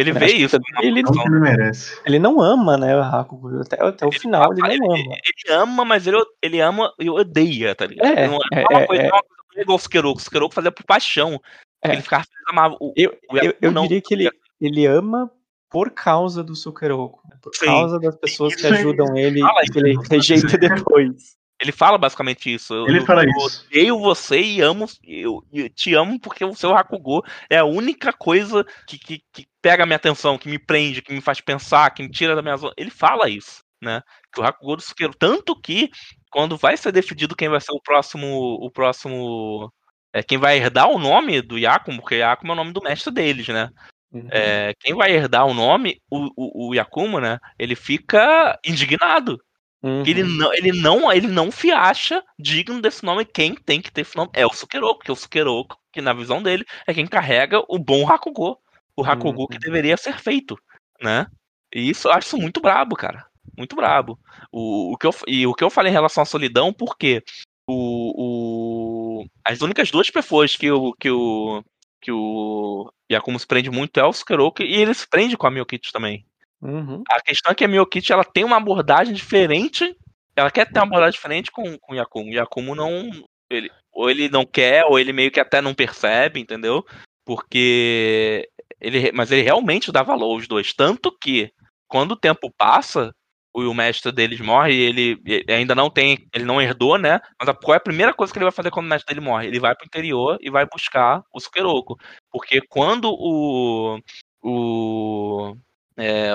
Ele 0.01 0.13
vê 0.13 0.27
isso. 0.27 0.57
Ele, 0.81 1.03
Não 1.03 1.13
ele 1.13 1.41
merece. 1.41 2.01
ele 2.05 2.19
não 2.19 2.41
ama, 2.41 2.77
né, 2.77 2.97
o 2.97 3.03
Hakugo, 3.03 3.61
até, 3.61 3.83
até 3.83 4.07
o 4.07 4.13
final 4.13 4.53
ele 4.53 4.79
não 4.79 4.93
ama. 4.93 4.97
Ele 4.99 5.55
ama, 5.55 5.85
mas 5.85 6.07
ele, 6.07 6.17
ele 6.43 6.61
ama 6.61 6.93
e 6.99 7.09
odeia, 7.09 7.75
tá 7.75 7.87
ligado? 7.87 8.07
É, 8.07 8.27
não 8.27 8.39
é, 8.53 8.63
é 8.63 8.67
uma 8.69 8.81
é, 8.81 8.87
coisa, 8.87 9.03
é. 9.03 9.09
não 9.09 9.17
é 9.17 9.21
uma 9.21 9.23
coisa 9.23 9.63
igual 9.63 9.77
o 9.77 9.81
Sukeroku. 9.81 10.19
O 10.19 10.23
Sukeroku 10.23 10.55
fazia 10.55 10.73
por 10.73 10.85
paixão. 10.85 11.41
É. 11.83 11.93
Ele 11.93 12.03
ficava 12.03 12.25
feliz, 12.25 12.49
amava 12.49 12.77
o, 12.81 12.93
Eu, 12.97 13.17
o 13.31 13.37
eu, 13.39 13.55
eu 13.61 13.73
diria 13.83 14.01
que 14.01 14.15
ele, 14.15 14.31
ele 14.61 14.87
ama 14.87 15.31
por 15.71 15.91
causa 15.91 16.43
do 16.43 16.55
Sukeroku, 16.55 17.21
né, 17.29 17.37
por 17.43 17.55
Sim. 17.55 17.67
causa 17.67 17.99
das 17.99 18.17
pessoas 18.17 18.55
que 18.55 18.67
ajudam 18.67 19.17
ele 19.17 19.41
e 19.43 19.71
que 19.73 19.79
ele 19.79 19.97
rejeita 20.09 20.57
depois. 20.57 21.37
Ele 21.65 21.73
fala 21.73 21.97
basicamente 21.97 22.53
isso. 22.53 22.75
Eu, 22.75 22.87
Ele 22.87 22.99
eu- 22.99 23.07
fala 23.07 23.25
eu 23.25 23.31
isso. 23.31 23.65
odeio 23.67 23.99
você 23.99 24.39
e 24.39 24.61
amo. 24.61 24.87
Eu, 25.03 25.43
eu 25.51 25.71
te 25.71 25.95
amo 25.95 26.21
porque 26.21 26.45
o 26.45 26.55
seu 26.55 26.77
Hakugo 26.77 27.25
é 27.49 27.57
a 27.57 27.65
única 27.65 28.13
coisa 28.13 28.65
que, 28.87 28.99
que, 28.99 29.23
que 29.33 29.47
pega 29.63 29.83
a 29.83 29.87
minha 29.87 29.97
atenção, 29.97 30.37
que 30.37 30.47
me 30.47 30.59
prende, 30.59 31.01
que 31.01 31.13
me 31.13 31.23
faz 31.23 31.41
pensar, 31.41 31.91
que 31.91 32.03
me 32.03 32.11
tira 32.11 32.37
da 32.37 32.43
minha 32.43 32.57
zona. 32.59 32.75
Ele 32.77 32.91
fala 32.91 33.31
isso, 33.31 33.63
né? 33.83 34.03
Que 34.31 34.43
o 34.43 34.45
Hakugo 34.45 34.77
do 34.77 34.83
Sukeiro. 34.83 35.15
Tanto 35.19 35.59
que, 35.59 35.91
quando 36.31 36.55
vai 36.59 36.77
ser 36.77 36.93
definido 36.93 37.35
quem 37.35 37.49
vai 37.49 37.63
ser 37.63 37.73
o 37.73 37.81
próximo. 37.81 38.27
O 38.61 38.71
próximo. 38.71 39.73
É, 40.13 40.23
quem 40.23 40.37
vai 40.37 40.59
herdar 40.59 40.89
o 40.91 40.99
nome 40.99 41.41
do 41.41 41.59
Yakumo, 41.59 42.03
porque 42.03 42.17
Yakumo 42.17 42.53
é 42.53 42.55
o 42.55 42.57
nome 42.57 42.73
do 42.73 42.83
mestre 42.83 43.11
deles, 43.13 43.49
né? 43.49 43.71
Uhum. 44.13 44.29
É, 44.31 44.73
quem 44.79 44.95
vai 44.95 45.11
herdar 45.13 45.45
o 45.47 45.55
nome, 45.55 46.01
o, 46.11 46.29
o, 46.37 46.69
o 46.69 46.75
Yakumo, 46.75 47.19
né? 47.19 47.39
Ele 47.59 47.75
fica 47.75 48.57
indignado. 48.65 49.41
Uhum. 49.85 50.03
Ele 50.07 50.23
não, 50.23 50.55
ele 50.55 50.73
não, 50.73 51.13
ele 51.13 51.27
não 51.27 51.51
se 51.51 51.71
acha 51.71 52.25
digno 52.39 52.81
desse 52.81 53.05
nome. 53.05 53.23
Quem 53.27 53.55
tem 53.55 53.83
que 53.83 53.93
ter 53.93 54.01
esse 54.01 54.17
nome 54.17 54.31
é 54.33 54.47
o 54.47 54.53
Sukeroku, 54.53 55.01
porque 55.01 55.13
o 55.13 55.17
Sukeroku, 55.17 55.77
que 55.93 56.01
na 56.01 56.15
visão 56.15 56.43
dele, 56.43 56.65
é 56.87 56.95
quem 56.95 57.07
carrega 57.07 57.63
o 57.69 57.79
bom 57.79 58.11
Hakugo. 58.11 58.59
O 58.97 59.05
Hakugo 59.05 59.43
Uhum. 59.43 59.47
que 59.47 59.59
deveria 59.59 59.97
ser 59.99 60.19
feito, 60.19 60.57
né? 61.03 61.27
E 61.75 61.91
isso 61.91 62.09
eu 62.09 62.13
acho 62.13 62.29
isso 62.29 62.39
muito 62.39 62.63
brabo, 62.63 62.97
cara. 62.97 63.27
Muito 63.59 63.77
brabo. 63.77 64.19
O, 64.51 64.95
o 64.95 64.97
que 64.97 65.07
eu, 65.07 65.15
e 65.27 65.47
o 65.47 65.53
que 65.53 65.63
eu 65.63 65.69
falei 65.69 65.91
em 65.91 65.93
relação 65.93 66.23
à 66.23 66.25
solidão, 66.25 66.73
porque 66.73 67.23
o, 67.69 69.21
o, 69.23 69.27
as 69.45 69.61
únicas 69.61 69.91
duas 69.91 70.09
pessoas 70.09 70.57
que 70.57 70.71
o, 70.71 70.95
que 70.95 71.11
o, 71.11 71.63
que 72.01 72.11
o 72.11 72.91
Yakumo 73.13 73.39
se 73.39 73.47
prende 73.47 73.71
muito 73.71 73.99
é 74.01 74.05
o 74.05 74.13
Sukeroku 74.15 74.63
e 74.63 74.75
ele 74.75 74.95
se 74.95 75.07
prende 75.07 75.37
com 75.37 75.47
a 75.47 75.51
Miyokichi 75.51 75.93
também. 75.93 76.25
Uhum. 76.65 77.03
A 77.11 77.21
questão 77.21 77.53
é 77.53 77.55
que 77.55 77.65
a 77.65 77.69
Miyokichi 77.69 78.13
ela 78.13 78.25
tem 78.25 78.43
uma 78.43 78.57
abordagem 78.57 79.13
diferente. 79.13 79.95
Ela 80.35 80.51
quer 80.51 80.67
ter 80.67 80.79
uma 80.79 80.87
abordagem 80.87 81.13
diferente 81.13 81.53
com, 81.53 81.79
com 81.79 81.93
o 81.93 81.97
Yakumo. 81.97 82.31
O 82.31 82.35
Yakumo 82.35 82.75
não. 82.75 83.11
Ele, 83.51 83.71
ou 83.93 84.11
ele 84.11 84.29
não 84.31 84.47
quer, 84.47 84.85
ou 84.87 84.99
ele 84.99 85.13
meio 85.13 85.31
que 85.31 85.39
até 85.39 85.61
não 85.61 85.75
percebe, 85.75 86.41
entendeu? 86.41 86.85
Porque. 87.25 88.49
Ele, 88.81 89.13
mas 89.13 89.31
ele 89.31 89.43
realmente 89.43 89.93
dá 89.93 90.03
valor 90.03 90.33
aos 90.33 90.49
dois. 90.49 90.73
Tanto 90.73 91.17
que, 91.17 91.53
quando 91.87 92.13
o 92.13 92.17
tempo 92.17 92.51
passa, 92.57 93.15
o 93.55 93.73
mestre 93.73 94.11
deles 94.11 94.41
morre 94.41 94.75
ele, 94.75 95.21
ele 95.25 95.53
ainda 95.53 95.75
não 95.75 95.89
tem, 95.89 96.27
ele 96.35 96.45
não 96.45 96.61
herdou, 96.61 96.99
né? 96.99 97.21
Mas 97.39 97.49
a, 97.49 97.55
qual 97.55 97.75
é 97.75 97.77
a 97.77 97.81
primeira 97.81 98.13
coisa 98.13 98.33
que 98.33 98.39
ele 98.39 98.45
vai 98.45 98.53
fazer 98.53 98.71
quando 98.71 98.87
o 98.87 98.89
mestre 98.89 99.15
dele 99.15 99.25
morre? 99.25 99.47
Ele 99.47 99.61
vai 99.61 99.75
pro 99.77 99.87
interior 99.87 100.39
e 100.41 100.51
vai 100.51 100.67
buscar 100.67 101.23
o 101.33 101.39
Sukeroku. 101.39 101.97
Porque 102.31 102.61
quando 102.63 103.11
o. 103.11 104.01
o 104.43 105.57
é, 105.97 106.33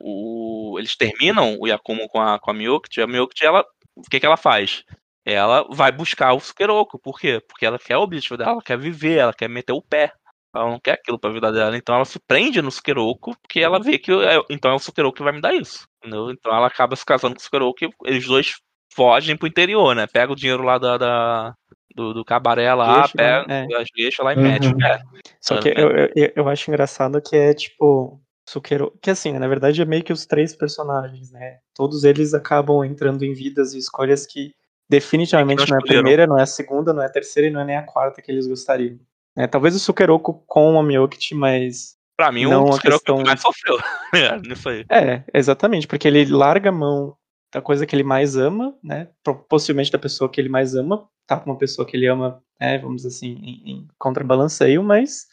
o, 0.00 0.76
eles 0.78 0.96
terminam 0.96 1.56
o 1.58 1.66
Yakumo 1.66 2.08
com 2.08 2.20
a, 2.20 2.38
com 2.38 2.50
a 2.50 2.54
Miyukichi, 2.54 3.00
a 3.00 3.06
Miyukichi, 3.06 3.44
ela, 3.44 3.64
o 3.94 4.02
que, 4.02 4.20
que 4.20 4.26
ela 4.26 4.36
faz? 4.36 4.84
Ela 5.24 5.66
vai 5.70 5.90
buscar 5.90 6.32
o 6.34 6.40
Sukeroku. 6.40 6.98
Por 6.98 7.18
quê? 7.18 7.42
Porque 7.48 7.66
ela 7.66 7.78
quer 7.78 7.96
o 7.96 8.02
objetivo 8.02 8.36
dela, 8.36 8.52
ela 8.52 8.62
quer 8.62 8.78
viver, 8.78 9.18
ela 9.18 9.34
quer 9.34 9.48
meter 9.48 9.72
o 9.72 9.82
pé. 9.82 10.12
Ela 10.54 10.70
não 10.70 10.80
quer 10.80 10.92
aquilo 10.92 11.18
pra 11.18 11.30
vida 11.30 11.52
dela. 11.52 11.76
Então 11.76 11.94
ela 11.94 12.04
se 12.04 12.18
prende 12.20 12.62
no 12.62 12.70
Sukeroku, 12.70 13.36
porque 13.42 13.60
ela 13.60 13.80
vê 13.80 13.98
que 13.98 14.12
é, 14.12 14.40
então 14.48 14.70
é 14.70 14.74
o 14.74 14.78
Sukeroku 14.78 15.16
que 15.16 15.24
vai 15.24 15.32
me 15.32 15.40
dar 15.40 15.54
isso. 15.54 15.86
Entendeu? 15.98 16.30
Então 16.30 16.54
ela 16.54 16.68
acaba 16.68 16.94
se 16.94 17.04
casando 17.04 17.34
com 17.34 17.40
o 17.40 17.42
Sukeroku 17.42 17.84
e 17.84 17.90
eles 18.04 18.26
dois 18.26 18.54
fogem 18.94 19.36
pro 19.36 19.48
interior, 19.48 19.94
né? 19.94 20.06
Pega 20.06 20.32
o 20.32 20.36
dinheiro 20.36 20.62
lá 20.62 20.78
da, 20.78 20.96
da 20.96 21.54
do, 21.96 22.12
do 22.12 22.24
cabaré 22.24 22.72
lá, 22.74 23.00
Deixa, 23.00 23.16
pega 23.16 23.46
é. 23.48 23.66
as 23.80 23.88
deixa 23.94 24.22
lá 24.22 24.32
e 24.32 24.36
uhum. 24.36 24.42
mete 24.42 24.68
o 24.68 24.76
pé. 24.76 25.00
Só 25.40 25.58
que 25.58 25.68
eu, 25.68 25.90
eu, 26.14 26.32
eu 26.36 26.48
acho 26.48 26.70
engraçado 26.70 27.20
que 27.20 27.34
é 27.34 27.54
tipo. 27.54 28.20
Sukeroku, 28.48 28.96
que 29.02 29.10
assim, 29.10 29.32
né, 29.32 29.38
na 29.38 29.48
verdade 29.48 29.82
é 29.82 29.84
meio 29.84 30.04
que 30.04 30.12
os 30.12 30.24
três 30.24 30.54
personagens, 30.54 31.32
né? 31.32 31.58
Todos 31.74 32.04
eles 32.04 32.32
acabam 32.32 32.84
entrando 32.84 33.24
em 33.24 33.32
vidas 33.32 33.74
e 33.74 33.78
escolhas 33.78 34.24
que 34.24 34.54
definitivamente 34.88 35.62
é 35.62 35.64
que 35.64 35.70
não 35.70 35.78
é 35.78 35.80
a 35.80 35.84
primeira, 35.84 36.26
não 36.26 36.38
é 36.38 36.42
a 36.42 36.46
segunda, 36.46 36.92
não 36.92 37.02
é 37.02 37.06
a 37.06 37.10
terceira 37.10 37.48
e 37.48 37.50
não 37.50 37.60
é 37.60 37.64
nem 37.64 37.76
a 37.76 37.82
quarta 37.82 38.22
que 38.22 38.30
eles 38.30 38.46
gostariam. 38.46 38.98
É, 39.36 39.46
talvez 39.46 39.74
o 39.74 39.80
Sukeroku 39.80 40.44
com 40.46 40.74
o 40.74 40.82
Miyokichi, 40.82 41.34
mas. 41.34 41.96
Pra 42.16 42.32
mim, 42.32 42.44
não 42.44 42.64
o 42.64 42.72
Sukeroku 42.72 43.04
questão... 43.04 43.22
mais 43.22 43.40
sofreu 43.40 43.78
é, 44.14 44.38
nisso 44.38 44.68
aí. 44.68 44.84
É, 44.90 45.24
exatamente, 45.34 45.88
porque 45.88 46.06
ele 46.06 46.24
larga 46.26 46.70
a 46.70 46.72
mão 46.72 47.16
da 47.52 47.60
coisa 47.60 47.84
que 47.84 47.96
ele 47.96 48.04
mais 48.04 48.36
ama, 48.36 48.74
né? 48.82 49.08
Possivelmente 49.48 49.90
da 49.90 49.98
pessoa 49.98 50.30
que 50.30 50.40
ele 50.40 50.48
mais 50.48 50.74
ama, 50.74 51.08
tá 51.26 51.38
com 51.38 51.50
uma 51.50 51.58
pessoa 51.58 51.86
que 51.86 51.96
ele 51.96 52.06
ama, 52.06 52.40
né, 52.60 52.78
vamos 52.78 53.02
dizer 53.02 53.08
assim, 53.08 53.32
em, 53.42 53.70
em 53.72 53.88
contrabalanceio, 53.98 54.82
mas 54.82 55.26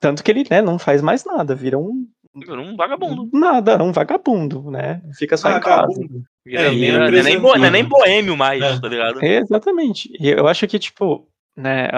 tanto 0.00 0.22
que 0.22 0.30
ele, 0.30 0.44
né, 0.50 0.60
não 0.60 0.78
faz 0.78 1.00
mais 1.00 1.24
nada, 1.24 1.54
vira 1.54 1.78
um 1.78 2.06
um 2.34 2.76
vagabundo. 2.76 3.28
Nada, 3.32 3.82
um 3.82 3.92
vagabundo, 3.92 4.70
né? 4.70 5.02
Fica 5.18 5.36
só 5.36 5.50
vagabundo. 5.50 6.02
em 6.02 6.08
casa. 6.08 6.32
É, 6.46 6.62
é, 6.62 7.18
é, 7.18 7.22
nem, 7.22 7.38
bo, 7.38 7.54
é 7.54 7.70
nem 7.70 7.84
boêmio 7.84 8.36
mais, 8.36 8.62
é. 8.62 8.80
tá 8.80 8.88
ligado? 8.88 9.22
exatamente. 9.22 10.10
E 10.18 10.28
eu 10.28 10.48
acho 10.48 10.66
que, 10.66 10.78
tipo, 10.78 11.28
né, 11.56 11.88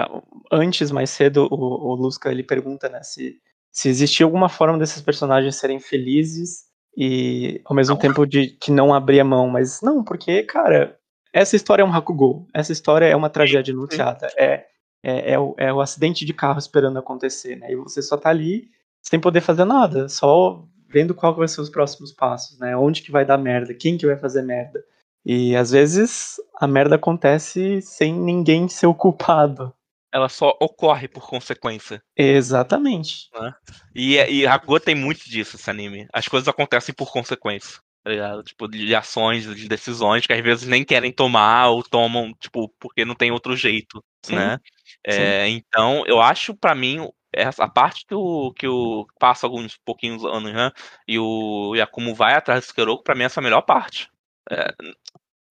antes, 0.51 0.91
mais 0.91 1.09
cedo, 1.09 1.47
o, 1.49 1.91
o 1.91 1.95
Lusca, 1.95 2.31
ele 2.31 2.43
pergunta, 2.43 2.89
né, 2.89 3.01
se, 3.01 3.37
se 3.71 3.89
existia 3.89 4.25
alguma 4.25 4.49
forma 4.49 4.77
desses 4.77 5.01
personagens 5.01 5.55
serem 5.55 5.79
felizes 5.79 6.65
e, 6.97 7.61
ao 7.65 7.75
mesmo 7.75 7.95
não. 7.95 8.01
tempo, 8.01 8.25
de 8.25 8.47
que 8.47 8.71
não 8.71 8.93
abrir 8.93 9.19
a 9.19 9.25
mão, 9.25 9.47
mas 9.47 9.81
não, 9.81 10.03
porque, 10.03 10.43
cara, 10.43 10.97
essa 11.33 11.55
história 11.55 11.81
é 11.81 11.85
um 11.85 11.93
Hakugo, 11.93 12.47
essa 12.53 12.71
história 12.71 13.05
é 13.05 13.15
uma 13.15 13.29
tragédia 13.29 13.73
anunciada, 13.73 14.27
é, 14.37 14.65
é, 15.03 15.33
é, 15.33 15.39
o, 15.39 15.55
é 15.57 15.73
o 15.73 15.81
acidente 15.81 16.25
de 16.25 16.33
carro 16.33 16.59
esperando 16.59 16.99
acontecer, 16.99 17.55
né, 17.55 17.71
e 17.71 17.75
você 17.75 18.01
só 18.01 18.17
tá 18.17 18.29
ali 18.29 18.69
sem 19.07 19.19
poder 19.19 19.41
fazer 19.41 19.65
nada, 19.65 20.09
só 20.09 20.63
vendo 20.89 21.13
qual 21.13 21.35
vai 21.35 21.47
ser 21.47 21.61
os 21.61 21.69
próximos 21.69 22.11
passos, 22.11 22.57
né, 22.59 22.75
onde 22.75 23.01
que 23.01 23.11
vai 23.11 23.25
dar 23.25 23.37
merda, 23.37 23.73
quem 23.73 23.97
que 23.97 24.05
vai 24.05 24.17
fazer 24.17 24.41
merda. 24.41 24.83
E 25.25 25.55
às 25.55 25.71
vezes 25.71 26.35
a 26.59 26.67
merda 26.67 26.95
acontece 26.95 27.81
sem 27.81 28.13
ninguém 28.13 28.67
ser 28.67 28.85
o 28.85 28.93
culpado. 28.93 29.73
Ela 30.13 30.29
só 30.29 30.55
ocorre 30.61 31.07
por 31.07 31.27
consequência. 31.27 32.01
Exatamente. 32.15 33.27
Né? 33.33 33.53
E, 33.93 34.15
e 34.15 34.47
Hakugo 34.47 34.79
tem 34.79 34.95
muito 34.95 35.29
disso, 35.29 35.57
esse 35.57 35.69
anime. 35.69 36.07
As 36.13 36.27
coisas 36.27 36.47
acontecem 36.47 36.95
por 36.95 37.11
consequência. 37.11 37.79
Tá? 38.05 38.43
Tipo, 38.43 38.67
de 38.67 38.95
ações, 38.95 39.43
de 39.43 39.67
decisões 39.67 40.25
que 40.25 40.31
às 40.31 40.41
vezes 40.41 40.67
nem 40.67 40.85
querem 40.85 41.11
tomar 41.11 41.69
ou 41.69 41.83
tomam, 41.83 42.31
tipo, 42.39 42.69
porque 42.79 43.03
não 43.03 43.15
tem 43.15 43.31
outro 43.31 43.57
jeito, 43.57 44.01
Sim. 44.23 44.35
né? 44.35 44.59
É, 45.05 45.49
então, 45.49 46.03
eu 46.05 46.21
acho, 46.21 46.55
para 46.55 46.75
mim, 46.75 47.09
essa 47.35 47.67
parte 47.67 48.05
que 48.05 48.15
o 48.15 48.51
que 48.53 48.67
o 48.67 49.05
passa 49.19 49.45
alguns 49.45 49.77
pouquinhos 49.77 50.23
anos, 50.25 50.53
né? 50.53 50.71
E 51.07 51.19
o 51.19 51.75
Yakumo 51.75 52.15
vai 52.15 52.33
atrás 52.35 52.61
do 52.63 52.67
Sukeroku, 52.67 53.03
pra 53.03 53.15
mim 53.15 53.23
essa 53.23 53.39
é 53.39 53.41
a 53.41 53.43
melhor 53.43 53.61
parte. 53.61 54.09
É, 54.49 54.73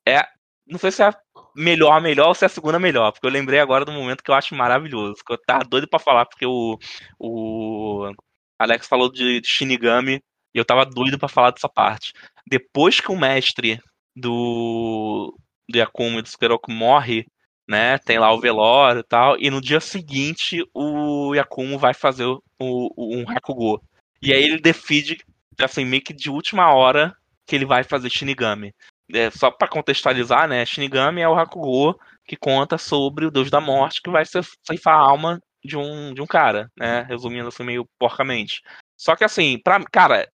é, 0.07 0.29
não 0.67 0.79
sei 0.79 0.91
se 0.91 1.03
é 1.03 1.07
a 1.07 1.19
melhor, 1.57 2.01
melhor 2.01 2.29
ou 2.29 2.35
se 2.35 2.45
é 2.45 2.47
a 2.47 2.49
segunda 2.49 2.79
melhor, 2.79 3.13
porque 3.13 3.27
eu 3.27 3.31
lembrei 3.31 3.61
agora 3.61 3.85
do 3.85 3.93
momento 3.93 4.23
que 4.23 4.31
eu 4.31 4.35
acho 4.35 4.55
maravilhoso, 4.55 5.23
que 5.25 5.33
eu 5.33 5.39
tava 5.39 5.65
doido 5.65 5.89
para 5.89 5.99
falar, 5.99 6.27
porque 6.27 6.47
o, 6.47 6.79
o 7.19 8.13
Alex 8.59 8.87
falou 8.87 9.11
de, 9.11 9.41
Shinigami 9.45 10.21
e 10.55 10.59
eu 10.59 10.65
tava 10.65 10.85
doido 10.85 11.19
para 11.19 11.29
falar 11.29 11.51
dessa 11.51 11.69
parte. 11.69 12.13
Depois 12.47 13.01
que 13.01 13.11
o 13.11 13.17
mestre 13.19 13.81
do, 14.17 15.37
do 15.69 15.79
Yakumo 15.79 16.19
e 16.19 16.23
do 16.23 16.29
Sukeroku 16.29 16.71
morre, 16.71 17.27
né, 17.69 17.99
tem 17.99 18.19
lá 18.19 18.33
o 18.33 18.41
velório 18.41 19.01
e 19.01 19.05
tal, 19.05 19.37
e 19.39 19.51
no 19.51 19.61
dia 19.61 19.81
seguinte 19.81 20.63
o 20.75 21.35
Yakumo 21.35 21.79
vai 21.79 21.95
fazer 21.95 22.25
o, 22.25 22.43
o, 22.59 23.17
um 23.17 23.25
Hakugo. 23.29 23.83
E 24.21 24.33
aí 24.33 24.43
ele 24.43 24.61
decide, 24.61 25.19
assim, 25.59 25.85
meio 25.85 26.03
que 26.03 26.13
de 26.13 26.31
última 26.31 26.73
hora, 26.73 27.15
que 27.47 27.55
ele 27.55 27.67
vai 27.67 27.85
fazer 27.85 28.11
Shinigami 28.11 28.75
é, 29.13 29.31
só 29.31 29.51
para 29.51 29.69
contextualizar, 29.69 30.49
né? 30.49 30.65
Shinigami 30.65 31.21
é 31.21 31.29
o 31.29 31.35
Hakugo 31.35 31.99
que 32.25 32.37
conta 32.37 32.79
sobre 32.79 33.27
o 33.27 33.31
deus 33.31 33.51
da 33.51 33.61
morte 33.61 34.01
que 34.01 34.11
vai 34.11 34.25
ceifar 34.25 34.95
a 34.95 35.01
alma 35.01 35.41
de 35.63 35.77
um, 35.77 36.15
de 36.15 36.23
um 36.23 36.27
cara, 36.27 36.71
né? 36.79 37.03
Resumindo 37.03 37.49
assim 37.49 37.65
meio 37.65 37.87
porcamente. 37.99 38.63
Só 38.97 39.17
que 39.17 39.25
assim, 39.25 39.59
pra, 39.59 39.83
cara, 39.91 40.29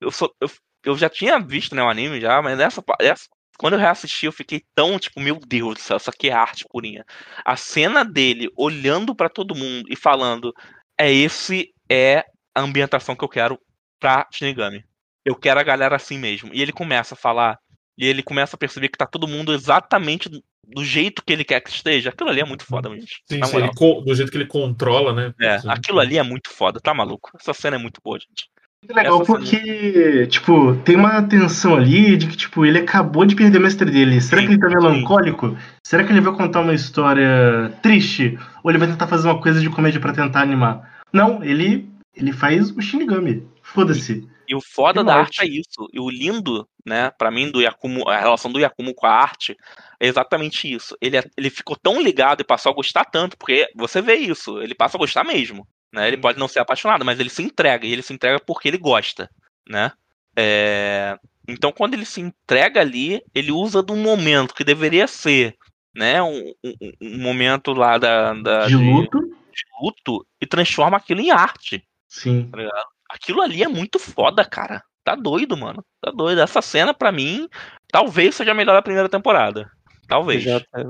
eu, 0.00 0.10
sou, 0.10 0.34
eu, 0.40 0.48
eu 0.84 0.96
já 0.96 1.08
tinha 1.08 1.38
visto 1.38 1.74
né, 1.74 1.82
o 1.82 1.88
anime 1.88 2.20
já, 2.20 2.40
mas 2.42 2.58
nessa, 2.58 2.82
essa, 3.00 3.26
quando 3.58 3.74
eu 3.74 3.78
reassisti, 3.78 4.26
eu 4.26 4.32
fiquei 4.32 4.62
tão 4.74 4.98
tipo, 4.98 5.20
meu 5.20 5.38
Deus 5.38 5.74
do 5.74 5.80
céu, 5.80 5.96
isso 5.96 6.10
aqui 6.10 6.28
é 6.28 6.32
arte 6.32 6.64
purinha. 6.68 7.04
A 7.44 7.56
cena 7.56 8.04
dele 8.04 8.50
olhando 8.56 9.14
para 9.14 9.28
todo 9.28 9.54
mundo 9.54 9.86
e 9.88 9.96
falando: 9.96 10.54
é 10.98 11.12
esse 11.12 11.72
é 11.90 12.24
a 12.54 12.60
ambientação 12.60 13.14
que 13.16 13.24
eu 13.24 13.28
quero 13.28 13.58
pra 13.98 14.26
Shinigami. 14.30 14.84
Eu 15.24 15.34
quero 15.34 15.58
a 15.58 15.64
galera 15.64 15.96
assim 15.96 16.18
mesmo. 16.18 16.50
E 16.52 16.62
ele 16.62 16.72
começa 16.72 17.14
a 17.14 17.18
falar 17.18 17.58
e 17.98 18.06
ele 18.06 18.22
começa 18.22 18.56
a 18.56 18.58
perceber 18.58 18.88
que 18.88 18.98
tá 18.98 19.06
todo 19.06 19.26
mundo 19.26 19.52
exatamente 19.52 20.28
do 20.28 20.84
jeito 20.84 21.22
que 21.24 21.32
ele 21.32 21.44
quer 21.44 21.60
que 21.60 21.70
esteja. 21.70 22.10
Aquilo 22.10 22.30
ali 22.30 22.40
é 22.40 22.44
muito 22.44 22.64
foda, 22.64 22.90
gente. 22.90 23.22
Sim, 23.24 23.42
sim 23.42 23.70
do 24.04 24.14
jeito 24.14 24.30
que 24.30 24.36
ele 24.36 24.46
controla, 24.46 25.12
né? 25.12 25.34
É, 25.40 25.60
aquilo 25.68 26.00
ali 26.00 26.18
é 26.18 26.22
muito 26.22 26.50
foda, 26.50 26.80
tá 26.80 26.92
maluco? 26.92 27.30
Essa 27.40 27.54
cena 27.54 27.76
é 27.76 27.78
muito 27.78 28.00
boa, 28.02 28.18
gente. 28.18 28.48
Muito 28.86 28.94
legal, 28.94 29.16
Essa 29.16 29.24
porque, 29.24 29.56
cena... 29.56 30.26
tipo, 30.28 30.76
tem 30.84 30.94
uma 30.94 31.20
tensão 31.22 31.74
ali 31.74 32.16
de 32.16 32.28
que, 32.28 32.36
tipo, 32.36 32.64
ele 32.64 32.78
acabou 32.78 33.26
de 33.26 33.34
perder 33.34 33.58
o 33.58 33.60
mestre 33.60 33.90
dele. 33.90 34.20
Será 34.20 34.40
sim, 34.40 34.46
que 34.46 34.52
ele 34.52 34.60
tá 34.60 34.68
melancólico? 34.68 35.48
Sim. 35.48 35.56
Será 35.82 36.04
que 36.04 36.12
ele 36.12 36.20
vai 36.20 36.32
contar 36.32 36.60
uma 36.60 36.72
história 36.72 37.72
triste? 37.82 38.38
Ou 38.62 38.70
ele 38.70 38.78
vai 38.78 38.86
tentar 38.86 39.08
fazer 39.08 39.26
uma 39.26 39.40
coisa 39.40 39.60
de 39.60 39.68
comédia 39.68 40.00
para 40.00 40.12
tentar 40.12 40.40
animar? 40.40 41.02
Não, 41.12 41.42
ele, 41.42 41.88
ele 42.14 42.32
faz 42.32 42.70
o 42.70 42.80
Shinigami. 42.80 43.44
Foda-se. 43.60 44.28
E 44.48 44.54
o 44.54 44.60
foda 44.60 45.00
que 45.00 45.06
da 45.06 45.16
arte 45.16 45.42
é 45.42 45.46
isso. 45.46 45.88
E 45.92 45.98
o 45.98 46.08
lindo, 46.08 46.68
né, 46.84 47.10
para 47.10 47.32
mim, 47.32 47.50
do 47.50 47.60
Yakumo, 47.60 48.08
a 48.08 48.20
relação 48.20 48.52
do 48.52 48.60
Yakumo 48.60 48.94
com 48.94 49.06
a 49.06 49.10
arte 49.10 49.56
é 49.98 50.06
exatamente 50.06 50.72
isso. 50.72 50.96
Ele, 51.00 51.16
é, 51.16 51.24
ele 51.36 51.50
ficou 51.50 51.76
tão 51.76 52.00
ligado 52.00 52.40
e 52.42 52.44
passou 52.44 52.70
a 52.70 52.74
gostar 52.74 53.04
tanto, 53.04 53.36
porque 53.36 53.68
você 53.74 54.00
vê 54.00 54.14
isso, 54.14 54.62
ele 54.62 54.76
passa 54.76 54.96
a 54.96 55.00
gostar 55.00 55.24
mesmo. 55.24 55.66
Né? 55.96 56.08
Ele 56.08 56.18
pode 56.18 56.38
não 56.38 56.46
ser 56.46 56.58
apaixonado, 56.58 57.06
mas 57.06 57.18
ele 57.18 57.30
se 57.30 57.42
entrega, 57.42 57.86
e 57.86 57.92
ele 57.92 58.02
se 58.02 58.12
entrega 58.12 58.38
porque 58.38 58.68
ele 58.68 58.76
gosta, 58.76 59.30
né? 59.66 59.92
É... 60.36 61.18
Então, 61.48 61.72
quando 61.72 61.94
ele 61.94 62.04
se 62.04 62.20
entrega 62.20 62.82
ali, 62.82 63.22
ele 63.34 63.50
usa 63.50 63.82
do 63.82 63.96
momento 63.96 64.54
que 64.54 64.62
deveria 64.62 65.06
ser, 65.06 65.56
né, 65.94 66.20
um, 66.20 66.52
um, 66.62 66.92
um 67.00 67.18
momento 67.22 67.72
lá 67.72 67.96
da, 67.96 68.34
da 68.34 68.66
de, 68.66 68.76
luto. 68.76 69.20
De, 69.20 69.26
de 69.26 69.64
luto 69.80 70.26
e 70.38 70.46
transforma 70.46 70.98
aquilo 70.98 71.20
em 71.20 71.30
arte. 71.30 71.82
Sim. 72.06 72.50
Tá 72.50 72.86
Aquilo 73.08 73.40
ali 73.40 73.62
é 73.62 73.68
muito 73.68 73.98
foda, 73.98 74.44
cara. 74.44 74.82
Tá 75.04 75.14
doido, 75.14 75.56
mano. 75.56 75.82
Tá 76.02 76.10
doido. 76.10 76.40
Essa 76.40 76.60
cena, 76.60 76.92
para 76.92 77.12
mim, 77.12 77.48
talvez 77.88 78.34
seja 78.34 78.50
a 78.50 78.54
melhor 78.54 78.74
da 78.74 78.82
primeira 78.82 79.08
temporada. 79.08 79.70
Talvez. 80.08 80.44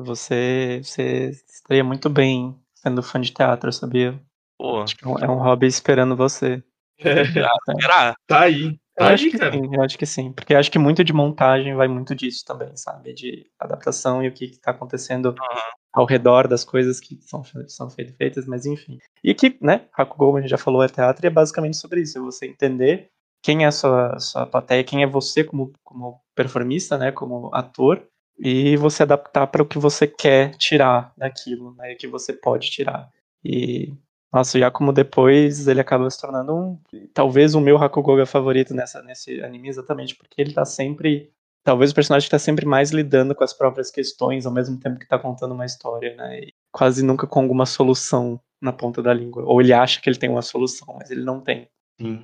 você, 0.05 0.81
você 0.83 1.31
estaria 1.49 1.85
muito 1.85 2.09
bem 2.09 2.59
sendo 2.74 3.03
fã 3.03 3.20
de 3.20 3.31
teatro, 3.31 3.70
sabia? 3.70 4.19
Pô. 4.67 5.19
É 5.19 5.29
um 5.29 5.39
hobby 5.39 5.67
esperando 5.67 6.17
você. 6.17 6.63
É, 6.99 7.25
será? 7.25 8.17
Tá 8.27 8.41
aí. 8.41 8.79
Tá 8.97 9.09
eu 9.09 9.15
acho 9.15 9.31
que 9.31 9.39
cara. 9.39 9.53
sim, 9.53 9.75
eu 9.75 9.83
acho 9.83 9.99
que 9.99 10.07
sim. 10.07 10.33
Porque 10.33 10.55
acho 10.55 10.71
que 10.71 10.79
muito 10.79 11.05
de 11.05 11.13
montagem 11.13 11.75
vai 11.75 11.87
muito 11.87 12.15
disso 12.15 12.43
também, 12.47 12.75
sabe? 12.77 13.13
De 13.13 13.47
adaptação 13.59 14.23
e 14.23 14.29
o 14.29 14.33
que, 14.33 14.47
está 14.47 14.71
acontecendo 14.71 15.27
uhum. 15.27 15.61
ao 15.93 16.07
redor 16.07 16.49
das 16.49 16.65
coisas 16.65 16.99
que 16.99 17.19
são, 17.21 17.43
são 17.69 17.91
feitas, 17.91 18.47
mas 18.47 18.65
enfim. 18.65 18.99
E 19.23 19.35
que, 19.35 19.59
né, 19.61 19.83
Hakugo, 19.95 20.39
a 20.39 20.41
gente 20.41 20.51
já 20.51 20.59
falou, 20.59 20.83
é 20.83 20.89
teatro 20.89 21.27
e 21.27 21.29
é 21.29 21.31
basicamente 21.31 21.77
sobre 21.77 22.01
isso. 22.01 22.17
É 22.17 22.21
você 22.23 22.47
entender 22.47 23.11
quem 23.43 23.65
é 23.65 23.67
a 23.67 23.73
sua, 23.73 24.19
sua 24.19 24.47
plateia, 24.47 24.83
quem 24.83 25.03
é 25.03 25.07
você 25.07 25.45
como, 25.45 25.73
como 25.85 26.19
performista, 26.35 26.97
né, 26.97 27.13
como 27.13 27.55
ator, 27.55 28.03
e 28.39 28.77
você 28.77 29.03
adaptar 29.03 29.47
para 29.47 29.63
o 29.63 29.67
que 29.67 29.79
você 29.79 30.07
quer 30.07 30.57
tirar 30.57 31.13
daquilo, 31.17 31.75
né, 31.75 31.95
que 31.95 32.09
você 32.09 32.33
pode 32.33 32.71
tirar. 32.71 33.09
E 33.45 33.95
Nossa, 34.37 34.59
já 34.59 34.71
como 34.71 34.93
depois 34.93 35.67
ele 35.67 35.81
acaba 35.81 36.11
se 36.11 36.21
tornando 36.21 36.55
um, 36.55 36.79
talvez 37.15 37.55
o 37.55 37.61
meu 37.61 37.79
Hakugoga 37.79 38.27
favorito 38.27 38.75
nessa, 38.75 39.01
nesse 39.01 39.43
anime, 39.43 39.67
exatamente 39.71 40.15
porque 40.15 40.39
ele 40.39 40.53
tá 40.53 40.63
sempre, 40.63 41.31
talvez 41.65 41.91
o 41.91 41.95
personagem 41.95 42.27
que 42.27 42.31
tá 42.31 42.39
sempre 42.39 42.67
mais 42.67 42.91
lidando 42.91 43.35
com 43.35 43.43
as 43.43 43.55
próprias 43.55 43.91
questões, 43.91 44.45
ao 44.45 44.53
mesmo 44.53 44.79
tempo 44.79 44.99
que 44.99 45.09
tá 45.09 45.19
contando 45.19 45.55
uma 45.55 45.65
história, 45.65 46.15
né, 46.17 46.41
e 46.41 46.55
quase 46.71 47.03
nunca 47.03 47.27
com 47.27 47.41
alguma 47.41 47.65
solução 47.65 48.39
na 48.61 48.75
ponta 48.75 49.03
da 49.03 49.15
língua, 49.15 49.43
ou 49.47 49.59
ele 49.59 49.73
acha 49.73 50.03
que 50.03 50.11
ele 50.11 50.19
tem 50.19 50.29
uma 50.29 50.43
solução, 50.43 50.95
mas 50.99 51.11
ele 51.11 51.25
não 51.25 51.41
tem. 51.41 51.71
Sim. 51.99 52.23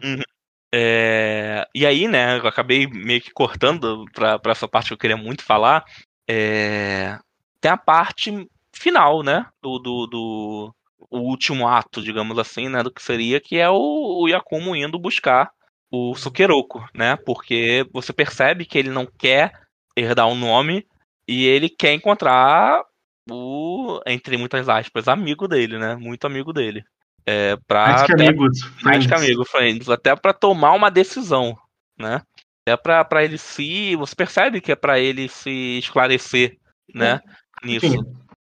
É, 0.75 1.67
E 1.75 1.87
aí, 1.87 2.07
né, 2.09 2.39
eu 2.39 2.47
acabei 2.47 2.87
meio 2.89 3.23
que 3.23 3.31
cortando 3.31 4.05
pra, 4.13 4.39
pra 4.39 4.53
essa 4.53 4.69
parte 4.69 4.89
que 4.89 4.93
eu 4.93 4.99
queria 4.99 5.17
muito 5.17 5.43
falar. 5.43 5.83
É, 6.29 7.19
Tem 7.59 7.71
a 7.71 7.77
parte 7.79 8.47
final, 8.71 9.23
né, 9.23 9.47
do, 9.63 9.79
do, 9.79 10.07
do- 10.07 10.75
o 11.11 11.19
último 11.19 11.67
ato, 11.69 12.03
digamos 12.03 12.39
assim, 12.39 12.69
né, 12.69 12.83
do 12.83 12.91
que 12.91 13.03
seria, 13.03 13.41
que 13.41 13.59
é 13.59 13.69
o, 13.69 14.23
o 14.23 14.29
Yakumo 14.29 14.75
indo 14.77 14.99
buscar 14.99 15.51
o 15.91 16.15
Sukeroku, 16.15 16.83
né, 16.95 17.17
porque 17.17 17.87
você 17.93 18.13
percebe 18.13 18.65
que 18.65 18.79
ele 18.79 18.91
não 18.91 19.07
quer 19.07 19.53
herdar 19.97 20.27
o 20.29 20.35
nome 20.35 20.87
e 21.29 21.47
ele 21.47 21.69
quer 21.69 21.93
encontrar 21.93 22.83
o, 23.31 24.01
entre 24.07 24.37
muitas 24.37 24.69
aspas, 24.69 25.07
amigo 25.09 25.47
dele, 25.47 25.79
né, 25.79 25.95
muito 25.97 26.27
amigo 26.27 26.53
dele. 26.53 26.83
É, 27.25 27.57
pra 27.69 27.87
Mais 27.89 28.03
que 28.03 28.13
até- 28.15 28.27
amigos. 28.27 28.59
mais 28.83 29.07
que 29.07 29.15
amigo, 29.15 29.45
friends, 29.45 29.89
até 29.89 30.17
pra 30.17 30.33
tomar 30.33 30.73
uma 30.73 30.91
decisão, 30.91 31.57
né? 31.97 32.21
É 32.67 32.77
pra 32.77 33.05
pra 33.05 33.25
ele 33.25 33.39
se, 33.39 33.95
você 33.97 34.15
percebe 34.15 34.61
que 34.61 34.73
é 34.73 34.77
pra 34.77 34.99
ele 34.99 35.29
se 35.29 35.79
esclarecer, 35.79 36.59
né? 36.93 37.21
Nisso. 37.63 37.87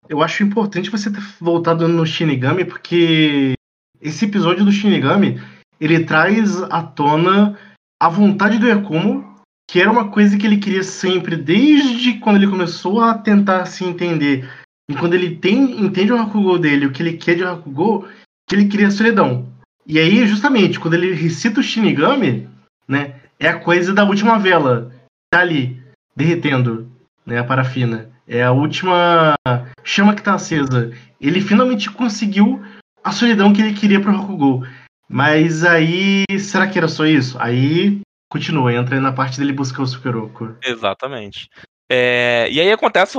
Eu 0.09 0.21
acho 0.21 0.43
importante 0.43 0.89
você 0.89 1.11
ter 1.11 1.21
voltado 1.39 1.87
no 1.87 2.05
Shinigami, 2.05 2.65
porque 2.65 3.53
esse 4.01 4.25
episódio 4.25 4.65
do 4.65 4.71
Shinigami, 4.71 5.41
ele 5.79 6.03
traz 6.03 6.61
à 6.63 6.81
tona 6.83 7.57
a 8.01 8.09
vontade 8.09 8.57
do 8.57 8.67
Yakumo, 8.67 9.31
que 9.69 9.79
era 9.79 9.91
uma 9.91 10.09
coisa 10.09 10.37
que 10.37 10.45
ele 10.45 10.57
queria 10.57 10.83
sempre, 10.83 11.37
desde 11.37 12.15
quando 12.19 12.37
ele 12.37 12.47
começou 12.47 12.99
a 13.01 13.17
tentar 13.17 13.65
se 13.65 13.85
entender. 13.85 14.49
E 14.89 14.95
quando 14.95 15.13
ele 15.13 15.37
tem, 15.37 15.79
entende 15.81 16.11
o 16.11 16.19
Hakugou 16.19 16.59
dele, 16.59 16.87
o 16.87 16.91
que 16.91 17.01
ele 17.01 17.13
quer 17.13 17.35
de 17.35 17.43
Hakugou, 17.43 18.07
que 18.49 18.55
ele 18.55 18.67
queria 18.67 18.91
solidão. 18.91 19.47
E 19.87 19.97
aí, 19.97 20.27
justamente, 20.27 20.79
quando 20.79 20.95
ele 20.95 21.13
recita 21.13 21.59
o 21.59 21.63
Shinigami, 21.63 22.49
né, 22.87 23.15
é 23.39 23.47
a 23.47 23.59
coisa 23.59 23.93
da 23.93 24.03
última 24.03 24.37
vela. 24.37 24.91
Tá 25.29 25.39
ali, 25.39 25.81
derretendo, 26.15 26.91
né, 27.25 27.39
a 27.39 27.43
parafina. 27.43 28.09
É 28.31 28.43
a 28.43 28.53
última 28.53 29.35
chama 29.83 30.15
que 30.15 30.23
tá 30.23 30.35
acesa. 30.35 30.89
Ele 31.19 31.41
finalmente 31.41 31.91
conseguiu 31.91 32.63
a 33.03 33.11
solidão 33.11 33.51
que 33.51 33.61
ele 33.61 33.73
queria 33.73 33.99
pro 33.99 34.15
Hakugou. 34.15 34.65
Mas 35.09 35.65
aí, 35.65 36.23
será 36.39 36.65
que 36.65 36.77
era 36.77 36.87
só 36.87 37.05
isso? 37.05 37.37
Aí, 37.37 37.99
continua, 38.29 38.73
entra 38.73 39.01
na 39.01 39.11
parte 39.11 39.37
dele 39.37 39.51
buscar 39.51 39.81
o 39.81 39.85
Sukeroku. 39.85 40.55
Exatamente. 40.63 41.49
É, 41.91 42.47
e 42.49 42.61
aí 42.61 42.71
acontece 42.71 43.17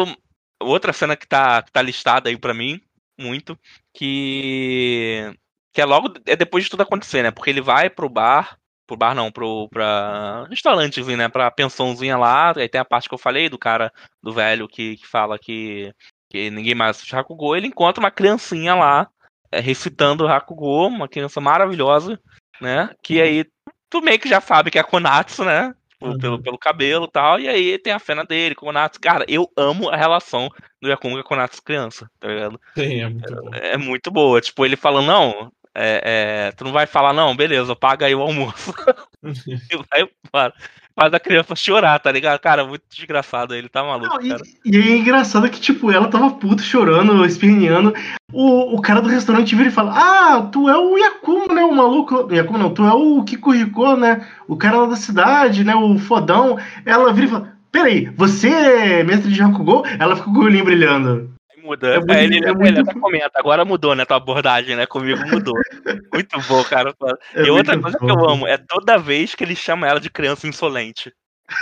outra 0.62 0.94
cena 0.94 1.14
que 1.14 1.28
tá, 1.28 1.60
que 1.62 1.70
tá 1.70 1.82
listada 1.82 2.30
aí 2.30 2.38
pra 2.38 2.54
mim, 2.54 2.80
muito, 3.20 3.58
que 3.94 5.30
que 5.74 5.80
é 5.82 5.84
logo 5.84 6.14
é 6.26 6.34
depois 6.34 6.64
de 6.64 6.70
tudo 6.70 6.84
acontecer, 6.84 7.22
né? 7.22 7.30
Porque 7.30 7.50
ele 7.50 7.60
vai 7.60 7.90
pro 7.90 8.08
bar, 8.08 8.56
pro 8.86 8.96
bar 8.96 9.14
não, 9.14 9.30
pro 9.30 9.68
pra 9.68 10.46
restaurantezinho, 10.48 11.16
né, 11.16 11.28
pra 11.28 11.50
pensãozinha 11.50 12.16
lá, 12.16 12.52
aí 12.56 12.68
tem 12.68 12.80
a 12.80 12.84
parte 12.84 13.08
que 13.08 13.14
eu 13.14 13.18
falei 13.18 13.48
do 13.48 13.58
cara 13.58 13.92
do 14.22 14.32
velho 14.32 14.68
que, 14.68 14.96
que 14.96 15.06
fala 15.06 15.38
que 15.38 15.92
que 16.30 16.50
ninguém 16.50 16.74
mais 16.74 16.96
assiste 16.96 17.14
Hakugou, 17.14 17.54
ele 17.54 17.66
encontra 17.66 18.02
uma 18.02 18.10
criancinha 18.10 18.74
lá 18.74 19.06
é, 19.50 19.60
recitando 19.60 20.26
Hakugou, 20.26 20.88
uma 20.88 21.06
criança 21.06 21.40
maravilhosa, 21.40 22.18
né? 22.58 22.88
Que 23.02 23.20
aí 23.20 23.44
tu 23.90 24.00
meio 24.00 24.18
que 24.18 24.28
já 24.28 24.40
sabe 24.40 24.70
que 24.70 24.78
é 24.78 24.80
a 24.80 24.84
Konatsu, 24.84 25.44
né? 25.44 25.74
Tipo, 25.90 26.06
Uhum. 26.06 26.18
pelo, 26.18 26.42
pelo 26.42 26.58
cabelo 26.58 27.04
e 27.04 27.10
tal. 27.10 27.38
E 27.38 27.48
aí 27.48 27.78
tem 27.78 27.92
a 27.92 27.98
cena 27.98 28.24
dele 28.24 28.54
com 28.54 28.64
o 28.64 28.68
Konatsu. 28.68 28.98
Cara, 28.98 29.26
eu 29.28 29.46
amo 29.56 29.90
a 29.90 29.96
relação 29.96 30.48
do 30.80 30.88
Yakumo 30.88 31.16
com 31.18 31.22
Konatsu 31.22 31.62
criança, 31.62 32.10
tá 32.18 32.28
ligado? 32.28 32.60
Sim, 32.74 33.00
é 33.00 33.08
muito 33.08 33.34
bom. 33.34 33.54
É 33.54 33.76
muito 33.76 34.10
boa. 34.10 34.40
Tipo, 34.40 34.64
ele 34.64 34.76
falando, 34.76 35.06
não, 35.06 35.52
é, 35.74 36.48
é, 36.48 36.52
tu 36.52 36.64
não 36.64 36.72
vai 36.72 36.86
falar, 36.86 37.12
não, 37.12 37.34
beleza, 37.34 37.74
paga 37.74 38.06
aí 38.06 38.14
o 38.14 38.20
almoço. 38.20 38.74
e 39.24 39.76
vai, 39.90 40.08
para, 40.30 40.52
faz 40.94 41.14
a 41.14 41.20
criança 41.20 41.56
chorar, 41.56 41.98
tá 41.98 42.12
ligado? 42.12 42.38
Cara, 42.38 42.64
muito 42.64 42.82
desgraçado 42.90 43.54
ele, 43.54 43.68
tá 43.68 43.82
maluco, 43.82 44.14
Não, 44.22 44.22
e, 44.22 44.36
e 44.64 44.92
é 44.92 44.96
engraçado 44.96 45.48
que, 45.48 45.60
tipo, 45.60 45.90
ela 45.90 46.08
tava 46.08 46.30
puta, 46.30 46.62
chorando, 46.62 47.24
esperneando. 47.24 47.94
O, 48.32 48.76
o 48.76 48.80
cara 48.80 49.00
do 49.00 49.08
restaurante 49.08 49.54
vira 49.54 49.68
e 49.68 49.72
fala: 49.72 49.92
Ah, 49.94 50.42
tu 50.42 50.68
é 50.68 50.76
o 50.76 50.96
Yakumo, 50.96 51.52
né? 51.52 51.64
O 51.64 51.74
maluco. 51.74 52.32
Yakumo 52.32 52.58
não, 52.58 52.72
tu 52.72 52.84
é 52.84 52.92
o 52.92 53.22
Kikuhiko, 53.24 53.96
né? 53.96 54.26
O 54.46 54.56
cara 54.56 54.78
lá 54.78 54.86
da 54.86 54.96
cidade, 54.96 55.64
né? 55.64 55.74
O 55.74 55.98
fodão. 55.98 56.58
Ela 56.84 57.12
vira 57.12 57.26
e 57.26 57.30
fala: 57.30 57.52
Peraí, 57.70 58.06
você 58.16 58.48
é 58.48 59.02
mestre 59.02 59.32
de 59.32 59.42
Hakugou? 59.42 59.84
Ela 59.98 60.16
fica 60.16 60.30
com 60.30 60.38
o 60.38 60.44
olhinho 60.44 60.64
brilhando. 60.64 61.31
Muda. 61.62 61.94
É 61.94 62.14
Aí 62.14 62.24
ele, 62.24 62.44
é 62.44 62.50
ele 62.50 62.80
até 62.80 62.94
comenta, 62.94 63.30
agora 63.34 63.64
mudou, 63.64 63.94
né? 63.94 64.04
Tua 64.04 64.16
abordagem, 64.16 64.74
né? 64.74 64.84
Comigo 64.86 65.20
mudou. 65.28 65.54
Muito 66.12 66.40
bom, 66.48 66.64
cara. 66.64 66.94
É 67.34 67.42
e 67.42 67.50
outra 67.50 67.80
coisa 67.80 67.96
que 67.98 68.10
eu 68.10 68.28
amo 68.28 68.46
é 68.46 68.58
toda 68.58 68.98
vez 68.98 69.34
que 69.34 69.44
ele 69.44 69.54
chama 69.54 69.86
ela 69.86 70.00
de 70.00 70.10
criança 70.10 70.46
insolente. 70.46 71.12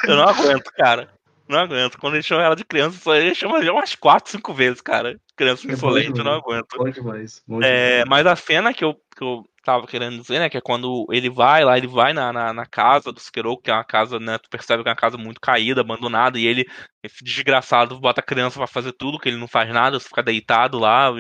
Eu 0.04 0.16
não 0.16 0.28
aguento, 0.28 0.70
cara. 0.76 1.08
Não 1.48 1.58
aguento. 1.58 1.98
Quando 1.98 2.14
ele 2.14 2.22
chama 2.22 2.42
ela 2.42 2.56
de 2.56 2.64
criança 2.64 2.96
insolente, 2.96 3.26
ele 3.26 3.34
chama 3.34 3.62
já 3.62 3.72
umas 3.72 3.94
4, 3.94 4.30
5 4.32 4.54
vezes, 4.54 4.80
cara. 4.80 5.18
Criança 5.36 5.64
É 5.64 5.68
bom 5.68 5.72
insolente, 5.74 6.18
eu 6.18 6.24
não 6.24 6.34
aguento. 6.34 6.76
Bom 6.76 6.88
demais. 6.88 7.42
Bom 7.46 7.60
É, 7.62 8.04
mas 8.06 8.26
a 8.26 8.36
cena 8.36 8.72
que 8.72 8.84
eu, 8.84 8.94
que 8.94 9.22
eu 9.22 9.44
tava 9.70 9.86
querendo 9.86 10.20
dizer, 10.20 10.38
né, 10.40 10.48
que 10.48 10.56
é 10.56 10.60
quando 10.60 11.06
ele 11.10 11.30
vai 11.30 11.64
lá, 11.64 11.78
ele 11.78 11.86
vai 11.86 12.12
na, 12.12 12.32
na, 12.32 12.52
na 12.52 12.66
casa 12.66 13.12
do 13.12 13.20
Sukeroku, 13.20 13.62
que 13.62 13.70
é 13.70 13.74
uma 13.74 13.84
casa, 13.84 14.18
né, 14.18 14.38
tu 14.38 14.48
percebe 14.50 14.82
que 14.82 14.88
é 14.88 14.92
uma 14.92 14.96
casa 14.96 15.16
muito 15.16 15.40
caída, 15.40 15.80
abandonada, 15.80 16.38
e 16.38 16.46
ele, 16.46 16.66
esse 17.02 17.22
desgraçado, 17.22 17.98
bota 18.00 18.20
a 18.20 18.24
criança 18.24 18.58
pra 18.58 18.66
fazer 18.66 18.92
tudo, 18.92 19.18
que 19.18 19.28
ele 19.28 19.38
não 19.38 19.48
faz 19.48 19.72
nada, 19.72 20.00
fica 20.00 20.22
deitado 20.22 20.78
lá, 20.78 21.10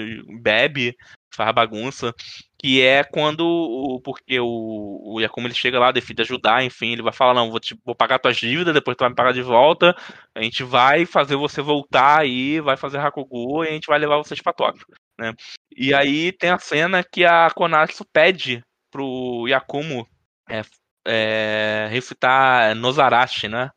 bebe, 0.40 0.96
faz 1.34 1.54
bagunça, 1.54 2.12
que 2.58 2.82
é 2.82 3.04
quando, 3.04 4.00
porque 4.04 4.40
o, 4.40 5.14
o 5.14 5.20
Yakumo 5.20 5.46
ele 5.46 5.54
chega 5.54 5.78
lá, 5.78 5.92
decide 5.92 6.22
ajudar, 6.22 6.64
enfim, 6.64 6.92
ele 6.92 7.02
vai 7.02 7.12
falar, 7.12 7.34
não, 7.34 7.50
vou, 7.50 7.60
te, 7.60 7.78
vou 7.84 7.94
pagar 7.94 8.18
tuas 8.18 8.36
dívidas, 8.36 8.74
depois 8.74 8.96
tu 8.96 9.00
vai 9.00 9.10
me 9.10 9.14
pagar 9.14 9.32
de 9.32 9.42
volta, 9.42 9.96
a 10.34 10.42
gente 10.42 10.64
vai 10.64 11.06
fazer 11.06 11.36
você 11.36 11.62
voltar 11.62 12.20
aí, 12.20 12.60
vai 12.60 12.76
fazer 12.76 12.98
Hakugo, 12.98 13.64
e 13.64 13.68
a 13.68 13.70
gente 13.70 13.86
vai 13.86 13.98
levar 13.98 14.18
vocês 14.18 14.40
pra 14.42 14.52
Tóquio, 14.52 14.84
né. 15.20 15.34
E 15.76 15.94
aí 15.94 16.32
tem 16.32 16.50
a 16.50 16.58
cena 16.58 17.04
que 17.04 17.24
a 17.24 17.50
Konatsu 17.50 18.04
pede 18.04 18.64
pro 18.90 19.46
Yakumo 19.46 20.08
é, 20.48 20.62
é, 21.06 21.88
recitar 21.90 22.74
Nozarashi, 22.74 23.48
né? 23.48 23.70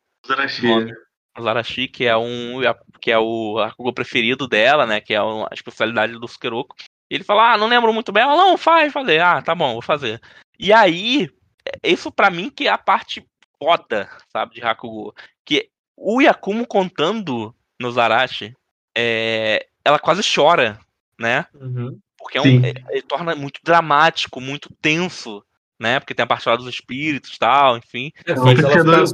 nome. 0.67 0.93
Nozarashi, 1.37 1.87
que 1.87 2.05
é 2.05 2.15
um 2.15 2.61
que 3.01 3.11
é 3.11 3.19
o 3.19 3.59
Hakugo 3.59 3.93
preferido 3.93 4.47
dela, 4.47 4.85
né? 4.85 5.01
Que 5.01 5.13
é 5.13 5.19
a 5.19 5.49
especialidade 5.51 6.13
do 6.13 6.27
Sukeroku. 6.27 6.75
E 7.11 7.15
ele 7.15 7.23
fala, 7.23 7.53
ah, 7.53 7.57
não 7.57 7.67
lembro 7.67 7.93
muito 7.93 8.11
bem. 8.11 8.23
Ela, 8.23 8.35
não, 8.35 8.57
faz, 8.57 8.93
falei, 8.93 9.19
ah, 9.19 9.41
tá 9.41 9.53
bom, 9.53 9.73
vou 9.73 9.81
fazer. 9.81 10.21
E 10.57 10.71
aí, 10.71 11.29
isso 11.83 12.11
pra 12.11 12.29
mim 12.29 12.49
que 12.49 12.67
é 12.67 12.71
a 12.71 12.77
parte 12.77 13.25
foda, 13.61 14.09
sabe, 14.31 14.55
de 14.55 14.63
Hakugo. 14.63 15.13
Que 15.43 15.69
o 15.97 16.21
Yakumo 16.21 16.65
contando 16.65 17.53
Nozarashi, 17.79 18.55
é, 18.95 19.67
ela 19.83 19.99
quase 19.99 20.21
chora, 20.23 20.79
né? 21.19 21.45
Uhum. 21.53 21.97
Porque 22.17 22.37
é 22.37 22.41
um, 22.41 22.45
Sim. 22.45 22.65
é- 22.65 22.73
ele 22.91 23.01
torna 23.01 23.35
muito 23.35 23.59
dramático, 23.63 24.39
muito 24.39 24.69
tenso, 24.81 25.43
né? 25.79 25.99
Porque 25.99 26.13
tem 26.13 26.23
a 26.23 26.27
parte 26.27 26.47
lá 26.47 26.55
dos 26.55 26.67
espíritos 26.67 27.35
e 27.35 27.39
tal, 27.39 27.77
enfim. 27.77 28.11
É, 28.25 28.31
É 28.31 28.39
um 28.39 28.45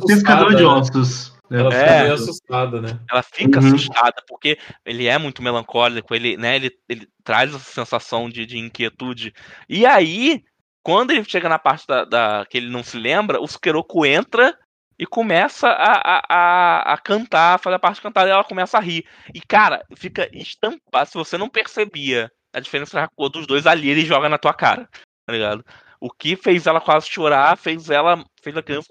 pescador, 0.06 0.56
de 0.56 0.64
né? 0.64 0.68
ossos. 0.68 1.34
né? 1.50 1.60
Ela 1.60 1.72
fica 1.72 1.84
É. 1.86 2.02
meio 2.04 2.14
assustada, 2.14 2.82
né? 2.82 3.00
Ela 3.10 3.24
fica 3.24 3.60
Uhum. 3.60 3.68
assustada, 3.68 4.24
porque 4.28 4.60
ele 4.86 5.08
é 5.08 5.18
muito 5.18 5.42
melancólico, 5.42 6.14
ele, 6.14 6.38
né, 6.38 6.56
ele, 6.58 6.72
ele 6.88 7.08
traz 7.24 7.50
essa 7.56 7.72
sensação 7.72 8.30
de, 8.30 8.46
de 8.46 8.60
inquietude. 8.60 9.34
E 9.68 9.84
aí, 9.86 10.44
quando 10.84 11.10
ele 11.12 11.24
chega 11.24 11.50
na 11.50 11.58
parte 11.58 11.88
da, 11.88 12.06
da- 12.06 12.46
que 12.48 12.58
ele 12.58 12.70
não 12.70 12.84
se 12.84 12.98
lembra, 13.00 13.42
o 13.42 13.48
Sukeroku 13.48 14.06
entra 14.06 14.56
e 15.00 15.06
começa 15.06 15.68
a, 15.70 15.94
a, 16.18 16.22
a, 16.30 16.94
a 16.94 16.98
cantar, 16.98 17.60
fazer 17.60 17.76
a 17.76 17.80
parte 17.80 18.02
cantada 18.02 18.28
e 18.30 18.32
ela 18.32 18.44
começa 18.44 18.78
a 18.78 18.82
rir. 18.82 19.06
E, 19.34 19.40
cara, 19.42 19.84
fica 19.96 20.30
estampado. 20.34 21.10
Se 21.10 21.14
você 21.18 21.38
não 21.38 21.50
percebia 21.50 22.30
a 22.54 22.60
diferença 22.60 22.98
da 22.98 23.04
Hakuo 23.06 23.30
dos 23.30 23.48
dois, 23.48 23.66
ali 23.66 23.90
ele 23.90 24.06
joga 24.06 24.28
na 24.28 24.38
tua 24.38 24.54
cara, 24.54 24.90
tá 25.26 25.34
ligado? 25.34 25.64
O 26.02 26.10
que 26.12 26.36
fez 26.36 26.68
ela 26.68 26.82
quase 26.82 27.08
chorar, 27.10 27.58
fez 27.58 27.90
ela, 27.90 28.24
fez 28.44 28.56
a 28.58 28.64
criança 28.64 28.88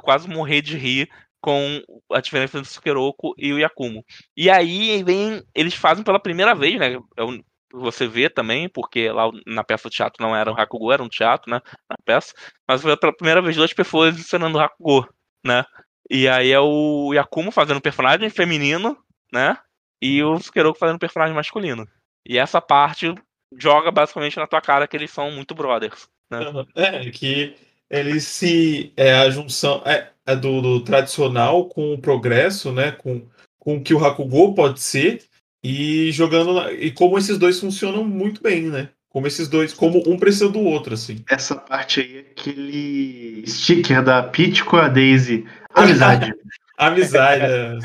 quase 0.00 0.28
morrer, 0.28 0.62
de 0.62 0.76
rir 0.76 1.08
com 1.40 1.80
a 2.12 2.20
diferença 2.20 2.60
do 2.60 2.66
Sukeroku 2.66 3.34
e 3.36 3.52
o 3.52 3.58
Yakumo. 3.58 4.04
E 4.36 4.48
aí 4.48 5.02
vem, 5.02 5.42
eles 5.54 5.74
fazem 5.74 6.04
pela 6.04 6.20
primeira 6.20 6.54
vez, 6.54 6.78
né? 6.78 6.94
é 7.16 7.22
o- 7.24 7.42
Você 7.74 8.06
vê 8.06 8.28
também, 8.28 8.68
porque 8.68 9.10
lá 9.10 9.30
na 9.46 9.64
peça 9.64 9.88
do 9.88 9.92
teatro 9.92 10.22
não 10.24 10.36
era 10.36 10.50
um 10.52 10.56
Hakugo, 10.56 10.92
era 10.92 11.02
um 11.02 11.08
teatro, 11.08 11.50
né? 11.50 11.60
Na 11.88 11.96
peça. 12.04 12.32
Mas 12.68 12.82
foi 12.82 12.96
pela 12.96 13.16
primeira 13.16 13.40
vez 13.42 13.56
duas 13.56 13.72
pessoas 13.72 14.16
ensinando 14.18 14.60
Hakugo, 14.60 15.08
né? 15.44 15.64
E 16.10 16.28
aí 16.28 16.50
é 16.50 16.60
o 16.60 17.12
Yakumo 17.12 17.50
fazendo 17.50 17.80
personagem 17.80 18.28
feminino, 18.28 18.96
né? 19.32 19.56
E 20.00 20.22
o 20.22 20.38
Sukeroku 20.38 20.78
fazendo 20.78 20.98
personagem 20.98 21.34
masculino. 21.34 21.86
E 22.26 22.38
essa 22.38 22.60
parte 22.60 23.14
joga 23.56 23.90
basicamente 23.90 24.36
na 24.36 24.46
tua 24.46 24.60
cara 24.60 24.86
que 24.86 24.96
eles 24.96 25.10
são 25.10 25.30
muito 25.30 25.54
brothers. 25.54 26.08
Né? 26.30 26.40
É, 26.74 27.10
que 27.10 27.54
eles 27.90 28.24
se. 28.24 28.92
É 28.96 29.14
a 29.14 29.30
junção 29.30 29.82
é, 29.84 30.10
é 30.26 30.34
do, 30.34 30.60
do, 30.60 30.84
tradicional 30.84 31.68
com 31.68 31.94
o 31.94 32.00
progresso, 32.00 32.72
né? 32.72 32.92
Com, 32.92 33.28
com 33.58 33.76
o 33.76 33.82
que 33.82 33.94
o 33.94 34.04
Hakugo 34.04 34.54
pode 34.54 34.80
ser. 34.80 35.22
E 35.62 36.10
jogando. 36.10 36.70
E 36.72 36.90
como 36.90 37.18
esses 37.18 37.38
dois 37.38 37.60
funcionam 37.60 38.02
muito 38.04 38.42
bem, 38.42 38.62
né? 38.62 38.90
Como 39.12 39.26
esses 39.26 39.46
dois, 39.48 39.74
como 39.74 40.02
um 40.06 40.16
precisa 40.18 40.48
do 40.48 40.60
outro, 40.60 40.94
assim. 40.94 41.22
Essa 41.30 41.54
parte 41.54 42.00
aí 42.00 42.16
é 42.16 42.20
aquele 42.20 43.44
sticker 43.46 44.02
da 44.02 44.22
Peach 44.22 44.64
com 44.64 44.76
a 44.76 44.88
Daisy. 44.88 45.46
Amizade. 45.74 46.32
Amizade, 46.78 47.42
é. 47.44 47.78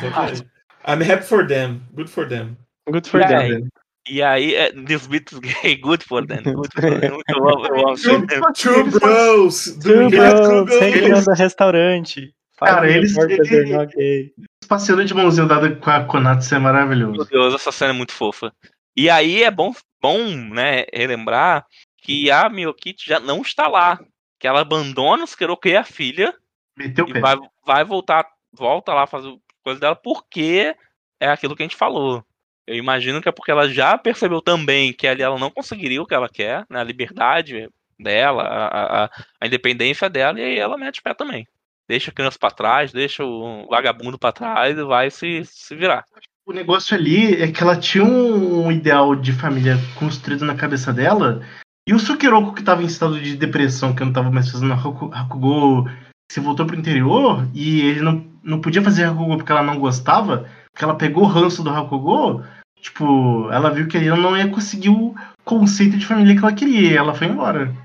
I'm 0.87 1.01
happy 1.03 1.23
for 1.25 1.45
them. 1.45 1.81
Good 1.93 2.09
for 2.09 2.27
them. 2.27 2.55
Good 2.89 3.09
for 3.09 3.19
Yeah, 3.19 3.47
them. 3.49 3.67
E 4.09 4.23
aí, 4.23 4.55
é, 4.55 4.71
this 4.71 5.05
beat 5.05 5.29
is 5.33 5.39
gay, 5.39 5.75
good 5.75 6.01
for 6.05 6.25
them. 6.25 6.41
Good 6.43 6.71
for 6.73 6.97
them. 6.99 7.11
Muito 7.11 7.33
bom, 7.41 7.65
eu 7.65 7.87
amo 7.89 7.95
True, 7.97 8.25
mesmo. 8.25 8.53
true 8.53 8.83
bros! 8.89 9.65
Two 9.83 10.09
get 10.09 10.17
bros, 10.17 10.47
true 10.47 10.79
hanging 10.79 11.09
bros? 11.09 11.27
on 11.27 11.33
the 11.35 11.43
restaurante. 11.43 12.33
Cara, 12.57 12.81
Fighting 12.83 12.95
eles- 12.99 13.13
for 13.13 13.27
the 13.27 13.33
ele- 13.33 13.49
they're 13.49 13.69
not 13.77 13.93
gay. 13.93 14.31
Passeando 14.69 15.03
de 15.03 15.13
mãozinha 15.13 15.45
dada 15.45 15.75
com 15.75 15.89
a 15.89 16.05
Konatsu 16.05 16.55
é 16.55 16.57
Meu 16.59 16.63
maravilhoso. 16.71 17.27
Deus, 17.29 17.53
essa 17.53 17.71
cena 17.73 17.91
é 17.91 17.93
muito 17.93 18.13
fofa. 18.13 18.53
E 18.95 19.09
aí 19.09 19.43
é 19.43 19.51
bom, 19.51 19.73
bom 20.01 20.27
né, 20.27 20.85
relembrar 20.93 21.65
que 21.97 22.29
a 22.31 22.49
Miyokiti 22.49 23.07
já 23.07 23.19
não 23.19 23.41
está 23.41 23.67
lá. 23.67 23.99
Que 24.39 24.47
ela 24.47 24.61
abandona 24.61 25.23
os 25.23 25.35
e 25.65 25.75
a 25.75 25.83
filha 25.83 26.33
Meteu 26.75 27.07
e 27.07 27.13
pé. 27.13 27.19
vai, 27.19 27.35
vai 27.65 27.83
voltar, 27.83 28.27
volta 28.53 28.93
lá 28.93 29.07
fazer 29.07 29.35
coisa 29.63 29.79
dela 29.79 29.95
porque 29.95 30.75
é 31.19 31.27
aquilo 31.27 31.55
que 31.55 31.63
a 31.63 31.65
gente 31.65 31.75
falou. 31.75 32.23
Eu 32.65 32.75
imagino 32.75 33.21
que 33.21 33.29
é 33.29 33.31
porque 33.31 33.51
ela 33.51 33.69
já 33.69 33.97
percebeu 33.97 34.41
também 34.41 34.93
que 34.93 35.07
ali 35.07 35.21
ela 35.21 35.39
não 35.39 35.49
conseguiria 35.49 36.01
o 36.01 36.05
que 36.05 36.13
ela 36.13 36.29
quer, 36.29 36.65
né, 36.69 36.79
a 36.79 36.83
liberdade 36.83 37.69
dela, 37.99 38.43
a, 38.43 39.05
a, 39.05 39.09
a 39.41 39.47
independência 39.47 40.09
dela, 40.09 40.39
e 40.39 40.43
aí 40.43 40.59
ela 40.59 40.77
mete 40.77 40.99
o 40.99 41.03
pé 41.03 41.13
também. 41.13 41.47
Deixa 41.87 42.11
a 42.11 42.13
criança 42.13 42.37
pra 42.37 42.51
trás, 42.51 42.91
deixa 42.91 43.23
o 43.23 43.65
vagabundo 43.67 44.19
pra 44.19 44.33
trás 44.33 44.77
e 44.77 44.83
vai 44.83 45.09
se, 45.09 45.43
se 45.45 45.73
virar. 45.75 46.05
O 46.47 46.53
negócio 46.53 46.95
ali 46.95 47.35
é 47.41 47.51
que 47.51 47.61
ela 47.61 47.75
tinha 47.75 48.05
um 48.05 48.71
ideal 48.71 49.13
de 49.15 49.33
família 49.33 49.75
construído 49.99 50.45
na 50.45 50.55
cabeça 50.55 50.93
dela. 50.93 51.41
E 51.85 51.93
o 51.93 51.99
Sukeroku, 51.99 52.53
que 52.53 52.63
tava 52.63 52.81
em 52.81 52.85
estado 52.85 53.19
de 53.19 53.35
depressão, 53.35 53.93
que 53.93 54.03
não 54.03 54.13
tava 54.13 54.31
mais 54.31 54.49
fazendo 54.49 54.71
Haku- 54.73 55.11
Hakugo, 55.13 55.89
se 56.31 56.39
voltou 56.39 56.65
pro 56.65 56.77
interior 56.79 57.45
e 57.53 57.81
ele 57.81 57.99
não, 58.01 58.25
não 58.41 58.61
podia 58.61 58.81
fazer 58.81 59.03
Hakugo 59.03 59.35
porque 59.35 59.51
ela 59.51 59.61
não 59.63 59.77
gostava, 59.77 60.49
porque 60.71 60.85
ela 60.85 60.95
pegou 60.95 61.23
o 61.23 61.27
ranço 61.27 61.61
do 61.61 61.69
Hakugo. 61.69 62.43
Tipo, 62.79 63.49
ela 63.51 63.69
viu 63.69 63.87
que 63.87 63.97
ele 63.97 64.09
não 64.11 64.37
ia 64.37 64.47
conseguir 64.47 64.89
o 64.89 65.13
conceito 65.43 65.97
de 65.97 66.05
família 66.05 66.33
que 66.33 66.39
ela 66.39 66.53
queria. 66.53 66.91
E 66.91 66.95
ela 66.97 67.13
foi 67.13 67.27
embora. 67.27 67.75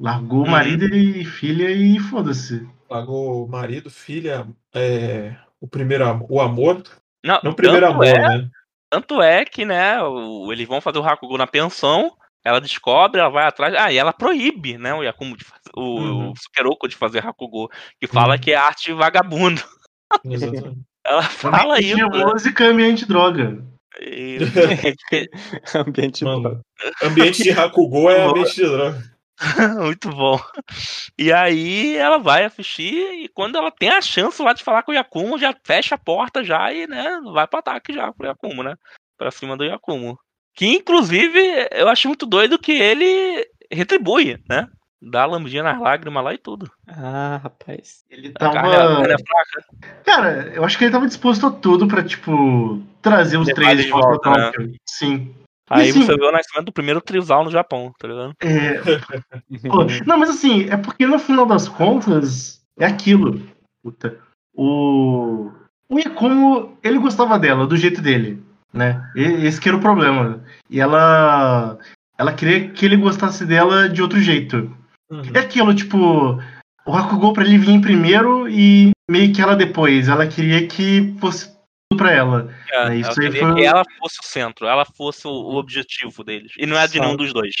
Largou 0.00 0.40
o 0.40 0.44
Uhum. 0.44 0.50
marido 0.50 0.84
e 0.92 1.24
filha 1.24 1.70
e 1.70 1.98
foda-se. 2.00 2.66
Pagou 2.88 3.46
marido, 3.46 3.88
filha, 3.90 4.46
é, 4.74 5.36
o 5.60 5.68
primeiro 5.68 6.04
o 6.28 6.40
amor. 6.40 6.82
Não, 7.28 7.40
Não 7.44 7.52
o 7.52 7.54
primeiro 7.54 7.84
tanto 7.86 7.92
amor, 7.94 8.06
é, 8.06 8.18
né? 8.38 8.48
Tanto 8.90 9.20
é 9.22 9.44
que, 9.44 9.66
né, 9.66 10.02
o- 10.02 10.50
eles 10.50 10.66
vão 10.66 10.80
fazer 10.80 10.98
o 10.98 11.04
Hakugo 11.04 11.36
na 11.36 11.46
pensão, 11.46 12.10
ela 12.42 12.58
descobre, 12.58 13.20
ela 13.20 13.28
vai 13.28 13.44
atrás. 13.46 13.74
Ah, 13.74 13.92
e 13.92 13.98
ela 13.98 14.14
proíbe, 14.14 14.78
né, 14.78 14.94
o 14.94 15.02
Yakumo 15.02 15.36
de 15.36 15.44
fazer, 15.44 15.70
o, 15.76 15.80
Uhum. 15.82 16.30
o 16.30 16.34
Sukeroku 16.36 16.88
de 16.88 16.96
fazer 16.96 17.26
Hakugo, 17.26 17.70
que 18.00 18.06
fala 18.06 18.34
Uhum. 18.36 18.40
que 18.40 18.52
é 18.52 18.56
arte 18.56 18.92
vagabundo. 18.94 19.62
Exatamente. 20.24 20.78
Ela 21.04 21.22
fala 21.22 21.78
isso. 21.80 21.96
de 21.96 22.02
né? 22.02 22.24
música 22.24 22.64
e 22.64 22.68
ambiente 22.68 23.06
droga. 23.06 23.62
E- 24.00 24.38
Ambiente 25.74 26.24
Mano, 26.24 26.42
bom. 26.42 26.60
ambiente 27.06 27.42
de 27.42 27.50
Hakugo 27.50 28.08
é 28.10 28.22
ambiente 28.24 28.54
de 28.54 28.62
droga. 28.62 29.02
Muito 29.80 30.08
bom. 30.10 30.38
E 31.16 31.32
aí 31.32 31.96
ela 31.96 32.18
vai 32.18 32.44
assistir 32.44 33.22
e 33.22 33.28
quando 33.28 33.56
ela 33.56 33.70
tem 33.70 33.90
a 33.90 34.00
chance 34.00 34.42
lá 34.42 34.52
de 34.52 34.64
falar 34.64 34.82
com 34.82 34.92
o 34.92 34.94
Yakumo, 34.94 35.38
já 35.38 35.54
fecha 35.64 35.94
a 35.94 35.98
porta 35.98 36.42
já 36.42 36.72
e, 36.72 36.86
né, 36.86 37.20
vai 37.32 37.46
pro 37.46 37.58
ataque 37.60 37.92
já 37.92 38.12
pro 38.12 38.26
Yakumo, 38.26 38.62
né? 38.62 38.74
Pra 39.16 39.30
cima 39.30 39.56
do 39.56 39.64
Yakumo. 39.64 40.18
Que 40.54 40.66
inclusive 40.66 41.68
eu 41.70 41.88
acho 41.88 42.08
muito 42.08 42.26
doido 42.26 42.58
que 42.58 42.72
ele 42.72 43.46
retribui, 43.70 44.38
né? 44.48 44.66
Dá 45.00 45.22
a 45.22 45.26
lambidinha 45.26 45.62
nas 45.62 45.80
lágrimas 45.80 46.24
lá 46.24 46.34
e 46.34 46.38
tudo. 46.38 46.68
Ah, 46.88 47.38
rapaz. 47.40 48.02
Ele 48.10 48.32
A 48.34 48.50
carne, 48.50 48.74
a 48.74 48.78
tava. 48.78 48.96
carne 48.96 49.12
é 49.12 49.16
fraca. 49.18 49.64
Cara, 50.04 50.52
eu 50.52 50.64
acho 50.64 50.76
que 50.76 50.84
ele 50.84 50.90
tava 50.92 51.06
disposto 51.06 51.46
a 51.46 51.50
tudo 51.52 51.86
pra, 51.86 52.02
tipo, 52.02 52.82
trazer 53.00 53.36
os 53.36 53.46
Levar 53.46 53.60
três 53.60 53.84
de 53.84 53.90
volta 53.90 54.28
volta, 54.28 54.58
né? 54.58 54.74
Sim. 54.84 55.32
Aí 55.70 55.90
assim- 55.90 56.02
você 56.02 56.16
vê 56.16 56.24
o 56.24 56.32
nascimento 56.32 56.66
do 56.66 56.72
primeiro 56.72 57.00
trisal 57.00 57.44
no 57.44 57.50
Japão, 57.50 57.92
tá 57.98 58.08
ligado? 58.08 58.34
É, 58.40 58.80
não, 60.06 60.18
mas 60.18 60.30
assim, 60.30 60.68
é 60.70 60.76
porque 60.76 61.06
no 61.06 61.18
final 61.18 61.46
das 61.46 61.68
contas, 61.68 62.60
é 62.78 62.86
aquilo. 62.86 63.42
Puta. 63.82 64.18
O. 64.54 65.50
O 65.90 65.98
Yakumo, 65.98 66.76
ele 66.82 66.98
gostava 66.98 67.38
dela, 67.38 67.66
do 67.66 67.76
jeito 67.76 68.02
dele, 68.02 68.42
né? 68.72 69.10
Esse 69.14 69.58
que 69.60 69.68
era 69.68 69.78
o 69.78 69.80
problema. 69.80 70.42
E 70.68 70.80
ela. 70.80 71.78
Ela 72.18 72.32
queria 72.32 72.68
que 72.68 72.84
ele 72.84 72.96
gostasse 72.96 73.46
dela 73.46 73.88
de 73.88 74.02
outro 74.02 74.20
jeito. 74.20 74.76
Uhum. 75.10 75.22
É 75.32 75.38
aquilo, 75.38 75.74
tipo, 75.74 76.38
o 76.84 76.92
Hakugou 76.92 77.32
pra 77.32 77.44
ele 77.44 77.58
vir 77.58 77.70
em 77.70 77.80
primeiro 77.80 78.48
e 78.48 78.90
meio 79.08 79.32
que 79.32 79.40
ela 79.40 79.54
depois. 79.56 80.08
Ela 80.08 80.26
queria 80.26 80.66
que 80.66 81.14
fosse 81.20 81.56
tudo 81.90 81.98
pra 81.98 82.12
ela. 82.12 82.54
É, 82.70 82.88
É, 82.88 82.96
isso 82.96 83.10
ela 83.20 83.28
aí 83.30 83.38
foi- 83.40 83.54
que 83.54 83.64
ela 83.64 83.82
fosse 83.98 84.20
o 84.20 84.24
centro, 84.24 84.66
ela 84.66 84.84
fosse 84.84 85.26
o, 85.26 85.30
o 85.30 85.56
objetivo 85.56 86.22
deles. 86.22 86.52
E 86.58 86.66
não 86.66 86.78
é 86.78 86.86
de 86.86 87.00
nenhum 87.00 87.16
dos 87.16 87.32
dois. 87.32 87.54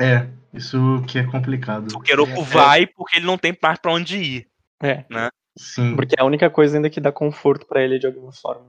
É, 0.00 0.26
isso 0.52 1.02
que 1.06 1.18
é 1.18 1.24
complicado. 1.24 1.88
O 1.94 2.00
Keroku 2.00 2.40
É. 2.40 2.44
vai 2.44 2.86
porque 2.86 3.18
ele 3.18 3.26
não 3.26 3.38
tem 3.38 3.56
mais 3.62 3.78
pra 3.78 3.92
onde 3.92 4.16
ir. 4.18 4.46
É, 4.82 5.04
Sim. 5.56 5.96
porque 5.96 6.14
é 6.18 6.22
a 6.22 6.26
única 6.26 6.50
coisa 6.50 6.76
ainda 6.76 6.90
que 6.90 7.00
dá 7.00 7.10
conforto 7.10 7.66
pra 7.66 7.82
ele 7.82 7.98
de 7.98 8.06
alguma 8.06 8.32
forma. 8.32 8.66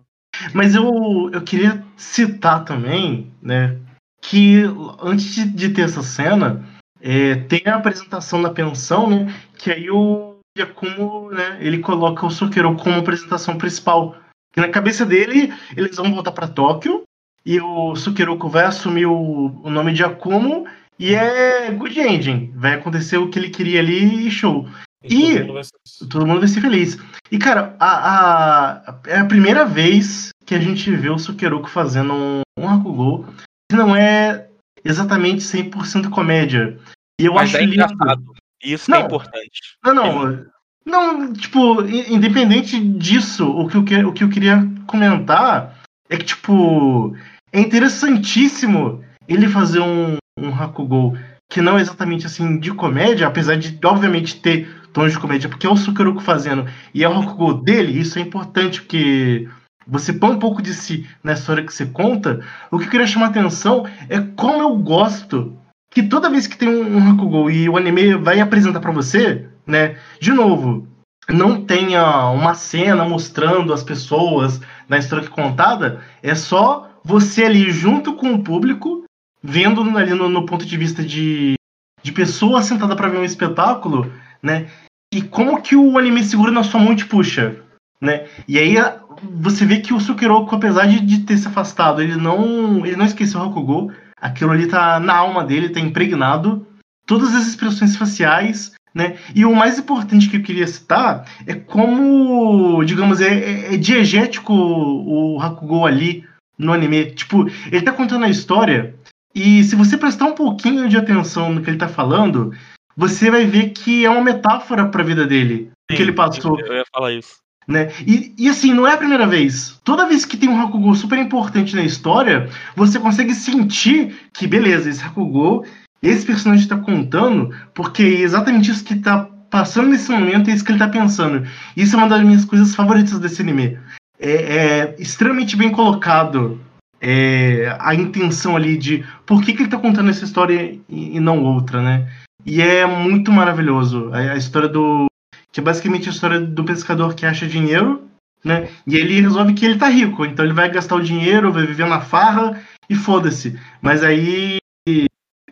Mas 0.53 0.73
eu, 0.75 1.29
eu 1.33 1.41
queria 1.41 1.83
citar 1.97 2.63
também, 2.63 3.33
né, 3.41 3.77
que 4.21 4.61
antes 5.01 5.33
de, 5.35 5.49
de 5.49 5.69
ter 5.69 5.81
essa 5.81 6.01
cena, 6.03 6.63
é, 7.01 7.35
tem 7.35 7.63
a 7.65 7.75
apresentação 7.75 8.39
na 8.39 8.51
pensão, 8.51 9.09
né, 9.09 9.33
que 9.57 9.69
aí 9.71 9.89
o 9.89 10.37
Yakumo, 10.57 11.29
né, 11.31 11.57
ele 11.59 11.79
coloca 11.79 12.25
o 12.25 12.29
Sukero 12.31 12.73
como 12.77 12.95
apresentação 12.99 13.57
principal. 13.57 14.15
Que 14.53 14.61
na 14.61 14.69
cabeça 14.69 15.05
dele, 15.05 15.53
eles 15.75 15.95
vão 15.95 16.13
voltar 16.13 16.31
pra 16.31 16.47
Tóquio, 16.47 17.03
e 17.45 17.59
o 17.61 17.95
Sukeroku 17.95 18.49
vai 18.49 18.65
assumir 18.65 19.05
o, 19.05 19.61
o 19.63 19.69
nome 19.69 19.93
de 19.93 20.03
Akumo, 20.03 20.65
e 20.99 21.13
é 21.13 21.69
good 21.71 21.99
ending. 21.99 22.51
Vai 22.55 22.73
acontecer 22.73 23.17
o 23.17 23.29
que 23.29 23.37
ele 23.37 23.49
queria 23.49 23.79
ali 23.79 24.27
e 24.27 24.31
show. 24.31 24.67
E 25.03 25.31
E- 25.31 25.37
todo 25.37 25.43
mundo 25.45 25.53
vai 25.53 25.63
ser- 25.63 26.07
Todo 26.09 26.27
mundo 26.27 26.39
vai 26.39 26.47
ser 26.49 26.61
feliz. 26.61 26.97
E, 27.31 27.37
cara, 27.37 27.75
a, 27.79 28.81
a- 28.89 28.99
é 29.07 29.19
a 29.19 29.25
primeira 29.25 29.63
vez 29.65 30.29
que 30.45 30.55
a 30.55 30.59
gente 30.59 30.89
vê 30.95 31.09
o 31.09 31.19
Sukeroku 31.19 31.69
fazendo 31.69 32.13
um, 32.13 32.41
um 32.59 32.67
Hakugou 32.67 33.25
que 33.69 33.77
não 33.77 33.95
é 33.95 34.47
exatamente 34.83 35.43
100% 35.43 36.09
comédia. 36.09 36.77
E 37.19 37.25
eu 37.25 37.33
Mas 37.33 37.49
acho 37.49 37.57
é 37.57 37.61
lindo. 37.61 37.73
engraçado. 37.75 38.23
Isso 38.63 38.85
que 38.87 38.93
é 38.93 38.97
Não. 38.99 39.05
importante. 39.05 39.59
Não, 39.83 39.93
não. 39.93 40.45
Não, 40.87 41.33
tipo, 41.33 41.81
independente 41.83 42.79
disso, 42.79 43.45
o 43.45 43.67
que, 43.67 43.93
eu 43.93 44.07
o 44.07 44.13
que 44.13 44.23
eu 44.23 44.29
queria 44.29 44.65
comentar 44.87 45.77
é 46.09 46.15
que, 46.15 46.23
tipo, 46.23 47.13
é 47.51 47.59
interessantíssimo 47.59 49.03
ele 49.27 49.49
fazer 49.49 49.81
um, 49.81 50.15
um 50.39 50.47
Hakugou 50.47 51.17
que 51.49 51.61
não 51.61 51.77
é 51.77 51.81
exatamente 51.81 52.25
assim 52.25 52.57
de 52.57 52.73
comédia, 52.73 53.27
apesar 53.27 53.57
de, 53.57 53.77
obviamente, 53.83 54.39
ter 54.39 54.69
tons 54.93 55.11
de 55.11 55.19
comédia, 55.19 55.49
porque 55.49 55.67
é 55.67 55.69
o 55.69 55.75
Sukeroku 55.75 56.21
fazendo 56.21 56.65
e 56.93 57.03
é 57.03 57.09
o 57.09 57.19
Hakugou 57.19 57.61
dele, 57.61 57.99
isso 57.99 58.17
é 58.17 58.21
importante, 58.21 58.81
porque 58.81 59.45
você 59.85 60.13
põe 60.13 60.31
um 60.31 60.39
pouco 60.39 60.61
de 60.61 60.73
si 60.73 61.05
na 61.21 61.33
história 61.33 61.65
que 61.65 61.73
você 61.73 61.85
conta. 61.85 62.39
O 62.71 62.79
que 62.79 62.85
eu 62.85 62.89
queria 62.89 63.07
chamar 63.07 63.25
a 63.25 63.29
atenção 63.29 63.85
é 64.07 64.21
como 64.21 64.61
eu 64.61 64.73
gosto 64.77 65.57
que 65.91 66.03
toda 66.03 66.29
vez 66.29 66.47
que 66.47 66.57
tem 66.57 66.69
um, 66.69 66.95
um 66.95 67.11
Hakugou 67.11 67.51
e 67.51 67.67
o 67.67 67.75
anime 67.75 68.15
vai 68.15 68.39
apresentar 68.39 68.79
pra 68.79 68.91
você, 68.93 69.49
né? 69.67 69.97
De 70.19 70.31
novo, 70.31 70.87
não 71.29 71.63
tenha 71.65 72.29
uma 72.29 72.53
cena 72.53 73.03
mostrando 73.03 73.73
as 73.73 73.83
pessoas 73.83 74.61
na 74.87 74.97
história 74.97 75.27
contada, 75.29 76.01
é 76.23 76.33
só 76.33 76.89
você 77.03 77.43
ali 77.43 77.69
junto 77.69 78.13
com 78.13 78.33
o 78.33 78.43
público, 78.43 79.03
vendo 79.43 79.81
ali 79.97 80.13
no, 80.13 80.29
no 80.29 80.45
ponto 80.45 80.65
de 80.65 80.77
vista 80.77 81.03
de, 81.03 81.55
de 82.01 82.11
pessoa 82.11 82.61
sentada 82.61 82.95
pra 82.95 83.09
ver 83.09 83.19
um 83.19 83.25
espetáculo, 83.25 84.11
né? 84.41 84.67
E 85.13 85.21
como 85.21 85.61
que 85.61 85.75
o 85.75 85.97
anime 85.97 86.23
segura 86.23 86.51
na 86.51 86.63
sua 86.63 86.79
mão 86.79 86.93
e 86.93 86.97
te 86.97 87.05
puxa, 87.05 87.61
né? 88.01 88.27
E 88.47 88.57
aí 88.57 88.75
você 89.21 89.65
vê 89.65 89.79
que 89.79 89.93
o 89.93 89.99
Sukeroku, 89.99 90.55
apesar 90.55 90.85
de, 90.85 90.99
de 90.99 91.19
ter 91.19 91.37
se 91.37 91.47
afastado, 91.47 92.01
ele 92.01 92.15
não, 92.15 92.85
ele 92.85 92.95
não 92.95 93.05
esqueceu 93.05 93.41
o 93.41 93.43
Hakugou, 93.43 93.91
aquilo 94.19 94.51
ali 94.51 94.67
tá 94.67 94.99
na 94.99 95.15
alma 95.15 95.43
dele, 95.43 95.69
tá 95.69 95.79
impregnado, 95.79 96.65
todas 97.05 97.33
as 97.33 97.47
expressões 97.47 97.95
faciais, 97.95 98.73
né? 98.97 99.15
E 99.35 99.45
o 99.45 99.55
mais 99.55 99.77
importante 99.77 100.27
que 100.27 100.37
eu 100.37 100.41
queria 100.41 100.65
citar 100.65 101.29
é 101.45 101.53
como, 101.53 102.83
digamos, 102.83 103.21
é, 103.21 103.27
é, 103.27 103.75
é 103.75 103.77
diegético 103.77 104.51
o 104.51 105.39
Hakugou 105.39 105.85
ali 105.85 106.25
no 106.57 106.73
anime. 106.73 107.11
Tipo, 107.11 107.45
ele 107.71 107.83
tá 107.83 107.91
contando 107.91 108.25
a 108.25 108.29
história 108.29 108.95
E 109.35 109.63
se 109.63 109.75
você 109.75 109.95
prestar 109.95 110.25
um 110.25 110.33
pouquinho 110.33 110.89
de 110.89 110.97
atenção 110.97 111.53
no 111.53 111.61
que 111.61 111.69
ele 111.69 111.77
tá 111.77 111.87
falando, 111.87 112.55
você 112.95 113.29
vai 113.29 113.45
ver 113.45 113.69
que 113.69 114.03
é 114.03 114.09
uma 114.09 114.23
metáfora 114.23 114.87
para 114.87 115.03
a 115.03 115.05
vida 115.05 115.27
dele, 115.27 115.69
o 115.91 115.95
que 115.95 116.01
ele 116.01 116.11
passou. 116.11 116.59
Eu 116.59 116.77
ia 116.77 116.83
falar 116.91 117.13
isso. 117.13 117.35
Né? 117.67 117.91
E, 118.07 118.33
e 118.35 118.49
assim, 118.49 118.73
não 118.73 118.87
é 118.87 118.93
a 118.93 118.97
primeira 118.97 119.27
vez. 119.27 119.79
Toda 119.83 120.07
vez 120.07 120.25
que 120.25 120.37
tem 120.37 120.49
um 120.49 120.59
Hakugou 120.59 120.95
super 120.95 121.19
importante 121.19 121.75
na 121.75 121.83
história, 121.83 122.49
você 122.75 122.97
consegue 122.97 123.35
sentir 123.35 124.15
que, 124.33 124.47
beleza, 124.47 124.89
esse 124.89 125.03
Hakugou, 125.03 125.63
esse 126.01 126.25
personagem 126.25 126.63
está 126.63 126.77
contando, 126.77 127.53
porque 127.73 128.03
é 128.03 128.21
exatamente 128.21 128.71
isso 128.71 128.83
que 128.83 128.93
está 128.93 129.27
passando 129.49 129.89
nesse 129.89 130.11
momento, 130.11 130.49
é 130.49 130.53
isso 130.53 130.63
que 130.63 130.71
ele 130.71 130.83
está 130.83 130.89
pensando. 130.89 131.47
Isso 131.75 131.95
é 131.95 131.99
uma 131.99 132.09
das 132.09 132.23
minhas 132.23 132.45
coisas 132.45 132.75
favoritas 132.75 133.19
desse 133.19 133.41
anime. 133.41 133.79
É, 134.19 134.31
é 134.31 134.95
extremamente 134.99 135.55
bem 135.55 135.71
colocado 135.71 136.59
é, 136.99 137.75
a 137.79 137.93
intenção 137.93 138.55
ali 138.55 138.77
de 138.77 139.05
por 139.25 139.41
que, 139.41 139.53
que 139.53 139.59
ele 139.59 139.65
está 139.65 139.77
contando 139.77 140.09
essa 140.09 140.25
história 140.25 140.79
e, 140.89 141.17
e, 141.17 141.19
não 141.19 141.43
outra, 141.43 141.81
né? 141.81 142.07
E 142.45 142.61
é 142.61 142.85
muito 142.85 143.31
maravilhoso. 143.31 144.09
A, 144.13 144.33
a 144.33 144.37
história 144.37 144.67
do. 144.67 145.05
Que 145.51 145.59
é 145.59 145.63
basicamente 145.63 146.09
a 146.09 146.11
história 146.11 146.39
do 146.39 146.63
pescador 146.63 147.15
que 147.15 147.25
acha 147.25 147.47
dinheiro, 147.47 148.03
né? 148.43 148.69
E 148.85 148.95
ele 148.95 149.21
resolve 149.21 149.53
que 149.53 149.65
ele 149.65 149.77
tá 149.77 149.87
rico, 149.87 150.25
então 150.25 150.45
ele 150.45 150.53
vai 150.53 150.69
gastar 150.69 150.95
o 150.95 151.03
dinheiro, 151.03 151.51
vai 151.51 151.65
viver 151.65 151.87
na 151.87 152.01
farra 152.01 152.59
e 152.89 152.95
foda-se. 152.95 153.57
Mas 153.81 154.03
aí 154.03 154.57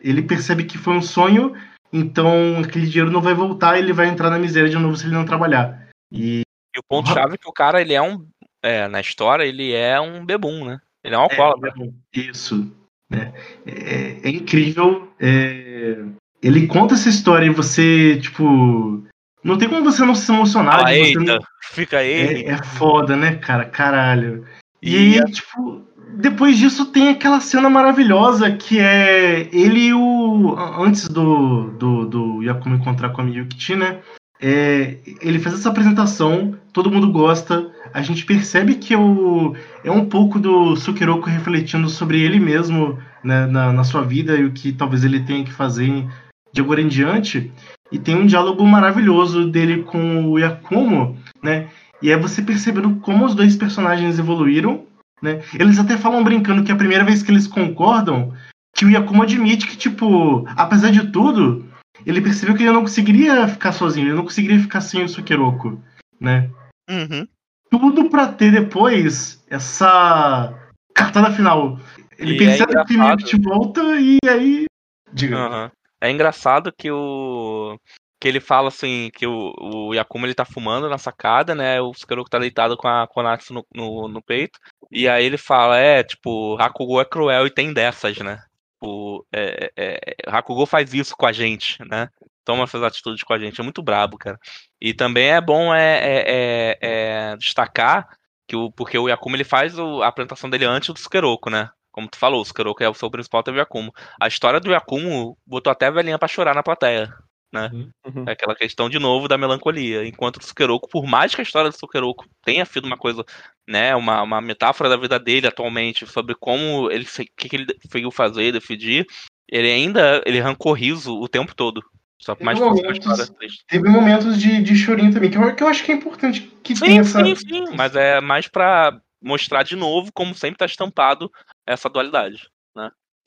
ele 0.08 0.22
percebe 0.22 0.64
que 0.64 0.78
foi 0.78 0.94
um 0.94 1.02
sonho, 1.02 1.54
então 1.92 2.60
aquele 2.60 2.86
dinheiro 2.86 3.10
não 3.10 3.20
vai 3.20 3.34
voltar, 3.34 3.78
ele 3.78 3.92
vai 3.92 4.08
entrar 4.08 4.30
na 4.30 4.38
miséria 4.38 4.68
de 4.68 4.76
novo 4.76 4.96
se 4.96 5.06
ele 5.06 5.14
não 5.14 5.24
trabalhar. 5.24 5.88
E, 6.12 6.42
e 6.74 6.78
o 6.78 6.82
ponto 6.88 7.10
chave 7.10 7.34
é 7.34 7.38
que 7.38 7.48
o 7.48 7.52
cara, 7.52 7.80
ele 7.80 7.94
é 7.94 8.02
um 8.02 8.26
é, 8.62 8.88
na 8.88 9.00
história, 9.00 9.44
ele 9.44 9.72
é 9.72 10.00
um 10.00 10.24
bebum, 10.24 10.64
né? 10.64 10.80
Ele 11.04 11.14
é 11.14 11.18
um 11.18 11.22
alcoólatra. 11.22 11.72
É, 11.80 12.18
isso. 12.18 12.72
Né? 13.08 13.32
É, 13.64 14.18
é 14.24 14.28
incrível. 14.28 15.12
É... 15.20 15.98
Ele 16.42 16.66
conta 16.66 16.94
essa 16.94 17.08
história 17.08 17.46
e 17.46 17.50
você, 17.50 18.18
tipo. 18.20 19.04
Não 19.42 19.56
tem 19.56 19.68
como 19.68 19.84
você 19.84 20.04
não 20.04 20.14
se 20.16 20.30
emocionar. 20.32 20.84
Ah, 20.84 20.94
eita, 20.94 21.20
não... 21.20 21.38
fica 21.70 21.98
aí. 21.98 22.44
É, 22.44 22.48
é, 22.50 22.62
foda, 22.64 23.16
né, 23.16 23.36
cara? 23.36 23.64
Caralho. 23.64 24.44
E, 24.82 25.14
e 25.14 25.20
aí, 25.20 25.30
tipo, 25.30 25.86
depois 26.16 26.56
disso 26.56 26.86
tem 26.86 27.10
aquela 27.10 27.40
cena 27.40 27.68
maravilhosa 27.68 28.50
que 28.50 28.78
é 28.78 29.48
ele 29.52 29.88
e 29.88 29.94
o. 29.94 30.56
Antes 30.78 31.08
do, 31.08 31.70
do, 31.70 32.06
do 32.06 32.42
Yakumo 32.42 32.76
encontrar 32.76 33.10
com 33.10 33.20
a 33.20 33.24
Miyukichi, 33.24 33.76
né? 33.76 33.98
É, 34.40 34.98
ele 35.20 35.38
faz 35.38 35.54
essa 35.54 35.68
apresentação, 35.68 36.54
todo 36.72 36.90
mundo 36.90 37.10
gosta, 37.10 37.70
a 37.92 38.02
gente 38.02 38.26
percebe 38.26 38.74
que 38.74 38.94
o, 38.94 39.54
é 39.82 39.90
um 39.90 40.06
pouco 40.06 40.38
do 40.38 40.76
Sukiroko 40.76 41.30
refletindo 41.30 41.88
sobre 41.88 42.20
ele 42.20 42.38
mesmo 42.38 42.98
né, 43.24 43.46
na, 43.46 43.72
na 43.72 43.84
sua 43.84 44.02
vida 44.02 44.36
e 44.36 44.44
o 44.44 44.52
que 44.52 44.72
talvez 44.72 45.02
ele 45.04 45.20
tenha 45.20 45.42
que 45.42 45.52
fazer 45.52 46.06
de 46.52 46.60
agora 46.60 46.82
em 46.82 46.88
diante. 46.88 47.50
E 47.90 47.98
tem 47.98 48.16
um 48.16 48.26
diálogo 48.26 48.66
maravilhoso 48.66 49.48
dele 49.48 49.84
com 49.84 50.26
o 50.26 50.38
Yakumo, 50.38 51.16
né? 51.42 51.68
E 52.02 52.10
é 52.10 52.16
você 52.16 52.42
percebendo 52.42 52.96
como 52.96 53.24
os 53.24 53.34
dois 53.34 53.56
personagens 53.56 54.18
evoluíram, 54.18 54.84
né? 55.22 55.42
Eles 55.58 55.78
até 55.78 55.96
falam 55.96 56.22
brincando 56.22 56.62
que 56.64 56.72
a 56.72 56.76
primeira 56.76 57.04
vez 57.04 57.22
que 57.22 57.30
eles 57.30 57.46
concordam, 57.46 58.34
que 58.74 58.84
o 58.84 58.90
Yakumo 58.90 59.22
admite 59.22 59.66
que, 59.66 59.76
tipo, 59.76 60.46
apesar 60.56 60.90
de 60.90 61.10
tudo, 61.10 61.64
ele 62.04 62.20
percebeu 62.20 62.54
que 62.54 62.62
ele 62.62 62.72
não 62.72 62.82
conseguiria 62.82 63.48
ficar 63.48 63.72
sozinho, 63.72 64.08
ele 64.08 64.16
não 64.16 64.24
conseguiria 64.24 64.60
ficar 64.60 64.80
sem 64.80 65.04
o 65.04 65.08
Sukiroko, 65.08 65.80
né? 66.20 66.50
Uhum. 66.88 67.26
Tudo 67.70 68.08
para 68.10 68.28
ter 68.28 68.52
depois 68.52 69.42
essa 69.48 70.54
cartada 70.94 71.32
final. 71.32 71.80
Ele 72.18 72.34
e 72.34 72.38
percebe 72.38 72.78
é 72.78 72.84
que 72.84 73.16
que 73.16 73.24
te 73.24 73.40
volta 73.40 73.82
e 73.98 74.18
aí. 74.28 74.64
Diga. 75.12 75.36
Uhum. 75.36 75.70
É 76.00 76.10
engraçado 76.10 76.72
que 76.76 76.90
o. 76.90 77.78
Que 78.18 78.28
ele 78.28 78.40
fala 78.40 78.68
assim, 78.68 79.10
que 79.14 79.26
o, 79.26 79.52
o 79.60 79.94
Yakuma 79.94 80.26
ele 80.26 80.34
tá 80.34 80.44
fumando 80.44 80.88
na 80.88 80.98
sacada, 80.98 81.54
né? 81.54 81.80
O 81.80 81.92
Sukiroko 81.92 82.30
tá 82.30 82.38
deitado 82.38 82.76
com 82.76 82.88
a 82.88 83.06
Konatsu 83.06 83.52
no, 83.52 83.66
no, 83.74 84.08
no 84.08 84.22
peito. 84.22 84.58
E 84.90 85.08
aí 85.08 85.24
ele 85.24 85.36
fala, 85.36 85.78
é, 85.78 86.02
tipo, 86.02 86.56
Hakugo 86.58 87.00
é 87.00 87.04
cruel 87.04 87.46
e 87.46 87.50
tem 87.50 87.72
dessas, 87.72 88.16
né? 88.18 88.42
Tipo, 88.74 89.26
é, 89.32 89.70
é, 89.76 89.94
é, 89.94 90.16
Hakugou 90.26 90.66
faz 90.66 90.92
isso 90.94 91.16
com 91.16 91.26
a 91.26 91.32
gente, 91.32 91.78
né? 91.88 92.08
Toma 92.44 92.64
essas 92.64 92.82
atitudes 92.82 93.22
com 93.22 93.32
a 93.34 93.38
gente. 93.38 93.60
É 93.60 93.64
muito 93.64 93.82
brabo, 93.82 94.16
cara. 94.16 94.38
E 94.80 94.94
também 94.94 95.30
é 95.30 95.40
bom 95.40 95.74
é, 95.74 95.98
é, 95.98 96.24
é, 96.26 97.32
é 97.32 97.36
destacar 97.36 98.08
que 98.46 98.54
o, 98.56 98.70
porque 98.70 98.96
o 98.98 99.08
Yakumo 99.08 99.36
ele 99.36 99.44
faz 99.44 99.78
o, 99.78 100.02
a 100.02 100.08
apresentação 100.08 100.48
dele 100.48 100.64
antes 100.64 100.90
do 100.90 100.98
Sukeroku, 100.98 101.50
né? 101.50 101.70
Como 101.90 102.08
tu 102.08 102.18
falou, 102.18 102.42
o 102.42 102.44
Sukeroku 102.44 102.84
é 102.84 102.88
o 102.88 102.94
seu 102.94 103.10
principal, 103.10 103.42
teve 103.42 103.58
o 103.58 103.60
Yakumo. 103.60 103.92
A 104.20 104.28
história 104.28 104.60
do 104.60 104.70
Yakumo 104.70 105.36
botou 105.46 105.70
até 105.70 105.86
a 105.86 105.90
velhinha 105.90 106.18
pra 106.18 106.28
chorar 106.28 106.54
na 106.54 106.62
plateia 106.62 107.12
né? 107.52 107.70
Uhum. 107.72 107.90
uhum. 108.06 108.24
É 108.26 108.32
aquela 108.32 108.54
questão 108.54 108.88
de 108.88 108.98
novo 108.98 109.28
da 109.28 109.38
melancolia. 109.38 110.06
Enquanto 110.06 110.36
o 110.36 110.44
Sukeroku, 110.44 110.88
por 110.88 111.06
mais 111.06 111.34
que 111.34 111.40
a 111.40 111.44
história 111.44 111.70
do 111.70 111.76
Sukeroku 111.76 112.26
tenha 112.44 112.64
sido 112.64 112.86
uma 112.86 112.96
coisa, 112.96 113.24
né, 113.68 113.94
uma, 113.94 114.22
uma 114.22 114.40
metáfora 114.40 114.90
da 114.90 114.96
vida 114.96 115.18
dele 115.18 115.46
atualmente 115.46 116.06
sobre 116.06 116.34
como 116.34 116.90
ele 116.90 117.04
que, 117.04 117.48
que 117.48 117.56
ele 117.56 117.66
conseguiu 117.82 118.10
fazer, 118.10 118.52
decidir, 118.52 119.06
ele 119.50 119.70
ainda 119.70 120.22
ele 120.26 120.40
arrancou 120.40 120.72
riso 120.72 121.14
o 121.14 121.28
tempo 121.28 121.54
todo. 121.54 121.82
Só 122.18 122.34
teve 122.34 122.44
mais 122.44 122.58
momentos, 122.58 123.32
Teve 123.68 123.88
momentos 123.88 124.40
de, 124.40 124.62
de 124.62 124.74
chorinho 124.74 125.12
também, 125.12 125.30
que 125.30 125.36
eu, 125.36 125.54
que 125.54 125.62
eu 125.62 125.68
acho 125.68 125.84
que 125.84 125.92
é 125.92 125.94
importante 125.94 126.50
que 126.62 126.74
sim, 126.74 126.86
tenha 126.86 127.00
essa... 127.02 127.22
Sim, 127.22 127.34
sim, 127.36 127.64
mas 127.76 127.94
é 127.94 128.20
mais 128.20 128.48
para 128.48 128.98
mostrar 129.22 129.62
de 129.62 129.76
novo 129.76 130.10
como 130.14 130.34
sempre 130.34 130.58
tá 130.58 130.66
estampado 130.66 131.30
essa 131.66 131.90
dualidade, 131.90 132.48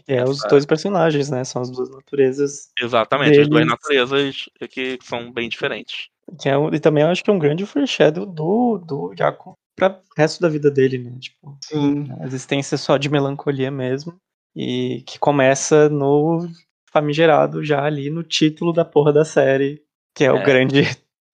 né? 0.10 0.18
É, 0.18 0.24
os 0.24 0.40
dois 0.50 0.66
personagens, 0.66 1.30
né? 1.30 1.44
São 1.44 1.62
as 1.62 1.70
duas 1.70 1.90
naturezas. 1.90 2.70
Exatamente, 2.80 3.32
deles. 3.32 3.44
as 3.44 3.50
duas 3.50 3.68
naturezas 3.68 4.50
que 4.70 4.98
são 5.04 5.32
bem 5.32 5.48
diferentes. 5.48 6.10
Que 6.40 6.50
é, 6.50 6.54
e 6.74 6.80
também 6.80 7.04
eu 7.04 7.10
acho 7.10 7.24
que 7.24 7.30
é 7.30 7.34
um 7.34 7.40
grande 7.40 7.66
foreshadow 7.66 8.26
do, 8.26 8.78
do 8.80 9.14
Jaco 9.18 9.54
para 9.76 9.94
o 9.94 10.02
resto 10.18 10.42
da 10.42 10.50
vida 10.50 10.70
dele, 10.70 10.98
né? 10.98 11.18
Tipo, 11.20 11.58
Sim. 11.64 12.08
A 12.20 12.26
existência 12.26 12.78
só 12.78 12.98
de 12.98 13.10
melancolia 13.10 13.72
mesmo. 13.72 14.18
E 14.56 15.04
que 15.06 15.20
começa 15.20 15.88
no 15.90 16.48
famigerado 16.92 17.64
já 17.64 17.84
ali 17.84 18.10
no 18.10 18.24
título 18.24 18.74
da 18.74 18.84
porra 18.84 19.14
da 19.14 19.24
série, 19.24 19.84
que 20.16 20.24
é, 20.24 20.28
é. 20.28 20.32
o 20.32 20.44
grande, 20.44 20.82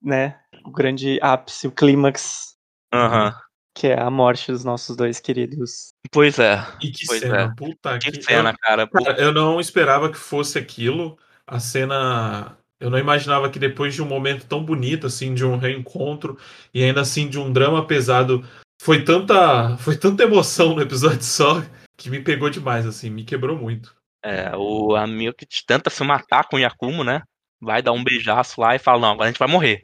né? 0.03 0.37
O 0.65 0.71
grande 0.71 1.17
ápice, 1.21 1.67
o 1.67 1.71
clímax. 1.71 2.55
Aham. 2.93 3.27
Uhum 3.27 3.45
que 3.75 3.87
é 3.87 3.99
a 3.99 4.09
morte 4.09 4.51
dos 4.51 4.63
nossos 4.63 4.95
dois 4.95 5.19
queridos. 5.19 5.93
Pois 6.09 6.39
é. 6.39 6.65
E 6.81 6.89
que 6.89 7.05
pois 7.05 7.19
cena, 7.19 7.41
é. 7.41 7.55
puta 7.55 7.99
que, 7.99 8.11
que 8.11 8.23
cena, 8.23 8.51
eu, 8.51 8.57
cara. 8.57 8.87
cara. 8.87 9.19
Eu 9.19 9.33
não 9.33 9.59
esperava 9.59 10.09
que 10.09 10.17
fosse 10.17 10.57
aquilo. 10.57 11.17
A 11.45 11.59
cena. 11.59 12.57
Eu 12.79 12.89
não 12.89 12.97
imaginava 12.97 13.49
que 13.49 13.59
depois 13.59 13.93
de 13.93 14.01
um 14.01 14.05
momento 14.05 14.47
tão 14.47 14.63
bonito, 14.63 15.05
assim, 15.05 15.33
de 15.33 15.45
um 15.45 15.57
reencontro, 15.57 16.37
e 16.73 16.83
ainda 16.83 17.01
assim 17.01 17.27
de 17.27 17.37
um 17.37 17.51
drama 17.51 17.85
pesado, 17.85 18.43
foi 18.81 19.03
tanta. 19.03 19.75
Foi 19.77 19.97
tanta 19.97 20.23
emoção 20.23 20.73
no 20.73 20.81
episódio 20.81 21.23
só 21.23 21.61
que 21.97 22.09
me 22.09 22.21
pegou 22.21 22.49
demais, 22.49 22.85
assim, 22.85 23.09
me 23.09 23.23
quebrou 23.23 23.57
muito. 23.57 23.93
É, 24.23 24.55
o 24.55 24.95
amigo 24.95 25.35
que 25.37 25.45
tenta 25.65 25.89
se 25.89 26.03
matar 26.03 26.47
com 26.47 26.55
o 26.55 26.59
Yakumo, 26.59 27.03
né? 27.03 27.21
Vai 27.61 27.81
dar 27.81 27.91
um 27.91 28.03
beijaço 28.03 28.59
lá 28.59 28.75
e 28.75 28.79
fala, 28.79 29.01
não, 29.01 29.11
agora 29.11 29.25
a 29.25 29.31
gente 29.31 29.39
vai 29.39 29.47
morrer. 29.47 29.83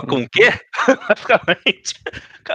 Com 0.00 0.22
o 0.22 0.28
quê? 0.28 0.50
Basicamente. 1.08 1.94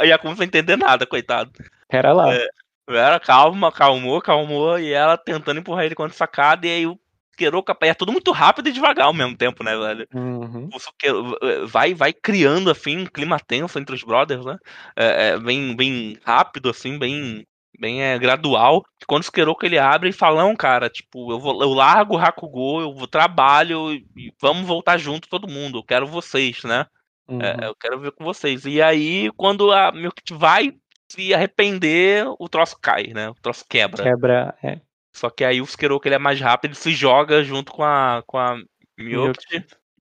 E 0.03 0.11
a 0.11 0.35
sem 0.35 0.45
entender 0.45 0.75
nada, 0.75 1.05
coitado. 1.05 1.51
Pera 1.87 2.11
lá. 2.11 2.33
É, 2.33 2.47
era 2.89 3.19
calma, 3.19 3.71
calmou, 3.71 4.21
calmou, 4.21 4.79
e 4.79 4.91
ela 4.91 5.17
tentando 5.17 5.59
empurrar 5.59 5.85
ele 5.85 5.95
contra 5.95 6.13
a 6.13 6.17
sacada, 6.17 6.65
e 6.65 6.71
aí 6.71 6.87
o 6.87 6.99
Queroca 7.37 7.77
é 7.81 7.93
tudo 7.93 8.11
muito 8.11 8.31
rápido 8.31 8.67
e 8.67 8.71
devagar 8.71 9.05
ao 9.05 9.13
mesmo 9.13 9.37
tempo, 9.37 9.63
né, 9.63 9.77
velho? 9.77 10.07
Uhum. 10.13 10.69
O 10.73 11.67
vai, 11.67 11.93
vai 11.93 12.11
criando, 12.11 12.71
assim, 12.71 12.97
um 12.97 13.05
clima 13.05 13.39
tenso 13.39 13.77
entre 13.77 13.93
os 13.93 14.03
brothers, 14.03 14.43
né? 14.43 14.57
É, 14.95 15.27
é, 15.27 15.39
bem, 15.39 15.75
bem 15.75 16.17
rápido, 16.25 16.69
assim, 16.69 16.97
bem, 16.97 17.45
bem 17.79 18.01
é, 18.01 18.17
gradual. 18.17 18.83
Quando 19.05 19.21
o 19.21 19.25
Sukeroku 19.25 19.65
ele 19.65 19.77
abre 19.77 20.09
e 20.09 20.13
fala, 20.13 20.41
não, 20.41 20.55
cara, 20.55 20.89
tipo, 20.89 21.31
eu, 21.31 21.39
vou, 21.39 21.61
eu 21.61 21.69
largo 21.69 22.15
o 22.15 22.17
Hakugo, 22.17 22.81
eu 22.81 22.93
vou 22.93 23.07
trabalho 23.07 23.93
e 23.93 24.33
vamos 24.41 24.65
voltar 24.65 24.97
junto 24.97 25.29
todo 25.29 25.47
mundo, 25.47 25.77
eu 25.77 25.83
quero 25.83 26.07
vocês, 26.07 26.63
né? 26.63 26.87
É, 27.27 27.33
uhum. 27.33 27.41
É, 27.41 27.57
eu 27.67 27.75
quero 27.75 27.99
ver 27.99 28.11
com 28.11 28.23
vocês. 28.23 28.65
E 28.65 28.81
aí, 28.81 29.29
quando 29.35 29.71
a 29.71 29.91
Milk 29.91 30.21
vai 30.33 30.73
se 31.09 31.33
arrepender, 31.33 32.25
o 32.39 32.49
troço 32.49 32.77
cai, 32.81 33.07
né? 33.07 33.29
O 33.29 33.35
troço 33.35 33.65
quebra. 33.69 34.03
Quebra, 34.03 34.55
é. 34.63 34.79
Só 35.13 35.29
que 35.29 35.43
aí 35.43 35.61
o 35.61 35.65
Sukeroku 35.65 36.07
ele 36.07 36.15
é 36.15 36.19
mais 36.19 36.39
rápido, 36.39 36.71
ele 36.71 36.75
se 36.75 36.91
joga 36.91 37.43
junto 37.43 37.71
com 37.71 37.83
a, 37.83 38.23
com 38.25 38.37
a 38.37 38.57
Milk. 38.97 39.39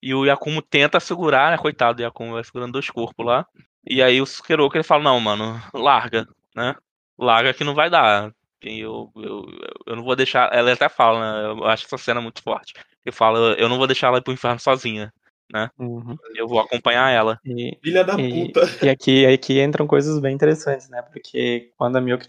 E 0.03 0.15
o 0.15 0.25
Yakumo 0.25 0.61
tenta 0.61 1.01
segurar, 1.01 1.51
né? 1.51 1.59
Coitado 1.59 1.97
do 1.97 2.03
Yakumo, 2.03 2.35
vai 2.35 2.45
segurando 2.45 2.73
dois 2.73 2.91
corpos 2.91 3.25
lá. 3.25 3.47
E 3.85 4.03
aí 4.03 4.21
o 4.21 4.27
Sukeroku 4.27 4.77
ele 4.77 4.85
fala, 4.85 5.03
não, 5.03 5.19
mano, 5.19 5.61
larga, 5.73 6.29
né? 6.55 6.75
Larga 7.19 7.55
que 7.55 7.65
não 7.65 7.75
vai 7.75 7.89
dar. 7.89 8.33
Eu, 8.61 9.11
eu, 9.17 9.45
eu 9.87 9.97
não 9.97 10.03
vou 10.03 10.15
deixar. 10.15 10.53
Ela 10.53 10.73
até 10.73 10.89
fala, 10.89 11.21
né? 11.21 11.51
Eu 11.51 11.65
acho 11.65 11.87
essa 11.87 11.97
cena 11.97 12.21
muito 12.21 12.43
forte. 12.43 12.75
Ele 13.05 13.15
fala, 13.15 13.55
eu 13.55 13.69
não 13.69 13.79
vou 13.79 13.87
deixar 13.87 14.09
ela 14.09 14.19
ir 14.19 14.23
pro 14.23 14.35
inferno 14.35 14.61
sozinha 14.61 15.13
né? 15.53 15.71
Uhum. 15.79 16.17
Eu 16.35 16.49
vou 16.49 16.59
acompanhar 16.61 17.11
ela. 17.11 17.39
E, 17.45 17.77
Filha 17.83 18.05
da 18.05 18.15
e, 18.15 18.47
puta. 18.47 18.61
E 18.87 18.89
aqui, 18.89 19.27
aqui 19.27 19.61
entram 19.61 19.87
coisas 19.87 20.19
bem 20.19 20.35
interessantes, 20.35 20.89
né? 20.89 21.03
Porque 21.03 21.71
quando 21.77 21.97
a 21.97 22.01
Milk 22.01 22.27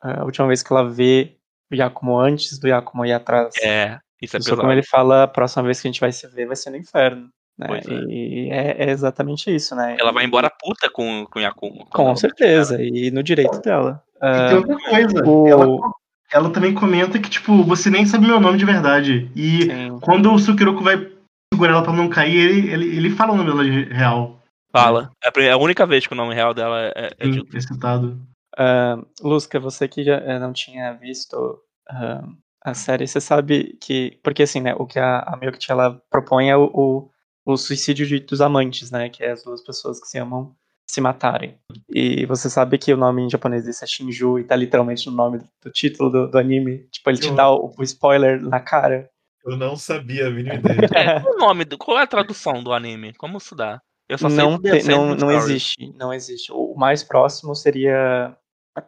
a 0.00 0.24
última 0.24 0.46
vez 0.46 0.62
que 0.62 0.72
ela 0.72 0.88
vê 0.88 1.36
Yakumo 1.72 2.18
antes 2.18 2.58
do 2.58 2.68
Yakumo 2.68 3.04
ir 3.04 3.12
atrás. 3.12 3.54
É, 3.62 3.98
isso 4.22 4.36
é 4.36 4.38
pesado. 4.38 4.60
como 4.60 4.72
ele 4.72 4.82
fala, 4.82 5.24
a 5.24 5.28
próxima 5.28 5.64
vez 5.64 5.80
que 5.80 5.88
a 5.88 5.90
gente 5.90 6.00
vai 6.00 6.12
se 6.12 6.26
ver 6.28 6.46
vai 6.46 6.56
ser 6.56 6.70
no 6.70 6.76
inferno. 6.76 7.28
Né? 7.58 7.66
É. 7.70 7.92
E 8.08 8.50
é, 8.50 8.84
é 8.84 8.90
exatamente 8.90 9.54
isso, 9.54 9.74
né? 9.74 9.96
Ela 9.98 10.12
vai 10.12 10.24
embora 10.24 10.50
puta 10.50 10.90
com, 10.90 11.26
com 11.26 11.38
o 11.38 11.42
Yakumo. 11.42 11.86
Com 11.86 12.14
certeza, 12.14 12.80
e 12.82 13.10
no 13.10 13.22
direito 13.22 13.60
dela. 13.60 14.02
E 14.14 14.18
Ah, 14.20 14.48
tem 14.48 14.56
outra 14.58 14.76
coisa. 14.78 15.24
o- 15.24 15.48
Ela, 15.48 15.66
ela 16.32 16.50
também 16.50 16.74
comenta 16.74 17.18
que, 17.18 17.30
tipo, 17.30 17.62
você 17.64 17.88
nem 17.88 18.04
sabe 18.04 18.26
meu 18.26 18.38
nome 18.40 18.58
de 18.58 18.64
verdade. 18.64 19.30
E 19.34 19.62
sim. 19.62 19.98
quando 20.02 20.32
o 20.32 20.38
Sukiroko 20.38 20.82
vai 20.84 21.15
segurar 21.52 21.72
ela 21.72 21.82
pra 21.82 21.92
não 21.92 22.08
cair, 22.08 22.36
ele, 22.36 22.70
ele, 22.70 22.96
ele 22.96 23.10
fala 23.10 23.32
o 23.32 23.36
nome 23.36 23.50
dela 23.50 23.64
de 23.64 23.92
real. 23.92 24.40
Fala. 24.70 25.10
É 25.22 25.28
a 25.28 25.42
é 25.44 25.52
a 25.52 25.56
única 25.56 25.86
vez 25.86 26.06
que 26.06 26.12
o 26.12 26.16
nome 26.16 26.34
real 26.34 26.52
dela 26.52 26.92
é, 26.94 27.10
é 27.18 27.32
Sim, 27.32 27.42
é 27.54 27.60
citado. 27.60 28.20
Ah, 28.56 28.98
Lusca, 29.22 29.58
você 29.60 29.88
que 29.88 30.04
já 30.04 30.16
eh, 30.16 30.38
não 30.38 30.52
tinha 30.52 30.92
visto 30.94 31.58
ah, 31.88 32.24
a 32.62 32.74
série, 32.74 33.06
você 33.06 33.20
sabe 33.20 33.76
que. 33.80 34.18
Porque 34.22 34.42
assim, 34.42 34.60
né? 34.60 34.74
O 34.74 34.86
que 34.86 34.98
a, 34.98 35.20
a 35.20 35.36
Milk 35.36 35.58
ela 35.70 36.00
propõe 36.10 36.50
é 36.50 36.56
o, 36.56 36.70
o, 36.74 37.10
o 37.44 37.56
suicídio 37.56 38.06
de- 38.06 38.20
dos 38.20 38.40
amantes, 38.40 38.90
né? 38.90 39.08
Que 39.08 39.24
é 39.24 39.32
as 39.32 39.44
duas 39.44 39.62
pessoas 39.62 40.00
que 40.00 40.08
se 40.08 40.18
amam 40.18 40.54
se 40.88 41.00
matarem. 41.00 41.58
E 41.90 42.24
você 42.26 42.48
sabe 42.48 42.78
que 42.78 42.92
o 42.92 42.96
nome 42.96 43.22
em 43.22 43.30
japonês 43.30 43.64
desse 43.64 43.82
é 43.82 43.86
Shinju 43.86 44.38
e 44.38 44.44
tá 44.44 44.54
literalmente 44.54 45.08
no 45.10 45.16
nome 45.16 45.40
do 45.62 45.70
título 45.70 46.10
do, 46.10 46.30
do 46.30 46.38
anime. 46.38 46.86
Tipo, 46.92 47.10
ele 47.10 47.18
te 47.18 47.32
dá 47.32 47.50
o, 47.50 47.74
o 47.76 47.82
spoiler 47.82 48.40
na 48.40 48.60
cara. 48.60 49.10
Eu 49.46 49.56
não 49.56 49.76
sabia 49.76 50.26
a 50.26 50.30
mínima 50.30 50.54
ideia. 50.56 50.80
É, 50.94 51.20
qual 51.20 51.34
o 51.34 51.38
nome 51.38 51.64
do, 51.64 51.78
qual 51.78 51.98
é 51.98 52.02
a 52.02 52.06
tradução 52.06 52.62
do 52.62 52.72
anime? 52.72 53.14
Como 53.14 53.38
se 53.40 53.54
dá? 53.54 53.80
Eu 54.08 54.18
só 54.18 54.28
sei 54.28 54.38
Não, 54.38 54.60
te- 54.60 54.82
não, 54.88 55.14
não 55.14 55.30
existe. 55.32 55.92
Não 55.96 56.12
existe. 56.12 56.52
O 56.52 56.74
mais 56.76 57.02
próximo 57.02 57.54
seria. 57.54 58.36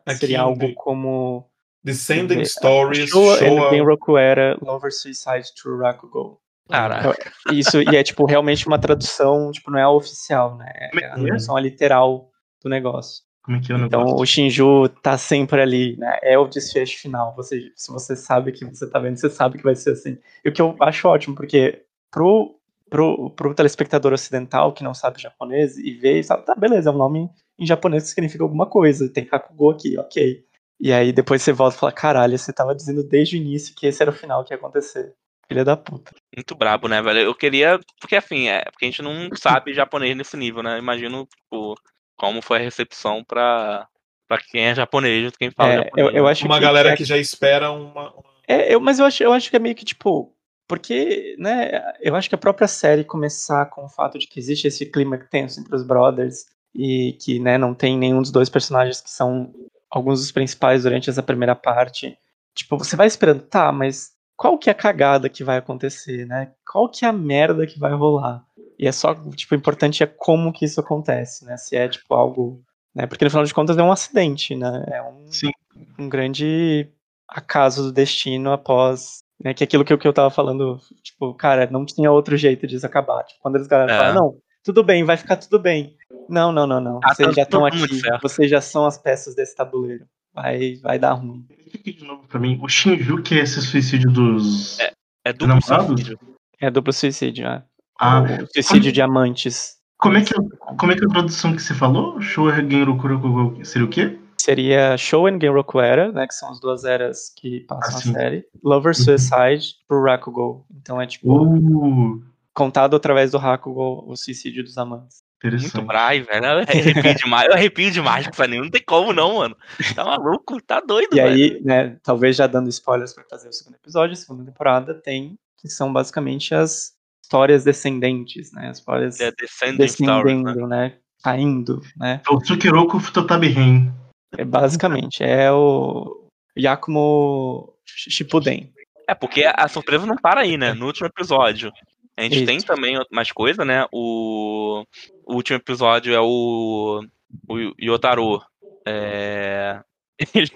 Aqui 0.04 0.16
Seria 0.18 0.42
algo 0.42 0.58
de- 0.66 0.74
como. 0.74 1.48
Descending 1.82 2.40
É, 2.40 2.44
Stories, 2.44 3.08
Showa 3.08 3.38
Showa. 3.38 3.70
Genroku 3.70 4.18
era 4.18 4.58
Lover 4.60 4.92
Suicide 4.92 5.54
True 5.60 5.80
Rakugo. 5.80 6.40
Caraca. 6.68 7.14
Isso, 7.52 7.80
e 7.80 7.96
é 7.96 8.02
tipo 8.02 8.26
realmente 8.26 8.66
uma 8.66 8.78
tradução, 8.78 9.50
tipo, 9.52 9.70
não 9.70 9.78
é 9.78 9.82
a 9.84 9.90
oficial, 9.90 10.56
né? 10.56 10.70
É 10.74 10.90
É 11.00 11.04
a 11.06 11.08
é? 11.10 11.14
tradução 11.22 11.56
literal 11.56 12.30
do 12.62 12.68
negócio. 12.68 13.22
Como 13.48 13.56
é 13.56 13.60
que 13.62 13.72
é 13.72 13.76
o 13.76 13.78
Então 13.78 14.04
negócio? 14.04 14.22
o 14.22 14.26
Shinju 14.26 14.90
tá 15.02 15.16
sempre 15.16 15.62
ali, 15.62 15.96
né? 15.96 16.18
É 16.22 16.38
o 16.38 16.46
desfecho 16.46 17.00
final. 17.00 17.34
Você, 17.34 17.72
se 17.74 17.90
você 17.90 18.14
sabe 18.14 18.52
que 18.52 18.62
você 18.66 18.86
tá 18.86 18.98
vendo, 18.98 19.16
você 19.16 19.30
sabe 19.30 19.56
que 19.56 19.64
vai 19.64 19.74
ser 19.74 19.92
assim. 19.92 20.18
E 20.44 20.50
o 20.50 20.52
que 20.52 20.60
eu 20.60 20.76
acho 20.82 21.08
ótimo, 21.08 21.34
porque 21.34 21.82
pro, 22.10 22.60
pro, 22.90 23.30
pro 23.30 23.54
telespectador 23.54 24.12
ocidental 24.12 24.74
que 24.74 24.84
não 24.84 24.92
sabe 24.92 25.22
japonês 25.22 25.78
e 25.78 25.94
vê 25.94 26.18
e 26.18 26.22
sabe, 26.22 26.44
tá, 26.44 26.54
beleza, 26.54 26.90
é 26.90 26.92
um 26.92 26.98
nome 26.98 27.30
em 27.58 27.64
japonês 27.64 28.02
que 28.02 28.10
significa 28.10 28.44
alguma 28.44 28.66
coisa. 28.66 29.10
Tem 29.10 29.26
Hakugo 29.32 29.70
aqui, 29.70 29.98
ok. 29.98 30.44
E 30.78 30.92
aí 30.92 31.10
depois 31.10 31.40
você 31.40 31.50
volta 31.50 31.74
e 31.74 31.80
fala, 31.80 31.92
caralho, 31.92 32.38
você 32.38 32.52
tava 32.52 32.74
dizendo 32.74 33.02
desde 33.02 33.34
o 33.34 33.40
início 33.40 33.74
que 33.74 33.86
esse 33.86 34.02
era 34.02 34.10
o 34.10 34.14
final 34.14 34.44
que 34.44 34.52
ia 34.52 34.58
acontecer. 34.58 35.14
Filha 35.48 35.64
da 35.64 35.74
puta. 35.74 36.12
Muito 36.36 36.54
brabo, 36.54 36.86
né, 36.86 37.00
velho? 37.00 37.20
Eu 37.20 37.34
queria. 37.34 37.80
Porque 37.98 38.14
assim, 38.14 38.48
é. 38.48 38.62
Porque 38.70 38.84
a 38.84 38.88
gente 38.88 39.00
não 39.00 39.30
sabe 39.34 39.72
japonês 39.72 40.14
nesse 40.14 40.36
nível, 40.36 40.62
né? 40.62 40.78
Imagino, 40.78 41.26
tipo, 41.26 41.74
como 42.18 42.42
foi 42.42 42.58
a 42.58 42.62
recepção 42.62 43.24
pra, 43.24 43.88
pra 44.26 44.38
quem 44.38 44.66
é 44.66 44.74
japonês, 44.74 45.32
quem 45.36 45.50
fala 45.50 45.72
É, 45.72 45.76
japonês. 45.76 46.08
eu, 46.08 46.14
eu 46.14 46.24
né? 46.24 46.30
acho 46.30 46.44
Uma 46.44 46.56
que, 46.58 46.62
galera 46.64 46.90
é 46.90 46.96
que 46.96 47.04
já 47.04 47.16
espera 47.16 47.70
uma. 47.70 48.12
uma- 48.12 48.24
É, 48.46 48.74
eu, 48.74 48.80
mas 48.80 48.98
eu 48.98 49.06
acho, 49.06 49.22
eu 49.22 49.32
acho 49.32 49.48
que 49.48 49.56
é 49.56 49.58
meio 49.60 49.74
que 49.74 49.84
tipo. 49.84 50.34
Porque, 50.66 51.34
né, 51.38 51.94
eu 52.02 52.14
acho 52.14 52.28
que 52.28 52.34
a 52.34 52.38
própria 52.38 52.68
série 52.68 53.02
começar 53.02 53.64
com 53.70 53.86
o 53.86 53.88
fato 53.88 54.18
de 54.18 54.26
que 54.26 54.38
existe 54.38 54.66
esse 54.68 54.84
clima 54.84 55.16
tenso 55.16 55.58
entre 55.60 55.74
os 55.74 55.82
brothers 55.82 56.44
e 56.74 57.16
que, 57.22 57.38
né, 57.40 57.56
não 57.56 57.72
tem 57.74 57.96
nenhum 57.96 58.20
dos 58.20 58.30
dois 58.30 58.50
personagens 58.50 59.00
que 59.00 59.08
são 59.08 59.50
alguns 59.90 60.20
dos 60.20 60.30
principais 60.30 60.82
durante 60.82 61.08
essa 61.08 61.22
primeira 61.22 61.54
parte. 61.54 62.18
Tipo, 62.54 62.76
você 62.76 62.96
vai 62.96 63.06
esperando, 63.06 63.40
tá, 63.44 63.72
mas 63.72 64.12
qual 64.36 64.58
que 64.58 64.68
é 64.68 64.72
a 64.72 64.74
cagada 64.74 65.30
que 65.30 65.42
vai 65.42 65.56
acontecer, 65.56 66.26
né? 66.26 66.52
Qual 66.70 66.86
que 66.90 67.04
é 67.06 67.08
a 67.08 67.12
merda 67.14 67.66
que 67.66 67.78
vai 67.78 67.92
rolar? 67.94 68.44
E 68.78 68.86
é 68.86 68.92
só, 68.92 69.14
tipo, 69.34 69.54
o 69.54 69.58
importante 69.58 70.02
é 70.02 70.06
como 70.06 70.52
que 70.52 70.64
isso 70.64 70.80
acontece, 70.80 71.44
né? 71.44 71.56
Se 71.56 71.76
é, 71.76 71.88
tipo, 71.88 72.14
algo... 72.14 72.62
Né? 72.94 73.06
Porque, 73.06 73.24
no 73.24 73.30
final 73.30 73.44
de 73.44 73.52
contas, 73.54 73.76
é 73.76 73.82
um 73.82 73.92
acidente, 73.92 74.54
né? 74.54 74.84
É 74.88 75.02
um, 75.02 75.30
Sim. 75.30 75.50
um 75.98 76.08
grande 76.08 76.88
acaso 77.28 77.82
do 77.84 77.92
destino 77.92 78.52
após. 78.52 79.18
Né, 79.42 79.54
que 79.54 79.62
é 79.62 79.66
aquilo 79.66 79.84
que, 79.84 79.92
eu- 79.92 79.98
que 79.98 80.08
eu 80.08 80.12
tava 80.12 80.30
falando, 80.30 80.80
tipo, 81.00 81.32
cara, 81.34 81.68
não 81.70 81.86
tinha 81.86 82.10
outro 82.10 82.36
jeito 82.36 82.66
disso 82.66 82.84
acabar. 82.84 83.22
Tipo, 83.22 83.40
quando 83.40 83.54
eles 83.54 83.68
galera 83.68 83.92
É. 83.92 83.96
falam, 83.98 84.14
não, 84.14 84.36
tudo 84.64 84.82
bem, 84.82 85.04
vai 85.04 85.16
ficar 85.16 85.36
tudo 85.36 85.60
bem. 85.60 85.96
Não, 86.28 86.50
não, 86.50 86.66
não, 86.66 86.80
não. 86.80 86.98
Ah, 87.04 87.14
Vocês 87.14 87.28
tá 87.28 87.34
já 87.36 87.42
estão 87.42 87.60
muito 87.60 87.84
aqui, 87.84 88.00
certo. 88.00 88.20
vocês 88.20 88.50
já 88.50 88.60
são 88.60 88.84
as 88.84 88.98
peças 88.98 89.36
desse 89.36 89.54
tabuleiro. 89.54 90.06
Vai, 90.34 90.74
vai 90.82 90.98
dar 90.98 91.12
ruim. 91.12 91.46
Explica 91.56 91.92
de 91.92 92.04
novo 92.04 92.26
pra 92.26 92.40
mim. 92.40 92.58
O 92.60 92.68
Shinju, 92.68 93.22
que 93.22 93.34
é 93.38 93.42
esse 93.42 93.62
suicídio 93.62 94.10
dos. 94.10 94.78
É 95.24 95.32
duplo 95.32 95.46
namorados? 95.46 95.86
suicídio. 95.86 96.18
É 96.60 96.68
duplo 96.70 96.92
suicídio, 96.92 97.44
né? 97.44 97.62
Ah, 97.98 98.22
o 98.22 98.46
suicídio 98.52 98.92
de 98.92 99.02
amantes. 99.02 99.76
como 99.98 100.16
é, 100.16 100.22
que, 100.22 100.32
como 100.78 100.92
é 100.92 100.96
que 100.96 101.02
é 101.02 101.06
a 101.06 101.10
tradução 101.10 101.54
que 101.54 101.62
você 101.62 101.74
falou? 101.74 102.18
Rokurokugo 102.18 103.64
seria 103.64 103.84
o 103.86 103.90
quê? 103.90 104.18
Seria 104.40 104.96
Shoen 104.96 105.38
Genroku 105.40 105.80
Era, 105.80 106.12
né? 106.12 106.26
Que 106.26 106.34
são 106.34 106.50
as 106.50 106.60
duas 106.60 106.84
eras 106.84 107.32
que 107.36 107.60
passam 107.66 107.94
Ah, 107.94 107.98
a 107.98 108.20
série. 108.20 108.44
Lover 108.62 108.94
Suicide 108.94 109.74
pro 109.88 110.02
Rakugo. 110.04 110.64
Então 110.80 111.00
é 111.00 111.06
tipo, 111.06 111.26
Uh, 111.44 112.22
contado 112.54 112.94
através 112.96 113.32
do 113.32 113.38
Rakugo, 113.38 114.04
o 114.06 114.16
suicídio 114.16 114.62
dos 114.62 114.78
amantes. 114.78 115.22
interessante. 115.38 115.74
Muito 115.74 115.86
brai, 115.86 116.20
velho. 116.22 116.44
Eu 116.46 116.58
arrepio 116.60 117.14
demais. 117.16 117.46
Eu 117.48 117.54
arrepio 117.54 117.90
demais 117.90 118.26
com 118.28 118.34
essa. 118.36 118.60
Não 118.60 118.70
tem 118.70 118.82
como, 118.86 119.12
não, 119.12 119.36
mano. 119.38 119.56
Tá 119.94 120.04
maluco? 120.04 120.60
Tá 120.62 120.80
doido, 120.80 121.14
E 121.14 121.16
velho. 121.16 121.30
aí, 121.34 121.60
né, 121.64 121.96
talvez 122.02 122.36
já 122.36 122.46
dando 122.46 122.68
spoilers 122.68 123.12
pra 123.12 123.24
fazer 123.28 123.48
o 123.48 123.52
segundo 123.52 123.74
episódio, 123.74 124.12
a 124.12 124.16
segunda 124.16 124.44
temporada 124.44 124.94
tem, 124.94 125.36
que 125.60 125.68
são 125.68 125.92
basicamente 125.92 126.54
as 126.54 126.92
histórias 127.28 127.62
descendentes, 127.62 128.50
né? 128.52 128.70
As 128.70 128.78
histórias 128.78 129.20
É 129.20 129.26
né? 129.26 129.32
descendendo, 129.78 130.66
né? 130.66 130.96
Caindo, 131.22 131.82
né? 131.94 132.22
É 132.26 132.32
o 132.32 132.38
Tsukiroku 132.38 132.98
Futotabi 132.98 133.48
Ren. 133.48 133.92
É, 134.36 134.44
basicamente, 134.44 135.22
é 135.22 135.52
o 135.52 136.26
Yakumo 136.58 137.74
Shippuden. 137.84 138.72
É, 139.06 139.14
porque 139.14 139.44
a 139.44 139.68
surpresa 139.68 140.06
não 140.06 140.16
para 140.16 140.40
aí, 140.40 140.56
né? 140.56 140.72
No 140.72 140.86
último 140.86 141.06
episódio. 141.06 141.70
A 142.16 142.22
gente 142.22 142.36
Isso. 142.36 142.46
tem 142.46 142.60
também 142.60 142.96
mais 143.12 143.30
coisa, 143.30 143.64
né? 143.64 143.86
O, 143.92 144.84
o 145.24 145.34
último 145.34 145.56
episódio 145.56 146.14
é 146.14 146.20
o. 146.20 147.02
O 147.46 147.58
Yotaro. 147.80 148.42
É. 148.86 149.80
Ele. 150.34 150.50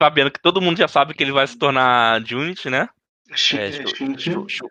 Sabendo 0.00 0.30
que 0.30 0.42
todo 0.42 0.60
mundo 0.60 0.76
já 0.76 0.88
sabe 0.88 1.14
que 1.14 1.22
ele 1.22 1.32
vai 1.32 1.46
se 1.46 1.56
tornar 1.56 2.20
Junit, 2.26 2.68
né? 2.68 2.88
É, 3.30 3.34
é, 3.34 3.86
Shu- 3.86 4.68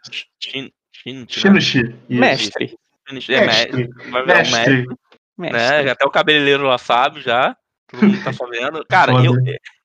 Shinichi? 1.04 1.48
Né? 1.50 1.60
Shinichi. 1.60 1.94
Mestre. 2.10 2.76
Shinit, 3.08 3.34
É, 3.34 3.46
Mestre. 3.46 3.90
mestre. 4.26 4.86
Né? 5.38 5.92
Até 5.92 6.06
o 6.06 6.12
cabeleireiro 6.12 6.64
lá 6.64 6.78
sabe 6.78 7.22
já. 7.22 7.56
Todo 7.90 8.08
mundo 8.08 8.24
tá 8.24 8.32
sabendo. 8.34 8.86
Cara, 8.86 9.14
eu, 9.24 9.34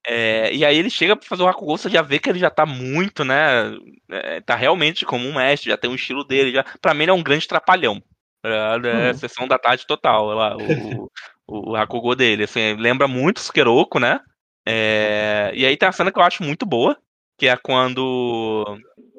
é, 0.06 0.54
e 0.54 0.64
aí 0.64 0.78
ele 0.78 0.90
chega 0.90 1.16
pra 1.16 1.26
fazer 1.28 1.42
o 1.42 1.48
Hakugo, 1.48 1.76
você 1.76 1.90
já 1.90 2.00
vê 2.02 2.18
que 2.18 2.30
ele 2.30 2.38
já 2.38 2.50
tá 2.50 2.64
muito, 2.64 3.24
né? 3.24 3.76
é, 4.10 4.40
tá 4.40 4.54
realmente 4.54 5.04
como 5.04 5.28
um 5.28 5.34
mestre, 5.34 5.70
já 5.70 5.76
tem 5.76 5.90
um 5.90 5.94
estilo 5.94 6.24
dele. 6.24 6.52
Já, 6.52 6.64
pra 6.80 6.94
mim 6.94 7.02
ele 7.02 7.10
é 7.10 7.14
um 7.14 7.22
grande 7.22 7.46
trapalhão. 7.48 8.02
É, 8.44 8.48
é 8.84 9.10
Hum. 9.10 9.14
sessão 9.14 9.48
da 9.48 9.58
tarde 9.58 9.86
total, 9.86 10.26
lá, 10.28 10.56
o, 10.56 11.10
o, 11.46 11.70
o 11.72 11.76
Hakugo 11.76 12.14
dele. 12.14 12.44
Assim, 12.44 12.74
lembra 12.76 13.08
muito 13.08 13.38
o 13.38 13.40
Sukeroku, 13.40 13.98
né? 13.98 14.20
É, 14.66 15.50
e 15.54 15.66
aí 15.66 15.76
tem 15.76 15.88
a 15.88 15.92
cena 15.92 16.12
que 16.12 16.18
eu 16.18 16.22
acho 16.22 16.42
muito 16.42 16.64
boa, 16.64 16.96
que 17.38 17.48
é 17.48 17.56
quando 17.56 18.64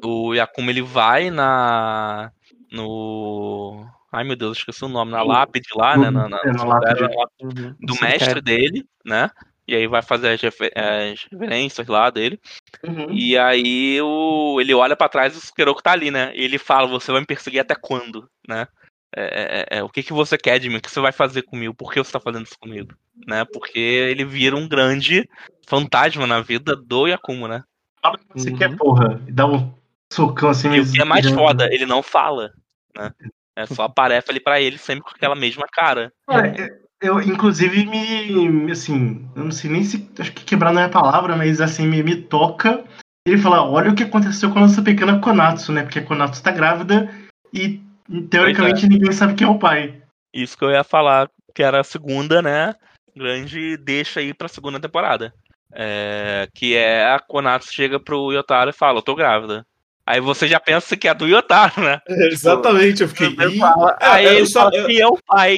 o 0.03 0.34
Yakuma 0.34 0.71
ele 0.71 0.81
vai 0.81 1.30
na. 1.30 2.31
no. 2.71 3.85
Ai 4.11 4.23
meu 4.23 4.35
Deus, 4.35 4.57
esqueci 4.57 4.84
o 4.84 4.89
nome, 4.89 5.11
na 5.11 5.21
lápide 5.21 5.67
lá, 5.76 5.97
né? 5.97 6.09
Na, 6.09 6.27
na- 6.27 6.39
É, 6.43 6.51
na 6.51 6.63
lápide. 6.63 7.03
Uhum. 7.41 7.76
do 7.80 7.93
Sim, 7.93 8.05
mestre 8.05 8.41
dele, 8.41 8.85
né? 9.05 9.30
E 9.67 9.76
aí 9.76 9.85
vai 9.88 10.01
fazer 10.01 10.30
as, 10.30 10.41
refer- 10.41 10.73
as 10.76 11.23
referências 11.31 11.88
lá 11.88 12.09
dele. 12.09 12.39
Uhum. 12.84 13.11
E 13.11 13.38
aí 13.38 14.01
o, 14.01 14.59
ele 14.59 14.73
olha 14.73 14.95
pra 14.95 15.07
trás 15.07 15.35
e 15.35 15.38
o 15.38 15.41
Sukeroku 15.41 15.84
tá 15.84 15.91
ali, 15.91 16.09
né? 16.09 16.31
E 16.35 16.43
ele 16.43 16.57
fala, 16.57 16.88
você 16.88 17.11
vai 17.11 17.21
me 17.21 17.27
perseguir 17.27 17.59
até 17.59 17.76
quando, 17.76 18.27
né? 18.47 18.67
É, 19.15 19.65
é, 19.71 19.77
é, 19.80 19.84
o 19.84 19.89
que, 19.89 20.01
que 20.03 20.13
você 20.13 20.38
quer 20.38 20.59
de 20.59 20.69
mim? 20.69 20.77
O 20.77 20.81
que 20.81 20.89
você 20.89 20.99
vai 20.99 21.11
fazer 21.11 21.43
comigo? 21.43 21.73
Por 21.73 21.91
que 21.91 21.99
você 21.99 22.11
tá 22.11 22.19
fazendo 22.19 22.45
isso 22.45 22.57
comigo? 22.59 22.93
Né? 23.27 23.45
Porque 23.45 23.80
ele 23.80 24.26
vira 24.26 24.55
um 24.55 24.67
grande 24.67 25.27
fantasma 25.67 26.26
na 26.26 26.41
vida 26.41 26.76
do 26.76 27.07
Yakumo, 27.07 27.47
né? 27.47 27.63
Fala 28.01 28.15
o 28.15 28.19
que 28.19 28.26
você 28.39 28.49
Uhum. 28.51 28.57
quer, 28.57 28.76
porra. 28.76 29.21
E 29.27 29.31
dá 29.31 29.45
um 29.45 29.71
socão 30.11 30.49
assim. 30.49 30.69
E 30.72 30.80
o 30.80 30.91
que 30.91 31.02
é 31.02 31.06
mais 31.06 31.30
foda, 31.30 31.73
ele 31.73 31.86
não 31.86 32.02
fala, 32.02 32.52
né? 32.95 33.11
É 33.56 33.65
só 33.65 33.84
aparece 33.84 34.31
ali 34.31 34.40
pra 34.40 34.61
ele 34.61 34.77
sempre 34.77 35.03
com 35.03 35.10
aquela 35.10 35.36
mesma 35.36 35.68
cara. 35.69 36.14
Cara, 36.27 36.53
eu, 37.02 37.22
inclusive, 37.22 37.86
me, 37.86 38.72
Assim, 38.72 39.30
eu 39.36 39.44
não 39.44 39.52
sei 39.52 39.69
nem 39.69 39.84
se. 39.84 40.10
Acho 40.19 40.34
que 40.34 40.44
quebrar 40.44 40.73
não 40.73 40.81
é 40.81 40.86
a 40.86 40.90
palavra, 40.90 41.36
mas 41.36 41.61
assim, 41.61 41.88
me, 41.88 42.03
me 42.03 42.15
toca. 42.15 42.84
Ele 43.26 43.38
fala: 43.38 43.64
olha 43.64 43.91
o 43.91 43.95
que 43.95 44.03
aconteceu 44.03 44.52
com 44.52 44.60
a 44.60 44.61
nossa 44.64 44.81
pequena 44.81 45.19
Konatsu, 45.19 45.72
né? 45.72 45.84
Porque 45.84 45.99
a 45.99 46.06
Konatsu 46.06 46.44
tá 46.44 46.52
grávida 46.52 47.10
e, 47.53 47.81
teoricamente, 48.30 48.88
ninguém 48.88 49.11
sabe 49.11 49.36
quem 49.36 49.48
é 49.48 49.49
o 49.49 49.60
pai. 49.60 50.02
Isso 50.34 50.57
que 50.57 50.64
eu 50.64 50.72
ia 50.72 50.84
falar, 50.84 51.30
que 51.56 51.64
era 51.64 51.80
a 51.80 51.84
segunda, 51.84 52.41
né? 52.41 52.73
Grande 53.15 53.77
deixa 53.77 54.19
aí 54.19 54.34
pra 54.34 54.48
segunda 54.48 54.80
temporada. 54.80 55.34
É, 55.72 56.48
que 56.53 56.76
é 56.76 57.06
a 57.14 57.19
Konatsu 57.19 57.73
chega 57.73 57.99
pro 57.99 58.31
Yotaro 58.31 58.72
e 58.72 58.73
fala, 58.73 58.99
eu 58.99 59.03
tô 59.03 59.15
grávida. 59.15 59.65
Aí 60.10 60.19
você 60.19 60.48
já 60.48 60.60
pensa 60.60 60.98
que 60.98 61.07
é 61.07 61.14
do 61.14 61.27
Yotaro, 61.27 61.84
né? 61.84 62.02
Exatamente, 62.10 63.03
eu 63.03 63.07
fiquei. 63.10 63.27
É, 63.27 64.06
aí 64.06 64.26
eu 64.26 64.34
ele 64.38 64.45
só- 64.48 64.61
fala 64.64 64.76
eu- 64.76 64.86
que 64.88 64.99
é 65.02 65.07
o 65.07 65.18
pai. 65.26 65.57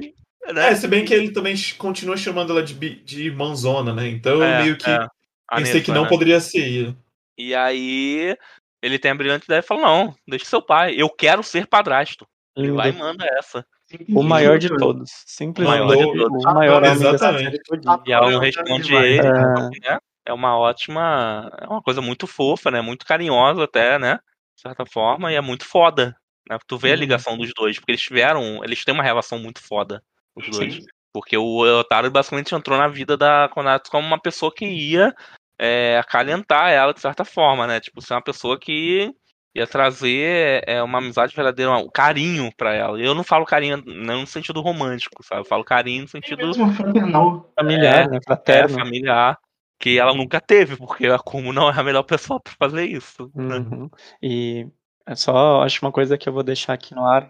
Né? 0.53 0.71
É, 0.71 0.75
se 0.75 0.87
bem 0.89 1.05
que 1.05 1.13
ele 1.13 1.31
também 1.31 1.55
continua 1.77 2.17
chamando 2.17 2.51
ela 2.51 2.61
de, 2.63 2.73
de 2.73 3.23
irmãzona, 3.27 3.93
né? 3.93 4.09
Então 4.09 4.33
eu 4.33 4.43
É, 4.43 4.61
meio 4.63 4.75
que 4.75 4.89
é. 4.89 5.07
A 5.47 5.55
pensei 5.55 5.75
Nessa, 5.75 5.85
que 5.85 5.91
não 5.91 6.03
né? 6.03 6.09
poderia 6.09 6.39
ser. 6.41 6.93
E 7.37 7.55
aí 7.55 8.35
ele 8.81 8.99
tem 8.99 9.11
a 9.11 9.15
brilhante 9.15 9.45
ideia 9.45 9.59
e 9.59 9.63
fala, 9.63 9.81
não, 9.81 10.15
deixa 10.27 10.43
seu 10.45 10.61
pai, 10.61 10.95
eu 10.97 11.09
quero 11.09 11.43
ser 11.43 11.67
padrasto. 11.67 12.25
Ele 12.57 12.67
Lindo. 12.67 12.77
vai 12.77 12.89
e 12.89 12.93
manda 12.93 13.25
essa. 13.37 13.65
O 14.09 14.23
maior 14.23 14.57
de 14.59 14.67
todos. 14.75 15.11
Simplesmente 15.25 15.81
O 15.81 15.85
maior 15.87 15.97
de 16.13 16.17
todos. 16.19 16.43
o 16.45 16.53
maior 16.53 16.83
Exatamente. 16.83 17.57
E 18.05 18.11
ela 18.11 18.31
não 18.31 18.39
responde 18.39 18.95
ele 18.95 19.17
ele, 19.19 19.27
É. 19.27 19.31
né? 19.91 19.99
É 20.25 20.33
uma 20.33 20.57
ótima. 20.57 21.51
É 21.59 21.67
uma 21.67 21.81
coisa 21.81 22.01
muito 22.01 22.25
fofa, 22.27 22.69
né? 22.71 22.81
Muito 22.81 23.05
carinhosa 23.05 23.63
até, 23.63 23.97
né? 23.99 24.19
De 24.61 24.69
certa 24.69 24.85
forma, 24.85 25.31
e 25.31 25.35
é 25.35 25.41
muito 25.41 25.65
foda. 25.65 26.15
Né? 26.47 26.55
Tu 26.67 26.77
vê 26.77 26.91
a 26.91 26.93
Uhum. 26.93 26.99
ligação 26.99 27.35
dos 27.35 27.51
dois, 27.51 27.79
porque 27.79 27.93
eles 27.93 28.01
tiveram. 28.01 28.63
Eles 28.63 28.83
têm 28.85 28.93
uma 28.93 29.01
relação 29.03 29.39
muito 29.39 29.59
foda, 29.59 30.03
os 30.35 30.47
dois. 30.47 30.75
Sim. 30.75 30.85
Porque 31.11 31.35
o 31.35 31.79
Otaro 31.79 32.11
basicamente 32.11 32.53
entrou 32.53 32.77
na 32.77 32.87
vida 32.87 33.17
da 33.17 33.49
Konatsu 33.49 33.89
como 33.91 34.05
uma 34.05 34.19
pessoa 34.21 34.53
que 34.53 34.65
ia 34.65 35.15
é, 35.57 35.97
acalentar 35.97 36.69
ela 36.69 36.93
de 36.93 37.01
certa 37.01 37.25
forma, 37.25 37.65
né? 37.65 37.79
Tipo, 37.79 38.03
ser 38.03 38.13
uma 38.13 38.21
pessoa 38.21 38.59
que 38.59 39.11
ia 39.55 39.65
trazer 39.65 40.63
é, 40.67 40.81
uma 40.83 40.99
amizade 40.99 41.35
verdadeira, 41.35 41.75
um 41.75 41.89
carinho 41.89 42.51
pra 42.55 42.71
ela. 42.71 43.01
E 43.01 43.03
eu 43.03 43.15
não 43.15 43.23
falo 43.23 43.45
carinho 43.45 43.81
não 43.83 44.21
no 44.21 44.27
sentido 44.27 44.61
romântico, 44.61 45.23
sabe? 45.23 45.41
Eu 45.41 45.45
falo 45.45 45.63
carinho 45.63 46.03
no 46.03 46.07
sentido 46.07 46.45
Mesmo 46.45 46.71
fraternal. 46.73 47.51
Familiar, 47.59 48.05
É, 48.05 48.07
né? 48.07 48.17
é, 48.17 48.23
Fraterno. 48.23 48.77
familiar, 48.77 49.37
que 49.81 49.97
ela 49.99 50.13
nunca 50.13 50.39
teve, 50.39 50.77
porque 50.77 51.07
a 51.07 51.17
Kumo 51.19 51.51
não 51.51 51.69
é 51.69 51.77
a 51.77 51.83
melhor 51.83 52.03
pessoa 52.03 52.39
pra 52.39 52.53
fazer 52.57 52.85
isso. 52.85 53.31
né? 53.35 53.57
Uhum. 53.57 53.89
E 54.21 54.67
é 55.07 55.15
só, 55.15 55.61
acho 55.63 55.83
uma 55.83 55.91
coisa 55.91 56.17
que 56.17 56.29
eu 56.29 56.33
vou 56.33 56.43
deixar 56.43 56.73
aqui 56.73 56.93
no 56.95 57.05
ar 57.05 57.29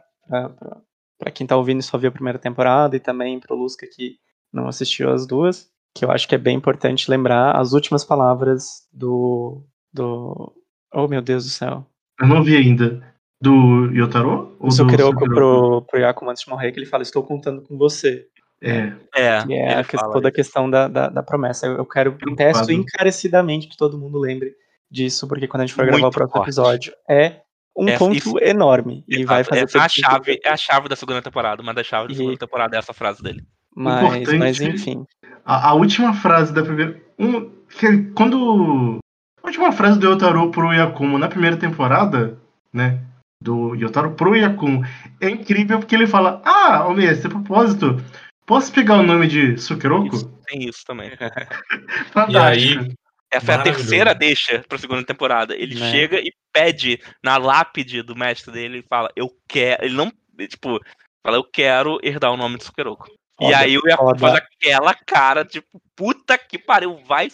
pra 1.18 1.32
quem 1.32 1.48
tá 1.48 1.56
ouvindo 1.56 1.80
e 1.80 1.84
só 1.84 1.98
viu 1.98 2.10
a 2.10 2.14
primeira 2.14 2.40
temporada 2.40 2.96
e 2.96 3.00
também 3.00 3.40
pro 3.40 3.56
Lusca 3.56 3.88
que 3.88 4.16
não 4.52 4.68
assistiu 4.68 5.12
as 5.12 5.26
duas, 5.26 5.70
que 5.96 6.04
eu 6.04 6.12
acho 6.12 6.28
que 6.28 6.36
é 6.36 6.38
bem 6.38 6.58
importante 6.58 7.10
lembrar 7.10 7.56
as 7.56 7.74
últimas 7.74 8.04
palavras 8.04 8.88
do. 8.92 9.64
do. 9.94 10.54
Oh 10.94 11.08
meu 11.08 11.22
Deus 11.22 11.46
do 11.46 11.50
céu. 11.50 11.86
Eu 12.20 12.28
não 12.28 12.44
vi 12.44 12.56
ainda. 12.58 13.02
Do 13.42 13.90
Yotaro? 13.92 14.56
Ou 14.60 14.68
O 14.68 14.72
Sukeroku 14.72 15.14
Sukeroku? 15.20 15.34
pro, 15.34 15.82
pro 15.90 16.00
Yakumo 16.00 16.30
antes 16.30 16.44
de 16.44 16.50
morrer, 16.52 16.72
que 16.72 16.80
ele 16.80 16.86
fala, 16.86 17.02
estou 17.02 17.24
contando 17.24 17.64
com 17.64 17.76
você. 17.76 18.28
É. 18.64 18.94
É, 19.16 19.44
Que 19.46 19.54
é 19.54 19.74
a 19.80 19.84
que- 19.84 19.98
toda 19.98 20.28
a 20.30 20.32
questão 20.32 20.70
da, 20.70 20.88
da, 20.88 21.10
da 21.10 21.24
promessa. 21.24 21.66
Eu, 21.66 21.78
eu 21.78 21.86
quero, 21.86 22.14
Preocupado. 22.14 22.54
peço 22.60 22.72
encarecidamente 22.72 23.68
que 23.68 23.76
todo 23.76 23.98
mundo 23.98 24.20
lembre 24.20 24.54
disso, 24.90 25.28
porque 25.28 25.48
quando 25.48 25.64
a 25.64 25.66
gente 25.66 25.76
for 25.76 25.86
gravar 25.86 25.98
o 25.98 26.02
Muito 26.02 26.14
próximo 26.14 26.34
forte. 26.38 26.48
episódio, 26.48 26.94
é 27.10 27.42
um 27.76 27.88
É, 27.90 27.98
ponto 27.98 28.40
enorme. 28.44 29.04
E 29.08 29.16
Exato, 29.22 29.28
vai 29.28 29.44
fazer 29.44 29.62
é 29.62 29.64
a 29.64 29.68
sentido. 29.90 30.06
chave, 30.06 30.40
é 30.46 30.50
a 30.50 30.58
chave 30.58 30.90
da 30.90 30.96
segunda 30.96 31.22
temporada, 31.22 31.62
uma 31.62 31.74
das 31.74 31.88
chaves 31.88 32.10
da 32.10 32.14
E- 32.14 32.18
segunda 32.18 32.38
temporada 32.38 32.76
é 32.76 32.80
essa 32.80 32.94
frase 32.94 33.24
dele. 33.24 33.44
Mas, 33.76 34.04
Importante- 34.04 34.38
mas 34.38 34.60
enfim. 34.62 35.06
A, 35.46 35.70
a 35.70 35.74
última 35.74 36.14
frase 36.14 36.54
da 36.54 36.62
primeira. 36.62 37.02
Um, 37.18 37.50
que, 37.80 38.04
quando. 38.16 39.00
A 39.42 39.48
última 39.48 39.72
frase 39.72 39.98
do 39.98 40.08
Yotaro 40.08 40.52
pro 40.52 40.72
Yakumo 40.74 41.18
na 41.18 41.28
primeira 41.30 41.58
temporada, 41.58 42.38
né? 42.72 43.00
Do 43.42 43.74
Yotaro 43.74 44.12
pro 44.12 44.36
Yakumo, 44.36 44.86
é 45.20 45.30
incrível 45.30 45.80
porque 45.80 45.96
ele 45.96 46.06
fala: 46.06 46.42
Ah, 46.46 46.80
Almeida, 46.80 47.14
esse 47.14 47.28
propósito, 47.28 48.00
posso 48.52 48.72
pegar 48.74 48.96
o 48.98 49.04
nome 49.04 49.28
de 49.28 49.58
Sukeroku? 49.58 50.14
Isso, 50.14 50.28
tem 50.46 50.64
isso 50.68 50.84
também. 50.86 51.10
E 52.30 52.38
aí, 52.38 52.94
Essa 53.32 53.54
é 53.54 53.56
a 53.56 53.62
terceira 53.64 54.14
deixa 54.14 54.64
pra 54.68 54.78
segunda 54.78 55.06
temporada. 55.06 55.56
Ele 55.56 55.80
Né. 55.80 55.90
chega 55.90 56.20
e 56.20 56.34
pede 56.52 57.00
na 57.24 57.38
lápide 57.38 58.02
do 58.02 58.14
mestre 58.16 58.52
dele 58.52 58.80
e 58.80 58.88
fala, 58.90 59.10
eu 59.16 59.30
quero. 59.48 59.86
Ele 59.86 59.94
não. 59.96 60.12
Tipo, 60.50 60.80
fala, 61.26 61.38
eu 61.38 61.44
quero 61.46 61.98
herdar 62.04 62.32
o 62.34 62.38
nome 62.38 62.58
de 62.58 62.66
Sukeroku. 62.66 63.08
E 63.40 63.54
aí 63.56 63.76
o 63.78 63.82
Yakumo 63.88 64.10
foda. 64.10 64.20
faz 64.20 64.36
aquela 64.36 64.94
cara, 64.94 65.44
tipo, 65.46 65.82
puta 65.96 66.38
que 66.38 66.60
pariu, 66.60 66.98
vai. 67.08 67.30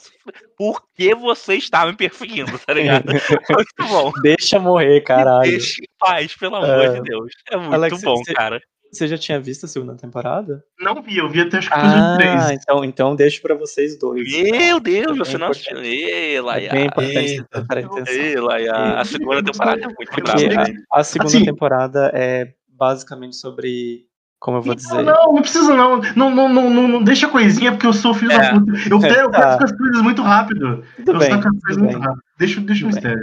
Por 0.56 0.82
que 0.96 1.14
você 1.16 1.56
está 1.56 1.86
me 1.86 1.94
perseguindo, 1.94 2.58
tá 2.60 2.74
ligado? 2.74 3.06
Muito 3.50 3.88
bom. 3.90 4.12
Deixa 4.22 4.58
morrer, 4.60 5.02
caralho. 5.02 5.50
Deixa 5.52 5.82
em 5.82 5.88
paz, 6.00 6.34
pelo 6.38 6.56
amor 6.58 6.70
É. 6.70 6.90
de 6.94 7.02
Deus. 7.02 7.32
É 7.52 7.58
muito 7.58 7.74
Alex, 7.74 8.02
bom, 8.04 8.16
você- 8.18 8.34
cara. 8.34 8.62
Você 8.92 9.08
já 9.08 9.18
tinha 9.18 9.40
visto 9.40 9.66
a 9.66 9.68
segunda 9.70 9.96
temporada? 9.96 10.64
Não 10.80 11.02
vi, 11.02 11.18
eu 11.18 11.30
vi 11.30 11.42
até 11.42 11.60
que 11.60 11.66
episódio 11.68 11.92
Ah, 12.04 12.18
3. 12.18 12.52
então, 12.52 12.84
então 12.86 13.16
deixo 13.16 13.42
pra 13.42 13.54
vocês 13.56 13.98
dois. 14.00 14.32
Meu 14.32 14.80
Deus, 14.80 15.12
É 15.16 15.20
você 15.20 15.38
não 15.38 15.48
assistiu. 15.50 15.78
Ei, 15.82 16.36
É 16.36 16.42
Laia. 16.42 16.72
bem 16.72 16.86
importante 16.86 17.44
prestarem 17.50 17.86
atenção. 17.86 18.14
Ei, 18.14 18.36
Laia. 18.40 18.74
A 19.00 19.06
segunda 19.06 19.44
temporada 19.44 19.82
é 19.82 19.86
muito 19.86 19.98
Porque 19.98 20.22
brava. 20.22 20.42
né? 20.72 20.76
a, 20.92 21.00
a 21.00 21.04
segunda 21.04 21.30
Assim- 21.30 21.46
temporada 21.46 22.12
é 22.14 22.54
basicamente 22.70 23.36
sobre. 23.36 24.06
Como 24.40 24.58
eu 24.58 24.62
vou 24.62 24.76
dizer? 24.76 25.02
Não, 25.02 25.34
não 25.34 25.42
precisa 25.42 25.76
não. 25.76 26.00
Não, 26.16 26.30
não, 26.30 26.48
não, 26.48 26.70
não, 26.70 26.88
não 26.88 27.04
deixa 27.04 27.28
coisinha 27.28 27.72
porque 27.72 27.88
eu 27.88 27.94
sou 27.94 28.14
filho 28.14 28.32
É. 28.32 28.38
da 28.38 28.60
puta. 28.60 28.72
Eu, 28.90 29.00
quero- 29.00 29.16
eu 29.22 29.32
Tá. 29.32 29.54
quero 29.58 29.64
as 29.66 29.72
coisas 29.76 30.02
muito 30.04 30.22
rápido. 30.22 30.84
Tudo 30.98 31.12
eu 31.14 31.20
bem, 31.20 31.34
as 31.34 31.42
coisas 31.42 31.62
tudo 31.70 31.80
muito 31.80 31.98
bem. 32.00 32.08
rápido. 32.08 32.24
Deixa, 32.38 32.62
deixa 32.62 32.86
o 32.86 32.90
Tudo 32.92 33.02
bem. 33.02 33.14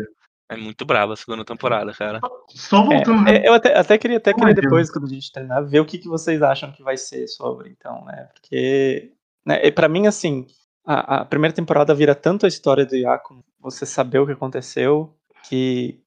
É 0.48 0.56
muito 0.56 0.84
brava 0.84 1.14
a 1.14 1.16
segunda 1.16 1.44
temporada, 1.44 1.92
cara. 1.92 2.20
Só 2.48 2.82
voltando 2.84 3.28
É, 3.28 3.36
é, 3.38 3.48
eu 3.48 3.54
até, 3.54 3.76
até 3.76 3.96
queria, 3.96 4.18
até 4.18 4.32
queria 4.34 4.50
é 4.50 4.54
que 4.54 4.58
eu- 4.60 4.62
depois, 4.62 4.90
quando 4.90 5.06
a 5.06 5.08
gente 5.08 5.32
terminar, 5.32 5.62
ver 5.62 5.80
o 5.80 5.86
que, 5.86 5.98
que 5.98 6.08
vocês 6.08 6.42
acham 6.42 6.70
que 6.70 6.82
vai 6.82 6.96
ser 6.96 7.26
sobre, 7.28 7.70
então, 7.70 8.04
né? 8.04 8.28
Porque, 8.34 9.12
né, 9.44 9.70
pra 9.70 9.88
mim, 9.88 10.06
assim, 10.06 10.46
a, 10.84 11.20
a 11.20 11.24
primeira 11.24 11.54
temporada 11.54 11.94
vira 11.94 12.14
tanto 12.14 12.44
a 12.44 12.48
história 12.48 12.84
do 12.84 12.94
Yaku, 12.94 13.42
você 13.58 13.86
saber 13.86 14.18
o 14.18 14.26
que 14.26 14.32
aconteceu, 14.32 15.14
que 15.48 16.00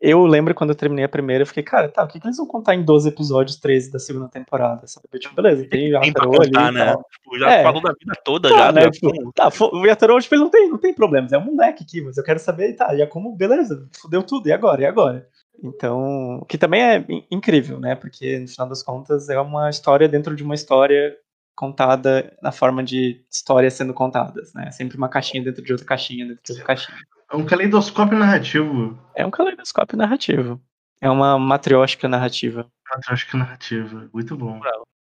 eu 0.00 0.24
lembro 0.26 0.54
quando 0.54 0.70
eu 0.70 0.74
terminei 0.76 1.04
a 1.04 1.08
primeira, 1.08 1.42
eu 1.42 1.46
fiquei, 1.46 1.62
cara, 1.62 1.88
tá, 1.88 2.02
o 2.02 2.08
que, 2.08 2.18
que 2.18 2.26
eles 2.26 2.36
vão 2.38 2.46
contar 2.46 2.74
em 2.74 2.82
12 2.82 3.08
episódios, 3.08 3.56
13 3.56 3.92
da 3.92 3.98
segunda 3.98 4.28
temporada, 4.28 4.86
sabe? 4.86 5.06
Tipo, 5.18 5.34
beleza, 5.34 5.60
tem 5.62 5.68
Tem 5.68 5.88
Yataro 5.90 6.40
ali 6.40 6.72
né? 6.72 6.94
Tipo, 7.12 7.38
já 7.38 7.50
É. 7.52 7.62
falou 7.62 7.82
da 7.82 7.92
vida 7.92 8.12
toda, 8.24 8.48
Tá, 8.48 8.56
já. 8.56 8.72
né, 8.72 8.90
tipo, 8.90 9.32
tá, 9.32 9.50
o 9.72 9.86
Yataro, 9.86 10.18
tipo, 10.20 10.34
ele 10.34 10.42
não 10.44 10.50
tem, 10.50 10.68
não 10.70 10.78
tem 10.78 10.94
problemas, 10.94 11.32
é 11.32 11.38
um 11.38 11.44
moleque 11.44 11.84
aqui, 11.84 12.00
mas 12.00 12.16
eu 12.16 12.24
quero 12.24 12.38
saber, 12.38 12.72
tá, 12.74 12.94
e 12.94 13.06
como, 13.06 13.36
beleza, 13.36 13.86
fudeu 14.00 14.22
tudo, 14.22 14.48
e 14.48 14.52
agora, 14.52 14.82
e 14.82 14.86
agora? 14.86 15.28
Então, 15.62 16.38
o 16.40 16.44
que 16.46 16.56
também 16.58 16.82
é 16.82 17.04
in- 17.08 17.24
incrível, 17.30 17.78
né, 17.78 17.94
porque 17.94 18.38
no 18.38 18.48
final 18.48 18.68
das 18.68 18.82
contas 18.82 19.28
é 19.28 19.38
uma 19.38 19.68
história 19.70 20.08
dentro 20.08 20.34
de 20.34 20.42
uma 20.42 20.54
história 20.54 21.14
contada 21.54 22.34
na 22.42 22.50
forma 22.50 22.82
de 22.82 23.22
histórias 23.30 23.74
sendo 23.74 23.92
contadas, 23.92 24.52
né, 24.54 24.70
sempre 24.70 24.96
uma 24.96 25.08
caixinha 25.08 25.44
dentro 25.44 25.62
de 25.62 25.70
outra 25.70 25.86
caixinha, 25.86 26.26
dentro 26.26 26.42
de 26.42 26.52
outra 26.52 26.66
caixinha. 26.66 26.96
É 27.32 27.36
um 27.36 27.44
caleidoscópio 27.46 28.18
narrativo. 28.18 28.98
É 29.16 29.24
um 29.24 29.30
caleidoscópio 29.30 29.96
narrativo, 29.96 30.60
é 31.00 31.08
uma 31.10 31.38
matriótica 31.38 32.06
narrativa. 32.08 32.70
Patriótica 32.88 33.38
narrativa. 33.38 34.08
Muito 34.12 34.36
bom. 34.36 34.60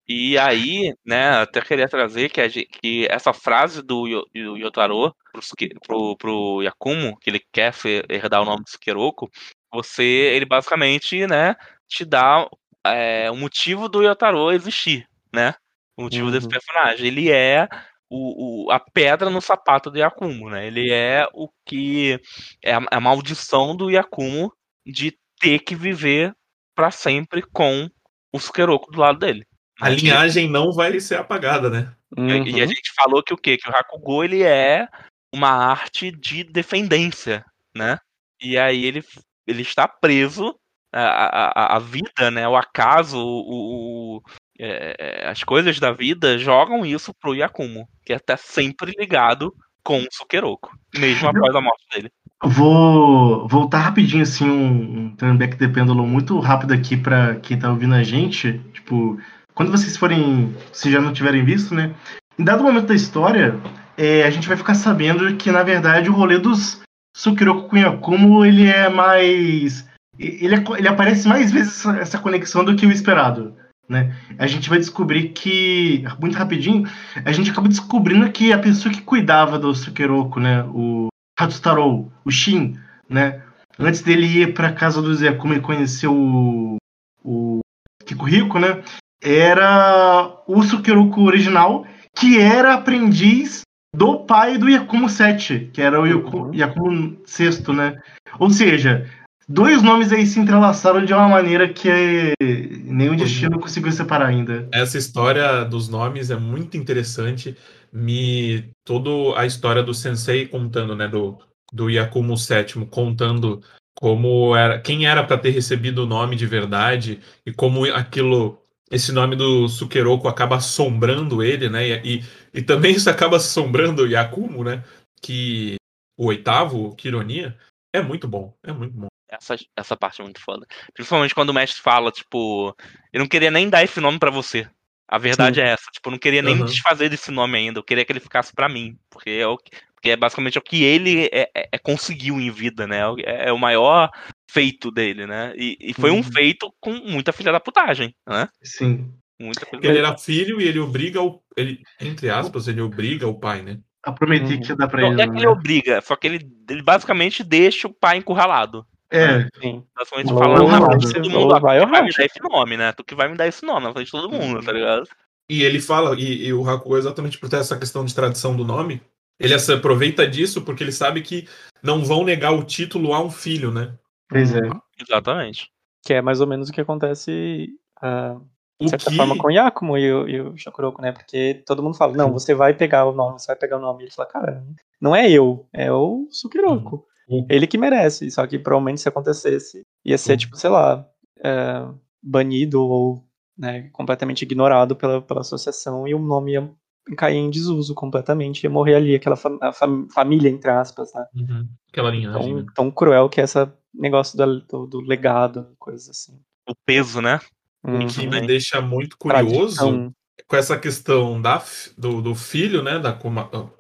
E 0.09 0.39
aí, 0.39 0.95
né, 1.05 1.31
até 1.43 1.61
queria 1.61 1.89
trazer 1.89 2.31
que, 2.31 2.41
a 2.41 2.49
gen- 2.49 2.67
que 2.67 3.07
essa 3.11 3.33
frase 3.33 3.83
do 3.83 4.07
Yo- 4.07 4.25
do 4.35 4.57
Yotaro 4.57 5.15
pro, 5.33 5.81
pro, 5.85 6.17
pro 6.17 6.63
Yakumo, 6.63 7.19
que 7.19 7.29
ele 7.29 7.41
quer 7.53 7.75
herdar 8.09 8.41
o 8.41 8.45
nome 8.45 8.65
de 8.65 8.71
Sukeroku, 8.71 9.29
você, 9.73 10.03
ele 10.03 10.47
basicamente, 10.47 11.27
né, 11.27 11.55
te 11.89 12.05
dá 12.05 12.49
é, 12.87 13.31
o 13.31 13.37
motivo 13.37 13.89
do 13.89 14.01
Yotaro 14.03 14.53
existir, 14.53 15.07
né? 15.35 15.55
O 15.97 16.05
motivo 16.05 16.31
desse 16.31 16.47
Uhum. 16.47 16.53
personagem. 16.53 17.07
Ele 17.09 17.31
é 17.31 17.69
o, 18.09 18.67
o- 18.67 18.71
a 18.71 18.79
pedra 18.79 19.29
no 19.31 19.41
sapato 19.41 19.91
do 19.91 19.99
Yakumo, 19.99 20.49
né? 20.51 20.67
Ele 20.67 20.93
é 20.93 21.27
o 21.35 21.49
que. 21.67 22.21
É 22.63 22.75
a, 22.75 22.81
a 22.91 23.01
maldição 23.01 23.77
do 23.77 23.91
Yakumo 23.91 24.53
de 24.87 25.17
ter 25.41 25.59
que 25.61 25.75
viver 25.75 26.35
pra 26.75 26.91
sempre 26.91 27.43
com 27.43 27.89
o 28.33 28.39
Sukeroku 28.39 28.91
do 28.93 29.01
lado 29.01 29.19
dele. 29.19 29.45
a 29.81 29.89
linhagem 29.89 30.49
não 30.49 30.73
vai 30.73 30.99
ser 31.01 31.17
apagada, 31.19 31.69
né? 31.69 31.93
E- 32.17 32.21
E 32.21 32.61
a 32.61 32.65
Uhum. 32.65 32.69
gente 32.69 32.93
falou 32.95 33.23
que 33.23 33.35
o 33.35 33.37
quê? 33.37 33.57
Que 33.57 33.69
o 33.69 33.75
Hakugo 33.77 34.23
ele 34.25 34.43
é 34.43 34.87
uma 35.35 35.51
arte 35.51 36.11
de 36.11 36.45
defendência, 36.45 37.45
né? 37.75 37.99
E 38.41 38.57
aí 38.59 38.85
ele, 38.85 39.03
ele 39.47 39.63
está 39.63 39.89
preso 39.89 40.55
a, 40.93 41.01
a, 41.03 41.47
a- 41.49 41.77
a 41.77 41.79
vida, 41.79 42.31
né? 42.31 42.47
O 42.49 42.57
acaso, 42.57 43.19
o, 43.19 44.17
o- 44.19 44.23
é, 44.59 44.97
é, 44.99 45.29
as 45.29 45.43
coisas 45.45 45.79
da 45.79 45.93
vida 45.93 46.39
jogam 46.39 46.85
isso 46.85 47.13
pro 47.21 47.35
Yakumo, 47.35 47.89
que 48.05 48.13
é 48.13 48.17
até 48.17 48.37
sempre 48.37 48.93
ligado 48.99 49.55
com 49.83 50.01
o 50.01 50.09
Sukeroku, 50.11 50.71
mesmo 50.99 51.29
após 51.29 51.55
a 51.55 51.61
morte 51.61 51.85
dele. 51.93 52.11
Vou 52.43 53.49
voltar 53.49 53.79
rapidinho, 53.79 54.23
assim, 54.23 54.49
um, 54.49 55.07
um 55.07 55.17
turnback 55.17 55.57
de 55.57 55.69
pêndulo 55.69 56.07
muito 56.07 56.39
rápido 56.39 56.75
aqui 56.75 56.97
pra 56.97 57.37
quem 57.37 57.59
tá 57.59 57.71
ouvindo 57.71 57.95
a 57.95 58.03
gente. 58.03 58.61
Tipo, 58.75 59.19
quando 59.55 59.71
vocês 59.71 59.97
forem, 59.97 60.55
se 60.73 60.91
já 60.91 61.01
não 61.01 61.13
tiverem 61.13 61.45
visto, 61.45 61.75
né? 61.75 61.95
Em 62.39 62.45
dado 62.45 62.63
momento 62.63 62.89
da 62.89 62.95
história, 62.95 63.59
é, 63.97 64.25
a 64.25 64.31
gente 64.31 64.49
vai 64.49 64.57
ficar 64.57 64.75
sabendo 64.75 65.35
que, 65.37 65.51
na 65.51 65.63
verdade, 65.63 66.11
o 66.11 66.13
rolê 66.13 66.39
dos 66.39 66.83
Sukiroku 67.17 67.69
com 67.69 67.79
Yakumo, 67.79 68.45
ele 68.45 68.67
é 68.67 68.89
mais... 68.89 69.89
Ele, 70.19 70.55
é- 70.55 70.79
ele 70.79 70.89
aparece 70.89 71.27
mais 71.27 71.51
vezes 71.51 71.87
essa 71.87 72.19
conexão 72.19 72.65
do 72.65 72.77
que 72.77 72.87
o 72.87 72.93
esperado. 72.93 73.57
Né? 73.89 74.15
A 74.39 74.47
gente 74.47 74.69
vai 74.69 74.79
descobrir 74.79 75.31
que, 75.31 76.05
muito 76.21 76.37
rapidinho, 76.37 76.89
a 77.25 77.33
gente 77.33 77.51
acaba 77.51 77.69
descobrindo 77.69 78.31
que 78.31 78.53
a 78.53 78.59
pessoa 78.59 78.93
que 78.93 79.01
cuidava 79.01 79.59
do 79.59 79.75
Sukeroku, 79.75 80.41
né, 80.41 80.65
o 80.65 81.09
Hatsutaro, 81.39 82.11
o 82.25 82.31
Shin, 82.31 82.79
né, 83.09 83.43
antes 83.79 84.03
dele 84.03 84.27
ir 84.27 84.55
para 84.55 84.73
casa 84.73 85.01
do 85.01 85.15
Zekuma 85.15 85.57
e 85.57 85.61
conhecer 85.61 86.09
o, 86.09 86.77
o 87.25 87.61
Kikuhiko, 88.05 88.59
né, 88.59 88.83
era 89.23 90.33
o 90.47 90.63
Sukeroku 90.63 91.23
original, 91.23 91.87
que 92.15 92.39
era 92.39 92.75
aprendiz 92.75 93.63
do 93.95 94.21
pai 94.21 94.59
do 94.59 94.69
Yakumo 94.69 95.09
7, 95.09 95.71
que 95.73 95.81
era 95.81 96.01
o 96.01 96.07
Yakumo, 96.07 96.55
Yakumo 96.55 97.19
6, 97.25 97.67
né? 97.69 97.99
Ou 98.39 98.51
seja, 98.51 99.09
dois 99.49 99.83
nomes 99.83 100.13
aí 100.13 100.27
se 100.27 100.41
entrelaçaram 100.41 101.05
de 101.05 101.13
uma 101.13 101.29
maneira 101.29 101.69
que 101.69 102.35
nem 102.41 103.11
o 103.11 103.17
destino 103.17 103.59
conseguiu 103.59 103.93
separar 103.93 104.27
ainda. 104.27 104.69
Essa 104.73 104.99
história 104.99 105.65
dos 105.65 105.89
nomes 105.89 106.31
é 106.31 106.37
muito 106.37 106.77
interessante. 106.77 107.57
Me 107.93 108.71
toda 108.85 109.39
a 109.39 109.47
história 109.47 109.83
do 109.83 109.95
Sensei 109.95 110.47
contando, 110.47 110.95
né, 110.95 111.09
do 111.09 111.39
do 111.73 111.91
Yakumo 111.91 112.35
VII 112.37 112.87
contando 112.87 113.61
como 113.95 114.55
era 114.55 114.79
quem 114.81 115.07
era 115.07 115.25
para 115.25 115.39
ter 115.39 115.51
recebido 115.51 116.05
o 116.05 116.07
nome 116.07 116.37
de 116.37 116.47
verdade 116.47 117.21
e 117.45 117.53
como 117.53 117.85
aquilo 117.87 118.59
esse 118.91 119.11
nome 119.11 119.35
do 119.35 119.69
Sukeroku 119.69 120.29
acaba 120.29 120.57
assombrando 120.57 121.43
ele, 121.43 121.69
né? 121.69 121.89
E, 122.05 122.25
e 122.55 122.63
também 122.63 122.93
isso 122.93 123.11
acaba 123.11 123.37
assombrando 123.37 124.03
o 124.03 124.07
Yakumo, 124.07 124.63
né? 124.63 124.85
Que 125.21 125.75
o 126.17 126.27
oitavo, 126.27 126.95
que 126.95 127.09
ironia, 127.09 127.57
é 127.97 128.03
muito 128.03 128.29
bom, 128.29 128.57
é 128.63 128.73
muito 128.73 128.95
bom. 128.95 129.07
Essa, 129.29 129.57
essa 129.77 129.97
parte 129.97 130.21
é 130.21 130.25
muito 130.25 130.41
foda. 130.41 130.67
Principalmente 130.95 131.35
quando 131.35 131.51
o 131.51 131.55
mestre 131.55 131.83
fala, 131.83 132.13
tipo, 132.13 132.75
eu 133.13 133.19
não 133.19 133.27
queria 133.27 133.51
nem 133.51 133.69
dar 133.69 133.83
esse 133.83 134.01
nome 134.01 134.19
para 134.19 134.31
você. 134.31 134.69
A 135.09 135.19
verdade 135.19 135.61
Sim. 135.61 135.67
é 135.67 135.71
essa. 135.71 135.85
Tipo, 135.93 136.09
eu 136.09 136.13
não 136.13 136.19
queria 136.19 136.43
nem 136.43 136.59
uhum. 136.59 136.65
desfazer 136.65 137.09
desse 137.09 137.31
nome 137.31 137.59
ainda. 137.59 137.79
Eu 137.79 137.85
queria 137.85 138.05
que 138.05 138.13
ele 138.13 138.21
ficasse 138.21 138.53
para 138.53 138.69
mim. 138.69 138.97
Porque 139.09 139.31
é, 139.31 139.47
o, 139.47 139.57
porque 139.95 140.11
é 140.11 140.17
basicamente 140.17 140.59
o 140.59 140.63
que 140.63 140.83
ele 140.83 141.29
é, 141.33 141.51
é, 141.55 141.69
é 141.73 141.79
conseguiu 141.79 142.41
em 142.41 142.51
vida, 142.51 142.87
né? 142.87 143.01
É, 143.25 143.49
é, 143.49 143.53
o 143.53 143.59
maior 143.59 144.11
feito 144.51 144.91
dele, 144.91 145.27
né? 145.27 145.53
E, 145.57 145.77
e 145.81 145.95
foi 145.95 146.11
uhum. 146.11 146.19
um 146.19 146.23
feito 146.23 146.73
com 146.81 146.93
muita 146.93 147.33
filha 147.33 147.53
da 147.53 147.61
putagem, 147.61 148.15
né? 148.29 148.49
Sim. 148.63 149.13
Muita 149.41 149.67
filha 149.67 149.87
ele 149.87 149.99
era 149.99 150.17
filho 150.17 150.61
e 150.61 150.65
ele 150.67 150.79
obriga 150.79 151.21
o. 151.21 151.43
Ele, 151.57 151.83
entre 152.01 152.31
aspas, 152.31 152.69
ele 152.69 152.81
obriga 152.81 153.29
o 153.29 153.39
pai, 153.39 153.63
né? 153.63 153.79
Eu 154.07 154.15
prometi 154.15 154.55
uhum. 154.55 154.61
que 154.61 154.69
ia 154.69 154.77
dar 154.77 154.89
pra 154.89 155.03
ele. 155.03 155.17
Não 155.17 155.23
é 155.23 155.27
que 155.27 155.33
né? 155.33 155.39
ele 155.39 155.47
obriga, 155.49 156.01
só 156.01 156.15
que 156.15 156.27
ele, 156.27 156.49
ele 156.71 156.83
basicamente 156.83 157.43
deixa 157.43 157.89
o 157.89 157.93
pai 157.93 158.19
encurralado. 158.19 158.87
É. 159.11 159.49
Sim. 159.61 159.85
Basicamente 159.97 160.33
falando 160.33 160.69
na 160.69 160.85
frente 160.87 161.07
de 161.07 161.13
todo 161.13 161.31
mundo, 161.31 161.61
vai, 161.61 161.85
vai 161.87 162.03
me 162.03 162.13
dar 162.13 162.25
esse 162.25 162.41
nome, 162.41 162.77
né? 162.77 162.93
Tu 162.93 163.05
que 163.05 163.15
vai 163.15 163.29
me 163.29 163.37
dar 163.37 163.47
esse 163.47 163.65
nome 163.65 163.87
na 163.87 163.93
frente 163.93 164.07
de 164.07 164.13
todo 164.13 164.31
mundo, 164.31 164.63
tá 164.63 164.73
ligado? 164.73 165.09
E 165.49 165.63
ele 165.63 165.81
fala, 165.81 166.19
e, 166.19 166.47
e 166.47 166.53
o 166.53 166.69
Hakugo, 166.69 166.97
exatamente 166.97 167.39
por 167.39 167.49
ter 167.49 167.57
essa 167.57 167.79
questão 167.79 168.05
de 168.05 168.15
tradição 168.15 168.57
do 168.57 168.65
nome, 168.65 169.01
ele 169.39 169.57
se 169.59 169.73
aproveita 169.73 170.27
disso 170.27 170.63
porque 170.63 170.83
ele 170.83 170.93
sabe 170.93 171.23
que 171.23 171.49
não 171.83 172.05
vão 172.05 172.25
negar 172.25 172.53
o 172.53 172.65
título 172.65 173.13
a 173.13 173.23
um 173.23 173.31
filho, 173.31 173.71
né? 173.71 173.95
Pois 174.29 174.55
é. 174.55 174.61
Exatamente. 175.01 175.71
Que 176.05 176.15
é 176.15 176.23
mais 176.23 176.41
ou 176.41 176.47
menos 176.47 176.69
o 176.69 176.73
que 176.73 176.81
acontece, 176.81 177.69
uh, 178.03 178.45
de 178.81 178.91
certa 178.91 179.11
que... 179.11 179.17
forma, 179.17 179.37
com 179.37 179.49
o 179.49 179.51
Yakumo 179.51 179.97
e 179.97 180.13
o, 180.13 180.29
e 180.29 180.41
o 180.41 180.57
Shakuroku, 180.57 181.01
né? 181.01 181.13
Porque 181.13 181.63
todo 181.67 181.83
mundo 181.83 181.97
fala, 181.97 182.15
não, 182.15 182.33
você 182.33 182.55
vai 182.55 182.75
pegar 182.75 183.07
o 183.07 183.13
nome, 183.13 183.39
você 183.41 183.47
vai 183.47 183.57
pegar 183.57 183.79
o 183.79 183.81
nome. 183.81 184.03
E 184.03 184.07
ele 184.07 184.13
fala, 184.13 184.29
cara, 184.29 184.65
não 185.01 185.15
é 185.15 185.31
eu, 185.31 185.67
é 185.73 185.91
o 185.91 186.27
Sukiroku. 186.31 187.05
Uhum. 187.29 187.47
Ele 187.49 187.67
que 187.67 187.79
merece. 187.79 188.31
Só 188.31 188.47
que 188.47 188.59
provavelmente 188.59 189.01
se 189.01 189.09
acontecesse, 189.09 189.83
ia 190.05 190.19
ser, 190.19 190.33
uhum. 190.33 190.39
tipo, 190.39 190.57
sei 190.57 190.71
lá, 190.71 191.07
é, 191.43 191.87
banido 192.23 192.83
ou 192.83 193.25
né, 193.57 193.89
completamente 193.93 194.43
ignorado 194.43 194.95
pela, 194.95 195.23
pela 195.23 195.41
associação 195.41 196.07
e 196.07 196.15
o 196.15 196.19
nome 196.19 196.53
ia 196.53 196.71
cair 197.17 197.37
em 197.37 197.51
desuso 197.51 197.95
completamente, 197.95 198.65
ia 198.65 198.71
morrer 198.71 198.97
ali 198.97 199.15
aquela 199.15 199.37
fam 199.37 199.59
fam 199.73 200.09
família, 200.13 200.51
entre 200.51 200.71
aspas, 200.71 201.13
né? 201.15 201.25
Uhum. 201.35 201.69
Aquela 201.91 202.11
linhagem. 202.11 202.41
Tão, 202.41 202.57
né? 202.57 202.67
tão 202.75 202.91
cruel 202.91 203.29
que 203.29 203.41
é 203.41 203.45
esse 203.45 203.69
negócio 203.95 204.37
do, 204.37 204.61
do, 204.61 204.87
do, 204.87 205.01
legado, 205.01 205.75
coisas 205.79 206.09
assim. 206.09 206.39
O 206.69 206.75
peso, 206.85 207.23
né? 207.23 207.39
Uhum. 207.87 208.05
O 208.05 208.09
que 208.09 208.27
me 208.27 208.41
deixa 208.47 208.81
muito 208.81 209.17
curioso 209.17 209.77
Tradição. 209.77 210.13
com 210.49 210.57
essa 210.57 210.77
questão 210.77 211.41
da, 211.41 211.63
do, 211.97 212.21
do 212.21 212.35
filho, 212.35 212.83
né, 212.83 212.99
da, 212.99 213.17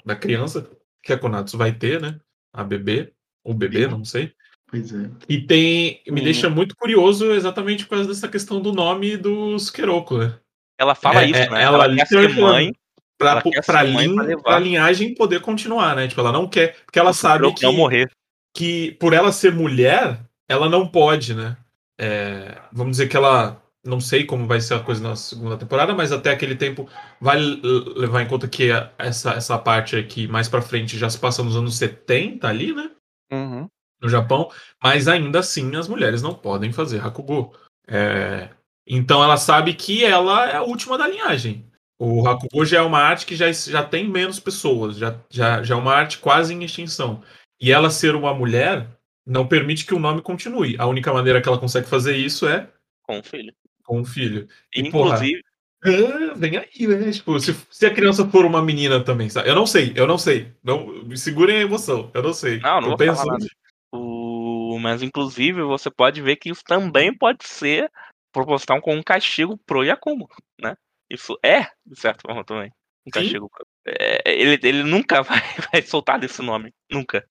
da 0.04 0.14
criança, 0.14 0.70
que 1.02 1.12
a 1.12 1.18
Konatsu 1.18 1.58
vai 1.58 1.72
ter, 1.72 2.00
né? 2.00 2.18
A 2.52 2.62
bebê, 2.62 3.12
ou 3.44 3.52
bebê, 3.52 3.86
não 3.86 4.04
sei. 4.04 4.32
Pois 4.68 4.92
é. 4.92 5.08
E 5.28 5.40
tem. 5.40 6.02
Me 6.08 6.20
deixa 6.20 6.50
muito 6.50 6.74
curioso 6.76 7.32
exatamente 7.32 7.84
por 7.84 7.90
causa 7.90 8.08
dessa 8.08 8.28
questão 8.28 8.60
do 8.60 8.72
nome 8.72 9.16
do 9.16 9.58
Sukeroku, 9.58 10.18
né? 10.18 10.34
Ela 10.78 10.94
fala 10.94 11.22
é, 11.22 11.26
isso, 11.26 11.38
é, 11.40 11.50
né? 11.50 11.62
Ela, 11.62 11.84
ela 11.84 11.96
quer 11.96 12.06
ser 12.06 12.34
mãe. 12.34 12.72
Pra, 13.18 13.40
pra, 13.64 13.82
lin, 13.82 14.14
pra, 14.14 14.36
pra, 14.38 14.58
linhagem 14.58 15.14
poder 15.14 15.40
continuar, 15.40 15.96
né? 15.96 16.06
Tipo, 16.06 16.20
ela 16.20 16.32
não 16.32 16.46
quer. 16.46 16.76
Porque 16.84 16.98
ela 16.98 17.12
sabe 17.12 17.52
que. 17.54 17.66
Morrer. 17.66 18.10
Que 18.54 18.92
por 18.92 19.12
ela 19.12 19.32
ser 19.32 19.52
mulher, 19.52 20.20
ela 20.48 20.68
não 20.68 20.86
pode, 20.86 21.34
né? 21.34 21.56
É, 21.98 22.58
vamos 22.72 22.92
dizer 22.92 23.08
que 23.08 23.16
ela. 23.16 23.62
Não 23.86 24.00
sei 24.00 24.24
como 24.24 24.46
vai 24.46 24.60
ser 24.60 24.74
a 24.74 24.80
coisa 24.80 25.02
na 25.02 25.16
segunda 25.16 25.56
temporada, 25.56 25.94
mas 25.94 26.12
até 26.12 26.30
aquele 26.30 26.56
tempo 26.56 26.88
vai 27.20 27.38
levar 27.38 28.22
em 28.22 28.28
conta 28.28 28.48
que 28.48 28.68
essa, 28.98 29.32
essa 29.32 29.58
parte 29.58 29.96
aqui 29.96 30.26
mais 30.26 30.48
pra 30.48 30.62
frente 30.62 30.98
já 30.98 31.08
se 31.08 31.18
passa 31.18 31.42
nos 31.42 31.56
anos 31.56 31.76
70 31.76 32.48
ali, 32.48 32.74
né? 32.74 32.90
Uhum 33.32 33.68
no 34.00 34.08
Japão, 34.08 34.50
mas 34.82 35.08
ainda 35.08 35.40
assim 35.40 35.74
as 35.76 35.88
mulheres 35.88 36.22
não 36.22 36.34
podem 36.34 36.72
fazer 36.72 37.00
Hakugo. 37.00 37.54
É... 37.88 38.50
Então 38.86 39.22
ela 39.22 39.36
sabe 39.36 39.74
que 39.74 40.04
ela 40.04 40.48
é 40.48 40.56
a 40.56 40.62
última 40.62 40.96
da 40.96 41.08
linhagem. 41.08 41.68
O 41.98 42.28
Hakugo 42.28 42.64
já 42.64 42.78
é 42.78 42.82
uma 42.82 43.00
arte 43.00 43.26
que 43.26 43.34
já, 43.34 43.50
já 43.50 43.82
tem 43.82 44.08
menos 44.08 44.38
pessoas, 44.38 44.96
já, 44.96 45.18
já, 45.30 45.62
já 45.62 45.74
é 45.74 45.78
uma 45.78 45.94
arte 45.94 46.18
quase 46.18 46.54
em 46.54 46.62
extinção. 46.62 47.22
E 47.60 47.72
ela 47.72 47.90
ser 47.90 48.14
uma 48.14 48.34
mulher 48.34 48.86
não 49.26 49.46
permite 49.46 49.86
que 49.86 49.94
o 49.94 49.98
nome 49.98 50.20
continue. 50.20 50.76
A 50.78 50.86
única 50.86 51.12
maneira 51.12 51.40
que 51.40 51.48
ela 51.48 51.58
consegue 51.58 51.88
fazer 51.88 52.16
isso 52.16 52.46
é 52.46 52.68
com 53.02 53.18
o 53.18 53.22
filho. 53.22 53.52
Com 53.86 54.00
o 54.00 54.04
filho. 54.04 54.48
E, 54.74 54.80
Inclusive. 54.80 55.42
Porra, 55.42 55.56
ah, 55.84 56.34
vem 56.34 56.56
aí, 56.56 56.86
né? 56.86 57.12
Tipo, 57.12 57.38
se, 57.38 57.54
se, 57.70 57.86
a 57.86 57.94
criança 57.94 58.26
for 58.28 58.44
uma 58.44 58.62
menina 58.62 59.02
também, 59.02 59.28
sabe? 59.28 59.48
Eu 59.48 59.54
não 59.54 59.66
sei, 59.66 59.92
eu 59.94 60.06
não 60.06 60.18
sei. 60.18 60.52
Não, 60.62 60.86
me 61.04 61.16
segurem 61.16 61.58
a 61.58 61.62
emoção, 61.62 62.10
eu 62.12 62.22
não 62.22 62.32
sei. 62.32 62.58
Não, 62.60 62.80
não 62.80 62.96
nada. 62.96 63.46
O... 63.92 64.78
Mas, 64.80 65.02
inclusive, 65.02 65.62
você 65.62 65.90
pode 65.90 66.20
ver 66.20 66.36
que 66.36 66.50
isso 66.50 66.62
também 66.64 67.16
pode 67.16 67.46
ser 67.46 67.90
proporcional 68.32 68.82
com 68.82 68.94
um 68.94 69.02
castigo 69.02 69.56
pro 69.64 69.84
Yakumo, 69.84 70.28
né? 70.60 70.74
Isso 71.08 71.38
é, 71.44 71.68
de 71.86 71.98
certa 71.98 72.22
forma, 72.26 72.44
também. 72.44 72.70
Um 73.06 73.10
castigo. 73.10 73.48
É, 73.86 74.22
ele, 74.26 74.58
ele 74.62 74.82
nunca 74.82 75.22
vai, 75.22 75.40
vai 75.72 75.82
soltar 75.82 76.18
desse 76.18 76.42
nome. 76.42 76.74
Nunca. 76.90 77.24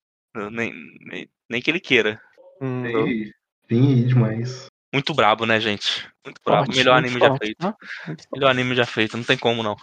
Nem, 0.51 0.73
nem, 1.01 1.29
nem 1.49 1.61
que 1.61 1.69
ele 1.69 1.79
queira. 1.79 2.21
Hum, 2.61 2.83
sim, 3.69 4.07
demais. 4.07 4.67
Muito 4.95 5.13
brabo, 5.13 5.45
né, 5.45 5.59
gente? 5.59 6.07
Muito 6.23 6.39
brabo. 6.41 6.67
Forte, 6.67 6.77
Melhor 6.77 6.97
anime 6.97 7.19
forte, 7.19 7.33
já 7.33 7.37
feito. 7.37 7.65
Né? 7.65 8.15
Melhor 8.33 8.49
anime 8.49 8.75
já 8.75 8.85
feito, 8.85 9.17
não 9.17 9.25
tem 9.25 9.37
como 9.37 9.61
não. 9.61 9.75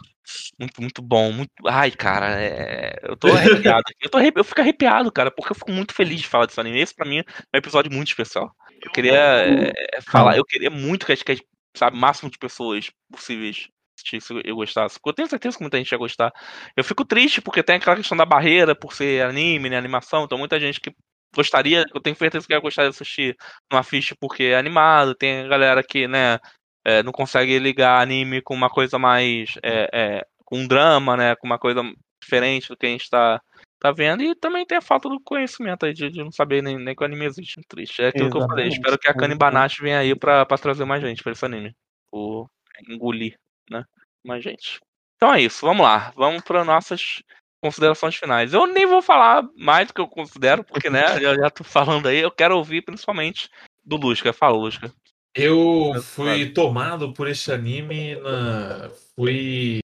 Muito, 0.59 0.81
muito 0.81 1.03
bom. 1.03 1.31
Muito... 1.31 1.51
Ai, 1.67 1.91
cara, 1.91 2.43
é... 2.43 2.99
eu 3.03 3.15
tô 3.15 3.29
arrepiado. 3.69 3.83
eu, 4.01 4.09
tô 4.09 4.17
arrepi... 4.17 4.41
eu 4.41 4.45
fico 4.45 4.63
arrepiado, 4.63 5.13
cara, 5.13 5.31
porque 5.31 5.53
eu 5.53 5.55
fico 5.55 5.71
muito 5.71 5.93
feliz 5.93 6.23
de 6.23 6.27
falar 6.27 6.47
desse 6.47 6.59
anime. 6.59 6.81
Esse 6.81 6.95
pra 6.95 7.05
mim 7.05 7.19
é 7.19 7.25
um 7.55 7.59
episódio 7.59 7.93
muito 7.93 8.09
especial. 8.09 8.51
Eu 8.83 8.91
queria 8.91 9.13
é, 9.15 10.01
falar, 10.01 10.39
eu 10.39 10.47
queria 10.47 10.71
muito 10.71 11.05
que, 11.05 11.15
que 11.15 11.43
sabe, 11.77 11.99
máximo 11.99 12.31
de 12.31 12.39
pessoas 12.39 12.91
possíveis 13.13 13.69
se 13.95 14.19
eu 14.47 14.57
gostasse. 14.57 14.99
Eu 15.05 15.13
tenho 15.13 15.29
certeza 15.29 15.59
que 15.59 15.63
muita 15.63 15.77
gente 15.77 15.93
ia 15.93 15.99
gostar. 15.99 16.33
Eu 16.75 16.83
fico 16.83 17.05
triste 17.05 17.43
porque 17.43 17.63
tem 17.63 17.77
aquela 17.77 17.97
questão 17.97 18.17
da 18.17 18.25
barreira 18.25 18.75
por 18.75 18.95
ser 18.95 19.27
anime, 19.27 19.69
né, 19.69 19.77
animação, 19.77 20.25
então 20.25 20.39
muita 20.39 20.59
gente 20.59 20.81
que 20.81 20.91
gostaria, 21.35 21.85
eu 21.95 22.01
tenho 22.01 22.17
certeza 22.17 22.47
que 22.47 22.53
ia 22.53 22.61
gostar 22.61 22.83
de 22.83 22.91
assistir 22.91 23.37
no 23.71 23.79
Afiche 23.79 24.15
porque 24.15 24.45
é 24.45 24.57
animado, 24.57 25.15
tem 25.15 25.49
galera 25.49 25.83
que, 25.83 26.07
né, 26.07 26.39
é, 26.85 27.03
não 27.03 27.13
consegue 27.13 27.59
ligar 27.59 28.01
anime 28.01 28.43
com 28.43 28.55
uma 28.55 28.69
coisa 28.69 28.99
mais, 28.99 29.55
é, 29.63 29.89
é, 29.93 30.27
com 30.45 30.59
um 30.59 30.67
drama, 30.67 31.17
né, 31.17 31.37
com 31.37 31.47
uma 31.47 31.59
coisa 31.59 31.83
diferente 32.23 32.69
do 32.69 32.77
que 32.77 32.87
a 32.87 32.89
gente 32.89 33.09
tá, 33.09 33.41
tá 33.81 33.91
vendo, 33.91 34.23
e 34.23 34.35
também 34.35 34.67
tem 34.67 34.79
a 34.79 34.83
falta 34.83 35.09
do 35.09 35.21
conhecimento 35.21 35.87
aí, 35.87 35.93
de, 35.93 36.11
de 36.11 36.23
não 36.23 36.33
saber 36.33 36.63
nem, 36.63 36.77
nem 36.79 36.95
que 36.95 37.03
o 37.03 37.07
anime 37.07 37.25
existe, 37.25 37.61
triste. 37.67 38.03
É 38.03 38.09
aquilo 38.09 38.27
Exatamente. 38.27 38.33
que 38.33 38.53
eu 38.53 38.57
falei, 38.57 38.69
espero 38.69 38.99
que 38.99 39.09
a 39.09 39.15
Kani 39.15 39.35
Banashi 39.35 39.83
venha 39.83 39.99
aí 39.99 40.15
pra, 40.15 40.45
pra 40.45 40.59
trazer 40.59 40.85
mais 40.85 41.03
gente 41.03 41.23
pra 41.23 41.33
esse 41.33 41.45
anime, 41.45 41.75
por 42.11 42.49
engolir, 42.89 43.35
né, 43.71 43.85
mais 44.25 44.45
gente. 44.45 44.79
Então 45.17 45.33
é 45.33 45.41
isso, 45.41 45.65
vamos 45.65 45.83
lá, 45.85 46.13
vamos 46.17 46.43
para 46.43 46.65
nossas 46.65 47.23
considerações 47.63 48.17
finais. 48.17 48.53
Eu 48.53 48.67
nem 48.67 48.85
vou 48.87 49.01
falar 49.01 49.49
mais 49.57 49.87
do 49.87 49.95
que 49.95 50.01
eu 50.01 50.09
considero, 50.09 50.65
porque, 50.65 50.91
né, 50.91 51.05
eu 51.23 51.37
já 51.37 51.49
tô 51.49 51.63
falando 51.63 52.09
aí, 52.09 52.19
eu 52.19 52.31
quero 52.31 52.57
ouvir 52.57 52.83
principalmente 52.83 53.49
do 53.85 53.97
Lusca. 53.97 54.33
Fala, 54.33 54.57
Lusca. 54.57 54.93
Eu 55.35 55.93
fui 56.03 56.51
tomado 56.51 57.13
por 57.15 57.29
esse 57.29 57.51
anime 57.53 58.17
na. 58.17 58.91
Fui. 59.17 59.79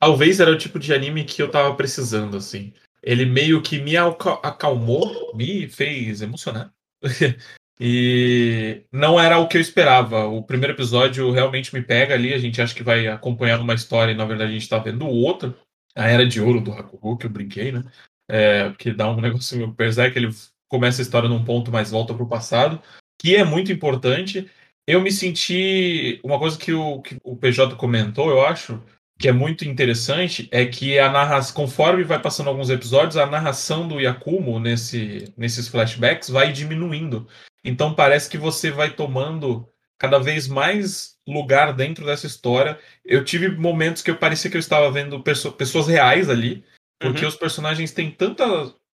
Talvez 0.00 0.40
era 0.40 0.50
o 0.50 0.58
tipo 0.58 0.78
de 0.78 0.94
anime 0.94 1.24
que 1.24 1.42
eu 1.42 1.50
tava 1.50 1.74
precisando, 1.74 2.36
assim. 2.36 2.72
Ele 3.02 3.26
meio 3.26 3.60
que 3.60 3.78
me 3.80 3.96
acalmou, 3.96 5.34
me 5.34 5.68
fez 5.68 6.22
emocionar. 6.22 6.72
E 7.80 8.84
não 8.92 9.18
era 9.18 9.38
o 9.38 9.48
que 9.48 9.56
eu 9.56 9.60
esperava. 9.60 10.26
O 10.26 10.42
primeiro 10.42 10.74
episódio 10.74 11.30
realmente 11.30 11.74
me 11.74 11.82
pega 11.82 12.14
ali. 12.14 12.32
A 12.32 12.38
gente 12.38 12.62
acha 12.62 12.74
que 12.74 12.84
vai 12.84 13.08
acompanhar 13.08 13.60
uma 13.60 13.74
história 13.74 14.12
e 14.12 14.16
na 14.16 14.24
verdade 14.24 14.50
a 14.50 14.54
gente 14.54 14.68
tá 14.68 14.78
vendo 14.78 15.06
outra. 15.06 15.54
A 15.96 16.08
Era 16.08 16.26
de 16.26 16.40
Ouro 16.40 16.60
do 16.60 16.72
Hakugo, 16.72 17.16
que 17.16 17.26
eu 17.26 17.30
brinquei, 17.30 17.72
né? 17.72 17.84
É, 18.28 18.72
que 18.78 18.92
dá 18.92 19.10
um 19.10 19.20
negocinho. 19.20 19.66
O 19.66 19.72
Berserk 19.72 20.16
ele 20.16 20.30
começa 20.68 21.00
a 21.00 21.04
história 21.04 21.28
num 21.28 21.44
ponto, 21.44 21.70
mas 21.70 21.90
volta 21.90 22.14
pro 22.14 22.26
passado, 22.26 22.80
que 23.20 23.36
é 23.36 23.44
muito 23.44 23.72
importante. 23.72 24.50
Eu 24.86 25.00
me 25.00 25.12
senti. 25.12 26.20
Uma 26.22 26.38
coisa 26.38 26.58
que 26.58 26.72
o, 26.72 27.00
que 27.00 27.16
o 27.22 27.36
PJ 27.36 27.76
comentou, 27.76 28.30
eu 28.30 28.44
acho, 28.44 28.82
que 29.18 29.28
é 29.28 29.32
muito 29.32 29.64
interessante 29.64 30.48
é 30.50 30.66
que 30.66 30.98
a 30.98 31.10
narração, 31.10 31.54
conforme 31.54 32.02
vai 32.04 32.20
passando 32.20 32.48
alguns 32.48 32.70
episódios, 32.70 33.16
a 33.16 33.26
narração 33.26 33.86
do 33.86 34.00
Yakumo 34.00 34.58
nesse, 34.58 35.32
nesses 35.36 35.68
flashbacks 35.68 36.28
vai 36.28 36.52
diminuindo. 36.52 37.26
Então 37.64 37.94
parece 37.94 38.28
que 38.28 38.36
você 38.36 38.70
vai 38.70 38.90
tomando 38.90 39.66
cada 40.04 40.18
vez 40.18 40.46
mais 40.46 41.16
lugar 41.26 41.72
dentro 41.72 42.04
dessa 42.04 42.26
história. 42.26 42.78
Eu 43.04 43.24
tive 43.24 43.48
momentos 43.48 44.02
que 44.02 44.10
eu 44.10 44.16
parecia 44.16 44.50
que 44.50 44.56
eu 44.56 44.60
estava 44.60 44.90
vendo 44.90 45.22
pessoas 45.22 45.88
reais 45.88 46.28
ali, 46.28 46.62
porque 47.00 47.22
uhum. 47.22 47.28
os 47.28 47.36
personagens 47.36 47.90
têm 47.90 48.10
tanta 48.10 48.44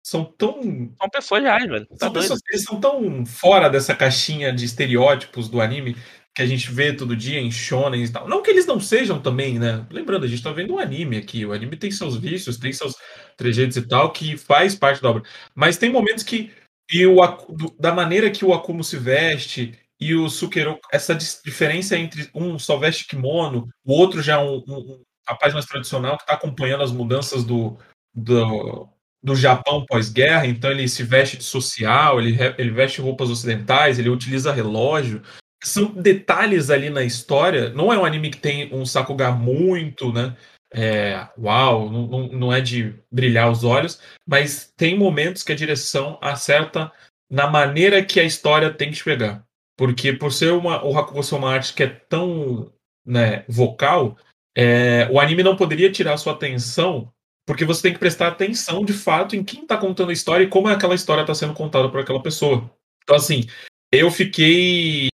são 0.06 0.24
tão. 0.24 0.62
São 0.62 1.10
pessoas 1.12 1.42
reais, 1.42 1.68
velho. 1.68 1.86
Tá 1.88 2.06
são, 2.06 2.14
pessoas, 2.14 2.40
eles 2.50 2.64
são 2.64 2.80
tão 2.80 3.26
fora 3.26 3.70
dessa 3.70 3.96
caixinha 3.96 4.54
de 4.54 4.66
estereótipos 4.66 5.50
do 5.50 5.60
anime 5.60 5.96
que 6.36 6.44
a 6.44 6.46
gente 6.46 6.72
vê 6.72 6.94
todo 6.94 7.16
dia 7.16 7.40
em 7.40 7.52
shonen 7.52 8.04
e 8.04 8.10
tal. 8.10 8.28
Não 8.28 8.42
que 8.42 8.52
eles 8.52 8.68
não 8.68 8.80
sejam 8.80 9.20
também, 9.20 9.60
né? 9.60 9.86
Lembrando, 9.92 10.26
a 10.26 10.28
gente 10.28 10.44
tá 10.44 10.52
vendo 10.52 10.76
um 10.76 10.80
anime 10.80 11.18
aqui. 11.18 11.46
O 11.46 11.52
anime 11.52 11.76
tem 11.76 11.92
seus 11.92 12.16
vícios, 12.16 12.58
tem 12.58 12.72
seus 12.72 12.96
trejeitos 13.36 13.78
e 13.78 13.82
tal, 13.82 14.12
que 14.12 14.38
faz 14.38 14.76
parte 14.76 15.02
da 15.02 15.10
obra. 15.10 15.24
Mas 15.56 15.78
tem 15.78 15.92
momentos 15.92 16.24
que. 16.24 16.52
E 16.92 17.06
o, 17.06 17.20
da 17.80 17.94
maneira 17.94 18.32
que 18.32 18.46
o 18.46 18.54
Akumo 18.54 18.84
se 18.84 18.98
veste 18.98 19.78
e 20.00 20.16
o 20.16 20.30
Sukero, 20.30 20.80
essa 20.92 21.16
diferença 21.16 21.98
entre 21.98 22.30
um 22.34 22.58
só 22.58 22.78
veste 22.78 23.08
kimono, 23.08 23.68
o 23.86 23.94
outro 23.94 24.22
já 24.22 24.42
um, 24.42 24.64
um, 24.68 24.78
um 24.78 25.02
rapaz 25.28 25.54
mais 25.54 25.66
tradicional 25.66 26.18
que 26.18 26.24
está 26.24 26.34
acompanhando 26.34 26.84
as 26.84 26.92
mudanças 26.92 27.44
do, 27.44 27.78
do, 28.14 28.88
do 29.22 29.36
Japão 29.36 29.86
pós-guerra, 29.86 30.48
então 30.48 30.72
ele 30.72 30.88
se 30.88 31.04
veste 31.04 31.38
de 31.38 31.44
social, 31.44 32.20
ele, 32.20 32.38
ele 32.58 32.72
veste 32.72 33.02
roupas 33.02 33.30
ocidentais, 33.30 34.00
ele 34.00 34.10
utiliza 34.10 34.54
relógio 34.54 35.22
são 35.64 35.92
detalhes 35.92 36.70
ali 36.70 36.90
na 36.90 37.04
história. 37.04 37.70
Não 37.70 37.92
é 37.92 37.98
um 37.98 38.06
anime 38.06 38.30
que 38.30 38.38
tem 38.38 38.74
um 38.74 38.86
Sakuga 38.86 39.32
muito, 39.32 40.12
né? 40.14 40.36
É, 40.72 41.28
uau, 41.38 41.90
não, 41.90 42.28
não 42.28 42.54
é 42.54 42.62
de 42.62 42.96
brilhar 43.12 43.52
os 43.52 43.64
olhos, 43.64 44.00
mas 44.26 44.72
tem 44.78 44.98
momentos 44.98 45.42
que 45.42 45.52
a 45.52 45.56
direção 45.56 46.18
acerta 46.22 46.92
na 47.30 47.48
maneira 47.48 48.06
que 48.06 48.20
a 48.20 48.24
história 48.24 48.72
tem 48.72 48.92
que 48.92 49.04
pegar. 49.04 49.44
Porque 49.80 50.12
por 50.12 50.34
ser 50.34 50.52
uma, 50.52 50.86
o 50.86 50.98
Hakugo 50.98 51.24
ser 51.24 51.36
uma 51.36 51.54
arte 51.54 51.74
que 51.74 51.84
é 51.84 51.88
tão 51.88 52.70
né, 53.06 53.46
vocal, 53.48 54.18
é, 54.54 55.08
o 55.10 55.22
anime 55.22 55.42
não 55.42 55.56
poderia 55.56 55.90
tirar 55.90 56.18
sua 56.18 56.34
atenção, 56.34 57.14
porque 57.48 57.64
você 57.64 57.84
tem 57.84 57.94
que 57.94 58.00
prestar 58.00 58.28
atenção 58.28 58.84
de 58.84 58.92
fato 58.92 59.38
em 59.38 59.44
quem 59.44 59.62
está 59.62 59.78
contando 59.78 60.10
a 60.10 60.14
história 60.14 60.44
e 60.44 60.50
como 60.50 60.68
aquela 60.68 60.96
história 60.96 61.22
está 61.22 61.34
sendo 61.34 61.54
contada 61.54 61.88
por 61.88 62.02
aquela 62.02 62.22
pessoa. 62.22 62.70
Então, 63.04 63.16
assim, 63.16 63.48
eu 63.90 64.12
fiquei 64.12 65.08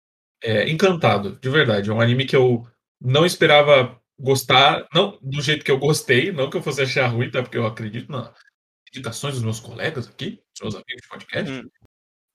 é, 0.43 0.67
encantado, 0.71 1.39
de 1.43 1.51
verdade. 1.51 1.91
É 1.91 1.93
um 1.93 2.01
anime 2.01 2.25
que 2.25 2.35
eu 2.35 2.67
não 2.99 3.27
esperava 3.27 4.01
gostar, 4.19 4.89
não 4.95 5.19
do 5.21 5.43
jeito 5.43 5.63
que 5.63 5.71
eu 5.71 5.79
gostei, 5.79 6.33
não 6.33 6.49
que 6.49 6.57
eu 6.57 6.63
fosse 6.63 6.81
achar 6.81 7.09
ruim, 7.09 7.31
tá? 7.31 7.43
Porque 7.43 7.59
eu 7.59 7.67
acredito 7.67 8.11
nas 8.11 8.33
indicações 8.89 9.35
dos 9.35 9.43
meus 9.43 9.61
colegas 9.61 10.09
aqui, 10.09 10.41
dos 10.55 10.63
meus 10.63 10.75
amigos 10.75 11.03
de 11.03 11.09
podcast. 11.09 11.53
Hum. 11.53 11.69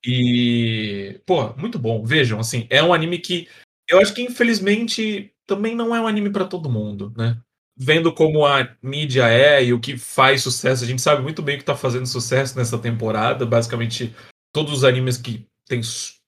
E, 0.04 1.20
pô, 1.26 1.54
muito 1.56 1.78
bom. 1.78 2.04
Vejam, 2.04 2.40
assim, 2.40 2.66
é 2.70 2.82
um 2.82 2.92
anime 2.92 3.18
que 3.18 3.48
eu 3.88 3.98
acho 4.00 4.14
que 4.14 4.22
infelizmente 4.22 5.32
também 5.46 5.74
não 5.74 5.94
é 5.94 6.00
um 6.00 6.06
anime 6.06 6.30
para 6.30 6.44
todo 6.44 6.70
mundo, 6.70 7.12
né? 7.16 7.36
Vendo 7.76 8.12
como 8.12 8.46
a 8.46 8.68
mídia 8.82 9.28
é 9.28 9.64
e 9.64 9.72
o 9.72 9.80
que 9.80 9.96
faz 9.96 10.42
sucesso, 10.42 10.84
a 10.84 10.86
gente 10.86 11.02
sabe 11.02 11.22
muito 11.22 11.42
bem 11.42 11.56
o 11.56 11.58
que 11.58 11.64
tá 11.64 11.74
fazendo 11.74 12.06
sucesso 12.06 12.56
nessa 12.56 12.78
temporada. 12.78 13.44
Basicamente, 13.44 14.14
todos 14.52 14.72
os 14.72 14.84
animes 14.84 15.16
que 15.16 15.46
tem 15.66 15.80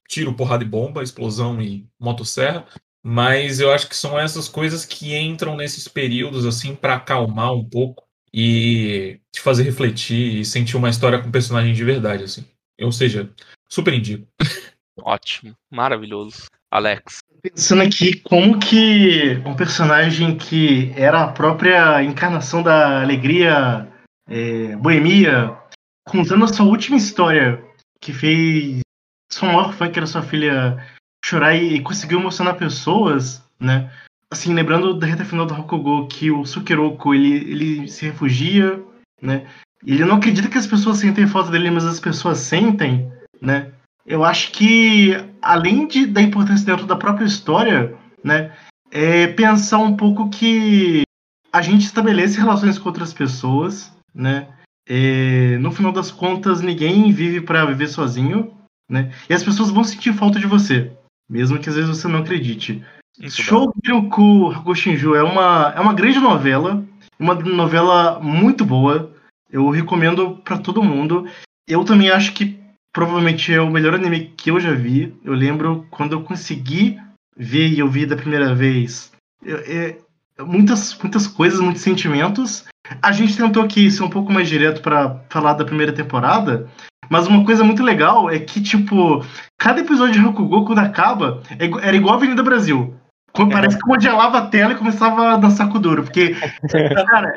tiro, 0.08 0.34
porrada 0.34 0.64
e 0.64 0.66
bomba, 0.66 1.02
explosão 1.02 1.60
e 1.62 1.86
motosserra. 2.00 2.66
Mas 3.04 3.60
eu 3.60 3.72
acho 3.72 3.88
que 3.88 3.96
são 3.96 4.18
essas 4.18 4.48
coisas 4.48 4.84
que 4.84 5.16
entram 5.16 5.56
nesses 5.56 5.88
períodos 5.88 6.46
assim 6.46 6.74
para 6.74 6.94
acalmar 6.96 7.52
um 7.52 7.64
pouco 7.68 8.04
e 8.32 9.20
te 9.32 9.40
fazer 9.40 9.64
refletir 9.64 10.40
e 10.40 10.44
sentir 10.44 10.76
uma 10.76 10.88
história 10.88 11.20
com 11.20 11.30
personagem 11.30 11.74
de 11.74 11.84
verdade 11.84 12.24
assim. 12.24 12.44
Ou 12.80 12.92
seja, 12.92 13.30
super 13.72 13.94
indico. 13.94 14.26
Ótimo, 15.00 15.56
maravilhoso. 15.70 16.44
Alex. 16.70 17.20
Pensando 17.42 17.82
aqui 17.82 18.16
como 18.20 18.58
que 18.58 19.40
um 19.46 19.56
personagem 19.56 20.36
que 20.36 20.92
era 20.94 21.24
a 21.24 21.32
própria 21.32 22.02
encarnação 22.04 22.62
da 22.62 23.00
alegria 23.00 23.88
é, 24.28 24.76
boemia, 24.76 25.56
contando 26.06 26.44
a 26.44 26.48
sua 26.48 26.66
última 26.66 26.96
história, 26.96 27.64
que 28.00 28.12
fez 28.12 28.80
sua 29.30 29.48
maior 29.48 29.72
fã, 29.72 29.90
que 29.90 29.98
era 29.98 30.06
sua 30.06 30.22
filha, 30.22 30.76
chorar 31.24 31.54
e, 31.54 31.76
e 31.76 31.82
conseguiu 31.82 32.20
emocionar 32.20 32.56
pessoas, 32.56 33.42
né? 33.58 33.90
Assim, 34.30 34.54
lembrando 34.54 34.94
da 34.94 35.06
reta 35.06 35.24
final 35.24 35.46
do 35.46 35.54
Hakugo, 35.54 36.06
que 36.08 36.30
o 36.30 36.44
Sukeroku, 36.44 37.14
ele, 37.14 37.50
ele 37.50 37.88
se 37.88 38.06
refugia, 38.06 38.82
né? 39.20 39.46
Ele 39.84 40.04
não 40.04 40.16
acredita 40.16 40.48
que 40.48 40.58
as 40.58 40.66
pessoas 40.66 40.98
sentem 40.98 41.26
falta 41.26 41.50
dele, 41.50 41.70
mas 41.70 41.84
as 41.84 41.98
pessoas 41.98 42.38
sentem, 42.38 43.10
né? 43.42 43.72
Eu 44.06 44.24
acho 44.24 44.52
que, 44.52 45.16
além 45.42 45.86
de, 45.86 46.06
da 46.06 46.22
importância 46.22 46.64
dentro 46.64 46.86
da 46.86 46.96
própria 46.96 47.26
história, 47.26 47.94
né? 48.22 48.52
É 48.90 49.26
pensar 49.26 49.78
um 49.78 49.96
pouco 49.96 50.28
que 50.28 51.02
a 51.52 51.60
gente 51.60 51.84
estabelece 51.84 52.38
relações 52.38 52.78
com 52.78 52.88
outras 52.88 53.12
pessoas, 53.12 53.92
né? 54.14 54.48
É, 54.88 55.58
no 55.58 55.72
final 55.72 55.92
das 55.92 56.10
contas, 56.10 56.60
ninguém 56.60 57.10
vive 57.12 57.40
para 57.40 57.64
viver 57.64 57.88
sozinho, 57.88 58.52
né? 58.88 59.12
E 59.28 59.34
as 59.34 59.42
pessoas 59.42 59.70
vão 59.70 59.84
sentir 59.84 60.12
falta 60.12 60.38
de 60.38 60.46
você, 60.46 60.92
mesmo 61.28 61.58
que 61.58 61.68
às 61.68 61.74
vezes 61.74 61.90
você 61.90 62.06
não 62.08 62.20
acredite. 62.20 62.84
Shougiroku 63.28 64.50
Hakushinju 64.50 65.14
é 65.14 65.22
uma, 65.22 65.72
é 65.76 65.80
uma 65.80 65.92
grande 65.92 66.18
novela, 66.18 66.84
uma 67.18 67.34
novela 67.34 68.18
muito 68.20 68.64
boa. 68.64 69.12
Eu 69.50 69.68
recomendo 69.70 70.36
para 70.44 70.58
todo 70.58 70.82
mundo. 70.82 71.26
Eu 71.68 71.84
também 71.84 72.10
acho 72.10 72.32
que 72.32 72.61
provavelmente 72.92 73.52
é 73.52 73.60
o 73.60 73.70
melhor 73.70 73.94
anime 73.94 74.32
que 74.36 74.50
eu 74.50 74.60
já 74.60 74.72
vi. 74.72 75.14
Eu 75.24 75.32
lembro 75.32 75.86
quando 75.90 76.12
eu 76.12 76.22
consegui 76.22 76.98
ver 77.36 77.68
e 77.68 77.78
eu 77.78 77.88
vi 77.88 78.06
da 78.06 78.16
primeira 78.16 78.54
vez. 78.54 79.10
É, 79.44 79.96
é, 80.38 80.42
muitas, 80.44 80.96
muitas 80.98 81.26
coisas, 81.26 81.60
muitos 81.60 81.82
sentimentos. 81.82 82.64
A 83.00 83.12
gente 83.12 83.36
tentou 83.36 83.62
aqui 83.62 83.90
ser 83.90 84.02
um 84.02 84.10
pouco 84.10 84.32
mais 84.32 84.48
direto 84.48 84.82
para 84.82 85.20
falar 85.30 85.54
da 85.54 85.64
primeira 85.64 85.92
temporada, 85.92 86.68
mas 87.08 87.26
uma 87.26 87.44
coisa 87.44 87.64
muito 87.64 87.82
legal 87.82 88.30
é 88.30 88.38
que, 88.38 88.60
tipo, 88.60 89.24
cada 89.58 89.80
episódio 89.80 90.20
de 90.20 90.26
Hakugo, 90.26 90.64
quando 90.64 90.80
acaba, 90.80 91.42
é 91.58 91.66
era 91.86 91.96
igual 91.96 92.14
a 92.14 92.16
Avenida 92.16 92.42
Brasil. 92.42 92.94
É. 93.34 93.46
Parece 93.46 93.76
que 93.76 93.82
congelava 93.82 94.38
a 94.38 94.46
tela 94.46 94.72
e 94.72 94.76
começava 94.76 95.32
a 95.32 95.36
dançar 95.36 95.68
com 95.70 95.80
duro. 95.80 96.02
Porque, 96.02 96.34
cara, 97.08 97.32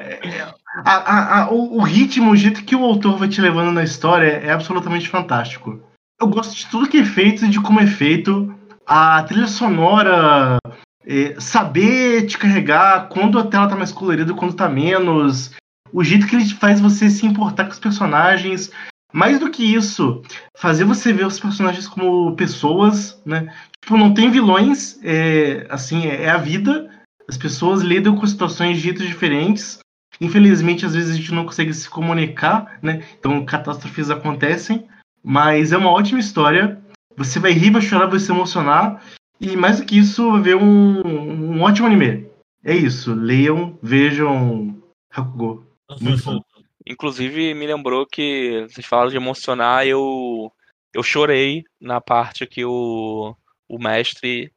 a, 0.84 1.42
a, 1.42 1.52
o, 1.52 1.78
o, 1.78 1.82
ritmo, 1.82 2.32
o 2.32 2.36
jeito 2.36 2.64
que 2.64 2.76
o 2.76 2.84
autor 2.84 3.18
vai 3.18 3.30
te 3.30 3.40
levando 3.40 3.72
na 3.72 3.84
história 3.84 4.28
é 4.28 4.52
absolutamente 4.52 5.08
fantástico. 5.08 5.80
Eu 6.20 6.28
gosto 6.28 6.56
de 6.56 6.68
tudo 6.68 6.90
que 6.90 6.98
é 6.98 7.06
feito 7.06 7.46
e 7.46 7.50
de 7.50 7.62
como 7.62 7.80
é 7.80 7.88
feito. 7.88 8.54
A 8.86 9.24
trilha 9.24 9.48
sonora, 9.48 10.58
é, 11.06 11.36
saber 11.40 12.26
te 12.26 12.38
carregar 12.38 13.10
quando 13.10 13.40
a 13.40 13.46
tela 13.46 13.68
tá 13.68 13.76
mais 13.76 13.92
colorida, 13.92 14.34
quando 14.34 14.56
tá 14.56 14.68
menos. 14.68 15.52
O 15.94 16.04
jeito 16.04 16.28
que 16.28 16.36
ele 16.36 16.50
faz 16.50 16.82
você 16.82 17.10
se 17.10 17.26
importar 17.26 17.66
com 17.66 17.72
os 17.72 17.80
personagens. 17.80 18.72
Mais 19.14 19.40
do 19.40 19.50
que 19.50 19.64
isso, 19.64 20.22
fazer 20.58 20.84
você 20.84 21.14
ver 21.14 21.26
os 21.26 21.40
personagens 21.40 21.88
como 21.88 22.36
pessoas, 22.36 23.22
né? 23.26 23.54
Tipo, 23.82 23.96
não 23.96 24.14
tem 24.14 24.30
vilões, 24.30 25.00
é, 25.02 25.66
assim, 25.70 26.06
é, 26.06 26.24
é 26.24 26.30
a 26.30 26.38
vida. 26.38 26.90
As 27.30 27.38
pessoas 27.38 27.82
lidam 27.82 28.16
com 28.18 28.28
situações 28.28 28.76
de 28.76 28.84
jeitos 28.84 29.08
diferentes. 29.08 29.80
Infelizmente, 30.20 30.86
às 30.86 30.94
vezes 30.94 31.12
a 31.12 31.18
gente 31.18 31.34
não 31.34 31.46
consegue 31.46 31.74
se 31.74 31.90
comunicar, 31.90 32.80
né? 32.82 33.04
Então, 33.20 33.46
catástrofes 33.46 34.10
acontecem. 34.10 34.88
Mas 35.24 35.72
é 35.72 35.78
uma 35.78 35.92
ótima 35.92 36.20
história. 36.20 36.82
Você 37.18 37.40
vai 37.40 37.52
rir, 37.52 37.72
vai 37.72 37.82
chorar, 37.82 38.08
vai 38.08 38.20
se 38.20 38.32
emocionar. 38.32 39.04
E 39.40 39.56
mais 39.58 39.80
do 39.80 39.86
que 39.86 39.98
isso, 39.98 40.32
vai 40.32 40.42
ver 40.42 40.56
um, 40.56 41.02
um 41.06 41.62
ótimo 41.62 41.88
anime. 41.88 42.30
É 42.64 42.76
isso. 42.76 43.14
Leiam, 43.14 43.78
vejam 43.82 44.82
Hakugo. 45.12 45.66
Muito 46.00 46.24
bom. 46.24 46.42
Inclusive, 46.88 47.54
me 47.54 47.66
lembrou 47.66 48.06
que 48.06 48.68
vocês 48.70 48.86
falaram 48.86 49.10
de 49.10 49.18
emocionar, 49.18 49.88
eu, 49.88 50.52
eu 50.94 51.02
chorei 51.02 51.64
na 51.82 52.00
parte 52.00 52.46
que 52.46 52.64
o, 52.64 53.36
o 53.68 53.80
mestre, 53.80 54.52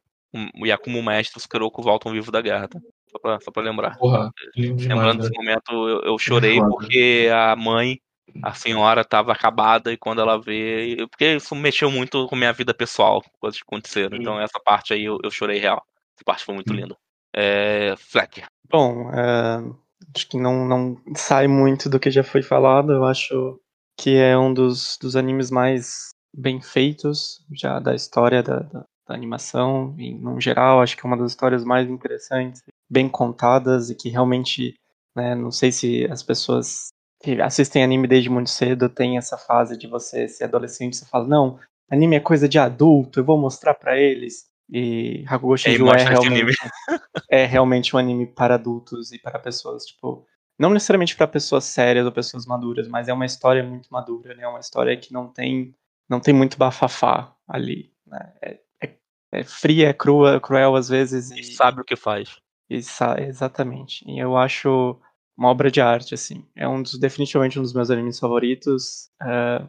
o 0.55 0.67
Yakumo 0.67 1.01
mestre, 1.01 1.37
os 1.37 1.47
Kuroko 1.47 1.81
voltam 1.81 2.11
vivo 2.11 2.31
da 2.31 2.41
guerra. 2.41 2.67
Tá? 2.67 2.79
Só, 3.11 3.19
pra, 3.19 3.39
só 3.39 3.51
pra 3.51 3.63
lembrar. 3.63 3.97
Porra, 3.97 4.31
Lembrando 4.55 5.21
desse 5.21 5.33
momento, 5.33 5.71
eu, 5.71 6.01
eu 6.01 6.17
chorei 6.19 6.59
porque 6.59 7.29
a 7.33 7.55
mãe 7.55 7.99
a 8.43 8.53
senhora 8.53 9.03
tava 9.03 9.31
acabada 9.31 9.91
e 9.91 9.97
quando 9.97 10.21
ela 10.21 10.39
vê. 10.39 10.97
Porque 11.09 11.35
isso 11.35 11.55
mexeu 11.55 11.89
muito 11.89 12.27
com 12.27 12.35
minha 12.35 12.53
vida 12.53 12.73
pessoal, 12.73 13.23
coisas 13.39 13.59
que 13.59 13.65
aconteceram. 13.67 14.15
Sim. 14.15 14.21
Então 14.21 14.39
essa 14.39 14.59
parte 14.59 14.93
aí 14.93 15.05
eu, 15.05 15.17
eu 15.23 15.31
chorei 15.31 15.59
real. 15.59 15.83
Essa 16.15 16.23
parte 16.25 16.45
foi 16.45 16.55
muito 16.55 16.73
linda. 16.73 16.95
É, 17.35 17.95
Fleck. 17.97 18.43
Bom, 18.69 19.11
é, 19.11 19.63
acho 20.15 20.27
que 20.27 20.37
não, 20.37 20.65
não 20.65 20.97
sai 21.15 21.47
muito 21.47 21.89
do 21.89 21.99
que 21.99 22.11
já 22.11 22.23
foi 22.23 22.41
falado. 22.41 22.91
Eu 22.91 23.05
acho 23.05 23.59
que 23.97 24.15
é 24.15 24.37
um 24.37 24.53
dos, 24.53 24.97
dos 25.01 25.15
animes 25.15 25.51
mais 25.51 26.13
bem 26.35 26.61
feitos 26.61 27.43
já 27.51 27.79
da 27.79 27.95
história 27.95 28.43
da, 28.43 28.59
da, 28.59 28.85
da 29.07 29.15
animação. 29.15 29.95
Em 29.97 30.17
no 30.17 30.39
geral, 30.39 30.81
acho 30.81 30.95
que 30.95 31.05
é 31.05 31.07
uma 31.07 31.17
das 31.17 31.31
histórias 31.31 31.63
mais 31.63 31.89
interessantes, 31.89 32.61
bem 32.89 33.07
contadas 33.07 33.89
e 33.89 33.95
que 33.95 34.09
realmente, 34.09 34.75
né, 35.15 35.35
não 35.35 35.51
sei 35.51 35.71
se 35.71 36.05
as 36.11 36.23
pessoas 36.23 36.89
que 37.21 37.41
assistem 37.41 37.83
anime 37.83 38.07
desde 38.07 38.29
muito 38.29 38.49
cedo 38.49 38.89
têm 38.89 39.17
essa 39.17 39.37
fase 39.37 39.77
de 39.77 39.87
você 39.87 40.27
ser 40.27 40.45
adolescente, 40.45 40.95
você 40.95 41.05
fala, 41.05 41.27
não, 41.27 41.59
anime 41.89 42.15
é 42.15 42.19
coisa 42.19 42.47
de 42.47 42.57
adulto, 42.57 43.19
eu 43.19 43.25
vou 43.25 43.37
mostrar 43.37 43.73
pra 43.73 43.97
eles. 43.97 44.47
E 44.71 45.25
Hakugo 45.27 45.57
Shinju 45.57 45.89
é, 45.91 45.95
esse 45.95 46.05
realmente 46.05 46.57
é 47.29 47.45
realmente 47.45 47.95
um 47.95 47.99
anime 47.99 48.27
para 48.27 48.55
adultos 48.55 49.11
e 49.11 49.19
para 49.19 49.39
pessoas, 49.39 49.83
tipo, 49.85 50.25
não 50.59 50.69
necessariamente 50.69 51.15
para 51.15 51.27
pessoas 51.27 51.63
sérias 51.63 52.05
ou 52.05 52.11
pessoas 52.11 52.45
maduras, 52.45 52.87
mas 52.87 53.07
é 53.07 53.13
uma 53.13 53.25
história 53.25 53.63
muito 53.63 53.89
madura, 53.89 54.35
né? 54.35 54.43
É 54.43 54.47
uma 54.47 54.59
história 54.59 54.95
que 54.95 55.11
não 55.11 55.27
tem 55.27 55.73
não 56.07 56.19
tem 56.19 56.33
muito 56.33 56.57
bafafá 56.57 57.35
ali, 57.47 57.91
né? 58.05 58.33
É, 58.41 58.59
é, 58.83 58.95
é 59.31 59.43
fria, 59.43 59.89
é 59.89 59.93
crua, 59.93 60.39
cruel 60.39 60.75
às 60.75 60.87
vezes 60.89 61.31
E 61.31 61.39
e, 61.39 61.43
sabe 61.43 61.81
o 61.81 61.85
que 61.85 61.95
faz. 61.95 62.37
Exatamente. 62.69 64.03
E 64.07 64.19
eu 64.19 64.37
acho 64.37 64.99
uma 65.37 65.49
obra 65.49 65.71
de 65.71 65.81
arte, 65.81 66.13
assim. 66.13 66.45
É 66.55 66.67
um 66.67 66.83
dos 66.83 66.99
definitivamente 66.99 67.57
um 67.57 67.61
dos 67.61 67.73
meus 67.73 67.89
animes 67.89 68.19
favoritos. 68.19 69.09
É, 69.21 69.65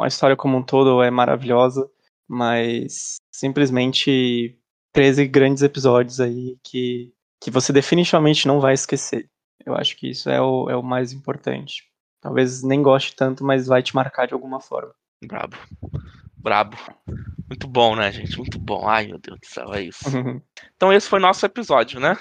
a 0.00 0.06
história 0.06 0.36
como 0.36 0.56
um 0.56 0.62
todo 0.62 1.02
é 1.02 1.10
maravilhosa, 1.10 1.90
mas 2.28 3.16
simplesmente 3.32 4.56
13 4.92 5.26
grandes 5.26 5.62
episódios 5.62 6.20
aí 6.20 6.56
que, 6.62 7.12
que 7.40 7.50
você 7.50 7.72
definitivamente 7.72 8.46
não 8.46 8.60
vai 8.60 8.74
esquecer. 8.74 9.28
Eu 9.64 9.74
acho 9.74 9.96
que 9.96 10.08
isso 10.08 10.30
é 10.30 10.40
o, 10.40 10.70
é 10.70 10.76
o 10.76 10.82
mais 10.82 11.12
importante. 11.12 11.84
Talvez 12.20 12.62
nem 12.62 12.82
goste 12.82 13.14
tanto, 13.14 13.44
mas 13.44 13.66
vai 13.66 13.82
te 13.82 13.94
marcar 13.94 14.26
de 14.26 14.34
alguma 14.34 14.60
forma. 14.60 14.94
Brabo. 15.24 15.56
Brabo. 16.36 16.76
Muito 17.48 17.66
bom, 17.66 17.96
né, 17.96 18.12
gente? 18.12 18.36
Muito 18.38 18.58
bom. 18.58 18.88
Ai, 18.88 19.08
meu 19.08 19.18
Deus 19.18 19.38
do 19.40 19.46
céu, 19.46 19.74
é 19.74 19.82
isso. 19.82 20.04
Então 20.76 20.92
esse 20.92 21.08
foi 21.08 21.18
nosso 21.18 21.44
episódio, 21.44 21.98
né? 21.98 22.16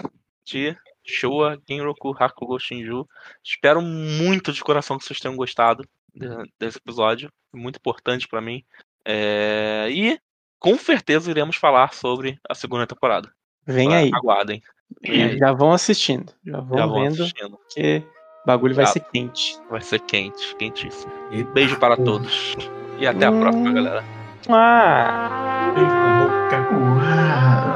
De 0.47 0.75
Showa 1.05 1.57
Genroku 1.69 2.15
Hakugo 2.17 2.57
Shinju. 2.59 3.07
Espero 3.43 3.81
muito 3.81 4.51
de 4.53 4.61
coração 4.63 4.97
que 4.97 5.03
vocês 5.05 5.19
tenham 5.19 5.35
gostado 5.35 5.83
de- 6.15 6.27
desse 6.59 6.77
episódio. 6.77 7.29
Muito 7.53 7.77
importante 7.77 8.27
pra 8.27 8.41
mim. 8.41 8.63
É, 9.05 9.87
E 9.89 10.19
com 10.59 10.77
certeza 10.77 11.29
iremos 11.29 11.55
falar 11.55 11.93
sobre 11.93 12.39
a 12.49 12.55
segunda 12.55 12.87
temporada. 12.87 13.31
Vem 13.65 13.93
aí. 13.95 14.09
Aguardem. 14.13 14.61
Vem 15.01 15.23
aí. 15.23 15.37
Já 15.37 15.51
vão 15.51 15.71
assistindo. 15.71 16.31
Já 16.45 16.59
vão 16.61 16.77
Já 16.77 16.85
vão 16.85 17.03
vendo, 17.03 17.21
assistindo. 17.23 17.57
porque 17.57 18.03
o 18.43 18.47
bagulho 18.47 18.73
vai 18.75 18.85
Já. 18.85 18.91
ser 18.93 18.99
quente. 19.01 19.57
Vai 19.69 19.81
ser 19.81 19.99
quente, 19.99 20.55
quentíssimo. 20.55 21.11
Eita, 21.31 21.51
Beijo 21.51 21.77
para 21.79 21.95
porra. 21.95 22.05
todos. 22.05 22.55
E 22.99 23.05
até 23.05 23.25
a 23.27 23.31
próxima, 23.31 23.71
galera. 23.73 24.03
Ah! 24.49 25.71
Beijo 25.75 25.89
na 25.91 26.25
boca. 26.25 26.57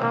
Uau. 0.06 0.11